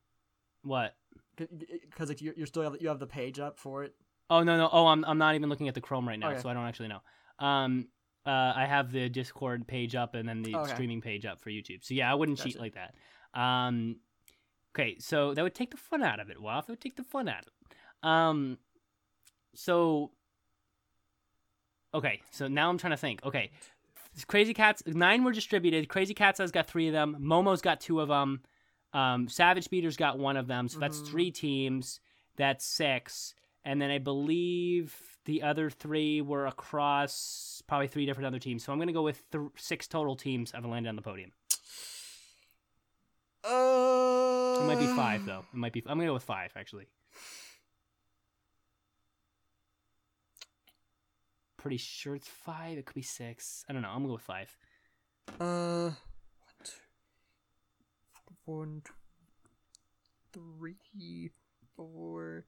What? 0.64 0.96
Because 1.38 2.10
like, 2.10 2.22
you, 2.22 2.34
you 2.36 2.46
still 2.46 2.64
have 2.64 2.82
you 2.82 2.88
have 2.88 3.00
the 3.00 3.08
page 3.08 3.40
up 3.40 3.60
for 3.60 3.84
it. 3.84 3.96
Oh 4.30 4.44
no 4.44 4.58
no. 4.58 4.70
Oh, 4.72 4.88
I'm 4.88 5.04
I'm 5.06 5.18
not 5.18 5.36
even 5.36 5.50
looking 5.50 5.68
at 5.68 5.76
the 5.76 5.82
Chrome 5.82 6.08
right 6.08 6.18
now, 6.18 6.32
Okay. 6.32 6.42
so 6.42 6.50
I 6.50 6.54
don't 6.54 6.66
actually 6.66 6.90
know. 6.90 7.02
Um, 7.46 7.88
uh, 8.26 8.54
I 8.56 8.66
have 8.66 8.92
the 8.92 9.10
Discord 9.10 9.68
page 9.68 9.96
up 9.96 10.16
and 10.16 10.28
then 10.28 10.42
the 10.42 10.56
Okay. 10.56 10.72
streaming 10.74 11.02
page 11.02 11.26
up 11.26 11.42
for 11.42 11.50
YouTube. 11.50 11.84
So 11.84 11.94
yeah, 11.94 12.12
I 12.12 12.16
wouldn't 12.16 12.38
cheat 12.40 12.60
like 12.60 12.76
that. 12.76 12.96
Um, 13.40 13.98
okay, 14.76 14.98
so 15.00 15.34
that 15.34 15.42
would 15.44 15.56
take 15.56 15.72
the 15.72 15.78
fun 15.78 16.04
out 16.04 16.20
of 16.20 16.30
it. 16.30 16.42
Well, 16.42 16.60
it 16.60 16.68
would 16.68 16.82
take 16.82 16.96
the 16.96 17.04
fun 17.04 17.28
out 17.28 17.42
of 17.42 17.48
it. 17.48 18.08
Um, 18.08 18.58
so 19.56 20.12
okay, 21.94 22.22
so 22.32 22.48
now 22.48 22.70
I'm 22.70 22.78
trying 22.78 22.92
to 22.92 22.98
think. 22.98 23.24
Okay, 23.26 23.52
Crazy 24.28 24.54
Cats 24.54 24.84
nine 24.86 25.24
were 25.24 25.32
distributed. 25.32 25.90
Crazy 25.90 26.14
Cats 26.14 26.40
has 26.40 26.52
got 26.52 26.68
three 26.68 26.88
of 26.88 26.94
them. 26.94 27.18
Momo's 27.20 27.62
got 27.62 27.82
two 27.82 28.00
of 28.00 28.10
them. 28.10 28.42
Um, 28.94 29.28
Savage 29.28 29.64
Speeders 29.64 29.98
got 29.98 30.20
one 30.20 30.38
of 30.38 30.48
them. 30.48 30.68
So 30.68 30.80
that's 30.80 31.02
Mhm. 31.02 31.08
three 31.08 31.32
teams. 31.32 32.00
That's 32.36 32.66
six. 32.66 33.34
And 33.64 33.82
then 33.82 33.90
I 33.90 33.98
believe 33.98 35.13
the 35.26 35.42
other 35.44 35.70
three 35.70 36.22
were 36.22 36.46
across 36.48 37.62
probably 37.68 37.88
three 37.88 38.06
different 38.06 38.28
other 38.28 38.40
teams. 38.40 38.64
So 38.64 38.72
I'm 38.72 38.78
going 38.78 38.88
to 38.88 38.94
go 38.94 39.04
with 39.04 39.24
th- 39.32 39.44
six 39.58 39.88
total 39.88 40.16
teams 40.16 40.52
have 40.52 40.66
landed 40.66 40.90
on 40.90 40.96
the 40.96 41.02
podium. 41.02 41.32
Uh, 43.46 44.60
It 44.62 44.68
might 44.68 44.80
be 44.80 44.88
five 44.88 45.26
though. 45.26 45.46
It 45.54 45.58
might 45.58 45.74
be. 45.74 45.82
I'm 45.86 45.98
going 45.98 46.08
to 46.08 46.12
go 46.12 46.14
with 46.14 46.24
five 46.24 46.52
actually. 46.56 46.88
Pretty 51.58 51.78
sure 51.78 52.16
it's 52.16 52.28
five. 52.28 52.78
It 52.78 52.86
could 52.86 52.96
be 52.96 53.02
six. 53.02 53.64
I 53.70 53.74
don't 53.74 53.82
know. 53.82 53.88
I'm 53.90 54.04
going 54.06 54.06
to 54.06 54.10
go 54.10 54.14
with 54.16 54.22
five. 54.24 54.58
Uh, 55.40 55.92
one, 58.46 58.82
two, 60.34 60.42
three, 60.60 61.32
four. 61.78 62.46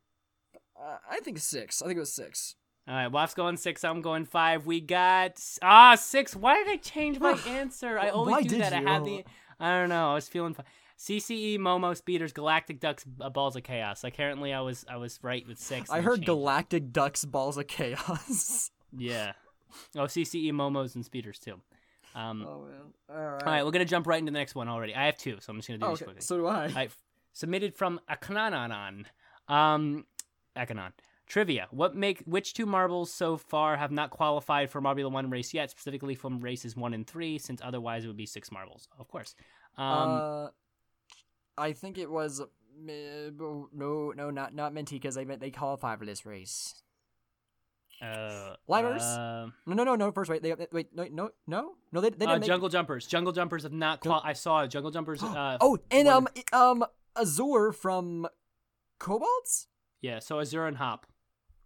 Uh, 0.78 0.97
I 1.09 1.19
think 1.21 1.38
six. 1.39 1.82
I 1.82 1.86
think 1.88 1.95
it 1.97 2.01
was 2.01 2.13
six. 2.13 2.55
All 2.88 2.93
right, 2.93 3.07
Waff's 3.07 3.33
going 3.33 3.57
six. 3.57 3.83
I'm 3.83 4.01
going 4.01 4.25
five. 4.25 4.65
We 4.65 4.79
got 4.79 5.41
ah 5.61 5.95
six. 5.95 6.36
Why 6.36 6.55
did 6.63 6.67
I 6.71 6.77
change 6.77 7.19
my 7.19 7.31
answer? 7.47 7.97
I 7.97 8.05
Why 8.05 8.09
always 8.11 8.43
do 8.45 8.49
did 8.49 8.61
that. 8.61 8.73
I 8.73 8.79
you? 8.81 8.88
had 8.88 9.05
the. 9.05 9.23
I 9.59 9.79
don't 9.79 9.89
know. 9.89 10.11
I 10.11 10.13
was 10.15 10.27
feeling. 10.27 10.53
Fun. 10.53 10.65
CCE, 10.97 11.59
Momo, 11.59 11.95
Speeders, 11.97 12.31
Galactic 12.31 12.79
Ducks, 12.79 13.03
uh, 13.19 13.29
Balls 13.29 13.57
of 13.57 13.63
Chaos. 13.63 14.01
Like, 14.01 14.13
apparently, 14.13 14.53
I 14.53 14.61
was 14.61 14.86
I 14.89 14.97
was 14.97 15.19
right 15.23 15.45
with 15.47 15.57
six. 15.59 15.89
I 15.89 16.01
heard. 16.01 16.25
Galactic 16.25 16.91
Ducks 16.93 17.25
Balls 17.25 17.57
of 17.57 17.67
Chaos. 17.67 18.71
Yeah. 18.97 19.33
Oh, 19.97 20.03
CCE, 20.03 20.51
Momos, 20.53 20.95
and 20.95 21.03
Speeders 21.03 21.38
too. 21.38 21.59
Um, 22.13 22.45
oh 22.47 22.61
man! 22.61 22.75
All 23.09 23.15
right. 23.31 23.43
all 23.43 23.51
right, 23.51 23.65
we're 23.65 23.71
gonna 23.71 23.83
jump 23.83 24.07
right 24.07 24.19
into 24.19 24.31
the 24.31 24.38
next 24.38 24.55
one 24.55 24.69
already. 24.69 24.95
I 24.95 25.07
have 25.07 25.17
two, 25.17 25.36
so 25.41 25.51
I'm 25.51 25.57
just 25.57 25.67
gonna 25.67 25.79
do 25.79 25.86
Oh, 25.86 25.89
these 25.89 25.97
okay. 25.97 26.05
quickly. 26.05 26.21
So 26.21 26.38
do 26.38 26.47
I. 26.47 26.67
Right, 26.67 26.91
submitted 27.33 27.75
from 27.75 27.99
Akananan. 28.09 29.03
Um, 29.49 30.05
Akanon. 30.55 30.91
Trivia: 31.28 31.67
What 31.71 31.95
make 31.95 32.19
which 32.26 32.53
two 32.53 32.65
marbles 32.65 33.11
so 33.11 33.36
far 33.38 33.78
have 33.78 33.91
not 33.91 34.11
qualified 34.11 34.69
for 34.69 34.82
Marbula 34.82 35.11
One 35.11 35.30
race 35.30 35.53
yet? 35.53 35.71
Specifically 35.71 36.13
from 36.15 36.39
races 36.39 36.76
one 36.76 36.93
and 36.93 37.05
three, 37.07 37.38
since 37.39 37.61
otherwise 37.63 38.03
it 38.03 38.07
would 38.07 38.17
be 38.17 38.26
six 38.28 38.51
marbles. 38.51 38.88
Of 38.99 39.07
course. 39.07 39.36
Um, 39.78 39.86
uh, 39.88 40.47
I 41.57 41.73
think 41.73 41.97
it 41.97 42.09
was 42.11 42.41
uh, 42.41 42.45
no, 42.78 44.13
no, 44.15 44.30
not 44.30 44.53
not 44.53 44.73
Minty 44.73 44.97
because 44.97 45.15
they 45.15 45.23
they 45.26 45.49
qualified 45.51 45.97
for 45.99 46.05
this 46.05 46.26
race. 46.26 46.76
uh, 48.01 48.55
Limers? 48.69 49.01
uh, 49.01 49.49
No, 49.65 49.73
no, 49.73 49.84
no, 49.84 49.95
no. 49.95 50.11
First, 50.11 50.30
wait, 50.30 50.43
they, 50.43 50.53
wait, 50.71 50.93
no, 50.95 51.07
no, 51.11 51.30
no, 51.47 51.71
no. 51.91 52.01
They, 52.01 52.09
they 52.11 52.26
uh, 52.26 52.30
didn't 52.30 52.41
make. 52.41 52.47
Jungle 52.47 52.69
Jumpers. 52.69 53.07
Jungle 53.07 53.34
Jumpers 53.34 53.63
have 53.63 53.71
not. 53.71 54.01
Qual- 54.01 54.21
I 54.23 54.34
saw 54.34 54.67
Jungle 54.67 54.91
Jumpers. 54.91 55.23
Uh, 55.23 55.57
oh, 55.61 55.78
and 55.89 56.07
were- 56.07 56.13
um, 56.13 56.28
um, 56.53 56.86
Azure 57.15 57.71
from 57.71 58.28
Kobalts. 58.99 59.67
yeah. 60.01 60.19
So 60.19 60.39
Azure 60.39 60.67
and 60.67 60.78
Hop. 60.78 61.07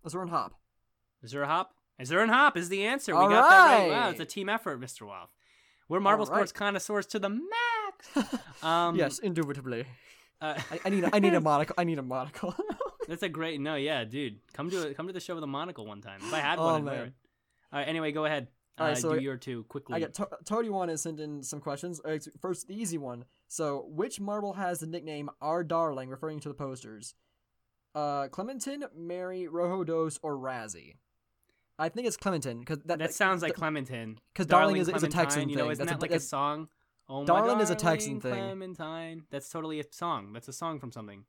Azure 0.06 0.22
and 0.22 0.30
Hop. 0.32 0.54
Azure 1.24 1.46
Hop? 1.46 1.74
Azure 2.00 2.20
and 2.22 2.32
Hop 2.32 2.56
is 2.58 2.70
the 2.70 2.86
answer. 2.86 3.14
We 3.14 3.22
All 3.22 3.30
got 3.30 3.50
that 3.50 3.78
right. 3.80 3.90
Wow, 3.90 4.10
it's 4.10 4.20
a 4.20 4.26
team 4.26 4.50
effort, 4.50 4.80
Mr. 4.80 5.02
Wolf. 5.04 5.30
We're 5.90 6.00
Marble 6.00 6.26
right. 6.26 6.34
Sports 6.36 6.52
connoisseurs 6.52 7.06
to 7.08 7.20
the 7.20 7.30
max. 7.30 8.40
Um, 8.64 8.96
yes, 8.98 9.20
indubitably. 9.20 9.86
uh, 10.42 10.60
I, 10.72 10.80
I 10.86 10.90
need, 10.90 11.04
a, 11.06 11.16
I 11.16 11.20
need 11.20 11.34
a 11.34 11.40
monocle. 11.42 11.76
I 11.78 11.84
need 11.86 11.98
a 12.00 12.02
monocle. 12.04 12.54
that's 13.08 13.24
a 13.24 13.30
great. 13.30 13.60
No, 13.62 13.76
yeah, 13.76 14.04
dude, 14.06 14.40
come 14.54 14.70
to 14.72 14.94
come 14.94 15.08
to 15.08 15.14
the 15.14 15.20
show 15.22 15.36
with 15.36 15.44
a 15.44 15.48
monocle 15.48 15.86
one 15.86 16.02
time. 16.02 16.20
If 16.22 16.34
I 16.34 16.40
had 16.40 16.60
Oh, 16.60 16.66
one, 16.66 16.76
I'd 16.76 16.84
wear 16.86 16.94
man. 16.96 17.08
it. 17.08 17.14
All 17.74 17.80
right. 17.80 17.88
Anyway, 17.88 18.12
go 18.12 18.26
ahead. 18.26 18.48
All 18.78 18.86
right, 18.88 18.94
uh, 18.98 19.00
so 19.00 19.14
do 19.16 19.22
your 19.22 19.36
two 19.38 19.64
quickly. 19.70 19.96
I 19.96 20.00
got 20.00 20.14
to- 20.16 20.30
Tony 20.46 20.70
one 20.70 20.88
has 20.90 21.02
sent 21.02 21.20
in 21.20 21.42
some 21.44 21.60
questions. 21.60 22.00
Right, 22.06 22.26
First, 22.42 22.68
the 22.68 22.80
easy 22.82 22.98
one. 22.98 23.26
So, 23.48 23.86
which 23.90 24.20
marble 24.22 24.54
has 24.54 24.80
the 24.80 24.88
nickname 24.88 25.30
"Our 25.42 25.64
Darling," 25.64 26.10
referring 26.10 26.40
to 26.42 26.48
the 26.50 26.54
posters? 26.56 27.16
Uh, 27.96 28.28
Clementin, 28.28 28.84
Mary, 28.96 29.48
Rojo 29.48 29.84
Dos, 29.84 30.20
or 30.22 30.38
Razzie? 30.38 30.96
I 31.78 31.90
think 31.90 32.08
it's 32.08 32.18
Clementine 32.18 32.60
because 32.60 32.80
that, 32.86 33.00
that 33.00 33.14
sounds 33.14 33.42
like 33.42 33.56
Clementine. 33.56 34.20
because 34.34 34.48
Darling 34.48 34.78
is, 34.78 34.90
is 34.90 35.04
a 35.04 35.08
Texan 35.08 35.50
You 35.50 35.56
know, 35.56 35.64
thing. 35.64 35.72
isn't 35.72 35.86
That's 35.88 36.00
that 36.00 36.02
like 36.12 36.18
a 36.18 36.20
song? 36.20 36.68
Oh 37.08 37.22
my 37.22 37.26
Darling 37.26 37.62
is 37.62 37.70
a 37.70 37.76
Texan 37.76 38.20
darling 38.20 38.38
thing. 38.38 38.44
Clementine. 38.48 39.24
That's 39.32 39.50
totally 39.50 39.80
a 39.80 39.86
song. 39.90 40.34
That's 40.34 40.48
a 40.48 40.54
song 40.54 40.80
from 40.80 40.92
something 40.92 41.24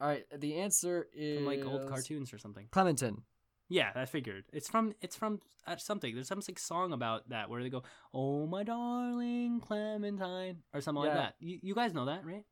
All 0.00 0.08
right, 0.08 0.24
the 0.36 0.56
answer 0.56 1.06
is 1.14 1.36
from 1.38 1.46
like 1.46 1.64
old 1.64 1.88
cartoons 1.88 2.32
or 2.32 2.38
something. 2.38 2.66
Clementine. 2.72 3.22
Yeah, 3.68 3.90
I 3.94 4.06
figured. 4.06 4.44
It's 4.52 4.68
from 4.68 4.94
it's 5.00 5.14
from 5.16 5.40
uh, 5.66 5.76
something. 5.76 6.14
There's 6.14 6.28
some 6.28 6.40
like 6.46 6.58
song 6.58 6.92
about 6.92 7.28
that 7.28 7.48
where 7.48 7.62
they 7.62 7.70
go, 7.70 7.82
"Oh 8.12 8.46
my 8.46 8.62
darling 8.62 9.60
Clementine" 9.60 10.62
or 10.72 10.80
something 10.80 11.04
like 11.04 11.14
that. 11.14 11.34
You, 11.38 11.58
you 11.62 11.74
guys 11.74 11.94
know 11.94 12.06
that, 12.06 12.24
right? 12.26 12.44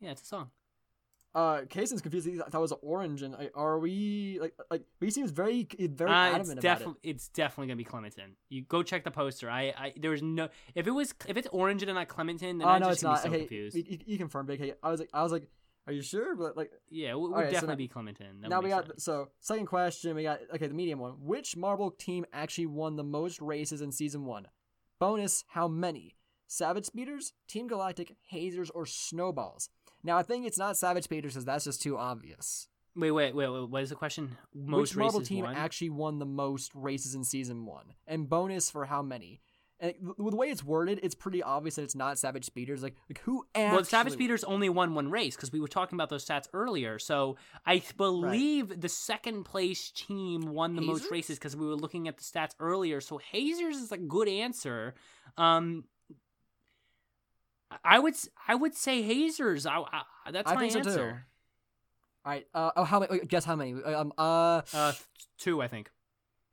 Yeah, 0.00 0.10
it's 0.10 0.22
a 0.22 0.26
song. 0.26 0.50
Uh, 1.32 1.60
Kaysen's 1.68 2.00
confused. 2.02 2.26
He 2.26 2.36
thought 2.36 2.52
it 2.52 2.58
was 2.58 2.72
orange, 2.82 3.22
and 3.22 3.34
like, 3.34 3.52
are 3.54 3.78
we 3.78 4.38
like 4.40 4.52
like 4.70 4.82
he 5.00 5.10
seems 5.10 5.30
very 5.30 5.64
very 5.78 6.10
Uh, 6.10 6.26
it's 6.26 6.34
adamant 6.34 6.50
about 6.58 6.62
definitely 6.62 6.94
it's 7.04 7.28
definitely 7.28 7.68
gonna 7.68 7.76
be 7.76 7.84
Clementine. 7.84 8.34
You 8.48 8.62
go 8.62 8.82
check 8.82 9.04
the 9.04 9.12
poster. 9.12 9.48
I, 9.48 9.72
I 9.78 9.92
there 9.96 10.10
was 10.10 10.22
no 10.22 10.48
if 10.74 10.88
it 10.88 10.90
was 10.90 11.14
if 11.28 11.36
it's 11.36 11.46
orange 11.52 11.82
and 11.84 11.94
not 11.94 12.08
Clementine, 12.08 12.58
then 12.58 12.66
Oh 12.66 12.70
I'm 12.72 12.80
no, 12.80 12.88
just 12.88 13.02
gonna 13.02 13.14
not. 13.14 13.22
be 13.22 13.28
so 13.28 13.32
okay, 13.34 13.38
confused. 13.46 13.76
he 14.06 14.18
confirmed 14.18 14.50
it. 14.50 14.54
Okay, 14.60 14.74
I 14.82 14.90
was 14.90 14.98
like, 14.98 15.10
I 15.14 15.22
was 15.22 15.30
like, 15.30 15.46
are 15.86 15.92
you 15.92 16.02
sure? 16.02 16.34
But 16.34 16.56
like, 16.56 16.72
yeah, 16.90 17.10
it 17.10 17.20
would 17.20 17.28
Alright, 17.30 17.46
so 17.46 17.52
definitely 17.52 17.74
now- 17.74 17.78
be 17.78 17.88
Clementine. 17.88 18.40
That 18.40 18.50
now 18.50 18.60
we 18.60 18.70
got 18.70 18.86
sense. 18.88 19.04
so 19.04 19.28
second 19.38 19.66
question. 19.66 20.16
We 20.16 20.24
got 20.24 20.40
okay, 20.56 20.66
the 20.66 20.74
medium 20.74 20.98
one. 20.98 21.12
Which 21.20 21.56
marble 21.56 21.92
team 21.92 22.26
actually 22.32 22.66
won 22.66 22.96
the 22.96 23.04
most 23.04 23.40
races 23.40 23.82
in 23.82 23.92
season 23.92 24.24
one? 24.24 24.48
Bonus: 24.98 25.44
How 25.50 25.68
many? 25.68 26.16
Savage 26.48 26.86
Speeders, 26.86 27.32
Team 27.46 27.68
Galactic, 27.68 28.16
Hazers, 28.28 28.70
or 28.70 28.84
Snowballs? 28.84 29.68
Now 30.02 30.18
I 30.18 30.22
think 30.22 30.46
it's 30.46 30.58
not 30.58 30.76
Savage 30.76 31.04
Speeders 31.04 31.34
because 31.34 31.44
that's 31.44 31.64
just 31.64 31.82
too 31.82 31.96
obvious. 31.96 32.68
Wait, 32.96 33.10
wait, 33.12 33.34
wait, 33.34 33.48
wait. 33.48 33.68
What 33.68 33.82
is 33.82 33.90
the 33.90 33.94
question? 33.94 34.36
Most 34.54 34.96
Which 34.96 35.04
races 35.04 35.28
team 35.28 35.44
won? 35.44 35.54
actually 35.54 35.90
won 35.90 36.18
the 36.18 36.26
most 36.26 36.72
races 36.74 37.14
in 37.14 37.24
season 37.24 37.64
one? 37.64 37.94
And 38.06 38.28
bonus 38.28 38.70
for 38.70 38.84
how 38.84 39.02
many? 39.02 39.40
And 39.78 39.94
th- 39.94 40.14
the 40.18 40.36
way 40.36 40.48
it's 40.48 40.62
worded, 40.62 41.00
it's 41.02 41.14
pretty 41.14 41.42
obvious 41.42 41.76
that 41.76 41.82
it's 41.82 41.94
not 41.94 42.18
Savage 42.18 42.44
Speeders. 42.44 42.82
Like, 42.82 42.96
like 43.08 43.20
who 43.20 43.46
actually? 43.54 43.76
Well, 43.76 43.84
Savage 43.84 44.12
Speeders 44.12 44.44
only 44.44 44.68
won 44.68 44.94
one 44.94 45.10
race 45.10 45.36
because 45.36 45.52
we 45.52 45.60
were 45.60 45.68
talking 45.68 45.96
about 45.96 46.10
those 46.10 46.24
stats 46.26 46.48
earlier. 46.52 46.98
So 46.98 47.36
I 47.64 47.82
believe 47.96 48.80
the 48.80 48.88
second 48.88 49.44
place 49.44 49.90
team 49.92 50.52
won 50.52 50.74
the 50.74 50.82
most 50.82 51.10
races 51.10 51.38
because 51.38 51.56
we 51.56 51.66
were 51.66 51.76
looking 51.76 52.08
at 52.08 52.18
the 52.18 52.24
stats 52.24 52.54
earlier. 52.60 53.00
So 53.00 53.18
Hazers 53.18 53.76
is 53.76 53.92
a 53.92 53.98
good 53.98 54.28
answer. 54.28 54.94
Um, 55.38 55.84
I 57.84 57.98
would 57.98 58.14
I 58.48 58.54
would 58.54 58.74
say 58.74 59.02
Hazers. 59.02 59.66
I, 59.66 59.78
I, 59.80 60.30
that's 60.32 60.50
I 60.50 60.54
my 60.54 60.60
think 60.68 60.72
so 60.84 60.96
too. 60.96 61.02
All 61.02 62.32
right. 62.32 62.46
Uh, 62.54 62.70
oh, 62.76 62.84
how 62.84 63.00
many? 63.00 63.20
Guess 63.20 63.44
how 63.44 63.56
many? 63.56 63.74
Um. 63.82 64.12
Uh. 64.18 64.62
Uh, 64.74 64.92
two, 65.38 65.62
I 65.62 65.68
think. 65.68 65.90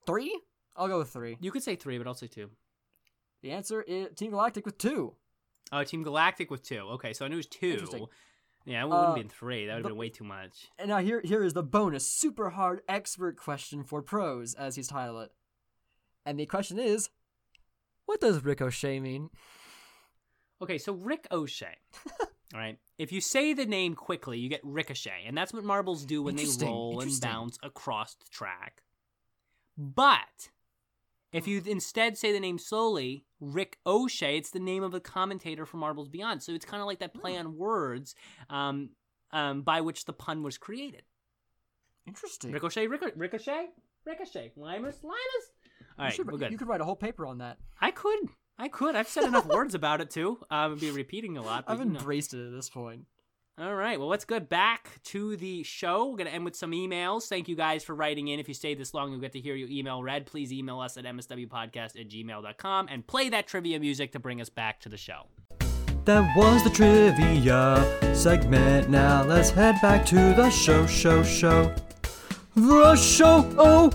three. 0.06 0.40
I'll 0.76 0.88
go 0.88 1.00
with 1.00 1.10
three. 1.10 1.38
You 1.42 1.52
could 1.52 1.64
say 1.64 1.76
three, 1.76 1.98
but 1.98 2.06
I'll 2.08 2.14
say 2.14 2.28
two. 2.28 2.52
The 3.42 3.52
answer 3.52 3.82
is 3.82 4.10
Team 4.16 4.32
Galactic 4.32 4.66
with 4.66 4.78
two. 4.78 5.14
Uh, 5.72 5.84
Team 5.84 6.04
Galactic 6.04 6.50
with 6.52 6.64
two. 6.64 6.80
Okay, 6.80 7.14
so 7.14 7.26
I 7.26 7.28
knew 7.28 7.36
it 7.36 7.38
was 7.38 7.46
two. 7.48 7.68
Interesting. 7.72 8.06
Yeah, 8.66 8.82
it 8.84 8.86
wouldn't 8.90 9.04
Uh, 9.04 9.08
have 9.08 9.16
been 9.16 9.30
three. 9.30 9.66
That 9.66 9.76
would 9.76 9.84
have 9.84 9.90
been 9.92 9.98
way 9.98 10.10
too 10.10 10.24
much. 10.24 10.68
And 10.78 10.90
now 10.90 11.00
here 11.00 11.22
here 11.24 11.44
is 11.44 11.54
the 11.54 11.64
bonus 11.64 12.08
super 12.08 12.52
hard 12.52 12.82
expert 12.88 13.38
question 13.38 13.84
for 13.84 14.02
pros, 14.02 14.54
as 14.54 14.76
he's 14.76 14.88
titled 14.88 15.24
it. 15.24 15.32
And 16.26 16.40
the 16.40 16.46
question 16.46 16.78
is, 16.78 17.10
what 18.06 18.22
does 18.22 18.44
ricochet 18.44 19.00
mean? 19.00 19.30
Okay, 20.62 20.78
so 20.78 20.94
Rick 20.94 21.28
O'Shea. 21.32 21.76
All 22.54 22.60
right. 22.60 22.78
If 22.98 23.12
you 23.12 23.22
say 23.22 23.54
the 23.54 23.66
name 23.66 23.94
quickly, 23.94 24.40
you 24.40 24.50
get 24.50 24.62
ricochet, 24.64 25.24
and 25.28 25.38
that's 25.38 25.54
what 25.54 25.64
marbles 25.64 26.06
do 26.06 26.24
when 26.24 26.36
they 26.36 26.46
roll 26.62 27.02
and 27.02 27.12
bounce 27.22 27.60
across 27.62 28.16
the 28.16 28.26
track. 28.32 28.82
But 29.78 30.50
if 31.32 31.48
you 31.48 31.62
instead 31.66 32.18
say 32.18 32.32
the 32.32 32.40
name 32.40 32.58
slowly, 32.58 33.26
Rick 33.40 33.78
O'Shea, 33.86 34.38
it's 34.38 34.50
the 34.50 34.60
name 34.60 34.82
of 34.82 34.94
a 34.94 35.00
commentator 35.00 35.66
for 35.66 35.78
Marbles 35.78 36.08
Beyond. 36.08 36.42
So 36.42 36.54
it's 36.54 36.66
kind 36.66 36.82
of 36.82 36.88
like 36.88 37.00
that 37.00 37.14
play 37.14 37.38
on 37.38 37.58
words 37.58 38.16
um, 38.50 38.90
um, 39.32 39.62
by 39.62 39.82
which 39.82 40.06
the 40.06 40.14
pun 40.14 40.42
was 40.42 40.58
created. 40.58 41.04
Interesting. 42.08 42.52
Ricochet, 42.52 42.88
rico- 42.88 43.12
ricochet, 43.16 43.68
ricochet, 44.06 44.54
limers, 44.58 45.02
limers. 45.04 45.46
All 46.00 46.06
you, 46.06 46.12
should, 46.12 46.32
we're 46.32 46.38
good. 46.38 46.52
you 46.52 46.58
could 46.58 46.68
write 46.68 46.82
a 46.82 46.86
whole 46.86 46.96
paper 46.96 47.28
on 47.28 47.40
that. 47.40 47.58
I 47.82 47.92
could, 47.92 48.30
I 48.60 48.68
could. 48.70 48.96
I've 48.96 49.08
said 49.08 49.24
enough 49.26 49.46
words 49.46 49.76
about 49.76 50.02
it 50.02 50.10
too. 50.10 50.40
I 50.50 50.68
would 50.68 50.80
be 50.80 50.90
repeating 50.92 51.38
a 51.38 51.44
lot. 51.44 51.66
But, 51.68 51.74
I've 51.74 51.80
you 51.80 51.86
know. 51.86 52.00
embraced 52.00 52.34
it 52.34 52.46
at 52.48 52.52
this 52.52 52.70
point. 52.70 53.06
All 53.60 53.74
right. 53.74 54.00
Well, 54.00 54.08
let's 54.08 54.26
get 54.26 54.50
back 54.50 55.02
to 55.06 55.36
the 55.36 55.64
show. 55.64 56.06
We're 56.10 56.18
going 56.18 56.28
to 56.28 56.34
end 56.34 56.46
with 56.46 56.56
some 56.56 56.72
emails. 56.72 57.28
Thank 57.28 57.48
you 57.48 57.56
guys 57.56 57.84
for 57.84 57.96
writing 57.96 58.28
in. 58.28 58.40
If 58.40 58.48
you 58.48 58.54
stayed 58.54 58.78
this 58.80 58.94
long, 58.94 59.12
you'll 59.12 59.20
get 59.20 59.32
to 59.34 59.40
hear 59.40 59.56
your 59.56 59.68
email 59.70 60.04
read. 60.04 60.28
Please 60.28 60.54
email 60.54 60.80
us 60.80 60.96
at 60.96 61.06
mswpodcast 61.06 62.00
at 62.00 62.08
gmail.com 62.08 62.88
and 62.90 63.06
play 63.08 63.30
that 63.30 63.48
trivia 63.48 63.80
music 63.80 64.12
to 64.12 64.20
bring 64.20 64.42
us 64.42 64.50
back 64.50 64.80
to 64.82 64.90
the 64.90 64.98
show. 64.98 65.24
That 66.06 66.32
was 66.38 66.64
the 66.64 66.70
trivia 66.70 68.16
segment. 68.16 68.90
Now 68.90 69.24
let's 69.24 69.50
head 69.50 69.76
back 69.82 70.06
to 70.08 70.16
the 70.16 70.50
show, 70.52 70.86
show, 70.86 71.24
show. 71.24 71.74
The 72.56 72.96
show. 72.96 73.54
Oh, 73.58 73.92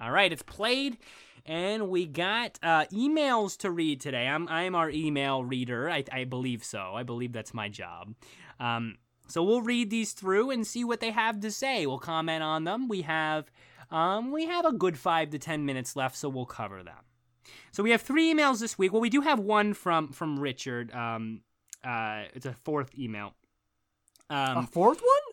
All 0.00 0.10
right. 0.10 0.32
It's 0.32 0.42
played. 0.42 0.98
And 1.46 1.88
we 1.88 2.06
got 2.06 2.58
uh, 2.62 2.84
emails 2.86 3.56
to 3.58 3.70
read 3.70 4.00
today. 4.00 4.26
I'm 4.26 4.48
I'm 4.48 4.74
our 4.74 4.90
email 4.90 5.44
reader. 5.44 5.90
I, 5.90 6.04
I 6.12 6.24
believe 6.24 6.64
so. 6.64 6.92
I 6.94 7.02
believe 7.02 7.32
that's 7.32 7.54
my 7.54 7.68
job. 7.68 8.14
Um, 8.58 8.96
so 9.26 9.42
we'll 9.42 9.62
read 9.62 9.90
these 9.90 10.12
through 10.12 10.50
and 10.50 10.66
see 10.66 10.84
what 10.84 11.00
they 11.00 11.10
have 11.10 11.40
to 11.40 11.50
say. 11.50 11.86
We'll 11.86 11.98
comment 11.98 12.42
on 12.42 12.64
them. 12.64 12.88
We 12.88 13.02
have 13.02 13.50
um, 13.90 14.32
we 14.32 14.46
have 14.46 14.64
a 14.64 14.72
good 14.72 14.98
five 14.98 15.30
to 15.30 15.38
ten 15.38 15.64
minutes 15.64 15.96
left, 15.96 16.16
so 16.16 16.28
we'll 16.28 16.46
cover 16.46 16.82
them. 16.82 17.04
So 17.72 17.82
we 17.82 17.90
have 17.90 18.02
three 18.02 18.32
emails 18.32 18.60
this 18.60 18.76
week. 18.78 18.92
Well, 18.92 19.00
we 19.00 19.10
do 19.10 19.20
have 19.20 19.38
one 19.38 19.74
from 19.74 20.12
from 20.12 20.38
Richard. 20.38 20.92
Um, 20.92 21.42
uh, 21.84 22.24
it's 22.34 22.46
a 22.46 22.52
fourth 22.52 22.90
email. 22.98 23.34
Um, 24.28 24.58
a 24.58 24.66
fourth 24.66 25.00
one? 25.00 25.29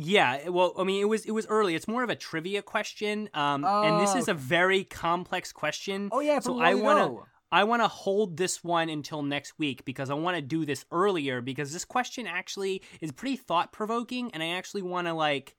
Yeah, 0.00 0.48
well, 0.48 0.74
I 0.78 0.84
mean, 0.84 1.02
it 1.02 1.06
was 1.06 1.24
it 1.24 1.32
was 1.32 1.44
early. 1.48 1.74
It's 1.74 1.88
more 1.88 2.04
of 2.04 2.10
a 2.10 2.14
trivia 2.14 2.62
question, 2.62 3.28
um, 3.34 3.64
and 3.64 4.00
this 4.00 4.14
Oh, 4.14 4.18
is 4.18 4.28
a 4.28 4.34
very 4.34 4.84
complex 4.84 5.50
question. 5.50 6.08
Oh 6.12 6.20
yeah, 6.20 6.38
so 6.38 6.60
I 6.60 6.74
wanna. 6.74 7.16
I 7.50 7.64
want 7.64 7.82
to 7.82 7.88
hold 7.88 8.36
this 8.36 8.62
one 8.62 8.90
until 8.90 9.22
next 9.22 9.58
week 9.58 9.84
because 9.84 10.08
I 10.08 10.14
want 10.14 10.36
to 10.36 10.42
do 10.42 10.64
this 10.64 10.84
earlier 10.92 11.40
because 11.40 11.72
this 11.72 11.84
question 11.84 12.28
actually 12.28 12.82
is 13.00 13.10
pretty 13.10 13.34
thought 13.36 13.72
provoking, 13.72 14.30
and 14.34 14.40
I 14.42 14.50
actually 14.50 14.82
want 14.82 15.08
to 15.08 15.14
like. 15.14 15.56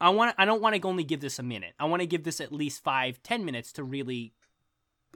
I 0.00 0.10
want. 0.10 0.36
I 0.38 0.44
don't 0.44 0.62
want 0.62 0.76
to 0.80 0.86
only 0.86 1.02
give 1.02 1.20
this 1.20 1.40
a 1.40 1.42
minute. 1.42 1.72
I 1.80 1.86
want 1.86 2.02
to 2.02 2.06
give 2.06 2.22
this 2.22 2.40
at 2.40 2.52
least 2.52 2.84
five, 2.84 3.20
ten 3.24 3.44
minutes 3.44 3.72
to 3.72 3.82
really 3.82 4.32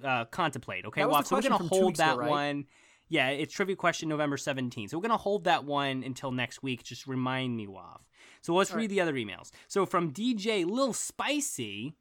uh, 0.03 0.25
contemplate. 0.25 0.87
Okay, 0.87 1.03
That 1.03 1.09
the 1.11 1.23
so 1.23 1.37
we're 1.37 1.43
gonna 1.43 1.59
hold 1.59 1.87
weeks 1.87 2.01
ago, 2.01 2.07
that 2.09 2.19
right? 2.19 2.31
one. 2.31 2.65
Yeah, 3.11 3.29
it's 3.29 3.55
trivia 3.55 3.77
question 3.77 4.09
November 4.09 4.37
17th. 4.37 4.91
So 4.91 4.99
we're 4.99 5.03
going 5.03 5.13
to 5.13 5.17
hold 5.17 5.45
that 5.45 5.65
one 5.65 6.03
until 6.05 6.31
next 6.31 6.63
week. 6.63 6.83
Just 6.85 7.07
remind 7.07 7.57
me, 7.57 7.67
Waf. 7.67 8.03
So 8.41 8.55
let's 8.55 8.73
read 8.73 8.91
the 8.91 9.01
other 9.01 9.15
emails. 9.15 9.51
So 9.67 9.87
from 9.87 10.13
DJ 10.13 10.65
Lil 10.65 10.93
Spicy, 10.93 11.95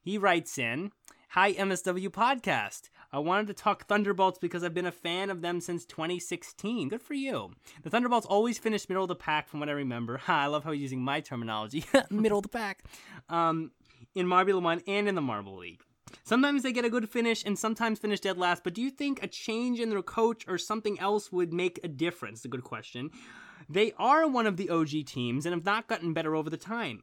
he 0.00 0.18
writes 0.18 0.58
in 0.58 0.92
Hi, 1.30 1.52
MSW 1.54 2.08
Podcast. 2.08 2.90
I 3.10 3.18
wanted 3.18 3.46
to 3.48 3.54
talk 3.54 3.86
Thunderbolts 3.86 4.38
because 4.38 4.64
I've 4.64 4.74
been 4.74 4.86
a 4.86 4.92
fan 4.92 5.30
of 5.30 5.42
them 5.42 5.60
since 5.60 5.84
2016. 5.84 6.88
Good 6.88 7.02
for 7.02 7.14
you. 7.14 7.52
The 7.82 7.90
Thunderbolts 7.90 8.26
always 8.26 8.58
finish 8.58 8.88
middle 8.88 9.04
of 9.04 9.08
the 9.08 9.14
pack 9.14 9.48
from 9.48 9.60
what 9.60 9.68
I 9.68 9.72
remember. 9.72 10.16
Ha, 10.22 10.42
I 10.42 10.46
love 10.46 10.64
how 10.64 10.72
he's 10.72 10.82
using 10.82 11.02
my 11.02 11.20
terminology. 11.20 11.84
middle 12.10 12.38
of 12.38 12.42
the 12.42 12.48
pack. 12.48 12.84
Um, 13.28 13.72
in 14.14 14.26
Marbula 14.26 14.62
1 14.62 14.82
and 14.86 15.08
in 15.08 15.14
the 15.14 15.20
Marble 15.20 15.56
League. 15.56 15.80
Sometimes 16.24 16.62
they 16.62 16.72
get 16.72 16.84
a 16.84 16.90
good 16.90 17.08
finish 17.08 17.44
and 17.44 17.58
sometimes 17.58 17.98
finish 17.98 18.20
dead 18.20 18.38
last, 18.38 18.62
but 18.64 18.74
do 18.74 18.82
you 18.82 18.90
think 18.90 19.22
a 19.22 19.26
change 19.26 19.80
in 19.80 19.90
their 19.90 20.02
coach 20.02 20.44
or 20.46 20.58
something 20.58 20.98
else 21.00 21.32
would 21.32 21.52
make 21.52 21.80
a 21.82 21.88
difference? 21.88 22.40
It's 22.40 22.44
a 22.44 22.48
good 22.48 22.64
question. 22.64 23.10
They 23.68 23.92
are 23.98 24.28
one 24.28 24.46
of 24.46 24.56
the 24.56 24.70
OG 24.70 25.06
teams 25.06 25.46
and 25.46 25.54
have 25.54 25.64
not 25.64 25.88
gotten 25.88 26.12
better 26.12 26.34
over 26.34 26.50
the 26.50 26.56
time. 26.56 27.02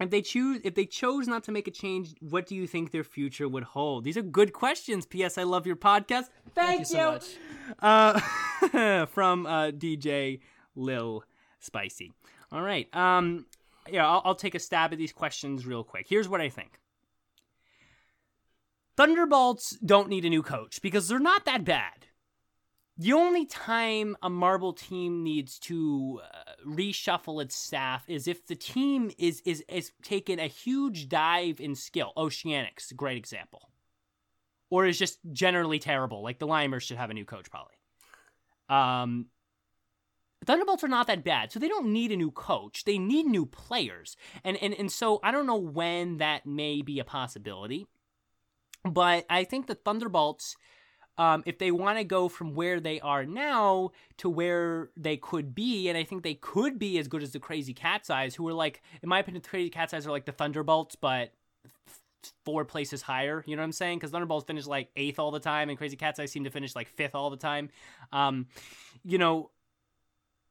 If 0.00 0.08
they 0.08 0.22
choose 0.22 0.60
if 0.64 0.74
they 0.74 0.86
chose 0.86 1.28
not 1.28 1.44
to 1.44 1.52
make 1.52 1.68
a 1.68 1.70
change, 1.70 2.14
what 2.20 2.46
do 2.46 2.54
you 2.54 2.66
think 2.66 2.90
their 2.90 3.04
future 3.04 3.46
would 3.46 3.64
hold? 3.64 4.04
These 4.04 4.16
are 4.16 4.22
good 4.22 4.54
questions. 4.54 5.04
P.S. 5.04 5.36
I 5.36 5.42
love 5.42 5.66
your 5.66 5.76
podcast. 5.76 6.30
Thank, 6.54 6.80
you 6.80 6.84
so 6.86 7.12
much. 7.12 7.36
Uh, 7.80 9.06
from 9.06 9.46
uh, 9.46 9.70
DJ 9.72 10.40
Lil 10.74 11.22
Spicy. 11.58 12.12
All 12.50 12.62
right. 12.62 12.94
Um, 12.96 13.44
yeah, 13.90 14.08
I'll, 14.08 14.22
I'll 14.24 14.34
take 14.34 14.54
a 14.54 14.58
stab 14.58 14.92
at 14.92 14.98
these 14.98 15.12
questions 15.12 15.66
real 15.66 15.84
quick. 15.84 16.06
Here's 16.08 16.28
what 16.28 16.40
I 16.40 16.48
think. 16.48 16.80
Thunderbolts 18.96 19.76
don't 19.84 20.08
need 20.08 20.24
a 20.24 20.30
new 20.30 20.42
coach 20.42 20.82
because 20.82 21.08
they're 21.08 21.18
not 21.18 21.44
that 21.44 21.64
bad. 21.64 22.06
The 22.98 23.12
only 23.14 23.46
time 23.46 24.16
a 24.22 24.28
marble 24.28 24.74
team 24.74 25.22
needs 25.22 25.58
to 25.60 26.20
uh, 26.22 26.68
reshuffle 26.68 27.42
its 27.42 27.54
staff 27.54 28.04
is 28.08 28.28
if 28.28 28.46
the 28.46 28.54
team 28.54 29.10
is 29.16 29.40
is 29.46 29.64
is 29.68 29.92
taken 30.02 30.38
a 30.38 30.46
huge 30.46 31.08
dive 31.08 31.60
in 31.60 31.74
skill. 31.74 32.12
Oceanics, 32.16 32.94
great 32.94 33.16
example, 33.16 33.70
or 34.68 34.86
is 34.86 34.98
just 34.98 35.18
generally 35.32 35.78
terrible. 35.78 36.22
Like 36.22 36.38
the 36.38 36.46
Limers 36.46 36.82
should 36.82 36.98
have 36.98 37.10
a 37.10 37.14
new 37.14 37.24
coach 37.24 37.50
probably. 37.50 37.74
Um, 38.68 39.26
Thunderbolts 40.46 40.84
are 40.84 40.88
not 40.88 41.06
that 41.06 41.22
bad, 41.22 41.52
so 41.52 41.58
they 41.58 41.68
don't 41.68 41.92
need 41.92 42.12
a 42.12 42.16
new 42.16 42.30
coach. 42.30 42.84
They 42.84 42.98
need 42.98 43.26
new 43.26 43.46
players, 43.46 44.16
and 44.42 44.56
and 44.56 44.74
and 44.74 44.90
so 44.90 45.20
I 45.22 45.32
don't 45.32 45.46
know 45.46 45.56
when 45.56 46.18
that 46.18 46.46
may 46.46 46.82
be 46.82 46.98
a 46.98 47.04
possibility, 47.04 47.86
but 48.84 49.26
I 49.28 49.44
think 49.44 49.66
the 49.66 49.74
Thunderbolts 49.74 50.56
um, 51.18 51.42
if 51.44 51.58
they 51.58 51.70
want 51.70 51.98
to 51.98 52.04
go 52.04 52.28
from 52.28 52.54
where 52.54 52.80
they 52.80 53.00
are 53.00 53.24
now 53.26 53.90
to 54.18 54.28
where 54.28 54.90
they 54.96 55.16
could 55.16 55.54
be, 55.54 55.88
and 55.88 55.98
I 55.98 56.04
think 56.04 56.22
they 56.22 56.34
could 56.34 56.78
be 56.78 56.98
as 56.98 57.08
good 57.08 57.22
as 57.22 57.32
the 57.32 57.38
Crazy 57.38 57.74
Cat's 57.74 58.10
Eyes, 58.10 58.34
who 58.34 58.48
are 58.48 58.54
like, 58.54 58.82
in 59.02 59.08
my 59.08 59.18
opinion, 59.18 59.42
the 59.42 59.48
Crazy 59.48 59.70
Cat's 59.70 59.92
Eyes 59.92 60.06
are 60.06 60.10
like 60.10 60.24
the 60.24 60.32
Thunderbolts, 60.32 60.96
but 60.96 61.32
four 62.44 62.64
places 62.64 63.02
higher. 63.02 63.44
You 63.46 63.56
know 63.56 63.62
what 63.62 63.66
I'm 63.66 63.72
saying? 63.72 63.98
Because 63.98 64.10
Thunderbolts 64.10 64.46
finish 64.46 64.66
like 64.66 64.88
eighth 64.96 65.18
all 65.18 65.30
the 65.30 65.40
time, 65.40 65.68
and 65.68 65.76
Crazy 65.76 65.96
Cat's 65.96 66.18
Eyes 66.18 66.32
seem 66.32 66.44
to 66.44 66.50
finish 66.50 66.74
like 66.74 66.88
fifth 66.88 67.14
all 67.14 67.30
the 67.30 67.36
time. 67.36 67.70
Um, 68.12 68.46
you 69.04 69.18
know, 69.18 69.50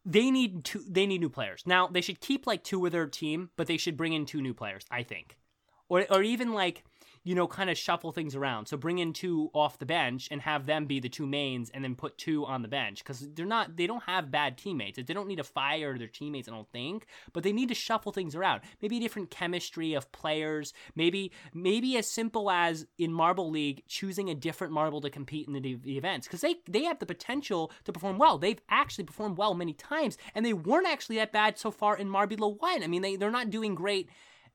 they 0.05 0.31
need 0.31 0.63
two. 0.63 0.83
They 0.87 1.05
need 1.05 1.21
new 1.21 1.29
players. 1.29 1.63
Now 1.65 1.87
they 1.87 2.01
should 2.01 2.19
keep 2.19 2.47
like 2.47 2.63
two 2.63 2.85
of 2.85 2.91
their 2.91 3.07
team, 3.07 3.49
but 3.57 3.67
they 3.67 3.77
should 3.77 3.97
bring 3.97 4.13
in 4.13 4.25
two 4.25 4.41
new 4.41 4.53
players. 4.53 4.85
I 4.89 5.03
think, 5.03 5.37
or 5.87 6.05
or 6.09 6.23
even 6.23 6.53
like 6.53 6.83
you 7.23 7.35
know, 7.35 7.47
kind 7.47 7.69
of 7.69 7.77
shuffle 7.77 8.11
things 8.11 8.35
around. 8.35 8.67
So 8.67 8.77
bring 8.77 8.99
in 8.99 9.13
two 9.13 9.49
off 9.53 9.79
the 9.79 9.85
bench 9.85 10.27
and 10.31 10.41
have 10.41 10.65
them 10.65 10.85
be 10.85 10.99
the 10.99 11.09
two 11.09 11.25
mains 11.25 11.69
and 11.69 11.83
then 11.83 11.95
put 11.95 12.17
two 12.17 12.45
on 12.45 12.61
the 12.61 12.67
bench 12.67 13.03
because 13.03 13.27
they're 13.33 13.45
not, 13.45 13.75
they 13.75 13.87
don't 13.87 14.03
have 14.03 14.31
bad 14.31 14.57
teammates. 14.57 14.97
They 14.97 15.13
don't 15.13 15.27
need 15.27 15.37
to 15.37 15.43
fire 15.43 15.97
their 15.97 16.07
teammates, 16.07 16.47
I 16.47 16.51
don't 16.51 16.69
think, 16.71 17.05
but 17.33 17.43
they 17.43 17.51
need 17.51 17.69
to 17.69 17.75
shuffle 17.75 18.11
things 18.11 18.35
around. 18.35 18.61
Maybe 18.81 18.99
different 18.99 19.31
chemistry 19.31 19.93
of 19.93 20.11
players. 20.11 20.73
Maybe, 20.95 21.31
maybe 21.53 21.97
as 21.97 22.07
simple 22.07 22.49
as 22.49 22.85
in 22.97 23.13
Marble 23.13 23.49
League, 23.49 23.83
choosing 23.87 24.29
a 24.29 24.35
different 24.35 24.73
marble 24.73 25.01
to 25.01 25.09
compete 25.09 25.47
in 25.47 25.53
the, 25.53 25.75
the 25.75 25.97
events 25.97 26.27
because 26.27 26.41
they, 26.41 26.55
they 26.67 26.83
have 26.83 26.99
the 26.99 27.05
potential 27.05 27.71
to 27.83 27.93
perform 27.93 28.17
well. 28.17 28.37
They've 28.37 28.61
actually 28.69 29.05
performed 29.05 29.37
well 29.37 29.53
many 29.53 29.73
times 29.73 30.17
and 30.35 30.45
they 30.45 30.53
weren't 30.53 30.87
actually 30.87 31.17
that 31.17 31.31
bad 31.31 31.57
so 31.57 31.71
far 31.71 31.97
in 31.97 32.09
Marbula 32.09 32.59
1. 32.59 32.83
I 32.83 32.87
mean, 32.87 33.01
they, 33.01 33.15
they're 33.15 33.31
not 33.31 33.49
doing 33.49 33.75
great 33.75 34.09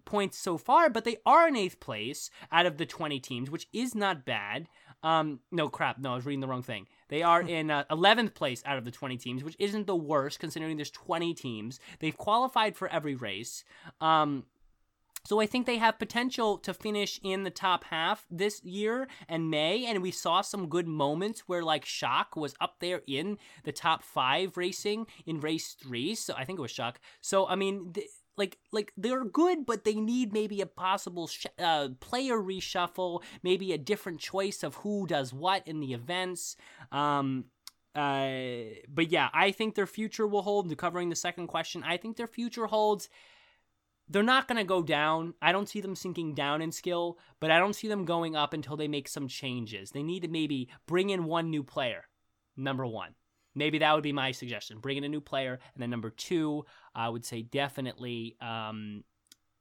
points 0.05 0.39
so 0.39 0.59
far, 0.59 0.91
but 0.91 1.05
they 1.05 1.17
are 1.27 1.49
in 1.49 1.57
eighth 1.57 1.81
place 1.81 2.31
out 2.53 2.67
of 2.67 2.77
the 2.77 2.87
20 2.87 3.21
teams, 3.21 3.51
which 3.51 3.69
is 3.73 3.95
not 3.95 4.25
bad. 4.25 4.69
Um, 5.03 5.41
no 5.53 5.69
crap, 5.69 5.99
no, 5.99 6.13
I 6.13 6.17
was 6.17 6.25
reading 6.25 6.41
the 6.41 6.49
wrong 6.49 6.63
thing. 6.63 6.87
They 7.09 7.23
are 7.23 7.43
in 7.43 7.71
uh, 7.71 7.85
11th 7.91 8.35
place 8.35 8.63
out 8.65 8.79
of 8.79 8.87
the 8.87 8.91
20 8.91 9.19
teams, 9.19 9.45
which 9.45 9.57
isn't 9.59 9.87
the 9.87 9.95
worst 9.95 10.41
considering 10.41 10.77
there's 10.77 10.91
20 10.91 11.35
teams. 11.35 11.79
They've 11.99 12.17
qualified 12.17 12.75
for 12.75 12.89
every 12.89 13.15
race. 13.15 13.65
Um, 14.01 14.45
so 15.27 15.41
I 15.41 15.47
think 15.47 15.65
they 15.65 15.79
have 15.79 15.99
potential 15.99 16.59
to 16.59 16.75
finish 16.75 17.19
in 17.23 17.45
the 17.45 17.51
top 17.51 17.85
half 17.85 18.27
this 18.31 18.63
year 18.63 19.09
and 19.27 19.51
May, 19.51 19.87
and 19.87 20.03
we 20.03 20.11
saw 20.11 20.43
some 20.43 20.69
good 20.69 20.87
moments 20.87 21.41
where 21.47 21.63
like 21.63 21.87
Shock 21.87 22.37
was 22.37 22.55
up 22.61 22.77
there 22.81 23.01
in 23.07 23.39
the 23.65 23.73
top 23.73 24.03
five 24.03 24.59
racing 24.59 25.07
in 25.25 25.41
race 25.41 25.73
three. 25.73 26.15
So 26.15 26.35
I 26.37 26.45
think 26.45 26.59
it 26.59 26.63
was 26.63 26.71
Shock. 26.71 27.01
So 27.21 27.47
I 27.47 27.57
mean. 27.57 27.93
Th- 27.93 28.09
like 28.37 28.59
like 28.73 28.93
they're 28.97 29.25
good 29.25 29.65
but 29.67 29.85
they 29.85 29.95
need 29.95 30.33
maybe 30.33 30.61
a 30.61 30.67
possible 30.67 31.27
sh- 31.27 31.47
uh, 31.59 31.89
player 32.01 32.37
reshuffle 32.37 33.23
maybe 33.43 33.73
a 33.73 33.79
different 33.79 34.21
choice 34.21 34.63
of 34.63 34.77
who 34.77 35.07
does 35.07 35.33
what 35.33 35.67
in 35.67 35.81
the 35.81 35.93
events 35.93 36.57
um 36.93 37.45
uh, 37.95 38.75
but 38.89 39.11
yeah, 39.11 39.29
I 39.33 39.53
think 39.53 39.75
their 39.75 39.87
future 39.87 40.27
will 40.27 40.43
hold. 40.43 40.77
Covering 40.77 41.11
the 41.11 41.17
second 41.17 41.47
question, 41.47 41.85
I 41.85 41.97
think 41.97 42.17
their 42.17 42.27
future 42.27 42.67
holds. 42.67 43.09
They're 44.09 44.23
not 44.23 44.49
going 44.49 44.59
to 44.59 44.65
go 44.65 44.83
down. 44.83 45.35
I 45.41 45.53
don't 45.53 45.69
see 45.69 45.81
them 45.81 45.97
sinking 45.97 46.35
down 46.35 46.61
in 46.61 46.73
skill, 46.73 47.19
but 47.41 47.51
I 47.51 47.59
don't 47.59 47.73
see 47.73 47.89
them 47.89 48.05
going 48.05 48.37
up 48.37 48.53
until 48.53 48.77
they 48.77 48.89
make 48.89 49.09
some 49.09 49.29
changes. 49.29 49.93
They 49.93 50.03
need 50.03 50.23
to 50.23 50.29
maybe 50.29 50.69
bring 50.87 51.11
in 51.11 51.25
one 51.25 51.51
new 51.51 51.63
player. 51.63 52.05
Number 52.57 52.87
one, 52.87 53.15
maybe 53.55 53.79
that 53.79 53.93
would 53.95 54.03
be 54.03 54.13
my 54.13 54.33
suggestion. 54.33 54.79
Bring 54.79 54.97
in 54.97 55.05
a 55.05 55.09
new 55.09 55.21
player, 55.21 55.59
and 55.75 55.83
then 55.83 55.91
number 55.91 56.11
two, 56.11 56.65
I 56.95 57.09
would 57.09 57.25
say 57.25 57.43
definitely 57.43 58.37
um, 58.41 59.05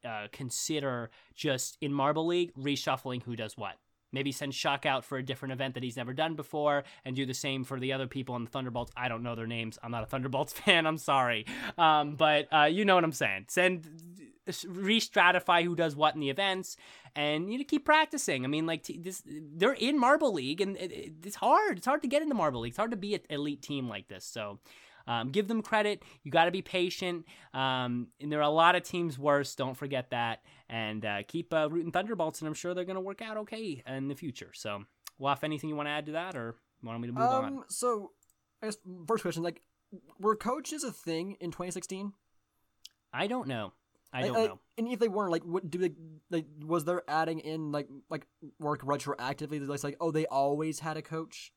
uh, 0.03 0.27
consider 0.31 1.09
just 1.33 1.77
in 1.81 1.93
Marble 1.93 2.27
League 2.27 2.53
reshuffling 2.55 3.23
who 3.23 3.35
does 3.35 3.57
what. 3.57 3.77
Maybe 4.13 4.31
send 4.31 4.55
Shock 4.55 4.85
out 4.85 5.03
for 5.03 5.17
a 5.17 5.23
different 5.23 5.51
event 5.51 5.73
that 5.73 5.83
he's 5.83 5.97
never 5.97 6.13
done 6.13 6.35
before, 6.35 6.83
and 7.03 7.15
do 7.15 7.25
the 7.25 7.33
same 7.33 7.63
for 7.63 7.79
the 7.79 7.91
other 7.91 8.07
people 8.07 8.35
in 8.35 8.45
the 8.45 8.49
Thunderbolts. 8.49 8.91
I 8.95 9.09
don't 9.09 9.23
know 9.23 9.35
their 9.35 9.47
names. 9.47 9.77
I'm 9.83 9.91
not 9.91 10.03
a 10.03 10.05
Thunderbolts 10.05 10.53
fan. 10.59 10.85
I'm 10.85 10.97
sorry, 10.97 11.45
um, 11.77 12.15
but 12.15 12.47
uh, 12.53 12.65
you 12.65 12.85
know 12.85 12.95
what 12.95 13.03
I'm 13.03 13.11
saying. 13.11 13.45
Send 13.49 13.87
re-stratify 14.67 15.63
who 15.63 15.75
does 15.75 15.95
what 15.95 16.15
in 16.15 16.21
the 16.21 16.29
events, 16.29 16.77
and 17.15 17.51
you 17.51 17.57
know 17.57 17.63
keep 17.63 17.85
practicing. 17.85 18.45
I 18.45 18.47
mean, 18.47 18.65
like 18.65 18.83
t- 18.83 18.97
this, 18.97 19.23
they're 19.25 19.73
in 19.73 19.99
Marble 19.99 20.33
League, 20.33 20.61
and 20.61 20.77
it, 20.77 20.91
it, 20.91 21.13
it's 21.25 21.35
hard. 21.35 21.77
It's 21.77 21.87
hard 21.87 22.01
to 22.01 22.07
get 22.07 22.21
into 22.21 22.35
Marble 22.35 22.61
League. 22.61 22.71
It's 22.71 22.77
hard 22.77 22.91
to 22.91 22.97
be 22.97 23.15
an 23.15 23.21
elite 23.29 23.61
team 23.61 23.87
like 23.87 24.07
this. 24.07 24.25
So 24.25 24.59
um, 25.07 25.29
give 25.29 25.47
them 25.47 25.61
credit. 25.61 26.03
You 26.23 26.31
got 26.31 26.45
to 26.45 26.51
be 26.51 26.61
patient. 26.61 27.25
Um, 27.53 28.07
and 28.19 28.31
there 28.31 28.39
are 28.39 28.43
a 28.43 28.49
lot 28.49 28.75
of 28.75 28.83
teams 28.83 29.17
worse. 29.17 29.55
Don't 29.55 29.75
forget 29.75 30.09
that. 30.11 30.41
And 30.69 31.05
uh, 31.05 31.23
keep 31.27 31.53
uh, 31.53 31.69
rooting 31.69 31.91
Thunderbolts, 31.91 32.41
and 32.41 32.47
I'm 32.47 32.53
sure 32.53 32.73
they're 32.73 32.85
going 32.85 32.95
to 32.95 33.01
work 33.01 33.21
out 33.21 33.37
okay 33.37 33.83
in 33.85 34.07
the 34.07 34.15
future. 34.15 34.51
So, 34.53 34.83
Waff, 35.19 35.43
anything 35.43 35.69
you 35.69 35.75
want 35.75 35.87
to 35.87 35.91
add 35.91 36.05
to 36.07 36.13
that, 36.13 36.35
or 36.35 36.55
want 36.81 36.99
me 37.01 37.07
to 37.07 37.13
move 37.13 37.23
um, 37.23 37.45
on? 37.45 37.63
So, 37.69 38.11
I 38.61 38.67
guess 38.67 38.77
first 39.07 39.21
question, 39.21 39.43
like, 39.43 39.61
were 40.19 40.35
coaches 40.35 40.83
a 40.83 40.91
thing 40.91 41.37
in 41.39 41.51
2016? 41.51 42.13
I 43.13 43.27
don't 43.27 43.47
know. 43.47 43.73
I 44.11 44.21
don't 44.21 44.33
like, 44.33 44.49
know. 44.49 44.59
And 44.77 44.87
if 44.87 44.99
they 44.99 45.07
weren't, 45.07 45.31
like, 45.31 45.43
what 45.43 45.69
do 45.69 45.77
they 45.79 45.91
like? 46.29 46.45
Was 46.63 46.85
there 46.85 47.01
adding 47.07 47.39
in 47.39 47.71
like 47.71 47.87
like 48.09 48.27
work 48.59 48.81
retroactively? 48.81 49.67
Like, 49.67 49.83
like, 49.83 49.97
oh, 49.99 50.11
they 50.11 50.27
always 50.27 50.79
had 50.79 50.97
a 50.97 51.01
coach. 51.01 51.51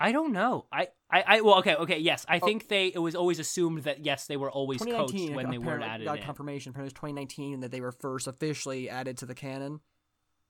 I 0.00 0.12
don't 0.12 0.32
know. 0.32 0.66
I, 0.72 0.88
I, 1.10 1.24
I 1.26 1.40
well, 1.42 1.58
okay, 1.58 1.74
okay, 1.76 1.98
yes. 1.98 2.24
I 2.28 2.38
Oh. 2.38 2.46
think 2.46 2.68
they. 2.68 2.86
It 2.86 2.98
was 2.98 3.14
always 3.14 3.38
assumed 3.38 3.84
that 3.84 4.04
yes, 4.04 4.26
they 4.26 4.36
were 4.38 4.50
always 4.50 4.80
coached 4.80 5.30
when 5.30 5.50
they 5.50 5.58
weren't 5.58 5.84
added 5.84 6.06
got 6.06 6.20
confirmation. 6.22 6.70
Apparently, 6.70 6.86
it 6.86 6.94
was 6.94 7.00
2019 7.14 7.60
that 7.60 7.70
they 7.70 7.80
were 7.82 7.92
first 7.92 8.26
officially 8.26 8.88
added 8.88 9.18
to 9.18 9.26
the 9.26 9.34
canon. 9.34 9.80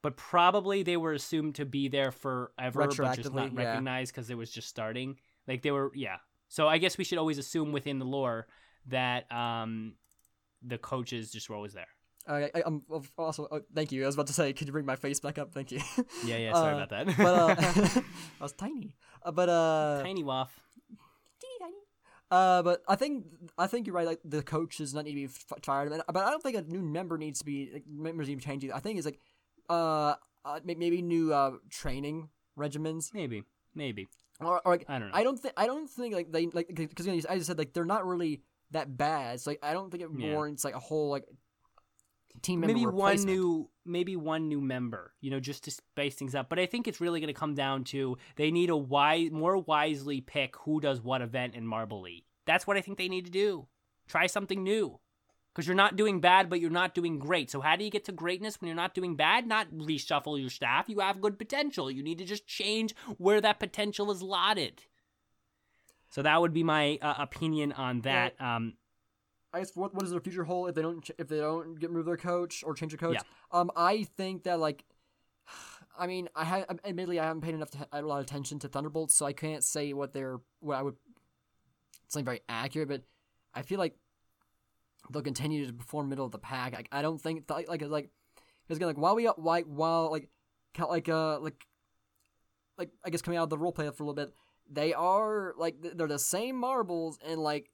but 0.03 0.17
probably 0.17 0.83
they 0.83 0.97
were 0.97 1.13
assumed 1.13 1.57
to 1.57 1.67
be 1.67 1.89
there 1.89 2.11
forever, 2.13 2.87
but 2.87 3.17
just 3.17 3.35
not 3.35 3.53
yeah. 3.53 3.59
recognized 3.65 4.15
because 4.15 4.31
it 4.31 4.37
was 4.39 4.51
just 4.51 4.69
starting. 4.69 5.19
Like 5.49 5.63
they 5.63 5.73
were, 5.73 5.91
yeah. 5.95 6.19
So 6.49 6.69
I 6.69 6.79
guess 6.79 6.97
we 6.97 7.05
should 7.05 7.19
always 7.19 7.37
assume 7.39 7.73
within 7.73 7.99
the 7.99 8.07
lore 8.07 8.47
that 8.87 9.31
um, 9.31 9.95
the 10.63 10.79
coaches 10.79 11.33
just 11.33 11.51
were 11.51 11.57
always 11.57 11.75
there. 11.75 11.89
I, 12.27 12.51
I, 12.55 12.63
I'm 12.67 12.83
also 13.17 13.49
oh, 13.51 13.61
thank 13.75 13.93
you. 13.93 14.03
I 14.03 14.07
was 14.07 14.15
about 14.15 14.27
to 14.29 14.33
say, 14.33 14.53
could 14.53 14.67
you 14.69 14.73
bring 14.73 14.87
my 14.87 14.97
face 14.97 15.21
back 15.21 15.39
up? 15.39 15.53
Thank 15.53 15.73
you. 15.73 15.81
Yeah, 16.27 16.37
yeah. 16.37 16.53
Sorry 16.55 16.75
Uh, 16.75 16.77
about 16.85 16.91
that. 16.91 17.07
but 17.17 17.35
uh, 17.35 18.01
I 18.41 18.43
was 18.43 18.53
tiny. 18.53 18.95
Uh, 19.23 19.33
but 19.33 19.49
uh, 19.49 20.03
Tiny 20.03 20.23
waff. 20.23 20.61
teeny 21.41 21.55
tiny. 21.61 21.77
Uh, 22.31 22.63
but 22.63 22.83
I 22.89 22.95
think 22.97 23.25
I 23.59 23.67
think 23.67 23.87
you're 23.87 23.97
right. 23.97 24.07
Like 24.07 24.21
the 24.25 24.43
coach 24.43 24.77
does 24.79 24.95
not 24.95 25.05
need 25.05 25.13
to 25.13 25.17
be 25.17 25.25
f- 25.25 25.45
fired, 25.65 25.91
but 25.91 26.17
I 26.25 26.31
don't 26.31 26.43
think 26.43 26.57
a 26.57 26.63
new 26.63 26.83
member 26.83 27.19
needs 27.19 27.41
to 27.41 27.45
be 27.45 27.71
like, 27.73 27.85
members 27.89 28.29
need 28.29 28.39
to 28.41 28.45
change 28.47 28.63
either. 28.65 28.75
I 28.75 28.81
think 28.81 28.99
it's 28.99 29.07
like 29.07 29.19
uh, 29.69 30.15
uh 30.45 30.61
maybe 30.65 31.03
new 31.03 31.33
uh 31.33 31.53
training 31.71 32.29
regimens 32.59 33.13
Maybe, 33.15 33.45
maybe. 33.75 34.09
or, 34.41 34.61
or 34.65 34.73
like 34.73 34.85
I 34.89 34.99
don't 34.99 35.09
know. 35.11 35.15
I 35.17 35.23
don't 35.25 35.39
think 35.39 35.55
I 35.57 35.67
don't 35.67 35.89
think 35.89 36.15
like 36.15 36.31
they 36.31 36.47
like 36.47 36.69
because 36.73 37.09
I 37.09 37.35
just 37.37 37.47
said 37.49 37.59
like 37.59 37.73
they're 37.73 37.85
not 37.85 38.07
really 38.07 38.43
that 38.71 38.97
bad. 38.97 39.41
So 39.41 39.51
like 39.51 39.59
I 39.63 39.73
don't 39.73 39.91
think 39.91 40.03
it 40.05 40.11
Yeah. 40.17 40.33
warrants 40.35 40.65
like 40.65 40.75
a 40.77 40.79
whole 40.81 41.11
like 41.11 41.25
team 42.43 42.61
member 42.61 42.75
maybe 42.75 42.87
one 42.87 43.17
new 43.25 43.69
maybe 43.85 44.17
one 44.17 44.49
new 44.49 44.61
member 44.61 45.13
you 45.21 45.31
know 45.31 45.41
just 45.41 45.65
to 45.65 45.71
spice 45.71 46.15
things 46.15 46.35
up. 46.35 46.49
But 46.49 46.59
i 46.59 46.67
think 46.67 46.89
it's 46.89 47.01
really 47.01 47.21
going 47.21 47.33
to 47.33 47.39
come 47.39 47.55
down 47.55 47.85
to 47.85 48.17
they 48.37 48.51
need 48.51 48.71
a 48.71 48.77
wise 48.77 49.31
more 49.31 49.59
wisely 49.59 50.21
pick 50.21 50.57
who 50.57 50.81
does 50.81 51.01
what 51.01 51.23
event 51.23 51.55
in 51.55 51.67
marble 51.67 52.01
league. 52.01 52.25
That's 52.47 52.67
what 52.67 52.77
i 52.77 52.81
think 52.81 52.99
they 52.99 53.09
need 53.09 53.27
to 53.27 53.31
do. 53.31 53.67
Try 54.09 54.27
something 54.27 54.63
new. 54.63 54.99
Because 55.53 55.67
you're 55.67 55.77
not 55.77 55.97
doing 55.97 56.21
bad 56.21 56.49
but 56.49 56.61
you're 56.61 56.71
not 56.71 56.95
doing 56.95 57.19
great. 57.19 57.51
So 57.51 57.61
how 57.61 57.77
do 57.77 57.85
you 57.85 57.91
get 57.91 58.05
to 58.05 58.13
greatness 58.13 58.61
when 58.61 58.69
you're 58.69 58.77
not 58.77 58.95
doing 58.95 59.17
bad? 59.17 59.47
Not 59.47 59.71
reshuffle 59.73 60.41
your 60.41 60.51
staff. 60.51 60.89
You 60.89 61.01
have 61.01 61.21
good 61.21 61.39
potential. 61.39 61.91
You 61.91 62.03
need 62.03 62.19
to 62.19 62.25
just 62.25 62.47
change 62.47 62.95
where 63.19 63.41
that 63.41 63.59
potential 63.59 64.11
is 64.11 64.23
lotted. 64.23 64.83
So 66.11 66.23
that 66.23 66.41
would 66.41 66.53
be 66.53 66.63
my 66.63 66.99
uh, 67.03 67.15
opinion 67.19 67.73
on 67.73 68.03
that. 68.03 68.41
Um 68.41 68.75
I 69.53 69.59
guess 69.61 69.75
what 69.75 69.95
what 69.95 70.05
is 70.05 70.11
their 70.11 70.21
future 70.21 70.45
hold 70.45 70.69
if 70.69 70.75
they 70.75 70.83
don't 70.83 71.03
ch- 71.03 71.13
if 71.19 71.29
they 71.29 71.39
don't 71.39 71.75
get 71.79 71.91
move 71.91 72.07
their 72.07 72.17
coach 72.17 72.63
or 72.65 72.75
change 72.75 72.93
their 72.93 72.99
coach? 72.99 73.15
Yeah. 73.15 73.59
Um, 73.59 73.71
I 73.77 74.05
think 74.17 74.45
that 74.45 74.61
like, 74.61 74.85
I 75.99 76.07
mean, 76.07 76.29
I 76.35 76.45
have 76.45 76.67
admittedly 76.85 77.19
I 77.19 77.25
haven't 77.25 77.43
paid 77.43 77.55
enough 77.55 77.71
to, 77.73 77.89
a 77.93 78.03
lot 78.03 78.19
of 78.19 78.25
attention 78.25 78.59
to 78.61 78.69
Thunderbolts, 78.69 79.15
so 79.15 79.27
I 79.27 79.33
can't 79.33 79.65
say 79.65 79.93
what 79.93 80.13
they're 80.13 80.41
what 80.61 80.77
I 80.77 80.83
would. 80.83 80.97
It's 82.07 82.17
not 82.17 82.25
very 82.25 82.41
accurate, 82.49 82.89
but 82.89 83.03
I 83.55 83.63
feel 83.63 83.79
like 83.79 83.97
they'll 85.13 85.23
continue 85.23 85.67
to 85.67 85.73
perform 85.73 86.09
middle 86.09 86.27
of 86.27 86.33
the 86.33 86.39
pack. 86.39 86.75
Like, 86.75 86.89
I 86.93 87.03
don't 87.03 87.21
think 87.21 87.51
like 87.51 87.69
like 87.69 87.83
like 87.83 88.11
because 88.67 88.79
again 88.79 88.89
like 88.89 88.99
while 88.99 89.17
we 89.17 89.29
like 89.37 89.67
while 89.67 90.11
like 90.11 90.29
like 90.79 91.09
uh 91.09 91.41
like 91.41 91.67
like 92.79 92.91
I 93.05 93.11
guess 93.11 93.23
coming 93.23 93.39
out 93.39 93.45
of 93.45 93.51
the 93.51 93.59
role 93.59 93.73
play 93.73 93.91
for 93.91 94.05
a 94.05 94.07
little 94.07 94.15
bit, 94.15 94.33
they 94.71 94.95
are 94.95 95.55
like 95.59 95.77
they're 95.81 96.07
the 96.07 96.19
same 96.19 96.57
marbles 96.57 97.19
and 97.27 97.41
like 97.41 97.71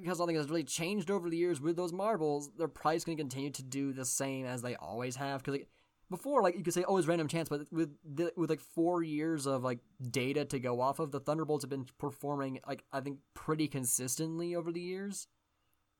because 0.00 0.18
nothing 0.18 0.36
has 0.36 0.48
really 0.48 0.64
changed 0.64 1.10
over 1.10 1.28
the 1.30 1.36
years 1.36 1.60
with 1.60 1.76
those 1.76 1.92
marbles, 1.92 2.50
they're 2.56 2.68
probably 2.68 2.98
going 3.00 3.16
to 3.16 3.22
continue 3.22 3.50
to 3.50 3.62
do 3.62 3.92
the 3.92 4.04
same 4.04 4.46
as 4.46 4.62
they 4.62 4.74
always 4.76 5.16
have. 5.16 5.42
Because 5.42 5.60
like, 5.60 5.68
before, 6.10 6.42
like 6.42 6.56
you 6.56 6.62
could 6.64 6.74
say, 6.74 6.84
oh, 6.88 6.96
it's 6.96 7.06
random 7.06 7.28
chance, 7.28 7.48
but 7.48 7.70
with 7.70 7.90
the, 8.04 8.32
with 8.36 8.50
like 8.50 8.60
four 8.60 9.02
years 9.02 9.46
of 9.46 9.62
like 9.62 9.80
data 10.10 10.44
to 10.46 10.58
go 10.58 10.80
off 10.80 10.98
of, 10.98 11.10
the 11.10 11.20
Thunderbolts 11.20 11.64
have 11.64 11.70
been 11.70 11.86
performing 11.98 12.60
like 12.66 12.84
I 12.92 13.00
think 13.00 13.18
pretty 13.34 13.68
consistently 13.68 14.54
over 14.54 14.72
the 14.72 14.80
years. 14.80 15.26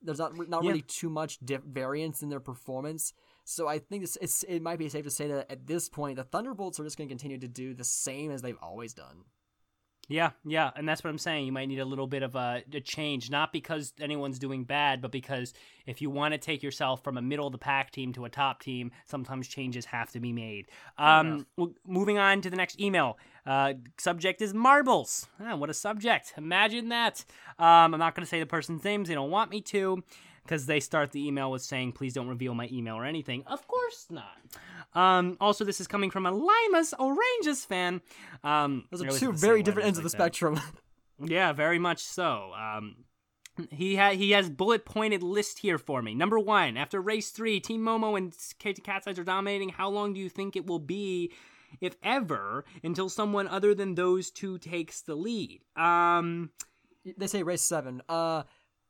There's 0.00 0.18
not 0.18 0.32
not 0.48 0.62
Yeah. 0.62 0.70
really 0.70 0.82
too 0.82 1.10
much 1.10 1.38
dif- 1.40 1.64
variance 1.64 2.22
in 2.22 2.28
their 2.28 2.38
performance, 2.40 3.12
so 3.44 3.66
I 3.66 3.80
think 3.80 4.04
it's, 4.04 4.16
it's 4.20 4.44
it 4.44 4.62
might 4.62 4.78
be 4.78 4.88
safe 4.88 5.04
to 5.04 5.10
say 5.10 5.26
that 5.26 5.50
at 5.50 5.66
this 5.66 5.88
point, 5.88 6.16
the 6.16 6.24
Thunderbolts 6.24 6.78
are 6.78 6.84
just 6.84 6.96
going 6.96 7.08
to 7.08 7.12
continue 7.12 7.38
to 7.38 7.48
do 7.48 7.74
the 7.74 7.82
same 7.84 8.30
as 8.30 8.40
they've 8.40 8.56
always 8.62 8.94
done. 8.94 9.24
Yeah, 10.10 10.30
yeah, 10.42 10.70
and 10.74 10.88
that's 10.88 11.04
what 11.04 11.10
I'm 11.10 11.18
saying. 11.18 11.44
You 11.44 11.52
might 11.52 11.68
need 11.68 11.80
a 11.80 11.84
little 11.84 12.06
bit 12.06 12.22
of 12.22 12.34
a, 12.34 12.62
a 12.72 12.80
change, 12.80 13.30
not 13.30 13.52
because 13.52 13.92
anyone's 14.00 14.38
doing 14.38 14.64
bad, 14.64 15.02
but 15.02 15.12
because 15.12 15.52
if 15.86 16.00
you 16.00 16.08
want 16.08 16.32
to 16.32 16.38
take 16.38 16.62
yourself 16.62 17.04
from 17.04 17.18
a 17.18 17.22
middle 17.22 17.46
of 17.46 17.52
the 17.52 17.58
pack 17.58 17.90
team 17.90 18.14
to 18.14 18.24
a 18.24 18.30
top 18.30 18.62
team, 18.62 18.90
sometimes 19.04 19.46
changes 19.48 19.84
have 19.84 20.10
to 20.12 20.20
be 20.20 20.32
made. 20.32 20.66
Um, 20.96 21.46
well, 21.56 21.74
moving 21.86 22.16
on 22.16 22.40
to 22.40 22.48
the 22.48 22.56
next 22.56 22.80
email. 22.80 23.18
Uh, 23.44 23.74
subject 23.98 24.40
is 24.40 24.54
marbles. 24.54 25.26
Ah, 25.40 25.56
what 25.56 25.68
a 25.68 25.74
subject! 25.74 26.32
Imagine 26.38 26.88
that. 26.88 27.26
Um, 27.58 27.92
I'm 27.92 27.98
not 27.98 28.14
going 28.14 28.24
to 28.24 28.28
say 28.28 28.40
the 28.40 28.46
person's 28.46 28.84
names; 28.84 29.08
they 29.08 29.14
don't 29.14 29.30
want 29.30 29.50
me 29.50 29.60
to, 29.62 30.02
because 30.48 30.64
they 30.64 30.80
start 30.80 31.12
the 31.12 31.26
email 31.28 31.50
with 31.50 31.60
saying, 31.62 31.92
"Please 31.92 32.14
don't 32.14 32.26
reveal 32.28 32.54
my 32.54 32.68
email 32.72 32.94
or 32.96 33.04
anything." 33.04 33.42
Of 33.46 33.66
course 33.68 34.06
not. 34.08 34.38
Um, 34.94 35.36
also, 35.40 35.62
this 35.64 35.78
is 35.80 35.86
coming 35.86 36.10
from 36.10 36.24
a 36.24 36.32
Limers 36.32 36.94
O'rangers 36.98 37.66
fan. 37.66 38.00
Um, 38.42 38.86
Those 38.90 39.02
are 39.02 39.04
two 39.18 39.26
have 39.26 39.34
to 39.34 39.38
say 39.38 39.46
very 39.46 39.62
different 39.62 39.86
ends 39.88 39.98
of 39.98 40.04
the 40.04 40.08
that. 40.08 40.16
spectrum. 40.16 40.58
Yeah, 41.20 41.52
very 41.52 41.78
much 41.78 41.98
so. 41.98 42.52
Um, 42.54 43.04
he 43.70 43.96
ha- 43.96 44.12
he 44.12 44.30
has 44.30 44.48
bullet 44.48 44.84
pointed 44.84 45.22
list 45.22 45.58
here 45.58 45.76
for 45.76 46.00
me. 46.00 46.14
Number 46.14 46.38
one, 46.38 46.76
after 46.76 47.00
race 47.00 47.30
three, 47.30 47.58
Team 47.60 47.80
Momo 47.82 48.16
and 48.16 48.32
Katie 48.60 48.80
Cat's 48.82 49.06
Eyes 49.08 49.18
are 49.18 49.24
dominating. 49.24 49.68
How 49.70 49.88
long 49.90 50.12
do 50.14 50.20
you 50.20 50.28
think 50.28 50.54
it 50.54 50.66
will 50.66 50.78
be, 50.78 51.32
if 51.80 51.96
ever, 52.04 52.64
until 52.84 53.08
someone 53.08 53.48
other 53.48 53.74
than 53.74 53.96
those 53.96 54.30
two 54.30 54.58
takes 54.58 55.02
the 55.02 55.16
lead? 55.16 55.60
Um, 55.76 56.50
they 57.16 57.26
say 57.26 57.42
race 57.42 57.62
seven. 57.62 58.00
Uh, 58.08 58.44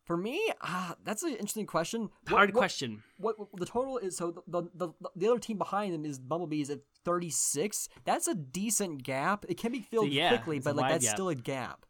for 0.09 0.17
me, 0.17 0.51
ah, 0.63 0.97
that's 1.05 1.23
an 1.23 1.33
interesting 1.33 1.67
question. 1.67 2.01
What- 2.01 2.31
hard 2.31 2.55
what- 2.55 2.59
question. 2.59 3.03
What, 3.19 3.39
what 3.39 3.51
the 3.55 3.67
total 3.67 3.99
is? 3.99 4.17
So 4.17 4.31
the, 4.31 4.63
the 4.73 4.89
the 4.89 5.11
the 5.15 5.29
other 5.29 5.39
team 5.39 5.59
behind 5.59 5.93
them 5.93 6.07
is 6.07 6.19
Bumblebees 6.19 6.71
at 6.71 6.81
thirty 7.05 7.29
six. 7.29 7.91
That's 8.05 8.27
a 8.27 8.35
decent 8.35 9.03
gap. 9.03 9.45
It 9.51 9.59
can 9.59 9.71
be 9.71 9.81
filled 9.81 10.11
yeah, 10.11 10.31
quickly, 10.31 10.61
but 10.61 10.77
like 10.77 10.91
that's 10.91 11.05
gap. 11.05 11.15
still 11.15 11.29
a 11.29 11.35
gap. 11.35 11.85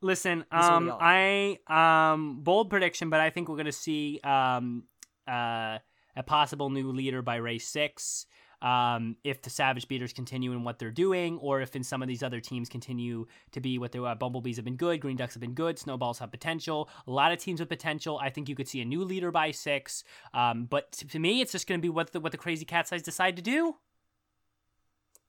Listen, 0.00 0.46
um. 0.50 0.90
I 0.98 1.58
um 1.68 2.40
bold 2.42 2.70
prediction, 2.70 3.10
but 3.10 3.20
I 3.20 3.28
think 3.28 3.50
we're 3.50 3.58
gonna 3.58 3.72
see 3.72 4.20
um 4.24 4.84
uh 5.28 5.78
a 6.16 6.22
possible 6.24 6.70
new 6.70 6.92
leader 6.92 7.20
by 7.20 7.36
race 7.36 7.68
six. 7.68 8.26
Um, 8.64 9.16
if 9.24 9.42
the 9.42 9.50
Savage 9.50 9.82
Speeders 9.82 10.14
continue 10.14 10.52
in 10.52 10.64
what 10.64 10.78
they're 10.78 10.90
doing, 10.90 11.38
or 11.38 11.60
if 11.60 11.76
in 11.76 11.84
some 11.84 12.00
of 12.00 12.08
these 12.08 12.22
other 12.22 12.40
teams 12.40 12.70
continue 12.70 13.26
to 13.52 13.60
be 13.60 13.78
what 13.78 13.92
they 13.92 13.98
are. 13.98 14.16
Bumblebees 14.16 14.56
have 14.56 14.64
been 14.64 14.76
good, 14.76 15.00
Green 15.00 15.18
Ducks 15.18 15.34
have 15.34 15.42
been 15.42 15.52
good, 15.52 15.78
Snowballs 15.78 16.18
have 16.20 16.30
potential. 16.30 16.88
A 17.06 17.10
lot 17.10 17.30
of 17.30 17.38
teams 17.38 17.60
with 17.60 17.68
potential. 17.68 18.18
I 18.22 18.30
think 18.30 18.48
you 18.48 18.54
could 18.54 18.66
see 18.66 18.80
a 18.80 18.84
new 18.86 19.04
leader 19.04 19.30
by 19.30 19.50
six. 19.50 20.02
Um, 20.32 20.64
but 20.64 20.92
to, 20.92 21.06
to 21.08 21.18
me, 21.18 21.42
it's 21.42 21.52
just 21.52 21.66
going 21.68 21.78
to 21.78 21.82
be 21.82 21.90
what 21.90 22.12
the 22.12 22.20
what 22.20 22.32
the 22.32 22.38
crazy 22.38 22.64
cat's 22.64 22.90
eyes 22.90 23.02
decide 23.02 23.36
to 23.36 23.42
do. 23.42 23.76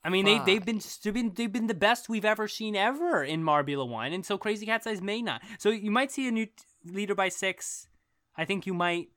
I 0.02 0.10
mean, 0.10 0.24
they 0.24 0.40
they've 0.46 0.64
been 0.64 0.80
they've 1.04 1.14
been 1.14 1.34
they've 1.34 1.52
been 1.52 1.68
the 1.68 1.74
best 1.74 2.08
we've 2.08 2.24
ever 2.24 2.48
seen 2.48 2.76
ever 2.76 3.22
in 3.22 3.44
Marbula 3.44 3.86
One, 3.86 4.14
and 4.14 4.26
so 4.26 4.38
Crazy 4.38 4.66
Cat's 4.66 4.88
Eyes 4.88 5.02
may 5.02 5.22
not. 5.22 5.42
So 5.58 5.72
you 5.72 5.92
might 5.92 6.12
see 6.12 6.28
a 6.28 6.32
new 6.32 6.46
t- 6.46 6.54
leader 6.86 7.16
by 7.16 7.30
six. 7.30 7.88
I 8.38 8.46
think 8.46 8.66
you 8.66 8.74
might, 8.74 9.10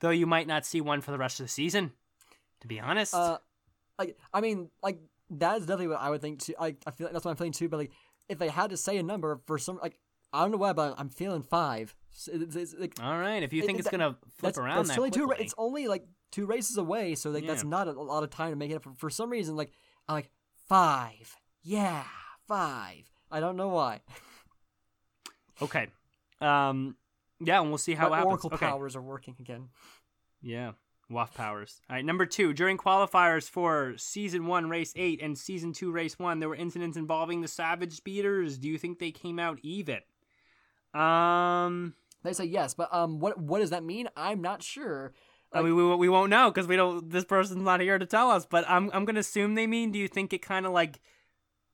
though 0.00 0.10
you 0.10 0.26
might 0.26 0.48
not 0.48 0.64
see 0.66 0.80
one 0.80 1.00
for 1.00 1.12
the 1.12 1.18
rest 1.18 1.38
of 1.38 1.44
the 1.44 1.50
season. 1.50 1.92
To 2.62 2.66
be 2.66 2.80
honest, 2.80 3.14
Uh, 3.14 3.38
like 4.06 4.16
I 4.32 4.40
mean, 4.40 4.70
like 4.82 4.98
that 5.30 5.58
is 5.58 5.66
definitely 5.66 5.88
what 5.88 6.00
I 6.00 6.10
would 6.10 6.20
think 6.20 6.40
too. 6.40 6.54
I 6.58 6.76
I 6.86 6.90
feel 6.90 7.06
like 7.06 7.12
that's 7.12 7.24
what 7.24 7.30
I'm 7.30 7.36
feeling 7.36 7.52
too. 7.52 7.68
But 7.68 7.78
like, 7.78 7.92
if 8.28 8.38
they 8.38 8.48
had 8.48 8.70
to 8.70 8.76
say 8.76 8.96
a 8.98 9.02
number 9.02 9.40
for 9.46 9.58
some, 9.58 9.78
like 9.82 9.98
I 10.32 10.42
don't 10.42 10.50
know 10.50 10.58
why, 10.58 10.72
but 10.72 10.94
I'm 10.98 11.10
feeling 11.10 11.42
five. 11.42 11.94
It's, 12.26 12.56
it's, 12.56 12.74
like, 12.78 12.94
all 13.02 13.18
right. 13.18 13.42
If 13.42 13.52
you 13.52 13.62
think 13.62 13.78
it- 13.78 13.80
it's 13.80 13.90
gonna 13.90 14.16
flip 14.38 14.54
that's, 14.54 14.58
around 14.58 14.76
that's 14.78 14.90
that 14.90 14.98
only 14.98 15.10
two. 15.10 15.30
It's 15.38 15.54
only 15.58 15.88
like 15.88 16.04
two 16.30 16.46
races 16.46 16.78
away, 16.78 17.14
so 17.14 17.30
like 17.30 17.46
that's 17.46 17.64
not 17.64 17.88
a, 17.88 17.90
a 17.90 17.92
lot 17.92 18.22
of 18.22 18.30
time 18.30 18.50
to 18.50 18.56
make 18.56 18.70
it 18.70 18.76
up. 18.76 18.82
For, 18.82 18.94
for 18.94 19.10
some 19.10 19.30
reason, 19.30 19.56
like 19.56 19.72
I'm 20.08 20.14
like 20.14 20.30
five. 20.68 21.36
Yeah, 21.62 22.02
five. 22.48 23.08
I 23.30 23.40
don't 23.40 23.56
know 23.56 23.68
why. 23.68 24.00
okay. 25.62 25.88
Um. 26.40 26.96
Yeah, 27.44 27.60
and 27.60 27.70
we'll 27.70 27.78
see 27.78 27.94
how 27.94 28.08
My 28.08 28.18
happens. 28.18 28.30
Oracle 28.30 28.50
okay. 28.54 28.66
powers 28.66 28.94
are 28.94 29.02
working 29.02 29.36
again. 29.40 29.68
Yeah. 30.40 30.72
Waft 31.12 31.34
powers. 31.34 31.80
All 31.88 31.96
right, 31.96 32.04
number 32.04 32.26
two. 32.26 32.52
During 32.52 32.76
qualifiers 32.78 33.48
for 33.48 33.94
season 33.96 34.46
one, 34.46 34.68
race 34.68 34.92
eight, 34.96 35.20
and 35.22 35.36
season 35.36 35.72
two, 35.72 35.92
race 35.92 36.18
one, 36.18 36.40
there 36.40 36.48
were 36.48 36.56
incidents 36.56 36.96
involving 36.96 37.40
the 37.40 37.48
Savage 37.48 37.92
Speeders. 37.92 38.58
Do 38.58 38.68
you 38.68 38.78
think 38.78 38.98
they 38.98 39.10
came 39.10 39.38
out 39.38 39.58
even? 39.62 39.98
Um, 40.94 41.94
They 42.22 42.32
say 42.32 42.44
yes, 42.44 42.74
but 42.74 42.92
um, 42.92 43.18
what 43.18 43.38
what 43.38 43.60
does 43.60 43.70
that 43.70 43.84
mean? 43.84 44.08
I'm 44.16 44.40
not 44.42 44.62
sure. 44.62 45.12
I 45.52 45.60
mean, 45.60 45.76
we 45.76 45.94
we 45.96 46.08
won't 46.08 46.30
know 46.30 46.50
because 46.50 46.66
we 46.66 46.76
don't. 46.76 47.10
This 47.10 47.24
person's 47.24 47.62
not 47.62 47.80
here 47.80 47.98
to 47.98 48.06
tell 48.06 48.30
us. 48.30 48.46
But 48.46 48.64
I'm 48.68 48.90
I'm 48.92 49.04
gonna 49.04 49.20
assume 49.20 49.54
they 49.54 49.66
mean. 49.66 49.92
Do 49.92 49.98
you 49.98 50.08
think 50.08 50.32
it 50.32 50.40
kind 50.42 50.64
of 50.66 50.72
like 50.72 51.00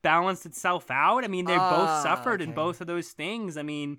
balanced 0.03 0.47
itself 0.47 0.91
out? 0.91 1.25
I 1.25 1.29
mean, 1.29 1.45
they 1.45 1.57
Ah, 1.57 1.71
both 1.77 2.03
suffered 2.03 2.41
in 2.43 2.53
both 2.53 2.81
of 2.81 2.87
those 2.87 3.09
things. 3.11 3.57
I 3.57 3.63
mean. 3.63 3.99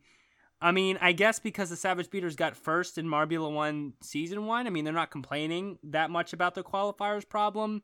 I 0.62 0.72
mean, 0.72 0.98
I 1.00 1.14
guess 1.14 1.40
because 1.40 1.70
the 1.70 1.78
Savage 1.78 2.08
Speeders 2.08 2.36
got 2.36 2.56
first 2.56 2.98
in 2.98 3.06
Marbula 3.06 3.52
1 3.52 3.94
season 4.02 4.46
1, 4.46 4.68
I 4.68 4.70
mean, 4.70 4.84
they're 4.84 4.94
not 4.94 5.12
complaining 5.12 5.78
that 5.84 6.10
much 6.10 6.34
about 6.34 6.56
the 6.56 6.64
qualifiers 6.64 7.28
problem. 7.28 7.82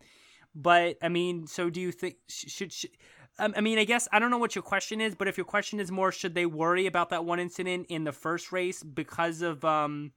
But, 0.53 0.97
I 1.01 1.09
mean, 1.09 1.47
so 1.47 1.69
do 1.69 1.79
you 1.79 1.91
think, 1.91 2.15
sh- 2.27 2.49
should, 2.49 2.91
um, 3.39 3.53
I 3.57 3.61
mean, 3.61 3.77
I 3.77 3.83
guess, 3.83 4.07
I 4.11 4.19
don't 4.19 4.31
know 4.31 4.37
what 4.37 4.55
your 4.55 4.61
question 4.61 4.99
is, 5.01 5.15
but 5.15 5.27
if 5.27 5.37
your 5.37 5.45
question 5.45 5.79
is 5.79 5.91
more, 5.91 6.11
should 6.11 6.35
they 6.35 6.45
worry 6.45 6.85
about 6.85 7.09
that 7.09 7.25
one 7.25 7.39
incident 7.39 7.87
in 7.89 8.03
the 8.03 8.11
first 8.11 8.51
race 8.51 8.83
because 8.83 9.41
of, 9.41 9.63
um, 9.63 10.11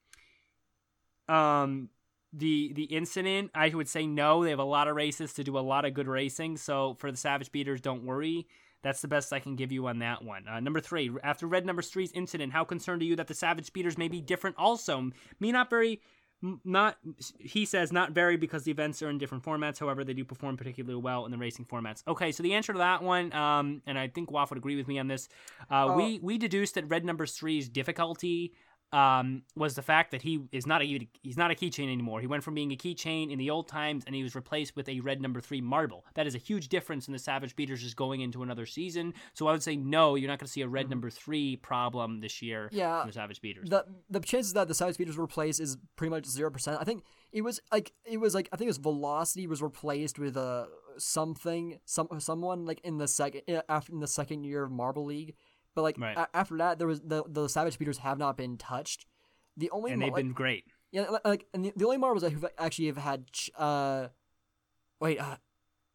um, 1.28 1.90
the 2.32 2.72
the 2.74 2.84
incident, 2.84 3.50
I 3.54 3.70
would 3.70 3.88
say 3.88 4.06
no. 4.06 4.44
They 4.44 4.50
have 4.50 4.58
a 4.58 4.64
lot 4.64 4.88
of 4.88 4.96
races 4.96 5.32
to 5.34 5.44
do 5.44 5.58
a 5.58 5.60
lot 5.60 5.84
of 5.84 5.94
good 5.94 6.08
racing. 6.08 6.58
So 6.58 6.94
for 6.98 7.10
the 7.10 7.16
Savage 7.16 7.46
Speeders, 7.46 7.80
don't 7.80 8.04
worry. 8.04 8.46
That's 8.82 9.00
the 9.00 9.08
best 9.08 9.32
I 9.32 9.40
can 9.40 9.56
give 9.56 9.72
you 9.72 9.86
on 9.88 9.98
that 9.98 10.24
one. 10.24 10.46
Uh, 10.46 10.60
number 10.60 10.80
three, 10.80 11.10
after 11.22 11.46
Red 11.46 11.66
Number 11.66 11.82
Three's 11.82 12.12
incident, 12.12 12.52
how 12.52 12.64
concerned 12.64 13.02
are 13.02 13.06
you 13.06 13.16
that 13.16 13.26
the 13.26 13.34
Savage 13.34 13.66
Speeders 13.66 13.98
may 13.98 14.08
be 14.08 14.20
different? 14.20 14.56
Also, 14.58 15.10
me 15.40 15.50
not 15.50 15.68
very, 15.68 16.00
not 16.64 16.96
he 17.40 17.64
says 17.64 17.92
not 17.92 18.12
very 18.12 18.36
because 18.36 18.62
the 18.62 18.70
events 18.70 19.02
are 19.02 19.10
in 19.10 19.18
different 19.18 19.42
formats. 19.42 19.80
However, 19.80 20.04
they 20.04 20.14
do 20.14 20.24
perform 20.24 20.56
particularly 20.56 21.00
well 21.00 21.24
in 21.24 21.32
the 21.32 21.38
racing 21.38 21.64
formats. 21.64 22.02
Okay, 22.06 22.30
so 22.30 22.42
the 22.42 22.54
answer 22.54 22.72
to 22.72 22.78
that 22.78 23.02
one, 23.02 23.32
um, 23.32 23.82
and 23.86 23.98
I 23.98 24.06
think 24.06 24.30
Waff 24.30 24.50
would 24.50 24.58
agree 24.58 24.76
with 24.76 24.86
me 24.86 24.98
on 25.00 25.08
this. 25.08 25.28
Uh, 25.68 25.94
we 25.96 26.20
we 26.22 26.38
deduced 26.38 26.76
that 26.76 26.88
Red 26.88 27.04
Number 27.04 27.26
Three's 27.26 27.68
difficulty 27.68 28.52
um, 28.92 29.42
was 29.54 29.74
the 29.74 29.82
fact 29.82 30.12
that 30.12 30.22
he 30.22 30.40
is 30.50 30.66
not 30.66 30.82
a 30.82 31.08
he's 31.22 31.36
not 31.36 31.50
a 31.50 31.54
keychain 31.54 31.92
anymore. 31.92 32.20
He 32.20 32.26
went 32.26 32.42
from 32.42 32.54
being 32.54 32.72
a 32.72 32.76
keychain 32.76 33.30
in 33.30 33.38
the 33.38 33.50
old 33.50 33.68
times, 33.68 34.04
and 34.06 34.14
he 34.14 34.22
was 34.22 34.34
replaced 34.34 34.76
with 34.76 34.88
a 34.88 35.00
red 35.00 35.20
number 35.20 35.40
three 35.40 35.60
marble. 35.60 36.04
That 36.14 36.26
is 36.26 36.34
a 36.34 36.38
huge 36.38 36.68
difference 36.68 37.06
in 37.06 37.12
the 37.12 37.18
Savage 37.18 37.50
Speeders 37.50 37.82
just 37.82 37.96
going 37.96 38.20
into 38.22 38.42
another 38.42 38.66
season. 38.66 39.14
So 39.34 39.46
I 39.46 39.52
would 39.52 39.62
say 39.62 39.76
no, 39.76 40.14
you're 40.14 40.28
not 40.28 40.38
going 40.38 40.46
to 40.46 40.52
see 40.52 40.62
a 40.62 40.68
red 40.68 40.88
number 40.88 41.10
three 41.10 41.56
problem 41.56 42.20
this 42.20 42.40
year. 42.40 42.68
Yeah, 42.72 43.04
the 43.06 43.12
Savage 43.12 43.36
Speeders. 43.36 43.68
the 43.68 43.84
the 44.08 44.20
chances 44.20 44.54
that 44.54 44.68
the 44.68 44.74
Savage 44.74 44.94
Speeders 44.94 45.16
were 45.16 45.24
replaced 45.24 45.60
is 45.60 45.76
pretty 45.96 46.10
much 46.10 46.26
zero 46.26 46.50
percent. 46.50 46.78
I 46.80 46.84
think 46.84 47.04
it 47.32 47.42
was 47.42 47.60
like 47.70 47.92
it 48.04 48.18
was 48.18 48.34
like 48.34 48.48
I 48.52 48.56
think 48.56 48.66
it 48.66 48.70
was 48.70 48.78
Velocity 48.78 49.46
was 49.46 49.60
replaced 49.60 50.18
with 50.18 50.36
uh, 50.36 50.66
something 50.96 51.78
some 51.84 52.08
someone 52.18 52.64
like 52.64 52.80
in 52.84 52.98
the 52.98 53.08
second 53.08 53.42
after 53.68 53.92
in 53.92 54.00
the 54.00 54.06
second 54.06 54.44
year 54.44 54.62
of 54.64 54.70
Marble 54.70 55.04
League, 55.04 55.34
but 55.78 55.82
like 55.82 55.96
Right. 55.98 56.16
a- 56.18 56.36
after 56.36 56.56
that 56.58 56.78
there 56.78 56.88
was 56.88 57.00
the 57.12 57.22
the 57.28 57.46
Savage 57.48 57.74
Speeders 57.74 57.98
have 57.98 58.18
not 58.18 58.36
been 58.36 58.56
touched. 58.58 59.06
The 59.56 59.70
only 59.70 59.92
and 59.92 60.00
mar- 60.00 60.06
they've 60.08 60.12
like- 60.14 60.24
been 60.24 60.32
great. 60.32 60.64
yeah 60.90 61.06
like- 61.24 61.46
and 61.54 61.64
the, 61.64 61.72
the 61.76 61.84
only 61.84 61.98
marbles 61.98 62.22
that 62.22 62.32
who 62.32 62.40
actually 62.58 62.86
have 62.86 62.96
had 63.10 63.18
ch- 63.30 63.50
uh 63.56 64.08
wait 65.00 65.18
uh 65.20 65.36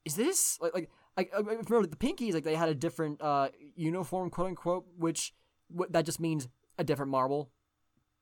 is 0.05 0.15
this 0.15 0.57
like 0.61 0.73
like 0.73 0.89
I, 1.17 1.27
I 1.35 1.39
remember 1.39 1.85
the 1.85 1.97
pinkies 2.05 2.33
like 2.33 2.45
they 2.45 2.55
had 2.55 2.69
a 2.69 2.75
different 2.75 3.21
uh 3.21 3.49
uniform 3.75 4.29
quote 4.29 4.47
unquote 4.47 4.85
which 5.05 5.33
what 5.67 5.91
that 5.93 6.05
just 6.05 6.19
means 6.27 6.47
a 6.77 6.83
different 6.83 7.11
marble 7.11 7.51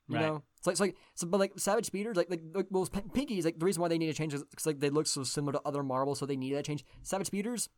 you 0.07 0.15
Right. 0.15 0.25
know 0.25 0.43
it's 0.57 0.67
like, 0.67 0.73
it's 0.73 0.79
like 0.85 0.95
so 1.15 1.27
but 1.27 1.39
like 1.43 1.53
savage 1.57 1.85
speeders 1.85 2.15
like 2.17 2.29
like, 2.29 2.41
like 2.53 2.67
well 2.71 2.85
pinkies 2.87 3.43
like 3.45 3.59
the 3.59 3.65
reason 3.65 3.81
why 3.81 3.87
they 3.89 3.97
need 3.99 4.07
to 4.13 4.13
change 4.21 4.33
is 4.33 4.43
because 4.43 4.65
like 4.65 4.79
they 4.79 4.89
look 4.89 5.07
so 5.07 5.23
similar 5.23 5.53
to 5.53 5.61
other 5.69 5.83
marbles 5.83 6.17
so 6.19 6.25
they 6.25 6.37
need 6.43 6.53
that 6.55 6.65
change 6.65 6.83
savage 7.03 7.27
speeders 7.27 7.69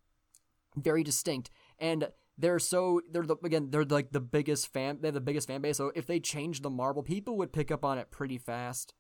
very 0.76 1.04
distinct 1.04 1.50
and 1.80 2.10
they're 2.38 2.60
so 2.60 3.02
they're 3.12 3.24
the, 3.26 3.36
again 3.44 3.70
they're 3.70 3.86
like 3.86 4.12
the 4.12 4.20
biggest 4.20 4.72
fan 4.74 4.98
they 5.02 5.08
have 5.08 5.14
the 5.14 5.22
biggest 5.22 5.48
fan 5.48 5.62
base 5.62 5.78
so 5.78 5.92
if 5.96 6.06
they 6.08 6.20
change 6.20 6.62
the 6.62 6.70
marble 6.70 7.04
people 7.04 7.38
would 7.38 7.54
pick 7.54 7.72
up 7.72 7.86
on 7.86 7.98
it 7.98 8.10
pretty 8.12 8.38
fast 8.38 8.94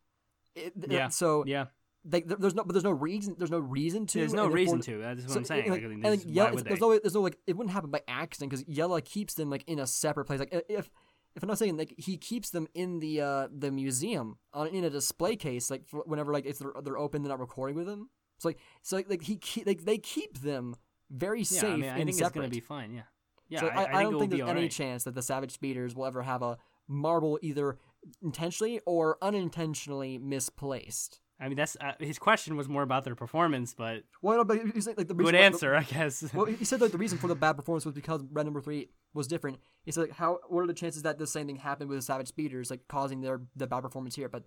it, 0.55 0.73
Yeah. 0.87 1.07
so 1.07 1.43
Yeah, 1.47 1.65
they, 2.05 2.21
there's 2.21 2.53
no 2.53 2.63
but 2.63 2.73
there's 2.73 2.83
no 2.83 2.91
reason 2.91 3.35
there's 3.39 3.49
no 3.49 3.59
reason 3.59 4.05
to 4.07 4.19
there's 4.19 4.33
no 4.33 4.45
reason 4.47 4.81
to. 4.81 4.99
That's 4.99 5.21
what 5.23 5.31
so, 5.31 5.39
I'm 5.39 5.45
saying. 5.45 5.71
Like, 5.71 5.81
Like, 5.81 5.91
and, 5.91 6.03
like, 6.03 6.11
this- 6.19 6.23
Jelle- 6.25 6.45
why 6.45 6.51
would 6.51 6.65
there's 6.65 6.79
no 6.81 6.99
there's 6.99 7.13
no 7.15 7.21
like 7.21 7.37
it 7.47 7.57
wouldn't 7.57 7.73
happen 7.73 7.89
by 7.89 8.01
accident 8.07 8.51
because 8.51 8.65
Jelle 8.65 8.99
keeps 9.01 9.33
them 9.33 9.49
like 9.49 9.63
in 9.67 9.79
a 9.79 9.87
separate 9.87 10.25
place. 10.25 10.39
Like 10.39 10.53
if 10.69 10.91
if 11.35 11.41
I'm 11.41 11.47
not 11.47 11.57
saying 11.57 11.77
like 11.77 11.95
he 11.97 12.17
keeps 12.17 12.51
them 12.51 12.67
in 12.75 12.99
the 12.99 13.21
uh 13.21 13.47
the 13.51 13.71
museum 13.71 14.37
on 14.53 14.67
in 14.67 14.83
a 14.83 14.89
display 14.91 15.35
case 15.35 15.71
like 15.71 15.85
whenever 16.05 16.31
like 16.31 16.45
if 16.45 16.59
they're 16.59 16.73
they're 16.83 16.97
open 16.99 17.23
they're 17.23 17.29
not 17.31 17.39
recording 17.39 17.75
with 17.75 17.87
them. 17.87 18.09
So 18.37 18.49
like 18.49 18.59
so 18.83 18.97
like, 18.97 19.09
like 19.09 19.23
he 19.23 19.37
keep 19.37 19.65
like 19.65 19.85
they 19.85 19.97
keep 19.97 20.39
them 20.41 20.75
very 21.09 21.39
yeah, 21.39 21.45
safe 21.45 21.63
I 21.63 21.75
mean, 21.77 21.83
I 21.85 21.97
and 21.97 22.05
think 22.05 22.17
separate. 22.17 22.25
it's 22.27 22.35
gonna 22.35 22.47
be 22.49 22.59
fine. 22.59 22.93
Yeah, 22.93 23.03
yeah. 23.49 23.59
so 23.59 23.67
I, 23.67 23.83
I, 23.83 23.99
I, 23.99 24.03
don't 24.03 24.19
think 24.19 24.31
there's 24.31 24.41
any 24.41 24.49
alright. 24.49 24.71
chance 24.71 25.03
that 25.03 25.15
the 25.15 25.21
Savage 25.21 25.51
Speeders 25.51 25.95
will 25.95 26.05
ever 26.05 26.21
have 26.21 26.41
a 26.41 26.57
marble 26.87 27.39
either 27.41 27.77
intentionally 28.21 28.79
or 28.85 29.17
unintentionally 29.21 30.17
misplaced. 30.17 31.19
I 31.39 31.49
mean, 31.49 31.57
that's 31.57 31.75
uh, 31.81 31.93
his 31.99 32.19
question 32.19 32.55
was 32.55 32.69
more 32.69 32.83
about 32.83 33.03
their 33.03 33.15
performance, 33.15 33.73
but 33.73 34.03
Well, 34.21 34.43
but 34.45 34.59
he's 34.73 34.87
like, 34.87 34.97
like 34.97 35.07
the 35.07 35.13
good 35.13 35.35
answer, 35.35 35.75
I 35.75 35.83
guess. 35.83 36.23
Well, 36.33 36.45
he 36.45 36.63
said 36.63 36.79
that 36.79 36.91
the 36.91 36.97
reason 36.97 37.17
for 37.17 37.27
the 37.27 37.35
bad 37.35 37.53
performance 37.53 37.85
was 37.85 37.93
because 37.93 38.21
red 38.31 38.45
number 38.45 38.61
three 38.61 38.89
was 39.13 39.27
different. 39.27 39.59
He 39.83 39.91
said, 39.91 40.01
like, 40.01 40.11
"How? 40.11 40.39
What 40.47 40.61
are 40.61 40.67
the 40.67 40.73
chances 40.73 41.01
that 41.03 41.17
the 41.17 41.27
same 41.27 41.47
thing 41.47 41.57
happened 41.57 41.89
with 41.89 41.97
the 41.97 42.03
Savage 42.03 42.27
Speeders, 42.27 42.69
like 42.69 42.87
causing 42.87 43.21
their 43.21 43.41
the 43.55 43.67
bad 43.67 43.81
performance 43.81 44.15
here?" 44.15 44.29
But, 44.29 44.43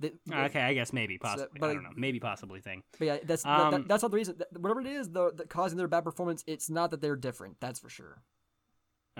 they, 0.00 0.12
okay, 0.32 0.62
I 0.62 0.72
guess 0.72 0.92
maybe 0.92 1.18
possibly. 1.18 1.60
but- 1.60 1.70
I 1.70 1.74
don't 1.74 1.84
know. 1.84 1.90
Maybe 1.94 2.18
possibly 2.18 2.60
thing. 2.60 2.82
but 2.98 3.04
yeah, 3.04 3.18
that's 3.22 3.44
Um, 3.44 3.70
that, 3.70 3.88
that's 3.88 4.02
not 4.02 4.10
the 4.10 4.16
reason. 4.16 4.40
Whatever 4.58 4.80
it 4.80 4.86
is, 4.86 5.10
the, 5.10 5.32
the 5.32 5.44
causing 5.44 5.76
their 5.76 5.88
bad 5.88 6.04
performance, 6.04 6.42
it's 6.46 6.70
not 6.70 6.90
that 6.90 7.02
they're 7.02 7.16
different. 7.16 7.60
That's 7.60 7.78
for 7.78 7.90
sure. 7.90 8.22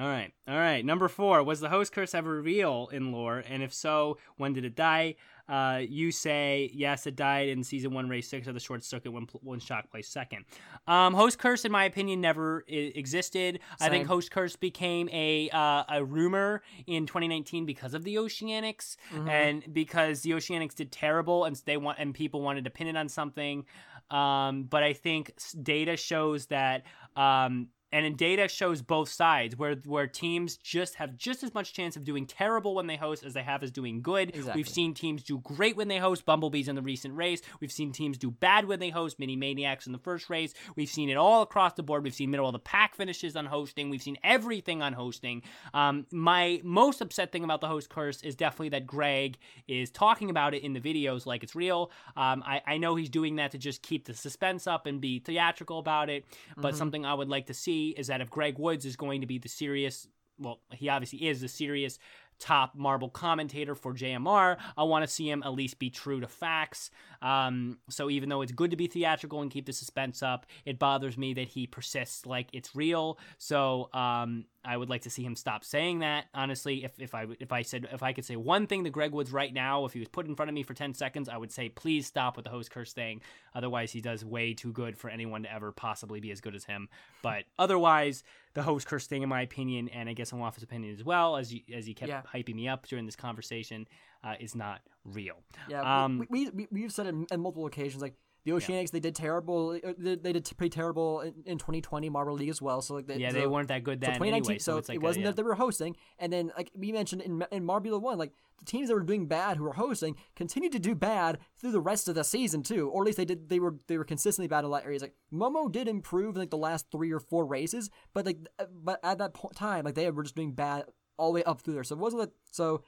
All 0.00 0.08
right, 0.08 0.32
all 0.48 0.56
right. 0.56 0.82
Number 0.82 1.08
four 1.08 1.42
was 1.42 1.60
the 1.60 1.68
host 1.68 1.92
curse 1.92 2.14
ever 2.14 2.40
real 2.40 2.88
in 2.90 3.12
lore, 3.12 3.44
and 3.46 3.62
if 3.62 3.74
so, 3.74 4.16
when 4.38 4.54
did 4.54 4.64
it 4.64 4.74
die? 4.74 5.16
Uh, 5.46 5.82
you 5.86 6.10
say 6.10 6.70
yes, 6.72 7.06
it 7.06 7.16
died 7.16 7.48
in 7.48 7.62
season 7.62 7.92
one, 7.92 8.08
race 8.08 8.26
six 8.26 8.46
of 8.46 8.54
the 8.54 8.60
short 8.60 8.82
circuit 8.82 9.10
when 9.10 9.26
when 9.42 9.60
Shock 9.60 9.90
placed 9.90 10.10
second. 10.10 10.46
Um, 10.86 11.12
host 11.12 11.38
curse, 11.38 11.66
in 11.66 11.72
my 11.72 11.84
opinion, 11.84 12.22
never 12.22 12.64
I- 12.66 12.92
existed. 12.94 13.60
I 13.78 13.90
think 13.90 14.06
host 14.06 14.30
curse 14.30 14.56
became 14.56 15.10
a 15.12 15.50
uh, 15.50 15.84
a 15.90 16.02
rumor 16.02 16.62
in 16.86 17.04
2019 17.04 17.66
because 17.66 17.92
of 17.92 18.02
the 18.02 18.14
Oceanics 18.14 18.96
and 19.28 19.70
because 19.70 20.22
the 20.22 20.30
Oceanics 20.30 20.76
did 20.76 20.92
terrible, 20.92 21.44
and 21.44 21.60
they 21.66 21.76
want 21.76 21.98
and 21.98 22.14
people 22.14 22.40
wanted 22.40 22.64
to 22.64 22.70
pin 22.70 22.86
it 22.86 22.96
on 22.96 23.10
something. 23.10 23.66
Um, 24.10 24.62
but 24.62 24.82
I 24.82 24.94
think 24.94 25.34
data 25.62 25.98
shows 25.98 26.46
that. 26.46 26.84
Um, 27.16 27.68
and 27.92 28.06
in 28.06 28.14
data 28.16 28.48
shows 28.48 28.82
both 28.82 29.08
sides 29.08 29.56
where 29.56 29.74
where 29.84 30.06
teams 30.06 30.56
just 30.56 30.96
have 30.96 31.16
just 31.16 31.42
as 31.42 31.54
much 31.54 31.72
chance 31.72 31.96
of 31.96 32.04
doing 32.04 32.26
terrible 32.26 32.74
when 32.74 32.86
they 32.86 32.96
host 32.96 33.24
as 33.24 33.34
they 33.34 33.42
have 33.42 33.62
as 33.62 33.70
doing 33.70 34.02
good. 34.02 34.30
Exactly. 34.30 34.58
We've 34.58 34.68
seen 34.68 34.94
teams 34.94 35.22
do 35.22 35.38
great 35.38 35.76
when 35.76 35.88
they 35.88 35.98
host 35.98 36.24
Bumblebees 36.24 36.68
in 36.68 36.76
the 36.76 36.82
recent 36.82 37.16
race. 37.16 37.40
We've 37.60 37.72
seen 37.72 37.92
teams 37.92 38.18
do 38.18 38.30
bad 38.30 38.66
when 38.66 38.78
they 38.78 38.90
host 38.90 39.18
Minty 39.18 39.36
Maniacs 39.36 39.86
in 39.86 39.92
the 39.92 39.98
first 39.98 40.30
race. 40.30 40.54
We've 40.76 40.88
seen 40.88 41.10
it 41.10 41.16
all 41.16 41.42
across 41.42 41.74
the 41.74 41.82
board. 41.82 42.04
We've 42.04 42.14
seen 42.14 42.30
middle 42.30 42.46
of 42.46 42.52
the 42.52 42.58
pack 42.58 42.94
finishes 42.94 43.36
on 43.36 43.46
hosting. 43.46 43.90
We've 43.90 44.02
seen 44.02 44.18
everything 44.22 44.82
on 44.82 44.92
hosting. 44.92 45.42
Um, 45.74 46.06
my 46.10 46.60
most 46.62 47.00
upset 47.00 47.32
thing 47.32 47.44
about 47.44 47.60
the 47.60 47.68
host 47.68 47.88
curse 47.88 48.22
is 48.22 48.36
definitely 48.36 48.70
that 48.70 48.86
Greg 48.86 49.38
is 49.66 49.90
talking 49.90 50.30
about 50.30 50.54
it 50.54 50.62
in 50.62 50.72
the 50.72 50.80
videos 50.80 51.26
like 51.26 51.42
it's 51.42 51.54
real. 51.54 51.90
Um, 52.16 52.42
I, 52.46 52.62
I 52.66 52.78
know 52.78 52.94
he's 52.94 53.10
doing 53.10 53.36
that 53.36 53.50
to 53.52 53.58
just 53.58 53.82
keep 53.82 54.04
the 54.06 54.14
suspense 54.14 54.66
up 54.66 54.86
and 54.86 55.00
be 55.00 55.18
theatrical 55.18 55.78
about 55.78 56.08
it. 56.08 56.24
But 56.56 56.76
something 56.76 57.06
I 57.06 57.14
would 57.14 57.28
like 57.28 57.46
to 57.46 57.54
see 57.54 57.79
is 57.88 58.06
that 58.08 58.20
if 58.20 58.30
Greg 58.30 58.58
Woods 58.58 58.84
is 58.84 58.96
going 58.96 59.20
to 59.20 59.26
be 59.26 59.38
the 59.38 59.48
serious, 59.48 60.06
well, 60.38 60.60
he 60.72 60.88
obviously 60.88 61.26
is 61.28 61.40
the 61.40 61.48
serious 61.48 61.98
top 62.40 62.74
Marble 62.74 63.08
commentator 63.08 63.74
for 63.74 63.94
JMR. 63.94 64.56
I 64.76 64.82
want 64.84 65.04
to 65.04 65.12
see 65.12 65.28
him 65.28 65.42
at 65.44 65.52
least 65.52 65.78
be 65.78 65.90
true 65.90 66.20
to 66.20 66.26
facts. 66.26 66.90
Um, 67.22 67.78
so 67.88 68.10
even 68.10 68.28
though 68.28 68.42
it's 68.42 68.52
good 68.52 68.70
to 68.70 68.76
be 68.76 68.86
theatrical 68.86 69.42
and 69.42 69.50
keep 69.50 69.66
the 69.66 69.72
suspense 69.72 70.22
up, 70.22 70.46
it 70.64 70.78
bothers 70.78 71.16
me 71.18 71.34
that 71.34 71.48
he 71.48 71.66
persists 71.66 72.26
like 72.26 72.48
it's 72.52 72.74
real. 72.74 73.18
So 73.38 73.90
um, 73.92 74.46
I 74.64 74.76
would 74.76 74.90
like 74.90 75.02
to 75.02 75.10
see 75.10 75.22
him 75.22 75.36
stop 75.36 75.64
saying 75.64 76.00
that. 76.00 76.26
Honestly, 76.34 76.84
if, 76.84 76.98
if 76.98 77.14
I 77.14 77.26
if 77.38 77.52
I 77.52 77.62
said 77.62 77.88
if 77.92 78.02
I 78.02 78.12
could 78.12 78.24
say 78.24 78.36
one 78.36 78.66
thing 78.66 78.84
to 78.84 78.90
Greg 78.90 79.12
Woods 79.12 79.32
right 79.32 79.52
now, 79.52 79.84
if 79.84 79.92
he 79.92 79.98
was 79.98 80.08
put 80.08 80.26
in 80.26 80.34
front 80.34 80.48
of 80.48 80.54
me 80.54 80.62
for 80.62 80.74
ten 80.74 80.94
seconds, 80.94 81.28
I 81.28 81.36
would 81.36 81.52
say 81.52 81.68
please 81.68 82.06
stop 82.06 82.36
with 82.36 82.44
the 82.44 82.50
host 82.50 82.70
curse 82.70 82.92
thing. 82.92 83.20
Otherwise, 83.54 83.92
he 83.92 84.00
does 84.00 84.24
way 84.24 84.54
too 84.54 84.72
good 84.72 84.96
for 84.96 85.08
anyone 85.08 85.42
to 85.44 85.52
ever 85.52 85.72
possibly 85.72 86.20
be 86.20 86.30
as 86.30 86.40
good 86.40 86.54
as 86.54 86.64
him. 86.64 86.88
But 87.22 87.44
otherwise, 87.58 88.22
the 88.54 88.62
host 88.62 88.86
curse 88.86 89.06
thing, 89.06 89.22
in 89.22 89.28
my 89.28 89.42
opinion, 89.42 89.88
and 89.90 90.08
I 90.08 90.12
guess 90.12 90.32
in 90.32 90.38
Waffle's 90.38 90.62
opinion 90.62 90.92
as 90.92 91.04
well, 91.04 91.36
as 91.36 91.52
you, 91.54 91.60
as 91.74 91.86
he 91.86 91.94
kept 91.94 92.08
Yeah. 92.08 92.22
hyping 92.22 92.54
me 92.56 92.66
up 92.68 92.86
during 92.86 93.06
this 93.06 93.16
conversation, 93.16 93.86
uh, 94.24 94.34
is 94.40 94.54
not 94.54 94.80
real. 95.04 95.36
Yeah, 95.68 96.04
Um, 96.04 96.18
we, 96.18 96.26
we, 96.28 96.50
we, 96.50 96.68
we've 96.72 96.92
said 96.92 97.06
it 97.06 97.14
in 97.30 97.40
multiple 97.40 97.66
occasions. 97.66 98.02
Like 98.02 98.14
the 98.44 98.52
Oceanics, 98.52 98.90
they 98.90 99.00
did 99.00 99.14
terrible. 99.14 99.78
uh, 99.84 99.92
They, 99.98 100.16
they 100.16 100.32
did 100.32 100.50
pretty 100.56 100.70
terrible 100.70 101.20
in, 101.20 101.34
in 101.44 101.58
2020 101.58 102.08
Marble 102.08 102.34
League 102.34 102.48
as 102.48 102.62
well. 102.62 102.80
So 102.82 102.94
like, 102.94 103.06
they, 103.06 103.16
Yeah, 103.16 103.30
so, 103.30 103.38
they 103.40 103.46
weren't 103.46 103.68
that 103.68 103.84
good 103.84 104.00
So 104.00 104.06
then 104.06 104.14
2019, 104.18 104.50
anyway. 104.50 104.58
So, 104.58 104.72
so, 104.72 104.78
it's 104.78 104.88
like 104.88 104.96
it 104.96 105.02
a- 105.02 105.04
wasn't 105.04 105.24
yeah. 105.24 105.30
that 105.30 105.36
they 105.36 105.42
were 105.42 105.54
hosting. 105.54 105.96
And 106.18 106.32
then 106.32 106.52
like 106.56 106.70
we 106.74 106.92
mentioned 106.92 107.22
in 107.22 107.44
in 107.50 107.64
Marbula 107.66 108.00
One, 108.00 108.18
like 108.18 108.32
the 108.58 108.64
teams 108.64 108.88
that 108.88 108.94
were 108.94 109.02
doing 109.02 109.26
bad 109.26 109.56
who 109.56 109.64
were 109.64 109.72
hosting 109.72 110.16
continued 110.36 110.72
to 110.72 110.78
do 110.78 110.94
bad 110.94 111.38
through 111.58 111.72
the 111.72 111.80
rest 111.80 112.08
of 112.08 112.14
the 112.14 112.24
season 112.24 112.62
too, 112.62 112.88
or 112.90 113.02
at 113.02 113.06
least 113.06 113.16
they 113.18 113.24
did. 113.24 113.48
They 113.48 113.58
were 113.60 113.76
they 113.88 113.96
were 113.98 114.04
consistently 114.04 114.48
bad 114.48 114.60
in 114.60 114.64
a 114.66 114.68
lot 114.68 114.82
of 114.82 114.86
areas. 114.86 115.02
Like 115.02 115.14
Momo 115.32 115.70
did 115.70 115.88
improve 115.88 116.34
in 116.36 116.40
like 116.40 116.50
the 116.50 116.56
last 116.58 116.86
three 116.92 117.10
or 117.12 117.20
four 117.20 117.46
races, 117.46 117.88
but 118.14 118.26
like 118.26 118.38
uh, 118.58 118.66
but 118.72 119.00
at 119.02 119.18
that 119.18 119.34
point 119.34 119.56
time, 119.56 119.84
like 119.84 119.94
they 119.94 120.10
were 120.10 120.22
just 120.22 120.36
doing 120.36 120.52
bad 120.52 120.84
all 121.16 121.32
the 121.32 121.36
way 121.36 121.44
up 121.44 121.60
through 121.60 121.74
there. 121.74 121.84
So 121.84 121.94
it 121.94 121.98
wasn't 121.98 122.20
like 122.20 122.30
so. 122.50 122.82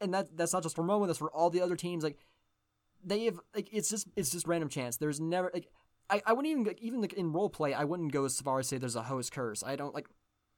And 0.00 0.12
that 0.12 0.36
that's 0.36 0.52
not 0.52 0.62
just 0.64 0.74
for 0.74 0.82
Momo. 0.82 1.06
That's 1.06 1.20
for 1.20 1.30
all 1.30 1.48
the 1.48 1.60
other 1.60 1.76
teams. 1.76 2.02
Like 2.02 2.18
they 3.04 3.24
have 3.24 3.40
like 3.54 3.68
it's 3.72 3.88
just 3.88 4.08
it's 4.16 4.30
just 4.30 4.46
random 4.46 4.68
chance. 4.68 4.96
There's 4.96 5.20
never 5.20 5.50
like 5.52 5.68
I, 6.10 6.22
I 6.26 6.32
wouldn't 6.32 6.50
even 6.50 6.64
like, 6.64 6.80
even 6.80 7.00
like 7.00 7.12
in 7.14 7.32
role 7.32 7.50
play 7.50 7.74
I 7.74 7.84
wouldn't 7.84 8.12
go 8.12 8.24
as 8.24 8.40
far 8.40 8.58
as 8.58 8.68
say 8.68 8.78
there's 8.78 8.96
a 8.96 9.02
host 9.02 9.32
curse. 9.32 9.62
I 9.64 9.76
don't 9.76 9.94
like 9.94 10.08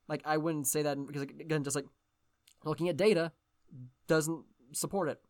like 0.09 0.23
I 0.25 0.37
wouldn't 0.37 0.67
say 0.67 0.83
that 0.83 0.99
because 1.07 1.21
like, 1.21 1.35
again 1.41 1.65
just 1.65 1.77
like 1.77 1.87
looking 2.65 2.89
at 2.89 2.97
data 2.97 3.33
doesn't 4.07 4.45
support 4.73 5.09
it 5.09 5.21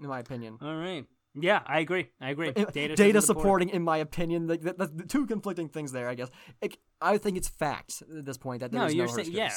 in 0.00 0.08
my 0.08 0.18
opinion. 0.18 0.58
All 0.60 0.76
right. 0.76 1.04
Yeah, 1.34 1.60
I 1.64 1.78
agree. 1.78 2.08
I 2.20 2.30
agree. 2.30 2.48
Uh, 2.48 2.64
Data, 2.64 2.96
Data, 2.96 3.22
support 3.22 3.42
supporting, 3.42 3.68
in 3.68 3.82
my 3.82 3.98
opinion, 3.98 4.48
like 4.48 4.62
that, 4.62 4.78
that's 4.78 4.90
the 4.90 5.04
two 5.04 5.26
conflicting 5.26 5.68
things 5.68 5.92
there. 5.92 6.08
I 6.08 6.14
guess. 6.16 6.28
Like, 6.60 6.78
I 7.00 7.18
think 7.18 7.36
it's 7.36 7.48
fact 7.48 8.02
at 8.02 8.24
this 8.24 8.36
point 8.36 8.60
that 8.60 8.72
No, 8.72 8.80
there's 8.80 8.94
you're 8.94 9.06
no, 9.06 9.12
saying 9.12 9.30
yeah. 9.30 9.52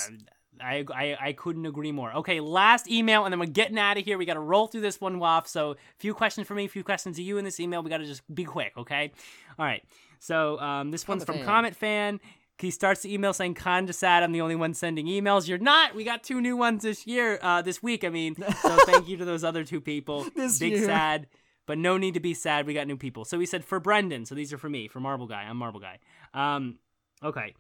I, 0.62 0.86
I 0.94 1.18
I 1.20 1.34
couldn't 1.34 1.66
agree 1.66 1.92
more. 1.92 2.14
Okay, 2.18 2.40
last 2.40 2.90
email, 2.90 3.26
and 3.26 3.32
then 3.34 3.40
we're 3.40 3.46
getting 3.46 3.78
out 3.80 3.98
of 3.98 4.06
here. 4.06 4.18
We 4.18 4.26
got 4.26 4.36
to 4.36 4.40
roll 4.40 4.68
through 4.68 4.82
this 4.82 5.00
one 5.02 5.20
Waff. 5.20 5.48
So, 5.48 5.72
a 5.72 5.76
few 6.00 6.14
questions 6.14 6.48
for 6.48 6.54
me, 6.56 6.66
a 6.66 6.70
few 6.70 6.84
questions 6.84 7.16
to 7.18 7.24
you 7.24 7.38
in 7.38 7.46
this 7.46 7.60
email. 7.60 7.82
We 7.84 7.90
got 7.90 7.98
to 7.98 8.06
just 8.06 8.22
be 8.34 8.44
quick, 8.44 8.74
okay? 8.78 9.12
All 9.58 9.66
right. 9.66 9.84
So, 10.20 10.60
um, 10.60 10.92
this 10.92 11.08
one's 11.08 11.24
Comet 11.24 11.26
from 11.26 11.36
fan. 11.38 11.46
Comet 11.46 11.76
Fan. 11.76 12.20
He 12.60 12.70
starts 12.72 13.02
the 13.02 13.14
email 13.14 13.34
saying, 13.34 13.56
"Con 13.56 13.88
to 13.88 13.94
sad, 13.94 14.24
I'm 14.24 14.32
the 14.32 14.42
only 14.42 14.56
one 14.56 14.74
sending 14.74 15.08
emails. 15.08 15.48
You're 15.48 15.58
not. 15.58 15.96
We 15.96 16.04
got 16.04 16.24
two 16.24 16.40
new 16.40 16.56
ones 16.56 16.84
this 16.84 17.08
year, 17.08 17.40
uh, 17.42 17.62
this 17.62 17.82
week. 17.82 18.04
I 18.04 18.10
mean, 18.10 18.36
so 18.36 18.78
thank 18.86 19.08
you 19.08 19.18
to 19.18 19.26
those 19.26 19.44
other 19.44 19.64
two 19.64 19.82
people. 19.82 20.26
This 20.36 20.60
Big 20.60 20.74
year. 20.74 20.86
sad, 20.86 21.28
but 21.66 21.78
no 21.78 21.98
need 21.98 22.14
to 22.14 22.20
be 22.20 22.34
sad. 22.34 22.68
We 22.68 22.74
got 22.74 22.88
new 22.88 22.96
people. 22.96 23.26
So 23.26 23.40
he 23.40 23.46
said 23.48 23.66
for 23.66 23.80
Brendan. 23.80 24.26
So 24.26 24.36
these 24.36 24.54
are 24.54 24.58
for 24.58 24.70
me, 24.70 24.88
for 24.88 25.00
Marble 25.00 25.26
Guy. 25.28 25.42
I'm 25.44 25.58
Marble 25.58 25.80
Guy. 25.80 25.98
Um, 26.34 26.78
okay. 27.24 27.54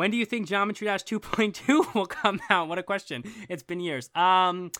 When 0.00 0.10
do 0.10 0.16
you 0.16 0.24
think 0.24 0.46
Geometry 0.46 0.86
Dash 0.86 1.04
2.2 1.04 1.94
will 1.94 2.06
come 2.06 2.40
out? 2.48 2.68
What 2.68 2.78
a 2.78 2.82
question. 2.82 3.22
It's 3.50 3.62
been 3.62 3.80
years. 3.80 4.08
Um, 4.14 4.70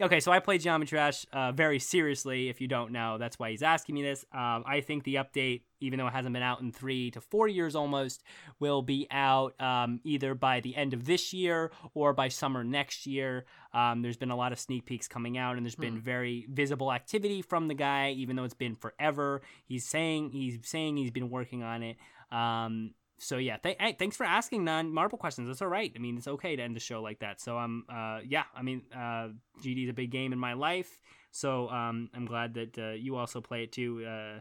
okay, 0.00 0.20
so 0.20 0.30
I 0.30 0.38
play 0.38 0.58
Geometry 0.58 0.94
Dash 0.94 1.26
uh, 1.32 1.50
very 1.50 1.80
seriously. 1.80 2.48
If 2.48 2.60
you 2.60 2.68
don't 2.68 2.92
know, 2.92 3.18
that's 3.18 3.40
why 3.40 3.50
he's 3.50 3.64
asking 3.64 3.96
me 3.96 4.02
this. 4.02 4.24
Um, 4.32 4.62
I 4.64 4.80
think 4.86 5.02
the 5.02 5.16
update, 5.16 5.62
even 5.80 5.98
though 5.98 6.06
it 6.06 6.12
hasn't 6.12 6.32
been 6.32 6.44
out 6.44 6.60
in 6.60 6.70
three 6.70 7.10
to 7.10 7.20
four 7.20 7.48
years 7.48 7.74
almost, 7.74 8.22
will 8.60 8.80
be 8.80 9.08
out 9.10 9.60
um, 9.60 9.98
either 10.04 10.36
by 10.36 10.60
the 10.60 10.76
end 10.76 10.94
of 10.94 11.06
this 11.06 11.32
year 11.32 11.72
or 11.94 12.12
by 12.12 12.28
summer 12.28 12.62
next 12.62 13.04
year. 13.04 13.46
Um, 13.74 14.02
there's 14.02 14.16
been 14.16 14.30
a 14.30 14.36
lot 14.36 14.52
of 14.52 14.60
sneak 14.60 14.86
peeks 14.86 15.08
coming 15.08 15.36
out, 15.36 15.56
and 15.56 15.66
there's 15.66 15.74
been 15.74 15.98
very 15.98 16.46
visible 16.48 16.92
activity 16.92 17.42
from 17.42 17.66
the 17.66 17.74
guy, 17.74 18.10
even 18.10 18.36
though 18.36 18.44
it's 18.44 18.54
been 18.54 18.76
forever. 18.76 19.42
He's 19.64 19.84
saying 19.84 20.30
he's 20.30 20.60
saying 20.62 20.98
he's 20.98 21.10
been 21.10 21.30
working 21.30 21.64
on 21.64 21.82
it. 21.82 21.96
Um, 22.30 22.92
so 23.18 23.36
yeah, 23.36 23.56
th- 23.56 23.76
hey, 23.78 23.96
thanks 23.98 24.16
for 24.16 24.24
asking 24.24 24.64
non 24.64 24.92
marble 24.92 25.18
questions. 25.18 25.48
That's 25.48 25.62
all 25.62 25.68
right. 25.68 25.92
I 25.94 25.98
mean, 25.98 26.16
it's 26.16 26.28
okay 26.28 26.56
to 26.56 26.62
end 26.62 26.76
the 26.76 26.80
show 26.80 27.02
like 27.02 27.18
that. 27.20 27.40
So 27.40 27.58
um, 27.58 27.84
uh, 27.88 28.20
yeah, 28.26 28.44
I 28.54 28.62
mean, 28.62 28.82
uh, 28.94 29.28
GD 29.62 29.84
is 29.84 29.90
a 29.90 29.94
big 29.94 30.10
game 30.10 30.32
in 30.32 30.38
my 30.38 30.54
life. 30.54 31.00
So 31.30 31.68
um, 31.68 32.10
I'm 32.14 32.26
glad 32.26 32.54
that 32.54 32.78
uh, 32.78 32.90
you 32.90 33.16
also 33.16 33.40
play 33.40 33.64
it 33.64 33.72
too. 33.72 34.04
Uh, 34.04 34.40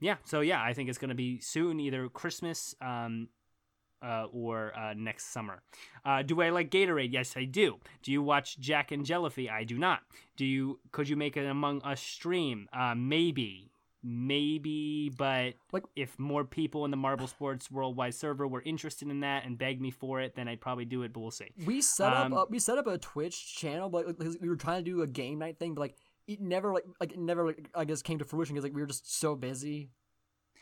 yeah. 0.00 0.16
So 0.24 0.40
yeah, 0.40 0.62
I 0.62 0.74
think 0.74 0.88
it's 0.88 0.98
gonna 0.98 1.14
be 1.14 1.40
soon, 1.40 1.80
either 1.80 2.08
Christmas 2.08 2.74
um, 2.80 3.28
uh, 4.02 4.26
or 4.32 4.76
uh, 4.78 4.94
next 4.94 5.32
summer. 5.32 5.62
Uh, 6.04 6.22
do 6.22 6.40
I 6.42 6.50
like 6.50 6.70
Gatorade? 6.70 7.12
Yes, 7.12 7.34
I 7.36 7.44
do. 7.44 7.78
Do 8.02 8.12
you 8.12 8.22
watch 8.22 8.58
Jack 8.58 8.92
and 8.92 9.04
Jellyfy? 9.04 9.50
I 9.50 9.64
do 9.64 9.78
not. 9.78 10.00
Do 10.36 10.44
you? 10.44 10.80
Could 10.92 11.08
you 11.08 11.16
make 11.16 11.36
an 11.36 11.46
Among 11.46 11.82
Us 11.82 12.00
stream? 12.00 12.68
Uh, 12.72 12.94
maybe, 12.94 13.70
maybe, 14.06 15.10
but 15.10 15.54
Like- 15.72 15.84
if 15.96 16.18
more 16.18 16.44
people 16.44 16.84
in 16.84 16.90
the 16.90 16.96
Marble 16.96 17.26
Sports 17.26 17.70
Worldwide 17.70 18.14
server 18.14 18.46
were 18.46 18.62
interested 18.62 19.08
in 19.08 19.20
that 19.20 19.44
and 19.44 19.58
begged 19.58 19.80
me 19.80 19.90
for 19.90 20.20
it, 20.20 20.34
then 20.34 20.48
I'd 20.48 20.60
probably 20.60 20.84
do 20.84 21.02
it. 21.02 21.12
But 21.12 21.20
we'll 21.20 21.30
see. 21.30 21.50
We 21.66 21.80
set 21.82 22.12
Um, 22.12 22.32
up 22.32 22.48
a, 22.48 22.50
we 22.50 22.58
set 22.58 22.78
up 22.78 22.86
a 22.86 22.98
Twitch 22.98 23.56
channel, 23.56 23.88
but 23.88 24.06
like, 24.06 24.18
we 24.40 24.48
were 24.48 24.56
trying 24.56 24.84
to 24.84 24.90
do 24.90 25.02
a 25.02 25.06
game 25.06 25.38
night 25.38 25.58
thing, 25.58 25.74
but 25.74 25.80
like 25.82 25.96
it 26.26 26.40
never 26.40 26.72
like 26.72 26.84
like 27.00 27.12
it 27.12 27.18
never 27.18 27.46
like, 27.46 27.68
I 27.74 27.84
guess 27.84 28.02
came 28.02 28.18
to 28.18 28.24
fruition 28.24 28.54
because 28.54 28.64
like 28.64 28.74
we 28.74 28.80
were 28.80 28.86
just 28.88 29.12
so 29.12 29.34
busy 29.36 29.90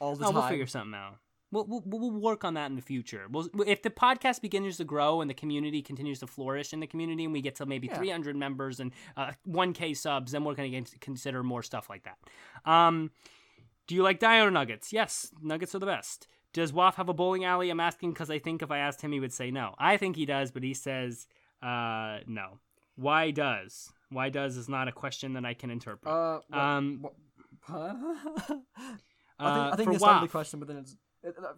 all 0.01 0.15
the 0.17 0.25
Oh, 0.25 0.27
time. 0.29 0.35
we'll 0.35 0.49
figure 0.49 0.67
something 0.67 0.95
out. 0.95 1.17
We'll, 1.55 1.67
we'll, 1.67 1.83
we'll 1.87 2.11
work 2.11 2.45
on 2.45 2.55
that 2.55 2.69
in 2.69 2.77
the 2.77 2.83
future. 2.83 3.27
We'll, 3.31 3.49
if 3.67 3.83
the 3.83 3.91
podcast 3.91 4.41
begins 4.41 4.77
to 4.79 4.85
grow 4.85 5.21
and 5.21 5.31
the 5.31 5.35
community 5.35 5.83
continues 5.83 6.19
to 6.19 6.27
flourish 6.27 6.73
in 6.73 6.81
the 6.81 6.87
community 6.87 7.25
and 7.25 7.33
we 7.33 7.41
get 7.41 7.55
to 7.57 7.67
maybe 7.67 7.87
Yeah. 7.87 7.99
300 7.99 8.35
members 8.37 8.81
and 8.81 8.93
uh, 9.17 9.33
1K 9.49 9.97
subs, 9.97 10.33
then 10.33 10.43
we're 10.45 10.55
going 10.55 10.85
to 10.85 10.99
consider 10.99 11.43
more 11.43 11.63
stuff 11.63 11.89
like 11.89 12.03
that. 12.05 12.19
Um, 12.71 13.13
do 13.87 13.95
you 13.95 14.03
like 14.03 14.19
Dino 14.19 14.51
Nuggets? 14.51 14.93
Yes, 14.93 15.31
Nuggets 15.41 15.75
are 15.75 15.79
the 15.79 15.87
best. 15.87 16.27
Does 16.53 16.73
Waff 16.73 16.97
have 16.97 17.09
a 17.09 17.15
bowling 17.15 17.45
alley? 17.45 17.71
I'm 17.71 17.81
asking 17.81 18.13
because 18.13 18.31
I 18.31 18.39
think 18.39 18.63
if 18.63 18.71
I 18.71 18.79
asked 18.79 19.01
him, 19.01 19.13
he 19.13 19.21
would 19.21 19.33
say 19.33 19.51
no. 19.51 19.75
I 19.79 19.97
think 19.97 20.17
he 20.17 20.27
does, 20.27 20.51
but 20.51 20.63
he 20.63 20.75
says 20.75 21.27
uh, 21.63 22.19
no. 22.27 22.59
Why 22.97 23.31
does? 23.31 23.93
Why 24.11 24.29
does 24.29 24.57
is 24.57 24.69
not 24.69 24.87
a 24.89 24.93
question 24.93 25.33
that 25.33 25.45
I 25.45 25.55
can 25.55 25.71
interpret. 25.71 26.13
Uh, 26.13 26.41
um, 26.53 27.07
huh? 27.61 27.95
I 29.37 29.53
think, 29.53 29.67
uh, 29.67 29.71
I 29.73 29.77
think 29.77 29.93
it's 29.95 30.03
not 30.03 30.23
the 30.23 30.29
question, 30.29 30.61
but 30.61 30.69
then 30.69 30.77
it's 30.77 30.93
uh, 30.93 30.95
uh, 30.95 31.04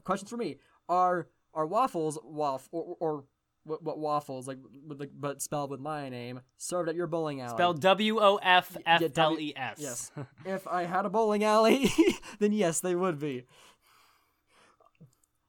questions 0.04 0.30
for 0.30 0.36
me. 0.36 0.56
Are 0.88 1.28
are 1.54 1.66
waffles 1.66 2.18
waff 2.22 2.68
or 2.72 2.96
or 3.00 3.24
what, 3.64 3.82
what 3.82 3.98
waffles 3.98 4.46
like 4.46 4.58
with 4.86 5.00
like 5.00 5.10
but 5.14 5.42
spelled 5.42 5.70
with 5.70 5.80
my 5.80 6.08
name 6.08 6.40
served 6.56 6.88
at 6.88 6.94
your 6.94 7.06
bowling 7.06 7.40
alley? 7.40 7.56
Spelled 7.56 7.80
W 7.80 8.18
O 8.20 8.36
F 8.42 8.76
F 8.86 9.02
L 9.16 9.38
E 9.38 9.52
S. 9.56 9.76
Yes. 9.78 10.12
if 10.44 10.66
I 10.68 10.84
had 10.84 11.04
a 11.06 11.10
bowling 11.10 11.42
alley, 11.44 11.90
then 12.38 12.52
yes, 12.52 12.80
they 12.80 12.94
would 12.94 13.18
be. 13.18 13.44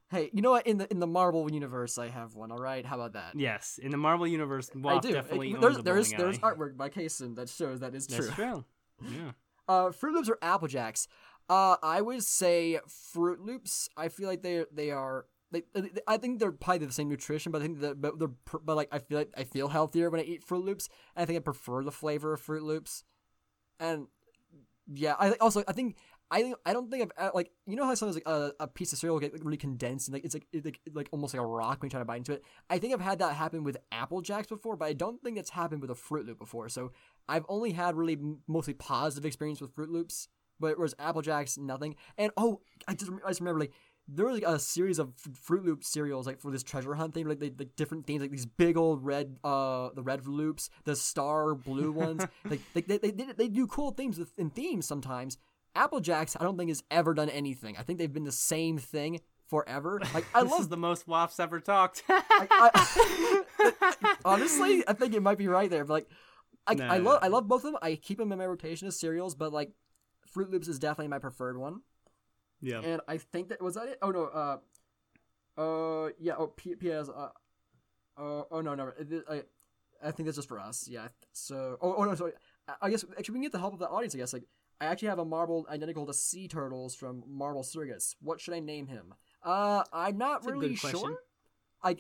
Hey, 0.09 0.29
you 0.31 0.41
know 0.41 0.51
what? 0.51 0.65
In 0.65 0.77
the 0.77 0.89
in 0.89 0.99
the 0.99 1.07
Marble 1.07 1.51
universe, 1.51 1.97
I 1.97 2.07
have 2.07 2.33
one. 2.35 2.51
All 2.51 2.57
right, 2.57 2.85
how 2.85 2.95
about 2.95 3.13
that? 3.13 3.33
Yes, 3.35 3.77
in 3.81 3.91
the 3.91 3.97
Marble 3.97 4.25
universe, 4.25 4.69
I 4.85 4.99
do. 4.99 5.11
definitely 5.11 5.51
It- 5.51 5.61
there's 5.61 5.77
there's 5.79 6.11
there's 6.13 6.39
artwork 6.39 6.77
by 6.77 6.89
Kaysen 6.89 7.35
that 7.35 7.49
shows 7.49 7.81
that 7.81 7.93
is 7.93 8.07
true. 8.07 8.25
That's 8.25 8.35
true. 8.35 8.65
Yeah. 9.03 9.31
Uh, 9.67 9.89
Froot 9.89 10.13
Loops 10.13 10.27
or 10.27 10.39
Apple 10.41 10.67
Jacks? 10.67 11.07
Uh, 11.49 11.77
I 11.81 12.01
would 12.01 12.23
say 12.23 12.79
Froot 12.87 13.39
Loops. 13.39 13.89
I 13.95 14.09
feel 14.09 14.27
like 14.27 14.41
they 14.41 14.65
they 14.71 14.91
are. 14.91 15.25
They, 15.49 15.63
I 16.05 16.17
think 16.17 16.39
they're 16.39 16.51
probably 16.51 16.85
the 16.85 16.91
same 16.91 17.07
nutrition, 17.07 17.53
but 17.53 17.61
I 17.61 17.65
think 17.65 17.79
that 17.79 18.01
but 18.01 18.19
they're 18.19 18.31
but 18.63 18.75
like 18.75 18.89
I 18.91 18.99
feel 18.99 19.17
like 19.19 19.31
I 19.37 19.43
feel 19.43 19.69
healthier 19.69 20.09
when 20.09 20.19
I 20.19 20.23
eat 20.23 20.45
Froot 20.45 20.63
Loops. 20.63 20.89
And 21.15 21.23
I 21.23 21.25
think 21.25 21.37
I 21.37 21.41
prefer 21.41 21.83
the 21.83 21.91
flavor 21.91 22.33
of 22.33 22.41
Froot 22.41 22.63
Loops, 22.63 23.03
and 23.79 24.07
yeah, 24.93 25.15
I 25.17 25.31
also 25.33 25.63
I 25.67 25.71
think 25.71 25.95
I 26.29 26.41
think 26.41 26.55
I 26.65 26.73
don't 26.73 26.91
think 26.91 27.03
I've 27.17 27.27
uh, 27.27 27.31
like 27.33 27.51
you 27.65 27.77
know 27.77 27.85
how 27.85 27.95
sometimes 27.95 28.15
like 28.15 28.27
a, 28.27 28.51
a 28.59 28.67
piece 28.67 28.91
of 28.91 28.99
cereal 28.99 29.15
will 29.15 29.21
get 29.21 29.31
like, 29.31 29.43
really 29.43 29.57
condensed 29.57 30.07
and 30.07 30.13
like 30.13 30.25
it's 30.25 30.33
like 30.33 30.47
it's 30.51 30.65
like, 30.65 30.81
like 30.93 31.09
almost 31.11 31.33
like 31.33 31.41
a 31.41 31.45
rock 31.45 31.81
when 31.81 31.87
you 31.87 31.91
try 31.91 31.99
to 31.99 32.05
bite 32.05 32.17
into 32.17 32.33
it. 32.33 32.43
I 32.69 32.77
think 32.79 32.93
I've 32.93 33.01
had 33.01 33.19
that 33.19 33.35
happen 33.35 33.63
with 33.63 33.77
Apple 33.91 34.21
Jacks 34.21 34.47
before, 34.47 34.75
but 34.75 34.85
I 34.85 34.93
don't 34.93 35.21
think 35.21 35.37
that's 35.37 35.51
happened 35.51 35.81
with 35.81 35.91
a 35.91 35.95
Froot 35.95 36.27
Loop 36.27 36.39
before. 36.39 36.67
So 36.67 36.91
I've 37.29 37.45
only 37.47 37.71
had 37.71 37.95
really 37.95 38.17
mostly 38.47 38.73
positive 38.73 39.25
experience 39.25 39.61
with 39.61 39.73
Froot 39.73 39.89
Loops, 39.89 40.27
but 40.59 40.77
whereas 40.77 40.95
Apple 40.99 41.21
Jacks 41.21 41.57
nothing. 41.57 41.95
And 42.17 42.31
oh, 42.37 42.61
I 42.87 42.93
just 42.93 43.11
I 43.25 43.29
just 43.29 43.41
remember 43.41 43.59
like 43.59 43.73
there 44.07 44.25
was 44.25 44.35
like 44.35 44.49
a 44.49 44.57
series 44.57 44.99
of 44.99 45.13
F- 45.25 45.33
Froot 45.45 45.65
Loop 45.65 45.83
cereals 45.83 46.25
like 46.25 46.39
for 46.39 46.51
this 46.51 46.63
treasure 46.63 46.95
hunt 46.95 47.13
thing, 47.13 47.27
like 47.27 47.39
the 47.39 47.53
like 47.57 47.75
different 47.75 48.07
themes, 48.07 48.21
like 48.21 48.31
these 48.31 48.45
big 48.45 48.77
old 48.77 49.03
red 49.03 49.37
uh 49.43 49.89
the 49.93 50.03
red 50.03 50.27
loops, 50.27 50.69
the 50.85 50.95
star 50.95 51.55
blue 51.55 51.91
ones. 51.91 52.25
like 52.49 52.61
they 52.73 52.81
they, 52.81 52.97
they, 52.97 53.25
they, 53.35 53.47
do 53.47 53.67
cool 53.67 53.91
things 53.91 54.17
with, 54.17 54.37
in 54.37 54.49
themes 54.49 54.85
sometimes. 54.85 55.37
Apple 55.75 55.99
Jacks, 55.99 56.35
I 56.39 56.43
don't 56.43 56.57
think 56.57 56.69
has 56.69 56.83
ever 56.89 57.13
done 57.13 57.29
anything. 57.29 57.77
I 57.77 57.83
think 57.83 57.99
they've 57.99 58.11
been 58.11 58.23
the 58.23 58.31
same 58.31 58.77
thing 58.77 59.19
forever. 59.47 59.99
Like 60.13 60.25
I 60.33 60.43
this 60.43 60.51
love 60.51 60.61
is 60.61 60.67
the 60.69 60.77
most 60.77 61.07
Waffs 61.07 61.39
ever 61.39 61.59
talked. 61.59 62.03
I, 62.09 63.83
honestly, 64.25 64.83
I 64.87 64.93
think 64.93 65.13
it 65.13 65.21
might 65.21 65.37
be 65.37 65.47
right 65.47 65.69
there. 65.69 65.85
But 65.85 65.93
like, 65.93 66.09
I, 66.65 66.73
No, 66.75 66.85
I 66.85 66.97
no, 66.97 67.03
love 67.03 67.21
no. 67.21 67.25
I 67.25 67.29
love 67.29 67.47
both 67.47 67.63
of 67.63 67.71
them. 67.71 67.77
I 67.81 67.95
keep 67.95 68.17
them 68.17 68.31
in 68.31 68.37
my 68.37 68.45
rotation 68.45 68.87
as 68.87 68.99
cereals, 68.99 69.35
but 69.35 69.53
like, 69.53 69.71
Froot 70.37 70.51
Loops 70.51 70.67
is 70.67 70.79
definitely 70.79 71.07
my 71.07 71.19
preferred 71.19 71.57
one. 71.57 71.81
yeah. 72.61 72.81
And 72.83 73.01
I 73.07 73.17
think 73.17 73.49
that 73.49 73.61
was 73.61 73.75
that 73.75 73.87
it. 73.87 73.97
Oh 74.01 74.11
no, 74.11 74.25
uh, 74.25 74.57
uh, 75.61 76.09
yeah. 76.19 76.33
Oh, 76.37 76.47
P- 76.47 76.75
P.S. 76.75 77.09
Uh, 77.09 77.29
uh, 78.17 78.43
oh 78.51 78.61
no, 78.61 78.75
no. 78.75 78.91
I, 79.29 79.43
I 80.03 80.11
think 80.11 80.27
that's 80.27 80.37
just 80.37 80.47
for 80.47 80.59
us. 80.59 80.87
Yeah. 80.87 81.07
So, 81.33 81.77
oh, 81.81 81.95
oh 81.97 82.03
no, 82.03 82.15
sorry. 82.15 82.33
I, 82.81 82.89
guess 82.89 83.03
actually 83.17 83.33
we 83.33 83.37
can 83.37 83.41
get 83.43 83.51
the 83.51 83.59
help 83.59 83.73
of 83.73 83.79
the 83.79 83.87
audience. 83.87 84.13
I 84.13 84.17
guess 84.19 84.33
like 84.33 84.43
I 84.79 84.85
actually 84.85 85.07
have 85.09 85.19
a 85.19 85.25
marble 85.25 85.65
identical 85.69 86.05
to 86.05 86.13
Sea 86.13 86.47
Turtles 86.47 86.95
from 86.95 87.23
Marble 87.27 87.63
Circus. 87.63 88.15
What 88.21 88.39
should 88.41 88.53
I 88.53 88.59
name 88.59 88.87
him? 88.87 89.13
Uh, 89.43 89.83
I'm 89.93 90.17
not 90.17 90.41
That's 90.41 90.47
a 90.47 90.51
good 90.51 90.61
really 90.61 90.75
sure. 90.75 91.19
I, 91.83 91.97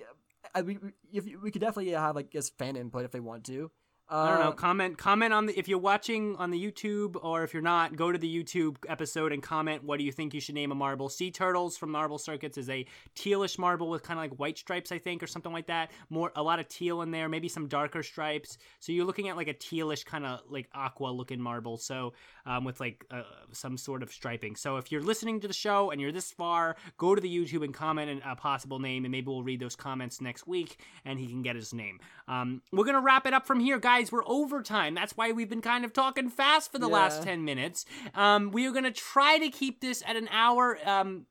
I 0.53 0.61
we, 0.61 0.77
we- 0.77 0.91
if 1.11 1.25
we 1.41 1.51
could 1.51 1.61
definitely 1.61 1.91
have 1.91 2.15
like 2.15 2.29
guess 2.31 2.49
fan 2.49 2.75
input 2.75 3.05
if 3.05 3.11
they 3.11 3.19
want 3.19 3.45
to. 3.45 3.71
Uh, 4.09 4.15
I 4.15 4.29
don't 4.29 4.39
know. 4.39 4.51
Comment 4.53 4.97
comment 4.97 5.33
on 5.33 5.47
the 5.47 5.59
if 5.59 5.67
you're 5.67 5.77
watching 5.79 6.37
on 6.37 6.49
the 6.49 6.71
YouTube 6.71 7.17
or 7.21 7.43
if 7.43 7.53
you're 7.53 7.61
not, 7.61 7.97
go 7.97 8.09
to 8.09 8.17
the 8.17 8.43
YouTube 8.43 8.77
episode 8.87 9.33
and 9.33 9.43
comment 9.43 9.83
what 9.83 9.99
do 9.99 10.05
you 10.05 10.13
think 10.13 10.33
you 10.33 10.39
should 10.39 10.55
name 10.55 10.71
a 10.71 10.75
marble. 10.75 11.09
Sea 11.09 11.29
turtles 11.29 11.75
from 11.77 11.91
Marble 11.91 12.17
Circuits 12.17 12.57
is 12.57 12.69
a 12.69 12.85
tealish 13.17 13.59
marble 13.59 13.89
with 13.89 14.03
kind 14.03 14.17
of 14.17 14.23
like 14.23 14.39
white 14.39 14.57
stripes, 14.57 14.93
I 14.93 14.97
think, 14.97 15.21
or 15.21 15.27
something 15.27 15.51
like 15.51 15.67
that. 15.67 15.91
More 16.09 16.31
a 16.37 16.43
lot 16.43 16.59
of 16.59 16.69
teal 16.69 17.01
in 17.01 17.11
there, 17.11 17.27
maybe 17.27 17.49
some 17.49 17.67
darker 17.67 18.01
stripes. 18.01 18.57
So 18.79 18.93
you're 18.93 19.03
looking 19.03 19.27
at 19.27 19.35
like 19.35 19.49
a 19.49 19.53
tealish 19.53 20.05
kind 20.05 20.25
of 20.25 20.39
like 20.49 20.69
aqua 20.73 21.07
looking 21.07 21.41
marble. 21.41 21.75
So 21.75 22.13
um, 22.45 22.63
with 22.63 22.79
like 22.79 23.05
uh, 23.11 23.23
some 23.51 23.77
sort 23.77 24.03
of 24.03 24.11
striping. 24.13 24.55
So 24.55 24.77
if 24.77 24.89
you're 24.89 25.01
listening 25.01 25.41
to 25.41 25.49
the 25.49 25.53
show 25.53 25.91
and 25.91 25.99
you're 25.99 26.13
this 26.13 26.31
far, 26.31 26.77
go 26.97 27.13
to 27.13 27.19
the 27.19 27.29
YouTube 27.29 27.65
and 27.65 27.73
comment 27.73 28.21
a 28.25 28.37
possible 28.37 28.79
name, 28.79 29.03
and 29.03 29.11
maybe 29.11 29.27
we'll 29.27 29.43
read 29.43 29.59
those 29.59 29.75
comments 29.75 30.21
next 30.21 30.47
week, 30.47 30.79
and 31.03 31.19
he 31.19 31.27
can 31.27 31.41
get 31.41 31.57
his 31.57 31.73
name. 31.73 31.99
Um, 32.29 32.61
we're 32.71 32.85
gonna 32.85 33.01
wrap 33.01 33.25
it 33.27 33.33
up 33.33 33.45
from 33.45 33.59
here, 33.59 33.79
guys. 33.79 33.96
We're 34.11 34.27
overtime. 34.27 34.93
That's 34.93 35.17
why 35.17 35.31
we've 35.31 35.49
been 35.49 35.61
kind 35.61 35.83
of 35.83 35.93
talking 35.93 36.29
fast 36.29 36.71
for 36.71 36.79
the 36.79 36.87
last 36.87 37.23
ten 37.23 37.43
minutes. 37.45 37.85
Um, 38.13 38.51
we 38.51 38.67
are 38.67 38.71
gonna 38.71 38.91
try 38.91 39.37
to 39.39 39.49
keep 39.49 39.81
this 39.81 40.03
at 40.05 40.15
an 40.15 40.27
hour. 40.31 40.77
Um, 40.85 41.25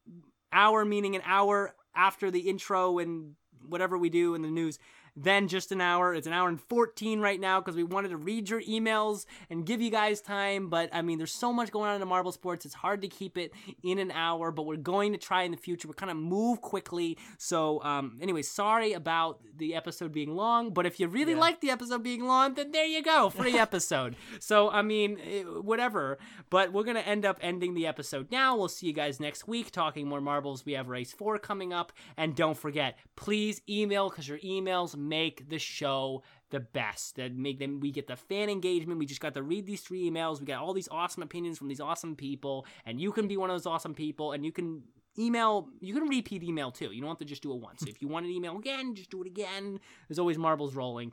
hour 0.52 0.84
meaning 0.84 1.14
an 1.14 1.22
hour 1.24 1.74
after 1.94 2.30
the 2.30 2.40
intro 2.40 2.98
and 2.98 3.34
whatever 3.68 3.98
we 3.98 4.08
do 4.08 4.34
in 4.34 4.42
the 4.42 4.50
news 4.50 4.78
then 5.16 5.48
just 5.48 5.72
an 5.72 5.80
hour. 5.80 6.14
It's 6.14 6.26
an 6.26 6.32
hour 6.32 6.48
and 6.48 6.60
14 6.60 7.20
right 7.20 7.40
now 7.40 7.60
because 7.60 7.74
we 7.74 7.82
wanted 7.84 8.10
to 8.10 8.16
read 8.18 8.48
your 8.50 8.60
emails 8.62 9.24
and 9.50 9.64
give 9.64 9.80
you 9.80 9.90
guys 9.90 10.20
time 10.20 10.68
but 10.68 10.88
i 10.92 11.00
mean 11.02 11.16
there's 11.18 11.32
so 11.32 11.52
much 11.52 11.70
going 11.70 11.88
on 11.88 11.94
in 11.94 12.00
the 12.00 12.06
marble 12.06 12.32
sports 12.32 12.64
it's 12.66 12.74
hard 12.74 13.00
to 13.02 13.08
keep 13.08 13.38
it 13.38 13.52
in 13.82 13.98
an 13.98 14.10
hour 14.10 14.50
but 14.50 14.64
we're 14.64 14.76
going 14.76 15.12
to 15.12 15.18
try 15.18 15.42
in 15.42 15.50
the 15.50 15.56
future. 15.56 15.88
We're 15.88 15.94
kind 15.94 16.10
of 16.10 16.16
move 16.16 16.60
quickly. 16.60 17.16
So 17.38 17.82
um 17.82 18.18
anyway 18.20 18.42
sorry 18.42 18.92
about 18.92 19.40
the 19.56 19.74
episode 19.74 20.12
being 20.12 20.34
long 20.34 20.70
but 20.74 20.84
if 20.86 21.00
you 21.00 21.08
really 21.08 21.32
Yeah. 21.32 21.38
like 21.40 21.60
the 21.60 21.70
episode 21.70 22.02
being 22.02 22.24
long 22.24 22.54
then 22.54 22.72
there 22.72 22.84
you 22.86 23.02
go 23.02 23.30
free 23.30 23.58
episode. 23.66 24.16
So 24.40 24.70
i 24.70 24.82
mean 24.82 25.18
eh, 25.24 25.42
whatever 25.42 26.18
but 26.50 26.72
we're 26.72 26.84
gonna 26.84 27.00
end 27.00 27.24
up 27.24 27.38
ending 27.40 27.74
the 27.74 27.86
episode 27.86 28.30
now. 28.30 28.56
We'll 28.56 28.68
see 28.68 28.86
you 28.86 28.92
guys 28.92 29.18
next 29.20 29.48
week 29.48 29.70
talking 29.70 30.06
more 30.08 30.20
marbles 30.20 30.64
we 30.66 30.72
have 30.74 30.88
race 30.88 31.12
four 31.12 31.38
coming 31.38 31.72
up 31.72 31.92
and 32.16 32.34
don't 32.36 32.56
forget 32.56 32.98
please 33.16 33.60
email 33.68 34.10
because 34.10 34.28
your 34.28 34.38
emails 34.38 34.96
make 35.08 35.48
the 35.48 35.58
show 35.58 36.22
the 36.50 36.60
best 36.60 37.16
that 37.16 37.34
make 37.34 37.58
them 37.58 37.80
we 37.80 37.90
get 37.90 38.06
the 38.06 38.16
fan 38.16 38.48
engagement 38.48 38.98
we 38.98 39.06
just 39.06 39.20
got 39.20 39.34
to 39.34 39.42
read 39.42 39.66
these 39.66 39.80
three 39.80 40.08
emails 40.08 40.40
we 40.40 40.46
got 40.46 40.62
all 40.62 40.72
these 40.72 40.88
awesome 40.90 41.22
opinions 41.22 41.58
from 41.58 41.68
these 41.68 41.80
awesome 41.80 42.14
people 42.14 42.66
and 42.84 43.00
you 43.00 43.12
can 43.12 43.26
be 43.26 43.36
one 43.36 43.50
of 43.50 43.54
those 43.54 43.66
awesome 43.66 43.94
people 43.94 44.32
and 44.32 44.44
you 44.44 44.52
can 44.52 44.82
email 45.18 45.68
you 45.80 45.94
can 45.94 46.08
repeat 46.08 46.42
email 46.42 46.70
too 46.70 46.92
you 46.92 47.00
don't 47.00 47.10
have 47.10 47.18
to 47.18 47.24
just 47.24 47.42
do 47.42 47.52
it 47.52 47.60
once 47.60 47.82
if 47.82 48.00
you 48.02 48.08
want 48.08 48.26
an 48.26 48.32
email 48.32 48.56
again 48.58 48.94
just 48.94 49.10
do 49.10 49.22
it 49.22 49.26
again 49.26 49.80
there's 50.08 50.18
always 50.18 50.38
marbles 50.38 50.74
rolling 50.74 51.12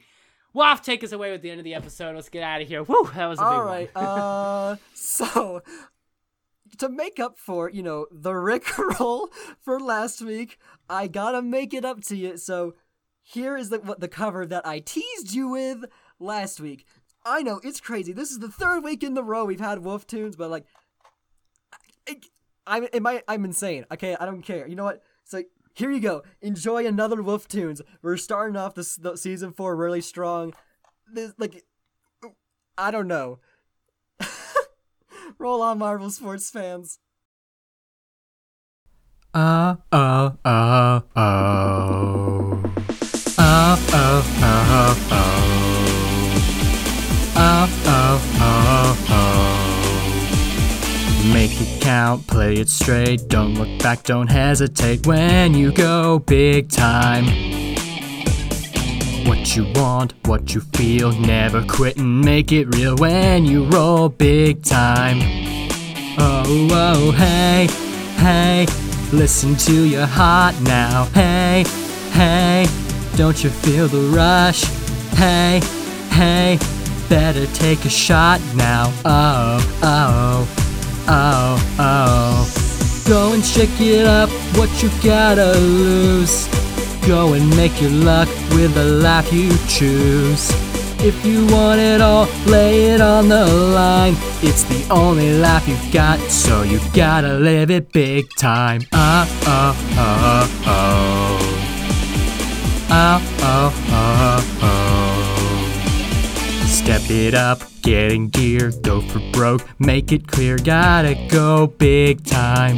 Waff, 0.55 0.83
take 0.83 1.03
us 1.03 1.11
away 1.11 1.31
with 1.31 1.41
the 1.41 1.49
end 1.49 1.59
of 1.59 1.63
the 1.63 1.73
episode. 1.73 2.13
Let's 2.13 2.29
get 2.29 2.43
out 2.43 2.61
of 2.61 2.67
here. 2.67 2.83
Woo, 2.83 3.09
that 3.15 3.25
was 3.25 3.39
a 3.39 3.41
big 3.41 3.47
All 3.47 3.65
one. 3.65 3.67
right. 3.67 3.89
Uh, 3.95 4.75
so 4.93 5.63
to 6.77 6.89
make 6.89 7.19
up 7.19 7.37
for 7.37 7.69
you 7.69 7.83
know 7.83 8.05
the 8.11 8.33
Rick 8.33 8.77
roll 8.99 9.29
for 9.61 9.79
last 9.79 10.21
week, 10.21 10.59
I 10.89 11.07
gotta 11.07 11.41
make 11.41 11.73
it 11.73 11.83
up 11.85 12.01
to 12.05 12.15
you. 12.15 12.37
So 12.37 12.75
here 13.23 13.57
is 13.57 13.69
the 13.69 13.79
what 13.79 13.99
the 13.99 14.07
cover 14.07 14.45
that 14.45 14.67
I 14.67 14.79
teased 14.79 15.33
you 15.33 15.49
with 15.49 15.85
last 16.19 16.59
week. 16.59 16.85
I 17.25 17.41
know 17.41 17.61
it's 17.63 17.79
crazy. 17.79 18.11
This 18.11 18.31
is 18.31 18.39
the 18.39 18.49
third 18.49 18.83
week 18.83 19.01
in 19.01 19.13
the 19.13 19.23
row 19.23 19.45
we've 19.45 19.59
had 19.59 19.79
Wolf 19.79 20.05
Tunes, 20.05 20.35
but 20.35 20.51
like, 20.51 20.65
I, 22.07 22.17
I'm 22.67 22.87
am 22.93 23.07
I 23.07 23.23
I'm 23.27 23.45
insane. 23.45 23.85
Okay, 23.91 24.15
I 24.19 24.25
don't 24.25 24.41
care. 24.41 24.67
You 24.67 24.75
know 24.75 24.83
what? 24.83 25.01
So 25.23 25.43
here 25.73 25.89
you 25.89 26.01
go. 26.01 26.23
Enjoy 26.41 26.85
another 26.85 27.21
Wolf 27.21 27.47
Tunes. 27.47 27.81
We're 28.01 28.17
starting 28.17 28.57
off 28.57 28.75
this 28.75 28.95
the 28.97 29.15
season 29.15 29.53
four 29.53 29.75
really 29.75 30.01
strong. 30.01 30.53
This 31.11 31.33
like, 31.37 31.63
I 32.77 32.91
don't 32.91 33.07
know. 33.07 33.39
Roll 35.37 35.61
on, 35.61 35.79
Marble 35.79 36.11
sports 36.11 36.49
fans. 36.49 36.99
Oh, 39.33 39.77
oh, 39.91 40.37
oh, 40.45 41.03
oh. 41.15 42.42
Oh, 43.95 44.23
oh, 44.39 45.03
oh, 45.05 45.07
oh. 45.09 45.33
Make 51.31 51.61
it 51.61 51.81
count, 51.81 52.25
play 52.27 52.55
it 52.55 52.69
straight. 52.69 53.27
Don't 53.27 53.53
look 53.53 53.79
back, 53.83 54.03
don't 54.03 54.29
hesitate 54.29 55.05
when 55.05 55.53
you 55.53 55.71
go 55.71 56.19
big 56.19 56.69
time. 56.69 57.25
What 59.27 59.55
you 59.55 59.71
want, 59.75 60.13
what 60.25 60.53
you 60.53 60.61
feel, 60.61 61.11
never 61.11 61.63
quit 61.63 61.97
and 61.97 62.21
make 62.21 62.51
it 62.51 62.75
real 62.75 62.95
when 62.97 63.45
you 63.45 63.65
roll 63.65 64.09
big 64.09 64.63
time. 64.63 65.19
Oh, 66.17 66.43
oh, 66.71 67.11
hey, 67.11 67.67
hey, 68.17 68.65
listen 69.11 69.55
to 69.57 69.85
your 69.85 70.07
heart 70.07 70.59
now. 70.61 71.05
Hey, 71.13 71.63
hey, 72.11 72.65
don't 73.15 73.43
you 73.43 73.49
feel 73.49 73.87
the 73.87 74.09
rush? 74.15 74.63
Hey, 75.15 75.61
hey, 76.09 76.57
better 77.09 77.45
take 77.53 77.85
a 77.85 77.89
shot 77.89 78.41
now. 78.55 78.91
Oh, 79.05 79.79
oh, 79.83 80.47
oh, 81.07 81.75
oh. 81.79 83.03
Go 83.07 83.33
and 83.33 83.43
shake 83.43 83.79
it 83.79 84.05
up, 84.05 84.29
what 84.57 84.69
you 84.81 84.89
gotta 85.03 85.53
lose. 85.53 86.47
Go 87.05 87.33
and 87.33 87.49
make 87.55 87.81
your 87.81 87.91
luck 87.91 88.29
with 88.51 88.73
the 88.73 88.85
life 88.85 89.31
you 89.33 89.51
choose. 89.67 90.49
If 91.05 91.25
you 91.25 91.45
want 91.47 91.81
it 91.81 91.99
all, 91.99 92.27
lay 92.45 92.85
it 92.85 93.01
on 93.01 93.27
the 93.27 93.45
line. 93.45 94.15
It's 94.41 94.63
the 94.63 94.87
only 94.89 95.37
life 95.37 95.67
you've 95.67 95.91
got, 95.91 96.19
so 96.31 96.63
you 96.63 96.79
gotta 96.93 97.33
live 97.33 97.69
it 97.69 97.91
big 97.91 98.29
time. 98.37 98.81
Oh, 98.93 99.27
oh, 99.45 99.75
oh, 99.97 100.63
oh. 100.65 101.22
Oh, 102.95 103.19
oh, 103.41 103.73
oh, 103.89 104.59
oh. 104.61 104.83
Step 106.67 107.09
it 107.09 107.33
up, 107.33 107.63
getting 107.81 108.29
gear, 108.29 108.71
go 108.83 109.01
for 109.01 109.19
broke, 109.31 109.67
make 109.79 110.11
it 110.11 110.27
clear, 110.27 110.57
gotta 110.57 111.15
go 111.27 111.65
big 111.65 112.23
time. 112.23 112.77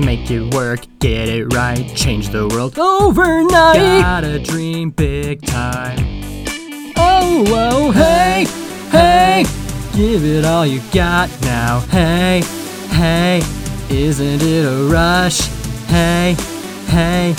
Make 0.00 0.30
it 0.30 0.54
work, 0.54 0.86
get 0.98 1.28
it 1.28 1.52
right, 1.52 1.86
change 1.94 2.30
the 2.30 2.48
world 2.48 2.78
overnight. 2.78 3.76
Gotta 3.76 4.38
dream 4.38 4.92
big 4.92 5.42
time. 5.44 5.98
Oh, 6.96 7.44
oh, 7.48 7.90
hey, 7.90 8.46
hey, 8.88 9.44
give 9.94 10.24
it 10.24 10.46
all 10.46 10.64
you 10.64 10.80
got 10.90 11.28
now. 11.42 11.80
Hey, 11.90 12.40
hey, 12.88 13.42
isn't 13.90 14.40
it 14.40 14.64
a 14.64 14.88
rush? 14.90 15.40
Hey, 15.88 16.34
hey, 16.86 17.34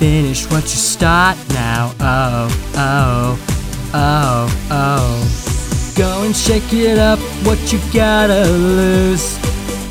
finish 0.00 0.50
what 0.50 0.62
you 0.62 0.80
start 0.94 1.36
now. 1.50 1.92
Oh, 2.00 2.48
oh, 2.74 3.38
oh, 3.92 4.68
oh. 4.70 5.92
Go 5.94 6.22
and 6.22 6.34
shake 6.34 6.72
it 6.72 6.98
up, 6.98 7.18
what 7.44 7.60
you 7.70 7.78
gotta 7.92 8.46
lose. 8.46 9.38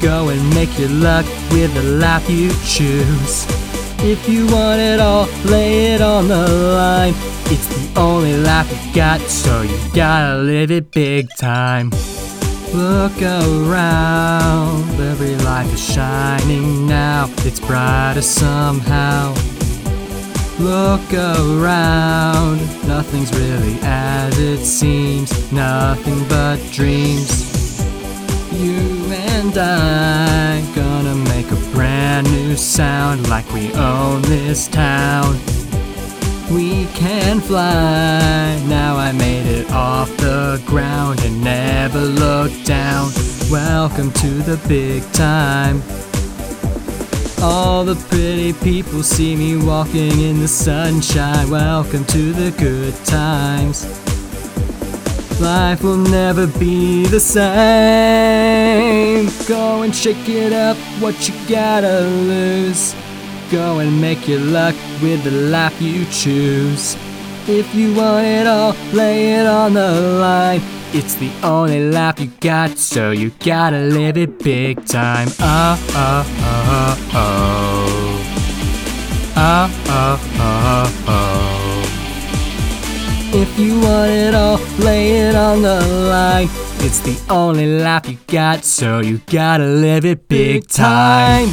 Go 0.02 0.30
and 0.30 0.42
make 0.56 0.80
your 0.80 0.90
luck 0.90 1.26
with 1.52 1.72
the 1.76 1.84
life 1.84 2.28
you 2.28 2.50
choose. 2.66 3.46
If 4.00 4.28
you 4.28 4.48
want 4.48 4.82
it 4.82 5.00
all, 5.00 5.28
lay 5.46 5.94
it 5.94 6.02
on 6.02 6.28
the 6.28 6.48
line. 6.48 7.14
It's 7.54 7.68
the 7.68 8.00
only 8.00 8.36
life 8.36 8.68
you 8.72 8.96
got, 8.96 9.22
so 9.22 9.62
you 9.62 9.78
gotta 9.94 10.40
live 10.40 10.72
it 10.72 10.90
big 10.90 11.28
time. 11.38 11.92
Look 12.74 13.22
around, 13.22 14.90
every 15.00 15.36
life 15.36 15.72
is 15.72 15.94
shining 15.94 16.88
now. 16.88 17.30
It's 17.46 17.60
brighter 17.60 18.24
somehow. 18.24 19.36
Look 20.60 21.14
around, 21.14 22.60
nothing's 22.86 23.34
really 23.34 23.80
as 23.82 24.38
it 24.38 24.66
seems, 24.66 25.32
nothing 25.54 26.28
but 26.28 26.58
dreams. 26.70 27.80
You 28.52 29.06
and 29.10 29.58
I 29.58 30.62
gonna 30.76 31.16
make 31.16 31.50
a 31.50 31.72
brand 31.72 32.30
new 32.30 32.58
sound 32.58 33.30
like 33.30 33.50
we 33.54 33.72
own 33.76 34.22
this 34.24 34.68
town. 34.68 35.40
We 36.52 36.88
can 36.88 37.40
fly. 37.40 38.62
Now 38.68 38.98
I 38.98 39.14
made 39.14 39.46
it 39.46 39.72
off 39.72 40.10
the 40.18 40.62
ground 40.66 41.22
and 41.22 41.42
never 41.42 42.02
looked 42.02 42.66
down. 42.66 43.12
Welcome 43.50 44.12
to 44.12 44.28
the 44.28 44.60
big 44.68 45.10
time. 45.14 45.82
All 47.42 47.86
the 47.86 47.96
pretty 47.96 48.52
people 48.52 49.02
see 49.02 49.34
me 49.34 49.56
walking 49.56 50.20
in 50.20 50.42
the 50.42 50.48
sunshine. 50.48 51.50
Welcome 51.50 52.04
to 52.06 52.34
the 52.34 52.52
good 52.52 52.94
times. 53.06 53.86
Life 55.40 55.82
will 55.82 55.96
never 55.96 56.48
be 56.48 57.06
the 57.06 57.20
same. 57.22 57.50
Go 59.48 59.84
and 59.84 59.96
shake 59.96 60.28
it 60.28 60.52
up, 60.52 60.76
what 61.02 61.30
you 61.30 61.36
gotta 61.48 62.02
lose. 62.02 62.94
Go 63.50 63.80
and 63.80 64.02
make 64.02 64.28
your 64.28 64.42
luck 64.42 64.76
with 65.02 65.24
the 65.24 65.32
life 65.32 65.82
you 65.82 66.04
choose. 66.08 66.98
If 67.52 67.74
you 67.74 67.96
want 67.96 68.28
it 68.28 68.46
all, 68.46 68.76
lay 68.94 69.34
it 69.34 69.48
on 69.48 69.74
the 69.74 69.90
line. 70.22 70.62
It's 70.94 71.16
the 71.16 71.32
only 71.42 71.90
life 71.90 72.20
you 72.20 72.28
got, 72.40 72.78
so 72.78 73.10
you 73.10 73.32
gotta 73.40 73.80
live 73.80 74.18
it 74.18 74.38
big 74.38 74.86
time. 74.86 75.30
Uh, 75.40 75.76
uh, 75.96 76.24
uh, 76.28 76.96
oh, 77.16 78.24
oh, 79.36 79.72
oh, 79.88 79.88
oh. 79.88 79.88
Oh, 79.88 79.88
oh, 79.88 80.20
oh, 80.36 81.06
oh. 81.08 81.40
If 83.42 83.58
you 83.58 83.80
want 83.80 84.12
it 84.12 84.36
all, 84.36 84.60
lay 84.78 85.18
it 85.18 85.36
on 85.36 85.64
the 85.64 85.82
line. 86.08 86.50
It's 86.82 87.00
the 87.00 87.20
only 87.34 87.80
life 87.80 88.08
you 88.08 88.20
got, 88.28 88.64
so 88.64 89.00
you 89.00 89.22
gotta 89.26 89.66
live 89.66 90.06
it 90.06 90.28
big 90.28 90.68
time. 90.68 91.50